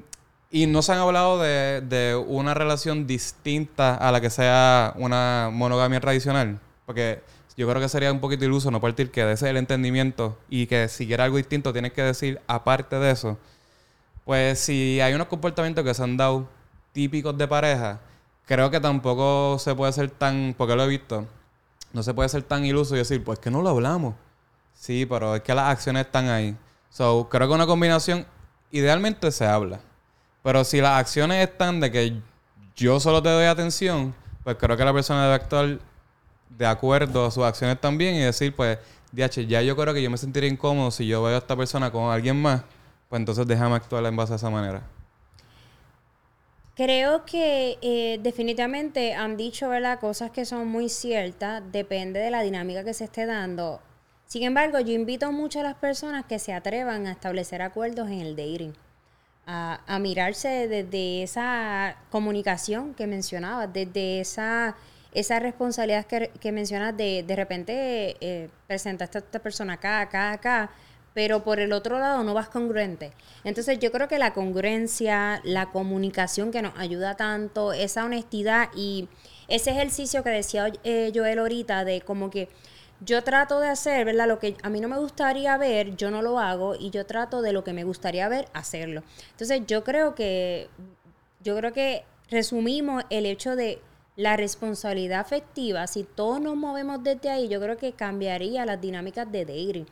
y 0.51 0.67
no 0.67 0.83
se 0.83 0.93
han 0.93 0.99
hablado 0.99 1.41
de, 1.41 1.81
de 1.81 2.15
una 2.15 2.53
relación 2.53 3.07
distinta 3.07 3.95
a 3.95 4.13
la 4.13 4.21
que 4.21 4.29
sea 4.29 4.93
una 4.97 5.49
monogamia 5.51 6.01
tradicional. 6.01 6.61
Porque 6.85 7.23
yo 7.57 7.69
creo 7.69 7.81
que 7.81 7.89
sería 7.89 8.13
un 8.13 8.21
poquito 8.21 8.45
iluso 8.45 8.71
no 8.71 8.81
partir 8.81 9.11
que 9.11 9.25
de 9.25 9.33
ese 9.33 9.47
es 9.47 9.51
el 9.51 9.57
entendimiento 9.57 10.39
y 10.49 10.67
que 10.67 10.89
si 10.89 11.07
quieres 11.07 11.25
algo 11.25 11.37
distinto 11.37 11.73
tienes 11.73 11.93
que 11.93 12.03
decir 12.03 12.41
aparte 12.47 12.97
de 12.97 13.11
eso. 13.11 13.39
Pues 14.25 14.61
si 14.61 15.01
hay 15.01 15.15
unos 15.15 15.27
comportamientos 15.27 15.85
que 15.85 15.95
se 15.95 16.03
han 16.03 16.17
dado 16.17 16.49
típicos 16.93 17.37
de 17.37 17.49
pareja, 17.49 18.01
creo 18.47 18.71
que 18.71 18.81
tampoco 18.81 19.59
se 19.59 19.75
puede 19.75 19.93
ser 19.93 20.11
tan, 20.11 20.55
porque 20.57 20.77
lo 20.77 20.85
he 20.85 20.89
visto, 20.89 21.27
no 21.93 22.03
se 22.03 22.15
puede 22.15 22.29
ser 22.29 22.43
tan 22.43 22.65
iluso 22.65 22.95
y 22.95 22.99
decir, 22.99 23.23
pues 23.23 23.39
que 23.39 23.51
no 23.51 23.63
lo 23.63 23.71
hablamos. 23.71 24.15
Sí, 24.75 25.07
pero 25.07 25.37
es 25.37 25.43
que 25.43 25.55
las 25.55 25.69
acciones 25.71 26.07
están 26.07 26.29
ahí. 26.29 26.57
So, 26.91 27.29
creo 27.31 27.49
que 27.49 27.55
una 27.55 27.67
combinación, 27.67 28.27
idealmente 28.71 29.31
se 29.31 29.47
habla. 29.47 29.81
Pero 30.43 30.65
si 30.65 30.81
las 30.81 30.99
acciones 30.99 31.49
están 31.49 31.81
de 31.81 31.91
que 31.91 32.21
yo 32.75 32.99
solo 33.01 33.23
te 33.23 33.29
doy 33.29 33.45
atención, 33.45 34.15
pues 34.45 34.57
creo 34.57 34.77
que 34.77 34.85
la 34.85 34.93
persona 34.93 35.23
debe 35.23 35.35
actuar 35.35 35.79
de 36.57 36.67
acuerdo 36.67 37.27
a 37.27 37.31
sus 37.31 37.45
acciones 37.45 37.81
también 37.81 38.15
y 38.15 38.21
decir, 38.21 38.55
pues, 38.55 38.79
DH, 39.13 39.47
ya 39.47 39.63
yo 39.63 39.77
creo 39.77 39.93
que 39.93 40.03
yo 40.03 40.11
me 40.11 40.17
sentiría 40.17 40.49
incómodo 40.49 40.91
si 40.91 41.07
yo 41.07 41.23
veo 41.23 41.35
a 41.35 41.39
esta 41.39 41.57
persona 41.57 41.91
con 41.91 42.11
alguien 42.11 42.41
más, 42.41 42.63
pues 43.09 43.21
entonces 43.21 43.47
déjame 43.47 43.77
actuar 43.77 44.05
en 44.07 44.17
base 44.17 44.33
a 44.33 44.37
esa 44.37 44.51
manera. 44.51 44.83
Creo 46.75 47.27
que 47.27 47.79
eh, 47.83 48.19
definitivamente 48.23 49.13
han 49.13 49.37
dicho 49.37 49.69
¿verdad? 49.69 50.01
cosas 50.01 50.31
que 50.31 50.47
son 50.47 50.67
muy 50.69 50.89
ciertas, 50.89 51.63
depende 51.71 52.19
de 52.21 52.31
la 52.31 52.41
dinámica 52.43 52.83
que 52.83 52.95
se 52.95 53.05
esté 53.05 53.27
dando. 53.27 53.81
Sin 54.27 54.45
embargo, 54.45 54.81
yo 54.81 54.95
invito 54.95 55.31
mucho 55.31 55.61
a 55.61 55.63
las 55.63 55.75
personas 55.75 56.25
que 56.25 56.39
se 56.39 56.55
atrevan 56.55 57.07
a 57.07 57.13
establecer 57.13 57.61
acuerdos 57.61 58.09
en 58.09 58.21
el 58.23 58.35
dating, 58.35 58.73
a, 59.47 59.83
a 59.87 59.99
mirarse 59.99 60.69
desde 60.69 61.23
esa 61.23 61.97
comunicación 62.11 62.95
que 62.95 63.07
mencionaba, 63.07 63.67
desde 63.67 64.21
esa 64.21 64.75
esa 65.15 65.39
responsabilidad 65.39 66.07
que, 66.07 66.53
mencionas 66.53 66.97
de 66.97 67.23
de 67.27 67.37
repente 67.37 68.17
eh, 68.21 68.49
presentaste 68.67 69.19
a 69.19 69.21
esta 69.21 69.39
persona 69.39 69.75
acá, 69.75 70.01
acá, 70.01 70.33
acá, 70.33 70.71
pero 71.15 71.45
por 71.45 71.61
el 71.61 71.73
otro 71.73 71.99
lado 71.99 72.25
no 72.25 72.35
vas 72.35 72.49
congruente. 72.49 73.13
Entonces 73.45 73.79
yo 73.79 73.93
creo 73.93 74.09
que 74.09 74.19
la 74.19 74.33
congruencia, 74.33 75.41
la 75.45 75.71
comunicación 75.71 76.51
que 76.51 76.63
nos 76.63 76.79
ayuda 76.79 77.17
tanto, 77.17 77.73
esa 77.73 78.05
honestidad 78.05 78.71
y 78.75 79.09
ese 79.49 79.71
ejercicio 79.71 80.23
que 80.23 80.31
decía 80.31 80.73
eh, 80.85 81.13
Joel 81.15 81.39
ahorita 81.39 81.85
de 81.85 82.01
como 82.01 82.31
que 82.31 82.49
yo 83.05 83.23
trato 83.25 83.61
de 83.61 83.69
hacer, 83.69 84.05
¿verdad? 84.05 84.29
Lo 84.29 84.39
que 84.39 84.57
a 84.63 84.71
mí 84.71 84.81
no 84.81 84.89
me 84.89 84.99
gustaría 84.99 85.57
ver, 85.57 85.97
yo 85.97 86.11
no 86.11 86.23
lo 86.23 86.39
hago 86.39 86.77
y 86.77 86.91
yo 86.91 87.05
trato 87.05 87.43
de 87.43 87.53
lo 87.53 87.65
que 87.65 87.73
me 87.73 87.85
gustaría 87.85 88.29
ver, 88.29 88.47
hacerlo. 88.53 89.03
Entonces 89.33 89.63
yo 89.67 89.83
creo 89.83 90.15
que, 90.15 90.69
yo 91.41 91.57
creo 91.57 91.73
que 91.73 92.05
resumimos 92.31 93.05
el 93.11 93.27
hecho 93.27 93.57
de 93.57 93.81
la 94.17 94.37
responsabilidad 94.37 95.21
afectiva, 95.21 95.87
si 95.87 96.05
todos 96.05 96.41
nos 96.41 96.57
movemos 96.57 97.03
desde 97.03 97.31
ahí, 97.31 97.49
yo 97.49 97.61
creo 97.61 97.77
que 97.77 97.93
cambiaría 97.93 98.67
las 98.67 98.81
dinámicas 98.81 99.31
de 99.31 99.45
dating. 99.45 99.87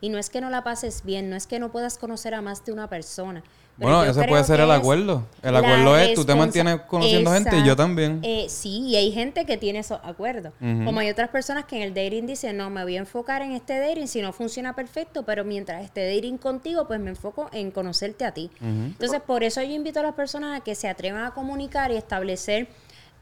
Y 0.00 0.08
no 0.08 0.18
es 0.18 0.30
que 0.30 0.40
no 0.40 0.50
la 0.50 0.62
pases 0.62 1.02
bien, 1.04 1.30
no 1.30 1.36
es 1.36 1.46
que 1.46 1.58
no 1.58 1.70
puedas 1.72 1.98
conocer 1.98 2.34
a 2.34 2.42
más 2.42 2.64
de 2.64 2.72
una 2.72 2.88
persona. 2.88 3.42
Bueno, 3.78 4.04
ese 4.04 4.24
puede 4.24 4.42
ser 4.44 4.60
el 4.60 4.70
acuerdo. 4.70 5.26
El 5.42 5.54
acuerdo 5.54 5.98
es, 5.98 6.14
tú 6.14 6.24
te 6.24 6.34
mantienes 6.34 6.80
conociendo 6.82 7.30
gente 7.30 7.58
y 7.58 7.64
yo 7.64 7.76
también. 7.76 8.20
Eh, 8.22 8.46
sí, 8.48 8.86
y 8.86 8.96
hay 8.96 9.12
gente 9.12 9.44
que 9.44 9.58
tiene 9.58 9.80
esos 9.80 10.00
acuerdos. 10.02 10.52
Como 10.58 11.00
hay 11.00 11.10
otras 11.10 11.28
personas 11.28 11.66
que 11.66 11.76
en 11.76 11.82
el 11.82 11.94
dating 11.94 12.26
dicen, 12.26 12.56
no, 12.56 12.70
me 12.70 12.82
voy 12.84 12.96
a 12.96 13.00
enfocar 13.00 13.42
en 13.42 13.52
este 13.52 13.78
dating, 13.78 14.08
si 14.08 14.22
no 14.22 14.32
funciona 14.32 14.74
perfecto, 14.74 15.24
pero 15.24 15.44
mientras 15.44 15.84
esté 15.84 16.06
dating 16.14 16.38
contigo, 16.38 16.86
pues 16.86 17.00
me 17.00 17.10
enfoco 17.10 17.50
en 17.52 17.70
conocerte 17.70 18.24
a 18.24 18.32
ti. 18.32 18.50
Entonces, 18.62 19.20
por 19.20 19.44
eso 19.44 19.62
yo 19.62 19.72
invito 19.72 20.00
a 20.00 20.04
las 20.04 20.14
personas 20.14 20.58
a 20.58 20.64
que 20.64 20.74
se 20.74 20.88
atrevan 20.88 21.24
a 21.24 21.32
comunicar 21.32 21.90
y 21.90 21.96
establecer 21.96 22.68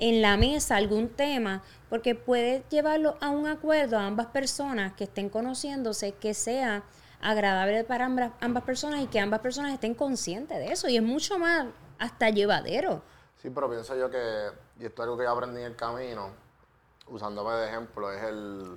en 0.09 0.21
la 0.21 0.37
mesa 0.37 0.77
algún 0.77 1.09
tema, 1.09 1.63
porque 1.89 2.15
puede 2.15 2.63
llevarlo 2.69 3.17
a 3.21 3.31
un 3.31 3.47
acuerdo 3.47 3.99
a 3.99 4.07
ambas 4.07 4.27
personas 4.27 4.93
que 4.93 5.05
estén 5.05 5.31
conociéndose, 5.31 6.13
que 6.13 6.35
sea 6.35 6.83
agradable 7.23 7.85
para 7.85 8.05
ambas, 8.05 8.33
ambas 8.41 8.65
personas 8.65 9.01
y 9.01 9.07
que 9.07 9.19
ambas 9.19 9.41
personas 9.41 9.73
estén 9.73 9.95
conscientes 9.95 10.59
de 10.59 10.73
eso. 10.73 10.89
Y 10.89 10.97
es 10.99 11.03
mucho 11.03 11.39
más 11.39 11.69
hasta 11.99 12.29
llevadero. 12.29 13.03
Sí, 13.41 13.49
pero 13.49 13.71
pienso 13.71 13.97
yo 13.97 14.11
que, 14.11 14.51
y 14.79 14.85
esto 14.85 15.03
es 15.03 15.05
algo 15.05 15.17
que 15.17 15.25
yo 15.25 15.31
aprendí 15.31 15.61
en 15.61 15.69
el 15.69 15.77
camino, 15.77 16.29
usándome 17.09 17.55
de 17.55 17.69
ejemplo, 17.69 18.13
es 18.13 18.23
el... 18.25 18.77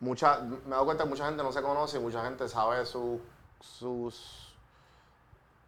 Mucha, 0.00 0.40
me 0.40 0.56
he 0.66 0.70
dado 0.70 0.84
cuenta 0.84 1.04
que 1.04 1.10
mucha 1.10 1.26
gente 1.26 1.44
no 1.44 1.52
se 1.52 1.62
conoce 1.62 1.98
y 1.98 2.00
mucha 2.00 2.24
gente 2.24 2.48
sabe 2.48 2.84
su- 2.86 3.20
sus... 3.60 4.43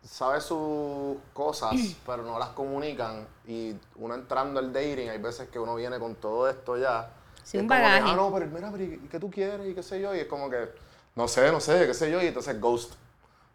Sabe 0.09 0.41
sus 0.41 1.17
cosas, 1.33 1.73
pero 2.07 2.23
no 2.23 2.39
las 2.39 2.51
comunican. 2.51 3.27
Y 3.47 3.75
uno 3.97 4.15
entrando 4.15 4.61
al 4.61 4.73
dating, 4.73 5.09
hay 5.11 5.19
veces 5.19 5.49
que 5.49 5.59
uno 5.59 5.75
viene 5.75 5.99
con 5.99 6.15
todo 6.15 6.49
esto 6.49 6.77
ya. 6.77 7.11
Y 7.59 7.61
es 7.61 7.63
como 7.69 7.69
que, 7.97 8.01
ah, 8.13 8.17
no, 8.17 8.33
pero 8.33 8.47
mira, 8.47 8.71
pero 8.71 8.85
¿y 8.85 8.99
qué 9.11 9.19
tú 9.21 9.31
quieres? 9.31 9.67
Y 9.69 9.75
qué 9.75 9.83
sé 9.83 10.01
yo. 10.01 10.15
Y 10.15 10.21
es 10.21 10.27
como 10.27 10.49
que, 10.51 10.69
no 11.17 11.27
sé, 11.29 11.51
no 11.53 11.61
sé, 11.61 11.87
qué 11.87 11.95
sé 11.95 12.11
yo. 12.11 12.23
Y 12.23 12.27
entonces 12.27 12.61
ghost, 12.61 12.95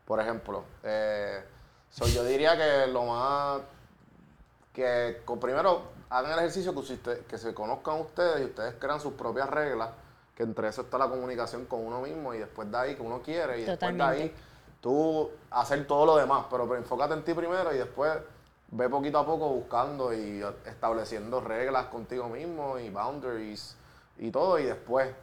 por 0.05 0.19
ejemplo. 0.19 0.63
Eh, 0.83 1.43
so, 1.89 2.05
yo 2.07 2.23
diría 2.23 2.57
que 2.57 2.87
lo 2.91 3.05
más 3.05 3.61
que 4.73 5.21
con- 5.25 5.39
primero 5.39 5.83
hagan 6.09 6.31
el 6.33 6.39
ejercicio 6.39 6.73
que, 6.73 6.79
usted- 6.79 7.25
que 7.25 7.37
se 7.37 7.53
conozcan 7.53 7.99
ustedes 8.01 8.41
y 8.41 8.45
ustedes 8.45 8.75
crean 8.79 8.99
sus 8.99 9.13
propias 9.13 9.49
reglas, 9.49 9.89
que 10.35 10.43
entre 10.43 10.67
eso 10.69 10.81
está 10.81 10.97
la 10.97 11.09
comunicación 11.09 11.65
con 11.65 11.85
uno 11.85 12.01
mismo 12.01 12.33
y 12.33 12.39
después 12.39 12.69
de 12.71 12.77
ahí 12.77 12.95
que 12.95 13.01
uno 13.01 13.21
quiere 13.21 13.59
y 13.59 13.63
después 13.71 13.91
de 13.97 14.03
ahí 14.03 14.35
tú 14.81 15.29
hacer 15.49 15.85
todo 15.87 16.05
lo 16.05 16.17
demás, 16.17 16.45
pero, 16.49 16.67
pero 16.67 16.77
enfócate 16.77 17.13
en 17.13 17.23
ti 17.23 17.33
primero 17.33 17.73
y 17.73 17.77
después 17.77 18.17
ve 18.71 18.89
poquito 18.89 19.19
a 19.19 19.25
poco 19.25 19.49
buscando 19.49 20.13
y 20.13 20.43
estableciendo 20.65 21.41
reglas 21.41 21.85
contigo 21.85 22.27
mismo 22.29 22.79
y 22.79 22.89
boundaries 22.89 23.77
y 24.17 24.31
todo 24.31 24.59
y 24.59 24.63
después 24.63 25.13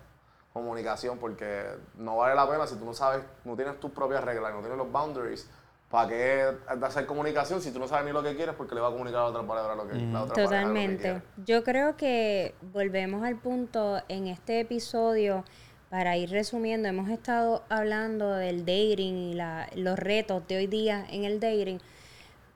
comunicación 0.53 1.19
porque 1.19 1.65
no 1.97 2.19
vale 2.19 2.35
la 2.35 2.49
pena 2.49 2.67
si 2.67 2.77
tú 2.77 2.85
no 2.85 2.93
sabes, 2.93 3.23
no 3.45 3.57
tienes 3.57 3.79
tus 3.81 3.91
propias 3.91 4.25
reglas, 4.25 4.53
no 4.53 4.61
tienes 4.61 4.77
los 4.77 4.91
boundaries, 4.91 5.49
¿para 5.91 6.09
qué 6.09 6.57
hacer 6.83 7.07
comunicación 7.07 7.61
si 7.61 7.71
tú 7.71 7.79
no 7.79 7.89
sabes 7.89 8.07
ni 8.07 8.13
lo 8.13 8.23
que 8.23 8.35
quieres 8.37 8.55
porque 8.55 8.75
le 8.75 8.81
va 8.81 8.89
a 8.89 8.91
comunicar 8.91 9.21
a 9.21 9.25
la 9.25 9.29
otra 9.31 9.43
palabra 9.47 9.75
lo 9.75 9.87
que 9.87 9.95
la 9.95 10.25
otra 10.25 10.35
pareja 10.35 10.35
lo 10.35 10.35
que 10.35 10.43
Totalmente. 10.43 11.23
Yo 11.45 11.65
creo 11.65 11.97
que 11.97 12.55
volvemos 12.73 13.25
al 13.25 13.37
punto 13.37 14.01
en 14.09 14.27
este 14.27 14.61
episodio, 14.61 15.45
para 15.91 16.17
ir 16.17 16.31
resumiendo, 16.31 16.89
hemos 16.89 17.09
estado 17.11 17.65
hablando 17.69 18.35
del 18.35 18.61
dating 18.67 19.17
y 19.31 19.35
la- 19.35 19.69
los 19.75 19.99
retos 19.99 20.47
de 20.47 20.59
hoy 20.59 20.67
día 20.67 21.07
en 21.11 21.25
el 21.25 21.41
dating, 21.41 21.79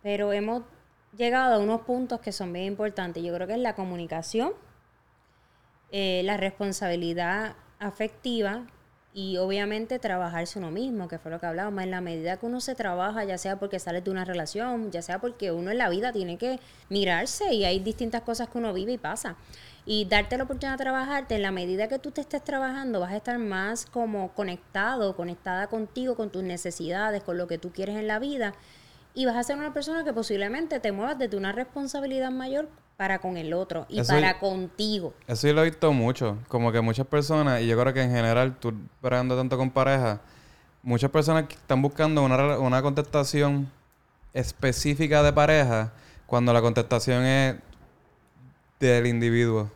pero 0.03 0.33
hemos 0.33 0.63
llegado 1.17 1.55
a 1.55 1.59
unos 1.59 1.83
puntos 1.83 2.21
que 2.21 2.33
son 2.33 2.53
bien 2.53 2.67
importantes. 2.67 3.23
Yo 3.23 3.35
creo 3.35 3.47
que 3.47 3.55
es 3.55 3.59
la 3.61 3.75
comunicación, 3.75 4.53
eh, 5.91 6.23
la 6.25 6.37
responsabilidad 6.37 7.55
afectiva 7.79 8.67
y 9.15 9.37
obviamente 9.37 9.99
trabajarse 9.99 10.59
uno 10.59 10.71
mismo, 10.71 11.07
que 11.07 11.19
fue 11.19 11.31
lo 11.31 11.39
que 11.39 11.45
hablábamos. 11.47 11.83
En 11.85 11.91
la 11.91 12.01
medida 12.01 12.39
que 12.39 12.47
uno 12.47 12.61
se 12.63 12.75
trabaja, 12.75 13.25
ya 13.25 13.37
sea 13.37 13.59
porque 13.59 13.79
sale 13.79 14.01
de 14.01 14.11
una 14.11 14.25
relación, 14.25 14.91
ya 14.91 15.03
sea 15.03 15.19
porque 15.21 15.53
uno 15.53 15.71
en 15.71 15.79
la 15.79 15.91
vida 15.91 16.13
tiene 16.13 16.39
que 16.39 16.59
mirarse 16.89 17.53
y 17.53 17.65
hay 17.65 17.79
distintas 17.79 18.23
cosas 18.23 18.49
que 18.49 18.57
uno 18.59 18.73
vive 18.73 18.93
y 18.93 18.99
pasa. 18.99 19.37
Y 19.85 20.05
darte 20.05 20.37
la 20.39 20.45
oportunidad 20.45 20.79
de 20.79 20.85
trabajarte, 20.85 21.35
en 21.35 21.43
la 21.43 21.51
medida 21.51 21.89
que 21.89 21.99
tú 21.99 22.13
te 22.13 22.21
estés 22.21 22.43
trabajando, 22.45 23.01
vas 23.01 23.13
a 23.13 23.17
estar 23.17 23.39
más 23.39 23.87
como 23.87 24.33
conectado, 24.33 25.17
conectada 25.17 25.67
contigo, 25.67 26.15
con 26.15 26.31
tus 26.31 26.45
necesidades, 26.45 27.23
con 27.25 27.37
lo 27.37 27.49
que 27.49 27.59
tú 27.59 27.73
quieres 27.73 27.97
en 27.97 28.07
la 28.07 28.19
vida. 28.21 28.55
Y 29.15 29.27
vas 29.27 29.37
a 29.37 29.43
ser 29.43 29.57
una 29.59 29.75
persona 29.75 30.05
que 30.05 30.13
posiblemente 30.13 30.79
te 30.81 30.93
muevas 30.93 31.19
desde 31.19 31.37
una 31.37 31.51
responsabilidad 31.53 32.31
mayor 32.31 32.69
para 32.97 33.19
con 33.19 33.37
el 33.37 33.53
otro 33.53 33.85
y 33.89 33.99
Eso- 33.99 34.13
para 34.13 34.39
contigo. 34.39 35.15
Eso 35.27 35.49
yo 35.49 35.55
lo 35.55 35.63
he 35.63 35.71
visto 35.71 35.93
mucho. 35.93 36.39
Como 36.47 36.71
que 36.71 36.81
muchas 36.81 37.07
personas, 37.07 37.61
y 37.61 37.67
yo 37.67 37.79
creo 37.81 37.93
que 37.93 38.03
en 38.03 38.13
general, 38.13 38.57
tú 38.61 38.73
bregando 39.03 39.37
tanto 39.37 39.59
con 39.59 39.71
pareja, 39.71 40.21
muchas 40.85 41.11
personas 41.11 41.47
están 41.51 41.83
buscando 41.83 42.23
una, 42.23 42.59
una 42.59 42.81
contestación 42.83 43.69
específica 44.33 45.23
de 45.23 45.33
pareja 45.33 45.93
cuando 46.27 46.53
la 46.53 46.61
contestación 46.63 47.25
es 47.25 47.57
del 48.89 49.07
individuo. 49.07 49.71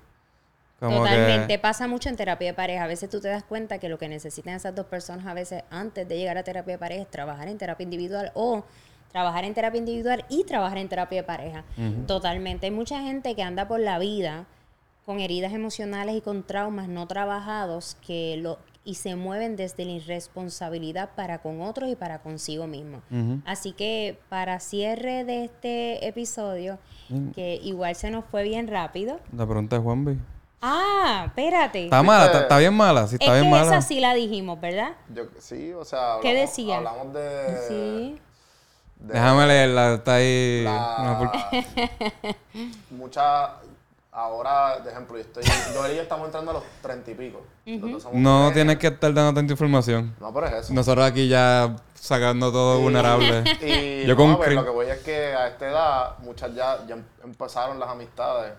Como 0.80 0.98
Totalmente. 0.98 1.48
que 1.48 1.58
Pasa 1.58 1.88
mucho 1.88 2.08
en 2.08 2.16
terapia 2.16 2.48
de 2.48 2.54
pareja. 2.54 2.84
A 2.84 2.86
veces 2.86 3.08
tú 3.08 3.20
te 3.20 3.28
das 3.28 3.42
cuenta 3.44 3.78
que 3.78 3.88
lo 3.88 3.98
que 3.98 4.08
necesitan 4.08 4.54
esas 4.54 4.74
dos 4.74 4.86
personas 4.86 5.26
a 5.26 5.34
veces 5.34 5.64
antes 5.70 6.06
de 6.06 6.18
llegar 6.18 6.36
a 6.36 6.42
terapia 6.42 6.74
de 6.74 6.78
pareja 6.78 7.02
es 7.02 7.10
trabajar 7.10 7.48
en 7.48 7.56
terapia 7.56 7.84
individual 7.84 8.30
o 8.34 8.64
trabajar 9.10 9.44
en 9.44 9.54
terapia 9.54 9.78
individual 9.78 10.24
y 10.28 10.44
trabajar 10.44 10.78
en 10.78 10.88
terapia 10.88 11.22
de 11.22 11.26
pareja. 11.26 11.64
Totalmente. 12.06 12.66
Hay 12.66 12.72
mucha 12.72 13.00
gente 13.00 13.34
que 13.34 13.42
anda 13.42 13.66
por 13.66 13.80
la 13.80 13.98
vida 13.98 14.44
con 15.06 15.20
heridas 15.20 15.52
emocionales 15.52 16.16
y 16.16 16.20
con 16.20 16.42
traumas 16.42 16.88
no 16.88 17.06
trabajados 17.06 17.96
que 18.06 18.36
lo 18.36 18.58
y 18.86 18.94
se 18.94 19.16
mueven 19.16 19.56
desde 19.56 19.84
la 19.84 19.90
irresponsabilidad 19.92 21.10
para 21.14 21.38
con 21.38 21.60
otros 21.60 21.90
y 21.90 21.96
para 21.96 22.20
consigo 22.20 22.66
mismo. 22.66 23.02
Ujú. 23.10 23.40
Así 23.44 23.72
que 23.72 24.18
para 24.30 24.60
cierre 24.60 25.24
de 25.24 25.44
este 25.44 26.06
episodio, 26.06 26.78
que 27.34 27.56
igual 27.62 27.94
se 27.96 28.10
nos 28.10 28.24
fue 28.24 28.42
bien 28.44 28.68
rápido, 28.68 29.18
la 29.36 29.44
pregunta 29.44 29.76
es 29.76 29.82
Juanvi. 29.82 30.18
Ah, 30.62 31.24
espérate. 31.26 31.84
¿Está 31.84 32.02
mala? 32.02 32.26
¿Está, 32.26 32.40
está 32.42 32.58
bien 32.58 32.74
mala? 32.74 33.06
Sí, 33.06 33.16
es 33.16 33.20
está 33.20 33.32
bien 33.34 33.44
que 33.44 33.50
mala. 33.50 33.66
esa 33.66 33.82
sí 33.82 34.00
la 34.00 34.14
dijimos, 34.14 34.58
¿verdad? 34.60 34.92
Yo, 35.14 35.24
sí, 35.38 35.72
o 35.72 35.84
sea, 35.84 36.14
hablamos, 36.14 36.22
¿Qué 36.22 36.34
decía? 36.34 36.76
hablamos 36.78 37.12
de, 37.12 37.58
Sí. 37.68 38.20
de 39.00 39.12
Déjame 39.14 39.46
leerla, 39.46 39.94
está 39.94 40.14
ahí. 40.14 40.62
la- 40.64 41.32
mucha 42.90 43.56
ahora, 44.16 44.80
de 44.80 44.90
ejemplo, 44.90 45.16
yo 45.16 45.22
estoy, 45.22 45.44
yo 45.74 45.92
y 45.92 45.96
yo 45.96 46.02
estamos 46.02 46.26
entrando 46.26 46.50
a 46.52 46.54
los 46.54 46.62
treinta 46.80 47.10
y 47.10 47.14
pico. 47.14 47.42
No 48.12 48.50
tienes 48.52 48.78
que 48.78 48.86
estar 48.88 49.12
dando 49.12 49.34
tanta 49.34 49.52
información. 49.52 50.16
No, 50.18 50.32
pero 50.32 50.46
es 50.46 50.54
eso. 50.54 50.72
Nosotros 50.74 51.04
aquí 51.04 51.28
ya 51.28 51.76
sacando 51.94 52.50
todo 52.50 52.78
Y- 52.78 52.82
vulnerable. 52.82 53.44
Y 53.60 54.06
Yo 54.06 54.14
no, 54.14 54.16
con 54.16 54.36
pues, 54.38 54.52
lo 54.54 54.64
que 54.64 54.70
voy 54.70 54.86
es 54.86 54.98
que 55.00 55.34
a 55.34 55.48
esta 55.48 55.68
edad 55.68 56.18
muchas 56.20 56.54
ya, 56.54 56.84
ya 56.86 56.94
em- 56.94 57.04
empezaron 57.24 57.78
las 57.78 57.88
amistades 57.90 58.54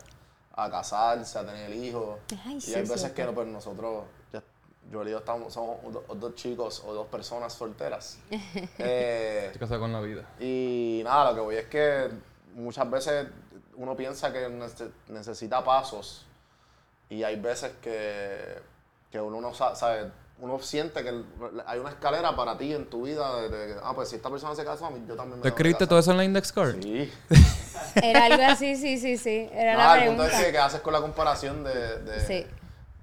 a 0.56 0.70
casarse, 0.70 1.40
a 1.40 1.46
tener 1.46 1.74
hijos. 1.74 2.20
Ay, 2.46 2.58
y 2.58 2.62
sí, 2.62 2.74
hay 2.76 2.84
es 2.84 2.90
veces 2.90 3.12
que 3.12 3.24
no, 3.26 3.34
pues 3.34 3.48
nosotros, 3.48 4.04
ya- 4.32 4.44
yo 4.92 5.04
y 5.08 5.10
yo 5.12 5.18
estamos, 5.18 5.52
somos 5.54 5.78
do- 5.92 6.04
dos 6.16 6.36
chicos 6.36 6.84
o 6.86 6.94
dos 6.94 7.08
personas 7.08 7.52
solteras. 7.54 8.20
Eh, 8.80 9.44
Estoy 9.48 9.60
casado 9.60 9.80
con 9.82 9.92
la 9.94 10.02
vida. 10.02 10.24
y 10.40 11.02
nada, 11.04 11.32
lo 11.32 11.36
que 11.36 11.42
voy 11.42 11.56
es 11.56 11.66
que 11.66 12.10
muchas 12.56 12.90
veces 12.90 13.28
uno 13.78 13.96
piensa 13.96 14.34
que 14.34 14.48
nece- 14.50 14.92
necesita 15.08 15.64
pasos 15.64 16.26
y 17.10 17.24
hay 17.24 17.38
veces 17.40 17.72
que, 17.82 18.60
que 19.12 19.22
uno 19.22 19.40
no 19.40 19.54
sa- 19.54 19.76
sabe, 19.76 20.12
uno 20.40 20.60
siente 20.60 21.04
que 21.04 21.24
hay 21.66 21.80
una 21.80 21.90
escalera 21.92 22.36
para 22.36 22.58
ti 22.58 22.74
en 22.74 22.86
tu 22.90 23.04
vida 23.04 23.42
de, 23.42 23.50
de- 23.50 23.76
ah, 23.84 23.94
pues 23.96 24.10
si 24.10 24.18
esta 24.18 24.30
persona 24.30 24.54
se 24.56 24.66
casa, 24.66 24.90
yo 25.08 25.16
también 25.16 25.16
me 25.16 25.16
¿Tú 25.16 25.26
tengo 25.26 25.42
que 25.42 25.48
escribiste 25.50 25.88
todo 25.88 26.00
eso 26.00 26.12
en 26.12 26.18
la 26.18 26.24
index 26.26 26.52
card? 26.52 26.76
Sí. 26.82 27.12
Era 27.96 28.26
algo 28.26 28.44
así, 28.44 28.76
sí, 28.76 28.98
sí, 29.00 29.18
sí. 29.18 29.50
Era 29.54 29.76
Nada, 29.78 29.96
la 29.98 30.02
el 30.04 30.08
punto 30.10 30.26
es 30.26 30.34
que, 30.46 30.52
que 30.52 30.58
haces 30.60 30.82
con 30.82 30.94
la 30.94 31.02
comparación 31.02 31.64
de... 31.64 32.00
de, 32.00 32.20
Sí. 32.26 32.46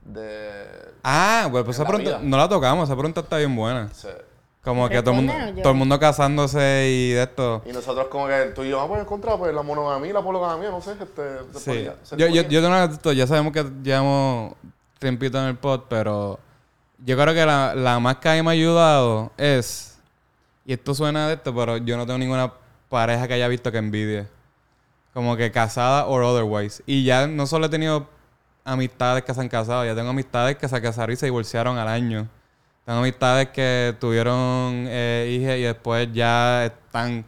de- 0.04 0.92
Ah, 1.02 1.48
bueno, 1.50 1.64
pues 1.64 1.78
En 1.78 1.82
esa 1.84 1.92
pregunta 1.92 2.18
no 2.22 2.36
la 2.36 2.48
tocamos. 2.48 2.88
Esa 2.88 2.94
pregunta 2.96 3.20
está 3.20 3.38
bien 3.38 3.54
buena. 3.56 3.88
se- 3.94 4.34
Como 4.64 4.88
que 4.88 5.02
todo 5.02 5.10
el, 5.10 5.16
mundo, 5.16 5.34
todo 5.62 5.72
el 5.72 5.78
mundo 5.78 6.00
casándose 6.00 6.88
y 6.90 7.10
de 7.12 7.22
esto. 7.24 7.62
Y 7.66 7.72
nosotros 7.72 8.06
como 8.08 8.26
que 8.26 8.52
tú 8.54 8.62
y 8.64 8.70
yo, 8.70 8.80
ah, 8.80 8.88
pues 8.88 9.00
en 9.00 9.06
contra, 9.06 9.36
pues 9.36 9.54
la 9.54 9.62
monogamia 9.62 10.08
y 10.08 10.12
la 10.14 10.22
poligamia, 10.22 10.70
no 10.70 10.80
sé, 10.80 10.92
este... 10.92 11.22
se 11.52 11.60
Sí. 11.60 11.70
ponía- 11.70 11.94
Yo, 12.16 12.26
yo, 12.28 12.42
yo 12.48 12.60
tengo 12.62 12.68
una 12.68 12.84
esto, 12.84 13.12
ya 13.12 13.26
sabemos 13.26 13.52
que 13.52 13.62
llevamos 13.82 14.54
tiempito 14.98 15.38
en 15.38 15.44
el 15.48 15.56
pod, 15.56 15.82
pero 15.90 16.38
yo 17.04 17.14
creo 17.18 17.34
que 17.34 17.44
la, 17.44 17.74
la 17.74 18.00
más 18.00 18.16
que 18.16 18.28
a 18.30 18.32
mí 18.34 18.42
me 18.42 18.48
ha 18.48 18.52
ayudado 18.52 19.32
es, 19.36 19.98
y 20.64 20.72
esto 20.72 20.94
suena 20.94 21.28
de 21.28 21.34
esto, 21.34 21.54
pero 21.54 21.76
yo 21.76 21.98
no 21.98 22.06
tengo 22.06 22.18
ninguna 22.18 22.50
pareja 22.88 23.28
que 23.28 23.34
haya 23.34 23.48
visto 23.48 23.70
que 23.70 23.76
envidie. 23.78 24.26
Como 25.12 25.36
que 25.36 25.52
casada 25.52 26.06
or 26.06 26.22
otherwise. 26.22 26.82
Y 26.86 27.04
ya 27.04 27.26
no 27.26 27.46
solo 27.46 27.66
he 27.66 27.68
tenido 27.68 28.08
amistades 28.64 29.24
que 29.24 29.34
se 29.34 29.40
han 29.42 29.48
casado, 29.50 29.84
ya 29.84 29.94
tengo 29.94 30.08
amistades 30.10 30.56
que 30.56 30.66
se 30.68 30.80
casaron 30.80 31.12
y 31.12 31.16
se 31.16 31.26
divorciaron 31.26 31.76
al 31.76 31.86
año. 31.88 32.28
Tengo 32.85 32.99
amistades 32.99 33.49
que 33.49 33.97
tuvieron 33.99 34.87
eh, 34.89 35.39
hijas 35.41 35.57
y 35.57 35.62
después 35.62 36.09
ya 36.12 36.66
están 36.66 37.24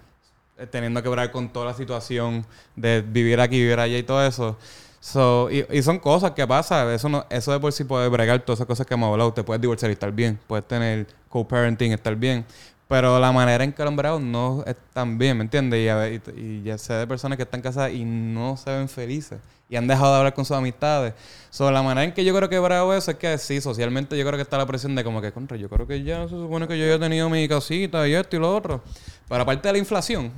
eh, 0.59 0.67
teniendo 0.67 1.03
que 1.03 1.09
bregar 1.09 1.33
con 1.33 1.49
toda 1.49 1.67
la 1.67 1.75
situación 1.75 2.45
de 2.75 3.01
vivir 3.01 3.41
aquí, 3.41 3.59
vivir 3.59 3.79
allá 3.79 3.97
y 3.97 4.03
todo 4.03 4.25
eso. 4.27 4.59
So, 5.01 5.49
y, 5.51 5.65
y 5.71 5.83
son 5.83 5.99
cosas 5.99 6.33
que 6.33 6.47
pasan. 6.47 6.91
Eso, 6.91 7.09
no, 7.09 7.25
eso 7.31 7.53
de 7.53 7.61
por 7.61 7.73
sí 7.73 7.85
puede 7.85 8.09
bregar 8.09 8.41
todas 8.41 8.59
esas 8.59 8.67
cosas 8.67 8.87
que 8.87 8.95
hemos 8.95 9.11
hablado. 9.11 9.33
Te 9.33 9.45
puedes 9.45 9.61
divorciar 9.61 9.91
y 9.91 9.95
estar 9.95 10.13
bien. 10.13 10.39
Puedes 10.47 10.67
tener 10.67 11.07
co-parenting 11.29 11.93
y 11.93 11.95
estar 11.95 12.15
bien. 12.17 12.45
Pero 12.89 13.19
la 13.19 13.33
manera 13.33 13.65
en 13.65 13.73
que 13.73 13.83
lo 13.83 13.89
han 13.89 13.97
bregado 13.97 14.21
no 14.21 14.63
es 14.65 14.77
tan 14.93 15.19
bien, 15.19 15.37
¿me 15.39 15.45
entiendes? 15.45 16.21
Y, 16.37 16.63
ya 16.63 16.79
sé 16.79 16.95
de 16.95 17.07
personas 17.07 17.37
que 17.37 17.43
están 17.43 17.61
casadas 17.61 17.93
y 17.93 18.05
no 18.05 18.57
se 18.57 18.71
ven 18.71 18.89
felices. 18.89 19.41
Y 19.69 19.75
han 19.75 19.89
dejado 19.89 20.13
de 20.13 20.19
hablar 20.19 20.35
con 20.35 20.45
sus 20.45 20.57
amistades. 20.57 21.13
So, 21.51 21.69
la 21.73 21.83
manera 21.83 22.05
en 22.05 22.13
que 22.13 22.25
yo 22.25 22.35
creo 22.37 22.49
que 22.49 22.61
brego 22.61 22.95
eso 22.95 23.11
es 23.11 23.17
que 23.17 23.37
sí, 23.39 23.61
socialmente 23.61 24.17
yo 24.17 24.25
creo 24.25 24.37
que 24.37 24.43
está 24.43 24.57
la 24.57 24.67
presión 24.67 24.95
de 24.95 25.03
como 25.03 25.21
que, 25.21 25.33
contra, 25.33 25.57
yo 25.57 25.69
creo 25.69 25.87
que 25.89 26.05
ya 26.05 26.29
se 26.29 26.37
supone 26.37 26.69
que 26.69 26.79
yo 26.79 26.87
ya 26.87 26.95
he 26.95 26.99
tenido 27.01 27.29
mi 27.29 27.49
casita 27.49 28.07
y 28.07 28.15
esto 28.15 28.37
y 28.37 28.39
lo 28.39 28.55
otro. 28.55 28.81
Pero 29.29 29.43
aparte 29.43 29.67
de 29.67 29.73
la 29.73 29.79
inflación, 29.79 30.31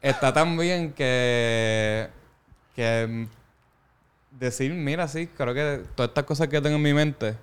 está 0.00 0.32
también 0.32 0.92
que... 0.92 2.08
que 2.76 3.06
mm, 3.08 4.38
decir, 4.38 4.72
mira, 4.72 5.08
sí, 5.08 5.26
creo 5.26 5.52
que 5.52 5.82
todas 5.96 6.10
estas 6.10 6.24
cosas 6.24 6.46
que 6.46 6.60
tengo 6.60 6.76
en 6.76 6.82
mi 6.82 6.94
mente 6.94 7.34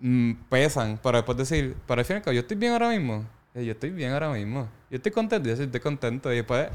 mm, 0.00 0.32
pesan, 0.48 0.98
pero 1.02 1.18
después 1.18 1.38
decir, 1.38 1.76
pero 1.86 2.00
al 2.00 2.04
final, 2.04 2.22
yo 2.24 2.40
estoy 2.40 2.56
bien 2.56 2.72
ahora 2.72 2.88
mismo. 2.90 3.24
Eh, 3.54 3.64
Yo 3.64 3.72
estoy 3.72 3.90
bien 3.90 4.12
ahora 4.12 4.30
mismo. 4.30 4.68
Yo 4.90 4.96
estoy 4.96 5.10
contento, 5.12 5.48
yo 5.48 5.54
estoy 5.54 5.80
contento. 5.80 6.32
Y 6.32 6.36
después, 6.36 6.68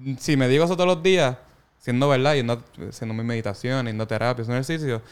mm, 0.00 0.14
si 0.18 0.36
me 0.36 0.48
digo 0.48 0.64
eso 0.64 0.74
todos 0.76 0.88
los 0.88 1.02
días, 1.02 1.36
siendo 1.78 2.08
verdad, 2.08 2.34
yendo, 2.34 2.62
haciendo 2.88 3.14
mi 3.14 3.22
meditación, 3.22 3.86
yendo 3.86 4.04
a 4.04 4.06
terapia, 4.06 4.42
haciendo 4.42 4.54
ejercicio, 4.54 5.02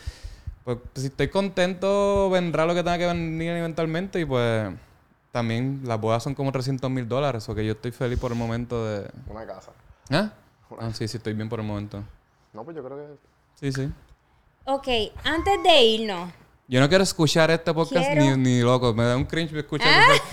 pues 0.65 0.79
si 0.95 1.07
estoy 1.07 1.29
contento, 1.29 2.31
vendrá 2.31 2.65
lo 2.65 2.75
que 2.75 2.83
tenga 2.83 2.97
que 2.99 3.07
venir 3.07 3.51
eventualmente. 3.51 4.21
Y 4.21 4.25
pues 4.25 4.73
también 5.33 5.83
las 5.85 6.01
bodas 6.01 6.23
son 6.23 6.35
como 6.35 6.51
300 6.51 6.91
mil 6.91 7.07
dólares, 7.07 7.47
o 7.49 7.55
que 7.55 7.65
yo 7.65 7.73
estoy 7.73 7.91
feliz 7.93 8.19
por 8.19 8.33
el 8.33 8.39
momento 8.39 8.87
de. 8.87 9.11
Una 9.27 9.47
casa. 9.47 9.73
¿Ah? 10.11 10.33
Ah, 10.79 10.91
sí, 10.95 11.07
sí, 11.09 11.19
estoy 11.19 11.35
bien 11.35 11.49
por 11.51 11.61
el 11.61 11.67
momento. 11.67 12.03
No, 12.55 12.65
pues 12.65 12.75
yo 12.77 12.83
creo 12.83 12.97
que... 12.97 13.15
Sí, 13.55 13.73
sí. 13.73 13.93
Ok, 14.65 14.89
antes 15.25 15.63
de 15.63 15.85
irnos. 15.85 16.31
Yo 16.69 16.81
no 16.81 16.89
quiero 16.89 17.05
escuchar 17.05 17.51
este 17.51 17.75
podcast 17.75 18.11
ni, 18.17 18.37
ni 18.37 18.61
loco. 18.61 18.95
Me 18.95 19.05
da 19.05 19.17
un 19.17 19.25
cringe 19.25 19.53
escuchar 19.59 19.89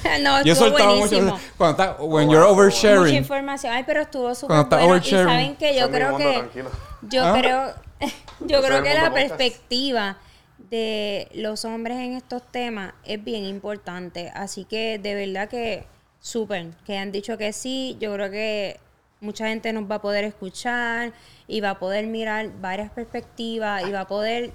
Ah, 0.06 0.18
no, 0.22 0.44
Yo 0.44 0.56
soltado 0.56 0.96
buenísimo. 0.98 1.32
mucho. 1.34 1.44
Cuando 1.58 1.84
está, 1.84 2.02
when 2.04 2.30
Oh, 2.30 2.32
you're 2.32 2.46
wow. 2.46 2.56
Mucha 2.56 2.62
oversharing. 2.62 3.16
información. 3.16 3.74
Ay, 3.74 3.84
pero 3.86 4.02
estuvo 4.02 4.34
súper 4.36 4.48
Cuando 4.48 4.64
está 4.64 4.76
bueno. 4.78 4.88
Y 4.88 4.98
oversharing. 5.00 5.28
saben 5.28 5.56
que 5.58 5.76
yo 5.78 5.88
mi 5.88 5.94
creo 5.94 6.18
que... 6.18 6.34
tranquilo. 6.34 6.70
Yo 7.02 7.26
¿Ah? 7.26 7.38
creo... 7.40 7.74
Yo 8.48 8.62
creo 8.62 8.82
que 8.82 8.94
la 8.94 9.10
podcast. 9.10 9.14
perspectiva 9.38 10.18
de 10.58 11.28
los 11.34 11.66
hombres 11.66 11.98
en 11.98 12.14
estos 12.14 12.42
temas 12.50 12.94
es 13.04 13.22
bien 13.22 13.44
importante. 13.44 14.32
Así 14.34 14.64
que 14.64 14.98
de 14.98 15.16
verdad 15.16 15.50
que 15.50 15.86
súper, 16.22 16.68
que 16.86 16.98
han 16.98 17.12
dicho 17.12 17.38
que 17.38 17.52
sí. 17.52 17.98
Yo 18.00 18.14
creo 18.14 18.32
que 18.32 18.80
mucha 19.20 19.48
gente 19.50 19.74
nos 19.74 19.92
va 19.92 19.96
a 19.96 20.02
poder 20.02 20.24
escuchar 20.24 21.12
y 21.48 21.60
va 21.60 21.72
a 21.72 21.80
poder 21.80 22.08
mirar 22.08 22.50
varias 22.62 22.90
perspectivas 22.92 23.86
y 23.86 23.92
va 23.92 24.02
a 24.02 24.08
poder 24.08 24.54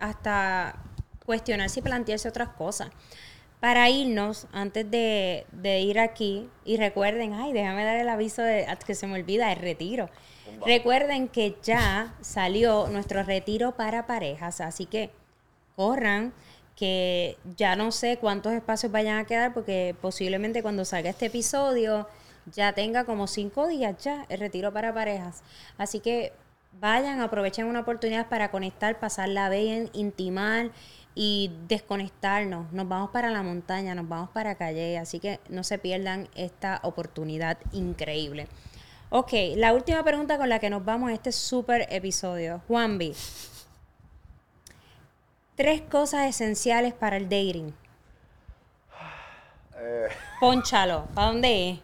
hasta 0.00 0.74
cuestionarse 1.30 1.78
y 1.78 1.82
plantearse 1.84 2.28
otras 2.28 2.48
cosas. 2.48 2.88
Para 3.60 3.88
irnos, 3.88 4.48
antes 4.52 4.90
de, 4.90 5.46
de 5.52 5.78
ir 5.80 6.00
aquí, 6.00 6.48
y 6.64 6.76
recuerden, 6.76 7.34
ay, 7.34 7.52
déjame 7.52 7.84
dar 7.84 7.98
el 7.98 8.08
aviso 8.08 8.42
de 8.42 8.66
que 8.84 8.96
se 8.96 9.06
me 9.06 9.14
olvida, 9.14 9.52
el 9.52 9.60
retiro. 9.60 10.10
Recuerden 10.66 11.28
que 11.28 11.56
ya 11.62 12.14
salió 12.20 12.88
nuestro 12.88 13.22
retiro 13.22 13.76
para 13.76 14.08
parejas, 14.08 14.60
así 14.60 14.86
que 14.86 15.10
corran, 15.76 16.32
que 16.74 17.36
ya 17.56 17.76
no 17.76 17.92
sé 17.92 18.16
cuántos 18.16 18.54
espacios 18.54 18.90
vayan 18.90 19.18
a 19.18 19.24
quedar, 19.24 19.54
porque 19.54 19.94
posiblemente 20.00 20.62
cuando 20.62 20.84
salga 20.84 21.10
este 21.10 21.26
episodio 21.26 22.08
ya 22.52 22.72
tenga 22.72 23.04
como 23.04 23.28
cinco 23.28 23.68
días 23.68 23.94
ya 24.02 24.26
el 24.30 24.40
retiro 24.40 24.72
para 24.72 24.92
parejas. 24.92 25.44
Así 25.78 26.00
que 26.00 26.32
vayan, 26.80 27.20
aprovechen 27.20 27.66
una 27.66 27.80
oportunidad 27.80 28.28
para 28.28 28.50
conectar, 28.50 28.98
pasarla 28.98 29.48
bien, 29.48 29.90
intimar 29.92 30.70
y 31.14 31.50
desconectarnos. 31.68 32.72
Nos 32.72 32.88
vamos 32.88 33.10
para 33.10 33.30
la 33.30 33.42
montaña, 33.42 33.94
nos 33.94 34.08
vamos 34.08 34.30
para 34.30 34.54
Calle, 34.54 34.98
así 34.98 35.20
que 35.20 35.40
no 35.48 35.64
se 35.64 35.78
pierdan 35.78 36.28
esta 36.34 36.80
oportunidad 36.82 37.58
increíble. 37.72 38.46
Ok, 39.10 39.32
la 39.56 39.74
última 39.74 40.04
pregunta 40.04 40.38
con 40.38 40.48
la 40.48 40.60
que 40.60 40.70
nos 40.70 40.84
vamos 40.84 41.10
a 41.10 41.14
este 41.14 41.32
super 41.32 41.86
episodio. 41.90 42.62
Juanvi, 42.68 43.14
tres 45.56 45.82
cosas 45.82 46.26
esenciales 46.28 46.94
para 46.94 47.16
el 47.16 47.24
dating. 47.24 47.74
Eh, 49.82 50.08
Pónchalo, 50.38 51.06
¿para 51.14 51.28
dónde 51.28 51.70
es? 51.70 51.78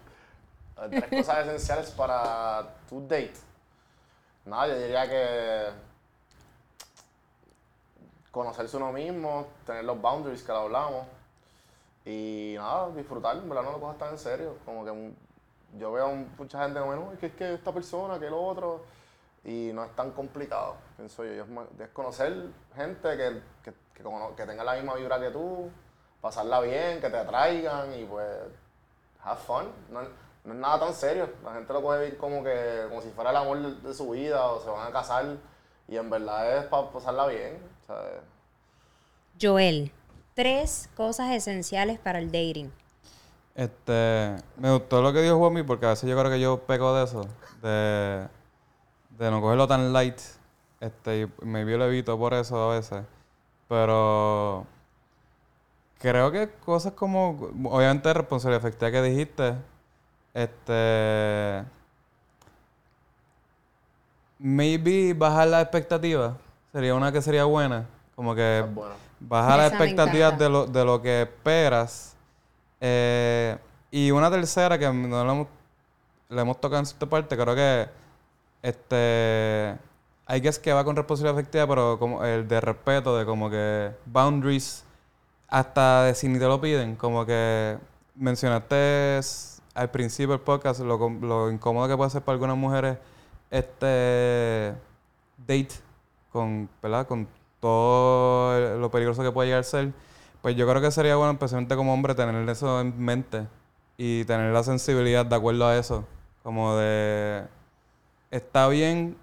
tres 0.90 1.04
cosas 1.08 1.46
esenciales 1.46 1.90
para 1.92 2.74
tu 2.88 3.00
date. 3.00 3.32
Nada, 4.44 4.68
yo 4.68 4.78
diría 4.78 5.08
que 5.08 5.85
conocerse 8.36 8.76
uno 8.76 8.92
mismo, 8.92 9.46
tener 9.64 9.84
los 9.84 10.00
boundaries 10.00 10.42
que 10.42 10.52
hablamos 10.52 11.06
y 12.04 12.54
nada, 12.56 12.90
disfrutar, 12.90 13.36
en 13.36 13.48
verdad 13.48 13.64
no 13.64 13.72
lo 13.72 13.80
cojas 13.80 13.98
tan 13.98 14.10
en 14.12 14.18
serio. 14.18 14.56
Como 14.64 14.84
que 14.84 15.12
yo 15.78 15.92
veo 15.92 16.08
un- 16.08 16.30
mucha 16.38 16.62
gente 16.62 16.78
como, 16.78 17.12
es 17.12 17.18
que 17.18 17.26
es 17.26 17.34
que 17.34 17.54
esta 17.54 17.72
persona, 17.72 18.18
que 18.18 18.26
el 18.26 18.34
otro, 18.34 18.84
y 19.44 19.70
no 19.72 19.84
es 19.84 19.94
tan 19.96 20.10
complicado, 20.12 20.76
pienso 20.96 21.24
yo. 21.24 21.44
Es, 21.80 21.88
conocer 21.92 22.50
gente 22.74 23.16
que, 23.16 23.42
que, 23.64 23.72
que, 23.94 24.46
tenga 24.46 24.64
la 24.64 24.74
misma 24.74 24.94
vibra 24.94 25.18
que 25.18 25.30
tú, 25.30 25.70
pasarla 26.20 26.60
bien, 26.60 27.00
que 27.00 27.08
te 27.10 27.16
atraigan 27.16 27.92
y 27.94 28.04
pues 28.04 28.28
have 29.24 29.40
fun. 29.40 29.66
No, 29.90 30.02
es 30.02 30.08
nada 30.44 30.78
tan 30.80 30.94
serio. 30.94 31.28
La 31.44 31.54
gente 31.54 31.72
lo 31.72 31.82
puede 31.82 32.00
ver 32.00 32.16
como 32.18 32.44
que 32.44 32.86
como 32.88 33.00
si 33.02 33.10
fuera 33.10 33.30
el 33.30 33.36
amor 33.36 33.58
de, 33.58 33.88
de 33.88 33.94
su 33.94 34.10
vida 34.10 34.46
o 34.46 34.60
se 34.60 34.70
van 34.70 34.86
a 34.88 34.92
casar 34.92 35.24
y 35.88 35.96
en 35.96 36.10
verdad 36.10 36.58
es 36.58 36.64
para 36.66 36.90
pasarla 36.90 37.26
bien. 37.26 37.75
¿Sabes? 37.86 38.20
Joel, 39.40 39.92
tres 40.34 40.88
cosas 40.96 41.32
esenciales 41.32 41.98
para 41.98 42.18
el 42.18 42.26
dating. 42.26 42.70
Este, 43.54 44.36
me 44.58 44.70
gustó 44.72 45.00
lo 45.00 45.12
que 45.12 45.22
dijo 45.22 45.38
Juanmi 45.38 45.62
porque 45.62 45.86
a 45.86 45.90
veces 45.90 46.08
yo 46.08 46.18
creo 46.18 46.30
que 46.30 46.40
yo 46.40 46.58
peco 46.60 46.94
de 46.94 47.04
eso, 47.04 47.26
de, 47.62 48.28
de 49.18 49.30
no 49.30 49.40
cogerlo 49.40 49.66
tan 49.66 49.92
light. 49.92 50.18
Este, 50.80 51.22
y 51.22 51.44
maybe 51.44 51.76
lo 51.76 51.86
evito 51.86 52.18
por 52.18 52.34
eso 52.34 52.70
a 52.70 52.74
veces. 52.74 53.02
Pero 53.68 54.66
creo 55.98 56.30
que 56.30 56.50
cosas 56.64 56.92
como, 56.92 57.50
obviamente 57.64 58.12
responsabilidad 58.12 58.66
efectiva 58.66 58.90
que 58.90 59.02
dijiste, 59.02 59.54
este, 60.34 61.64
maybe 64.38 65.14
bajar 65.14 65.48
las 65.48 65.62
expectativas 65.62 66.34
sería 66.76 66.94
una 66.94 67.10
que 67.10 67.22
sería 67.22 67.44
buena, 67.46 67.86
como 68.14 68.34
que 68.34 68.62
bueno. 68.74 68.92
bajar 69.18 69.56
las 69.56 69.72
expectativas 69.72 70.38
de 70.38 70.50
lo, 70.50 70.66
de 70.66 70.84
lo 70.84 71.00
que 71.00 71.22
esperas. 71.22 72.14
Eh, 72.82 73.56
y 73.90 74.10
una 74.10 74.30
tercera 74.30 74.78
que 74.78 74.92
no 74.92 75.48
le 76.28 76.40
hemos, 76.42 76.60
tocado 76.60 76.80
en 76.80 76.84
cierta 76.84 77.06
parte, 77.06 77.34
creo 77.34 77.54
que 77.54 77.88
este 78.60 79.74
hay 80.26 80.42
que 80.42 80.48
es 80.48 80.58
que 80.58 80.70
va 80.74 80.84
con 80.84 80.94
responsabilidad 80.96 81.40
efectiva, 81.40 81.66
pero 81.66 81.98
como 81.98 82.22
el 82.22 82.46
de 82.46 82.60
respeto, 82.60 83.16
de 83.16 83.24
como 83.24 83.48
que 83.48 83.92
boundaries, 84.04 84.84
hasta 85.48 86.02
de 86.02 86.14
si 86.14 86.28
ni 86.28 86.38
te 86.38 86.44
lo 86.44 86.60
piden, 86.60 86.94
como 86.94 87.24
que 87.24 87.78
mencionaste 88.16 89.18
al 89.72 89.90
principio 89.90 90.32
del 90.32 90.40
podcast 90.40 90.80
lo, 90.80 90.98
lo 91.08 91.50
incómodo 91.50 91.88
que 91.88 91.96
puede 91.96 92.10
ser 92.10 92.20
para 92.20 92.34
algunas 92.34 92.58
mujeres 92.58 92.98
este 93.50 94.74
date 95.38 95.85
con, 96.36 96.68
¿verdad? 96.82 97.06
con 97.06 97.26
todo 97.60 98.78
lo 98.78 98.90
peligroso 98.90 99.22
que 99.22 99.32
puede 99.32 99.48
llegar 99.48 99.60
a 99.60 99.64
ser, 99.64 99.92
pues 100.42 100.54
yo 100.56 100.68
creo 100.68 100.80
que 100.80 100.90
sería 100.90 101.16
bueno, 101.16 101.32
especialmente 101.32 101.74
como 101.74 101.92
hombre, 101.92 102.14
tener 102.14 102.48
eso 102.48 102.80
en 102.80 102.96
mente 102.98 103.46
y 103.96 104.24
tener 104.24 104.52
la 104.52 104.62
sensibilidad 104.62 105.26
de 105.26 105.34
acuerdo 105.34 105.66
a 105.66 105.76
eso. 105.76 106.04
Como 106.42 106.76
de, 106.76 107.42
está 108.30 108.68
bien 108.68 109.16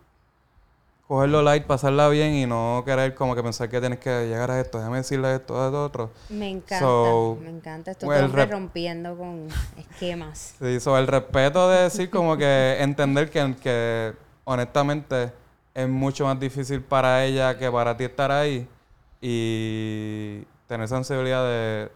cogerlo 1.08 1.42
light, 1.44 1.66
pasarla 1.66 2.10
bien 2.10 2.34
y 2.34 2.46
no 2.46 2.82
querer 2.86 3.14
como 3.14 3.36
que 3.36 3.44
pensar 3.44 3.70
que 3.70 3.80
tienes 3.80 4.00
que 4.00 4.28
llegar 4.28 4.50
a 4.50 4.60
esto, 4.60 4.80
déjame 4.80 4.98
decirle 4.98 5.36
esto, 5.36 5.62
a 5.62 5.66
esto, 5.68 5.86
otro. 5.86 6.12
Me 6.30 6.50
encanta, 6.50 6.80
So, 6.80 7.38
me 7.42 7.50
encanta. 7.50 7.92
Esto 7.92 8.08
well, 8.08 8.32
rep- 8.32 8.50
rompiendo 8.50 9.16
con 9.16 9.48
esquemas. 9.78 10.56
Sí, 10.60 10.80
sobre 10.80 11.02
el 11.02 11.08
respeto 11.08 11.70
de 11.70 11.84
decir 11.84 12.10
como 12.10 12.36
que 12.36 12.78
entender 12.80 13.30
que, 13.30 13.56
que 13.62 14.14
honestamente 14.46 15.32
es 15.74 15.90
mucho 15.90 16.26
más 16.26 16.40
difícil 16.40 16.82
para 16.82 17.26
ella 17.26 17.58
que 17.58 17.72
para 17.72 17.96
ti 17.98 18.04
estar 18.04 18.32
ahí 18.32 18.68
y 19.22 20.44
tener 20.68 20.88
sensibilidad 20.88 21.44
de, 21.46 21.90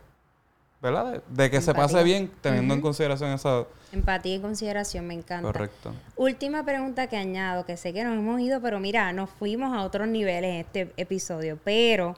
¿verdad? 0.81 1.13
De, 1.13 1.43
de 1.43 1.51
que 1.51 1.61
se 1.61 1.73
pase 1.73 2.03
bien 2.03 2.31
teniendo 2.41 2.73
en 2.73 2.81
consideración 2.81 3.31
eso. 3.31 3.67
Empatía 3.91 4.35
y 4.35 4.39
consideración, 4.39 5.07
me 5.07 5.13
encanta. 5.13 5.47
Correcto. 5.47 5.93
Última 6.15 6.63
pregunta 6.63 7.07
que 7.07 7.17
añado, 7.17 7.65
que 7.65 7.77
sé 7.77 7.93
que 7.93 8.03
nos 8.03 8.17
hemos 8.17 8.39
ido, 8.41 8.61
pero 8.61 8.79
mira, 8.79 9.13
nos 9.13 9.29
fuimos 9.29 9.75
a 9.75 9.83
otros 9.83 10.07
niveles 10.07 10.53
en 10.53 10.59
este 10.61 10.93
episodio, 10.97 11.59
pero 11.63 12.15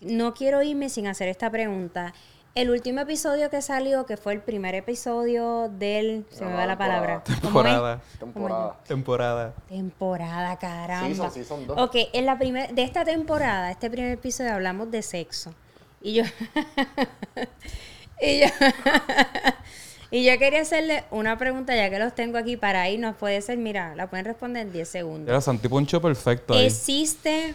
no 0.00 0.34
quiero 0.34 0.62
irme 0.62 0.88
sin 0.88 1.06
hacer 1.06 1.28
esta 1.28 1.50
pregunta. 1.50 2.14
El 2.56 2.70
último 2.70 3.00
episodio 3.00 3.48
que 3.48 3.62
salió, 3.62 4.06
que 4.06 4.16
fue 4.16 4.32
el 4.32 4.40
primer 4.40 4.74
episodio 4.74 5.68
del... 5.68 6.26
Se 6.30 6.44
me 6.44 6.52
va 6.52 6.66
la 6.66 6.76
palabra. 6.76 7.22
Temporada. 7.22 8.00
Temporada. 8.18 8.76
Temporada. 8.84 9.54
Temporada, 9.68 10.58
caramba. 10.58 11.08
Season, 11.08 11.30
season 11.30 11.66
dos. 11.68 11.78
Ok, 11.78 11.96
en 12.12 12.26
la 12.26 12.38
primer, 12.38 12.74
de 12.74 12.82
esta 12.82 13.04
temporada, 13.04 13.70
este 13.70 13.88
primer 13.88 14.10
episodio 14.10 14.52
hablamos 14.52 14.90
de 14.90 15.02
sexo. 15.02 15.54
Y 16.02 16.14
yo. 16.14 16.24
y 18.20 18.40
yo. 18.40 18.46
y 20.10 20.24
yo 20.24 20.36
quería 20.40 20.62
hacerle 20.62 21.04
una 21.12 21.38
pregunta, 21.38 21.76
ya 21.76 21.88
que 21.88 22.00
los 22.00 22.16
tengo 22.16 22.36
aquí 22.36 22.56
para 22.56 22.88
irnos. 22.88 23.14
Puede 23.14 23.40
ser, 23.42 23.58
mira, 23.58 23.94
la 23.94 24.10
pueden 24.10 24.24
responder 24.24 24.66
en 24.66 24.72
10 24.72 24.88
segundos. 24.88 25.28
Era 25.28 25.40
Santi 25.40 25.68
Poncho 25.68 26.02
perfecto 26.02 26.54
ahí. 26.54 26.66
¿Existe 26.66 27.54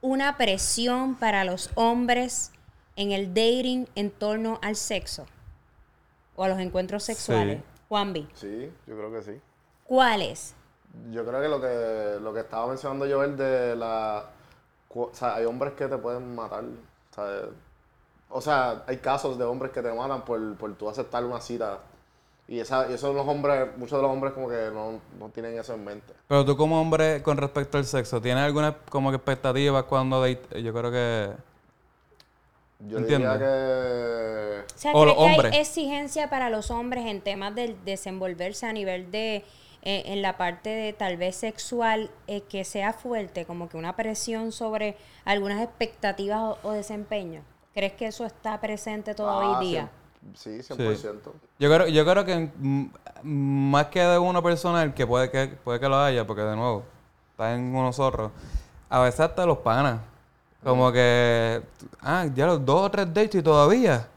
una 0.00 0.36
presión 0.36 1.16
para 1.16 1.42
los 1.42 1.70
hombres 1.74 2.52
en 2.96 3.12
el 3.12 3.28
dating 3.28 3.88
en 3.94 4.10
torno 4.10 4.58
al 4.62 4.76
sexo? 4.76 5.26
O 6.36 6.44
a 6.44 6.48
los 6.48 6.58
encuentros 6.58 7.02
sexuales. 7.04 7.58
Sí. 7.58 7.64
Juanvi, 7.88 8.28
Sí, 8.34 8.72
yo 8.86 8.96
creo 8.96 9.12
que 9.12 9.22
sí. 9.22 9.40
¿cuál 9.84 10.22
es? 10.22 10.54
Yo 11.10 11.24
creo 11.24 11.40
que 11.40 11.48
lo 11.48 11.60
que, 11.60 12.18
lo 12.20 12.32
que 12.32 12.40
estaba 12.40 12.66
mencionando 12.66 13.06
Joel 13.06 13.36
de 13.36 13.76
la... 13.76 14.24
O 14.88 15.10
sea, 15.12 15.36
hay 15.36 15.44
hombres 15.44 15.74
que 15.74 15.86
te 15.86 15.98
pueden 15.98 16.34
matar. 16.34 16.64
O 16.64 17.14
sea, 17.14 17.48
o 18.30 18.40
sea, 18.40 18.84
hay 18.86 18.96
casos 18.98 19.38
de 19.38 19.44
hombres 19.44 19.72
que 19.72 19.82
te 19.82 19.92
matan 19.92 20.24
por, 20.24 20.56
por 20.56 20.74
tú 20.74 20.88
aceptar 20.88 21.24
una 21.24 21.40
cita. 21.40 21.80
Y, 22.46 22.58
esa, 22.58 22.90
y 22.90 22.94
esos 22.94 23.14
los 23.14 23.26
hombres, 23.26 23.68
muchos 23.76 23.98
de 23.98 24.02
los 24.02 24.10
hombres 24.10 24.34
como 24.34 24.48
que 24.48 24.70
no, 24.72 25.00
no 25.18 25.28
tienen 25.30 25.58
eso 25.58 25.74
en 25.74 25.84
mente. 25.84 26.12
Pero 26.28 26.44
tú 26.44 26.56
como 26.56 26.80
hombre 26.80 27.22
con 27.22 27.36
respecto 27.36 27.78
al 27.78 27.84
sexo, 27.84 28.20
¿tienes 28.20 28.44
alguna 28.44 28.76
como 28.90 29.10
que 29.10 29.16
expectativas 29.16 29.84
cuando 29.84 30.20
date? 30.20 30.62
Yo 30.62 30.72
creo 30.72 30.90
que... 30.90 31.32
Yo 32.88 32.98
Entiendo. 32.98 33.32
diría 33.32 33.46
que... 33.46 34.64
O 34.74 34.78
sea, 34.78 34.92
O 34.92 35.02
¿crees 35.02 35.06
los 35.06 35.14
que 35.16 35.32
hombres. 35.32 35.52
hay 35.52 35.60
exigencia 35.60 36.30
para 36.30 36.50
los 36.50 36.70
hombres 36.70 37.06
en 37.06 37.20
temas 37.20 37.54
del 37.54 37.76
desenvolverse 37.84 38.66
a 38.66 38.72
nivel 38.72 39.10
de, 39.10 39.36
eh, 39.82 40.02
en 40.06 40.22
la 40.22 40.36
parte 40.36 40.70
de 40.70 40.92
tal 40.92 41.16
vez 41.16 41.36
sexual, 41.36 42.10
eh, 42.26 42.42
que 42.42 42.64
sea 42.64 42.92
fuerte, 42.92 43.44
como 43.46 43.68
que 43.68 43.76
una 43.76 43.96
presión 43.96 44.52
sobre 44.52 44.96
algunas 45.24 45.62
expectativas 45.62 46.40
o, 46.40 46.58
o 46.62 46.72
desempeño? 46.72 47.42
¿Crees 47.72 47.92
que 47.94 48.06
eso 48.06 48.24
está 48.24 48.60
presente 48.60 49.14
todo 49.14 49.54
Ah, 49.56 49.60
día? 49.60 49.82
cien- 49.82 50.04
Sí, 50.34 50.62
100%. 50.62 51.32
Yo 51.58 51.70
creo, 51.74 51.86
yo 51.88 52.04
creo 52.06 52.24
que 52.24 52.48
más 53.22 53.86
que 53.88 54.00
de 54.00 54.18
uno 54.18 54.42
personal, 54.42 54.94
que 54.94 55.06
puede 55.06 55.30
que 55.30 55.48
puede 55.48 55.78
que 55.80 55.88
lo 55.88 55.96
haya, 55.98 56.26
porque 56.26 56.42
de 56.42 56.56
nuevo, 56.56 56.82
está 57.32 57.54
en 57.54 57.74
unos 57.74 57.96
zorros, 57.96 58.32
a 58.88 59.00
veces 59.00 59.20
hasta 59.20 59.44
los 59.44 59.58
panas. 59.58 60.00
Como 60.64 60.90
que, 60.90 61.60
ah, 62.00 62.26
ya 62.34 62.46
los 62.46 62.64
dos 62.64 62.86
o 62.86 62.90
tres 62.90 63.06
dates 63.12 63.34
y 63.34 63.42
todavía. 63.42 64.08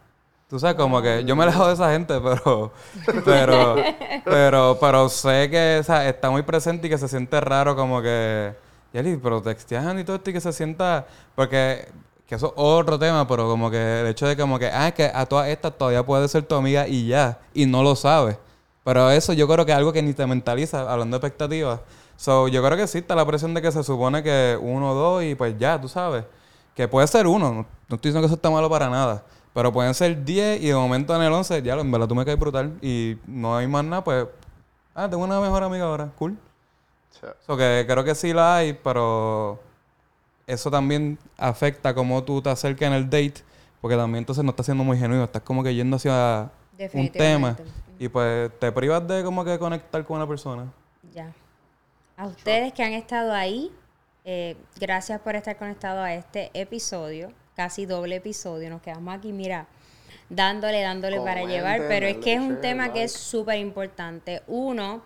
Tú 0.50 0.58
sabes, 0.58 0.78
como 0.78 1.02
que 1.02 1.26
yo 1.26 1.36
me 1.36 1.44
alejo 1.44 1.68
de 1.68 1.74
esa 1.74 1.92
gente, 1.92 2.22
pero, 2.22 2.72
pero, 3.26 3.76
pero, 4.24 4.78
pero 4.80 5.10
sé 5.10 5.50
que 5.50 5.80
o 5.82 5.84
sea, 5.84 6.08
está 6.08 6.30
muy 6.30 6.42
presente 6.42 6.88
y 6.88 6.90
que 6.90 6.98
se 6.98 7.10
siente 7.10 7.42
raro 7.42 7.76
como 7.76 8.02
que, 8.02 8.56
Yeli, 8.94 9.18
pero 9.18 9.42
textean 9.42 10.00
y 10.00 10.06
todo 10.06 10.16
esto 10.16 10.30
y 10.30 10.34
que 10.34 10.40
se 10.40 10.54
sienta, 10.54 11.06
porque, 11.36 11.90
que 12.26 12.36
eso 12.36 12.48
es 12.48 12.54
otro 12.56 12.98
tema, 12.98 13.28
pero 13.28 13.46
como 13.50 13.70
que 13.70 14.00
el 14.00 14.08
hecho 14.08 14.26
de 14.26 14.38
como 14.38 14.58
que, 14.58 14.68
ah, 14.68 14.92
que 14.92 15.12
a 15.14 15.26
todas 15.26 15.50
estas 15.50 15.78
todavía 15.78 16.06
puede 16.06 16.30
ser 16.30 16.44
tu 16.44 16.56
amiga 16.56 16.88
y 16.88 17.08
ya, 17.08 17.40
y 17.54 17.66
no 17.66 17.84
lo 17.84 17.98
sabes. 17.98 18.38
Pero 18.86 19.12
eso 19.12 19.34
yo 19.34 19.50
creo 19.50 19.66
que 19.66 19.74
es 19.74 19.78
algo 19.78 19.92
que 19.92 20.02
ni 20.02 20.14
te 20.14 20.26
mentaliza, 20.26 20.90
hablando 20.90 21.20
de 21.20 21.28
expectativas. 21.28 21.82
So, 22.16 22.48
yo 22.48 22.64
creo 22.64 22.78
que 22.78 22.88
sí 22.88 23.00
está 23.00 23.16
la 23.16 23.26
presión 23.26 23.54
de 23.54 23.62
que 23.62 23.72
se 23.72 23.84
supone 23.84 24.24
que 24.24 24.58
uno 24.62 24.92
o 24.92 24.96
dos 24.96 25.24
y 25.24 25.36
pues 25.36 25.56
ya, 25.60 25.80
tú 25.80 25.90
sabes. 25.90 26.24
Que 26.78 26.88
puede 26.88 27.08
ser 27.08 27.26
uno, 27.26 27.52
no, 27.52 27.66
no 27.90 27.96
estoy 27.96 28.12
diciendo 28.12 28.22
que 28.22 28.28
eso 28.28 28.36
está 28.36 28.52
malo 28.52 28.70
para 28.70 28.88
nada. 28.88 29.24
Pero 29.52 29.74
pueden 29.74 29.96
ser 29.96 30.24
10 30.24 30.62
y 30.62 30.68
de 30.68 30.76
momento 30.76 31.16
en 31.16 31.24
el 31.24 31.34
11, 31.34 31.64
ya, 31.64 31.74
en 31.74 31.92
verdad 31.92 32.08
tú 32.08 32.14
me 32.14 32.24
caes 32.24 32.38
brutal 32.38 32.78
y 32.84 33.18
no 33.26 33.58
hay 33.58 33.66
más 33.66 33.84
nada, 33.84 34.04
pues, 34.04 34.28
ah, 34.94 35.10
tengo 35.10 35.24
una 35.24 35.42
mejor 35.42 35.64
amiga 35.64 35.86
ahora, 35.86 36.12
cool. 36.20 36.38
O 37.12 37.20
sea, 37.20 37.34
So 37.44 37.58
que 37.58 37.84
creo 37.88 38.04
que 38.04 38.14
sí 38.14 38.32
la 38.32 38.58
hay, 38.58 38.74
pero 38.74 39.60
eso 40.46 40.70
también 40.70 41.18
afecta 41.36 41.96
cómo 41.96 42.24
tú 42.24 42.44
te 42.44 42.52
acercas 42.52 42.90
en 42.90 42.94
el 42.94 43.06
date, 43.06 43.42
porque 43.82 43.98
también 43.98 44.20
entonces 44.20 44.44
no 44.44 44.52
estás 44.52 44.68
siendo 44.68 44.84
muy 44.84 45.00
genuino, 45.00 45.24
estás 45.24 45.42
como 45.42 45.64
que 45.64 45.74
yendo 45.74 45.96
hacia 45.96 46.52
un 46.94 47.12
tema 47.12 47.58
y 47.98 48.08
pues 48.08 48.52
te 48.60 48.72
privas 48.72 49.08
de 49.08 49.24
como 49.24 49.44
que 49.44 49.58
conectar 49.58 50.06
con 50.06 50.18
una 50.18 50.28
persona. 50.28 50.72
Ya. 51.12 51.34
A 52.18 52.28
ustedes 52.28 52.72
que 52.74 52.84
han 52.84 52.94
estado 52.94 53.34
ahí, 53.34 53.72
eh, 54.30 54.58
gracias 54.78 55.22
por 55.22 55.38
estar 55.38 55.56
conectados 55.56 56.04
a 56.04 56.14
este 56.14 56.52
episodio, 56.54 57.32
casi 57.56 57.86
doble 57.86 58.18
episodio. 58.18 58.70
Nos 58.70 58.82
quedamos 58.82 59.16
aquí, 59.16 59.32
mira, 59.32 59.68
dándole, 60.30 60.82
dándole 60.82 61.22
para 61.22 61.46
llevar, 61.46 61.84
pero 61.88 62.08
es 62.08 62.18
que 62.18 62.34
es 62.34 62.42
un 62.42 62.60
tema 62.60 62.92
que 62.92 63.04
es 63.04 63.14
súper 63.14 63.58
importante. 63.58 64.44
Uno, 64.48 65.02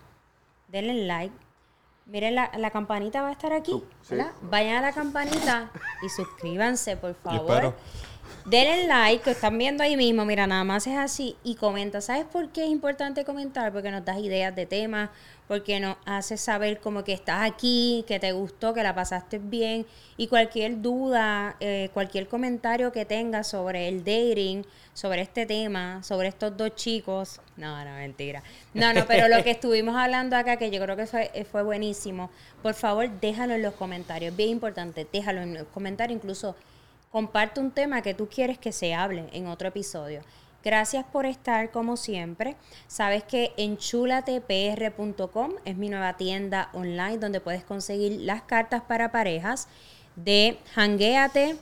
denle 0.70 1.06
like. 1.06 1.36
Miren, 2.08 2.34
la, 2.34 2.52
la 2.58 2.72
campanita 2.72 3.22
va 3.22 3.30
a 3.30 3.34
estar 3.34 3.54
aquí, 3.54 3.84
sí. 4.02 4.16
¿verdad? 4.16 4.32
Vayan 4.42 4.78
a 4.78 4.82
la 4.82 4.92
campanita 4.92 5.72
y 6.02 6.10
suscríbanse, 6.10 6.98
por 6.98 7.12
espero. 7.12 7.48
favor. 7.48 7.76
Denle 8.46 8.88
like, 8.88 9.24
que 9.24 9.32
están 9.32 9.58
viendo 9.58 9.84
ahí 9.84 9.96
mismo. 9.96 10.26
Mira, 10.26 10.48
nada 10.48 10.64
más 10.64 10.88
es 10.88 10.98
así. 10.98 11.36
Y 11.44 11.56
comenta. 11.56 12.02
¿Sabes 12.02 12.26
por 12.26 12.50
qué 12.50 12.64
es 12.64 12.70
importante 12.70 13.24
comentar? 13.24 13.72
Porque 13.72 13.92
nos 13.92 14.04
das 14.04 14.18
ideas 14.20 14.56
de 14.56 14.66
temas, 14.66 15.10
porque 15.48 15.80
nos 15.80 15.98
hace 16.06 16.38
saber 16.38 16.80
como 16.80 17.04
que 17.04 17.14
estás 17.14 17.50
aquí, 17.50 18.04
que 18.08 18.20
te 18.20 18.32
gustó, 18.32 18.74
que 18.74 18.82
la 18.84 18.96
pasaste 18.96 19.38
bien. 19.38 19.86
Y 20.18 20.28
cualquier 20.28 20.82
duda, 20.82 21.56
eh, 21.60 21.90
cualquier 21.94 22.28
comentario 22.28 22.92
que 22.92 23.06
tengas 23.06 23.48
sobre 23.48 23.88
el 23.88 24.04
dating, 24.04 24.66
sobre 24.94 25.22
este 25.22 25.46
tema, 25.46 26.02
sobre 26.04 26.30
estos 26.30 26.56
dos 26.58 26.76
chicos. 26.76 27.40
No, 27.58 27.84
no, 27.86 27.92
mentira. 27.92 28.42
No, 28.74 28.92
no, 28.94 29.06
pero 29.06 29.28
lo 29.28 29.44
que 29.44 29.52
estuvimos 29.52 29.96
hablando 29.96 30.36
acá, 30.36 30.58
que 30.58 30.72
yo 30.72 30.82
creo 30.82 30.96
que 30.96 31.06
fue, 31.06 31.30
eh, 31.34 31.46
fue 31.46 31.62
buenísimo. 31.64 32.32
Por 32.64 32.74
favor, 32.74 33.10
déjalo 33.20 33.54
en 33.54 33.62
los 33.62 33.76
comentarios. 33.76 34.36
Bien 34.36 34.50
importante, 34.50 35.08
déjalo 35.12 35.42
en 35.42 35.54
los 35.54 35.68
comentarios. 35.68 36.18
Incluso 36.18 36.56
comparte 37.12 37.60
un 37.60 37.72
tema 37.72 38.02
que 38.02 38.14
tú 38.14 38.28
quieres 38.28 38.58
que 38.58 38.72
se 38.72 38.94
hable 38.94 39.28
en 39.34 39.48
otro 39.48 39.68
episodio. 39.68 40.22
Gracias 40.64 41.04
por 41.06 41.26
estar 41.26 41.72
como 41.72 41.98
siempre. 41.98 42.56
Sabes 42.88 43.24
que 43.24 43.52
enchulatepr.com 43.58 45.54
es 45.66 45.76
mi 45.76 45.90
nueva 45.90 46.18
tienda 46.18 46.70
online 46.74 47.18
donde 47.18 47.42
puedes 47.42 47.64
conseguir 47.64 48.22
las 48.22 48.44
cartas 48.44 48.84
para 48.84 49.12
parejas 49.12 49.68
de 50.16 50.60
Hanguéate, 50.76 51.58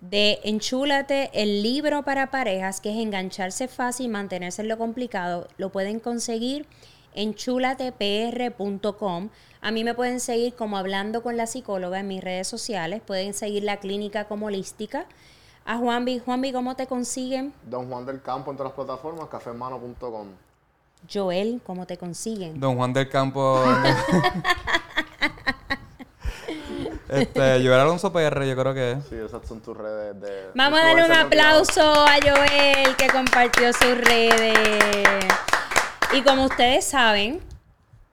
de 0.00 0.38
Enchúlate, 0.44 1.30
el 1.32 1.62
libro 1.62 2.02
para 2.04 2.30
parejas, 2.30 2.80
que 2.80 2.90
es 2.90 2.98
engancharse 2.98 3.66
fácil 3.66 4.06
y 4.06 4.10
mantenerse 4.10 4.62
en 4.62 4.68
lo 4.68 4.78
complicado. 4.78 5.48
Lo 5.56 5.70
pueden 5.70 5.98
conseguir 5.98 6.66
en 7.14 7.34
chulatepr.com. 7.34 9.30
A 9.60 9.70
mí 9.70 9.82
me 9.82 9.94
pueden 9.94 10.20
seguir 10.20 10.54
como 10.54 10.78
hablando 10.78 11.22
con 11.22 11.36
la 11.36 11.46
psicóloga 11.46 12.00
en 12.00 12.08
mis 12.08 12.22
redes 12.22 12.46
sociales. 12.46 13.02
Pueden 13.04 13.34
seguir 13.34 13.64
la 13.64 13.78
clínica 13.78 14.24
como 14.24 14.46
holística. 14.46 15.06
A 15.64 15.76
Juanvi, 15.76 16.20
Juanvi, 16.20 16.52
¿cómo 16.52 16.76
te 16.76 16.86
consiguen? 16.86 17.52
Don 17.64 17.88
Juan 17.88 18.06
del 18.06 18.22
Campo 18.22 18.50
en 18.50 18.56
todas 18.56 18.70
las 18.70 18.76
plataformas, 18.76 19.28
cafemano.com. 19.28 20.28
Joel, 21.12 21.60
¿cómo 21.66 21.86
te 21.86 21.96
consiguen? 21.96 22.58
Don 22.58 22.76
Juan 22.76 22.92
del 22.92 23.08
Campo. 23.08 23.62
este, 27.08 27.40
Joel 27.40 27.80
Alonso 27.80 28.12
PR, 28.12 28.46
yo 28.46 28.56
creo 28.56 28.74
que 28.74 28.92
es. 28.92 29.04
Sí, 29.08 29.16
esas 29.16 29.46
son 29.46 29.60
tus 29.60 29.76
redes 29.76 30.20
de... 30.20 30.50
Vamos 30.54 30.80
a 30.80 30.84
darle 30.84 31.04
un 31.04 31.12
aplauso 31.12 31.82
a 31.82 32.14
Joel 32.22 32.96
que 32.96 33.08
compartió 33.08 33.72
sus 33.72 33.98
redes. 33.98 34.56
Y 36.12 36.22
como 36.22 36.46
ustedes 36.46 36.86
saben, 36.86 37.40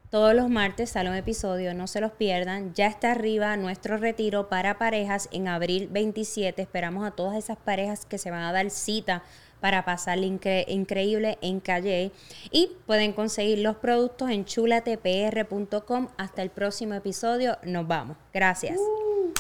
todos 0.10 0.34
los 0.34 0.50
martes 0.50 0.92
sale 0.92 1.10
un 1.10 1.16
episodio, 1.16 1.74
no 1.74 1.88
se 1.88 2.00
los 2.00 2.12
pierdan. 2.12 2.74
Ya 2.74 2.88
está 2.88 3.12
arriba 3.12 3.58
nuestro 3.58 3.98
retiro 3.98 4.50
para 4.50 4.78
parejas 4.78 5.28
en 5.32 5.48
abril 5.48 5.90
27. 5.92 6.62
Esperamos 6.62 7.06
a 7.06 7.12
todas 7.12 7.38
esas 7.38 7.58
parejas 7.58 8.06
que 8.06 8.18
se 8.18 8.32
van 8.32 8.44
a 8.44 8.54
dar 8.54 8.70
cita 8.70 9.24
para 9.60 9.84
pasar 9.84 10.20
increíble 10.20 11.38
en 11.42 11.60
Calle. 11.60 12.12
Y 12.52 12.72
pueden 12.86 13.14
conseguir 13.14 13.60
los 13.60 13.78
productos 13.78 14.30
en 14.30 14.46
chulatepr.com. 14.46 16.10
Hasta 16.18 16.42
el 16.44 16.52
próximo 16.52 16.94
episodio. 16.94 17.58
Nos 17.64 17.88
vamos. 17.88 18.16
Gracias. 18.32 18.78
Uh, 18.78 19.34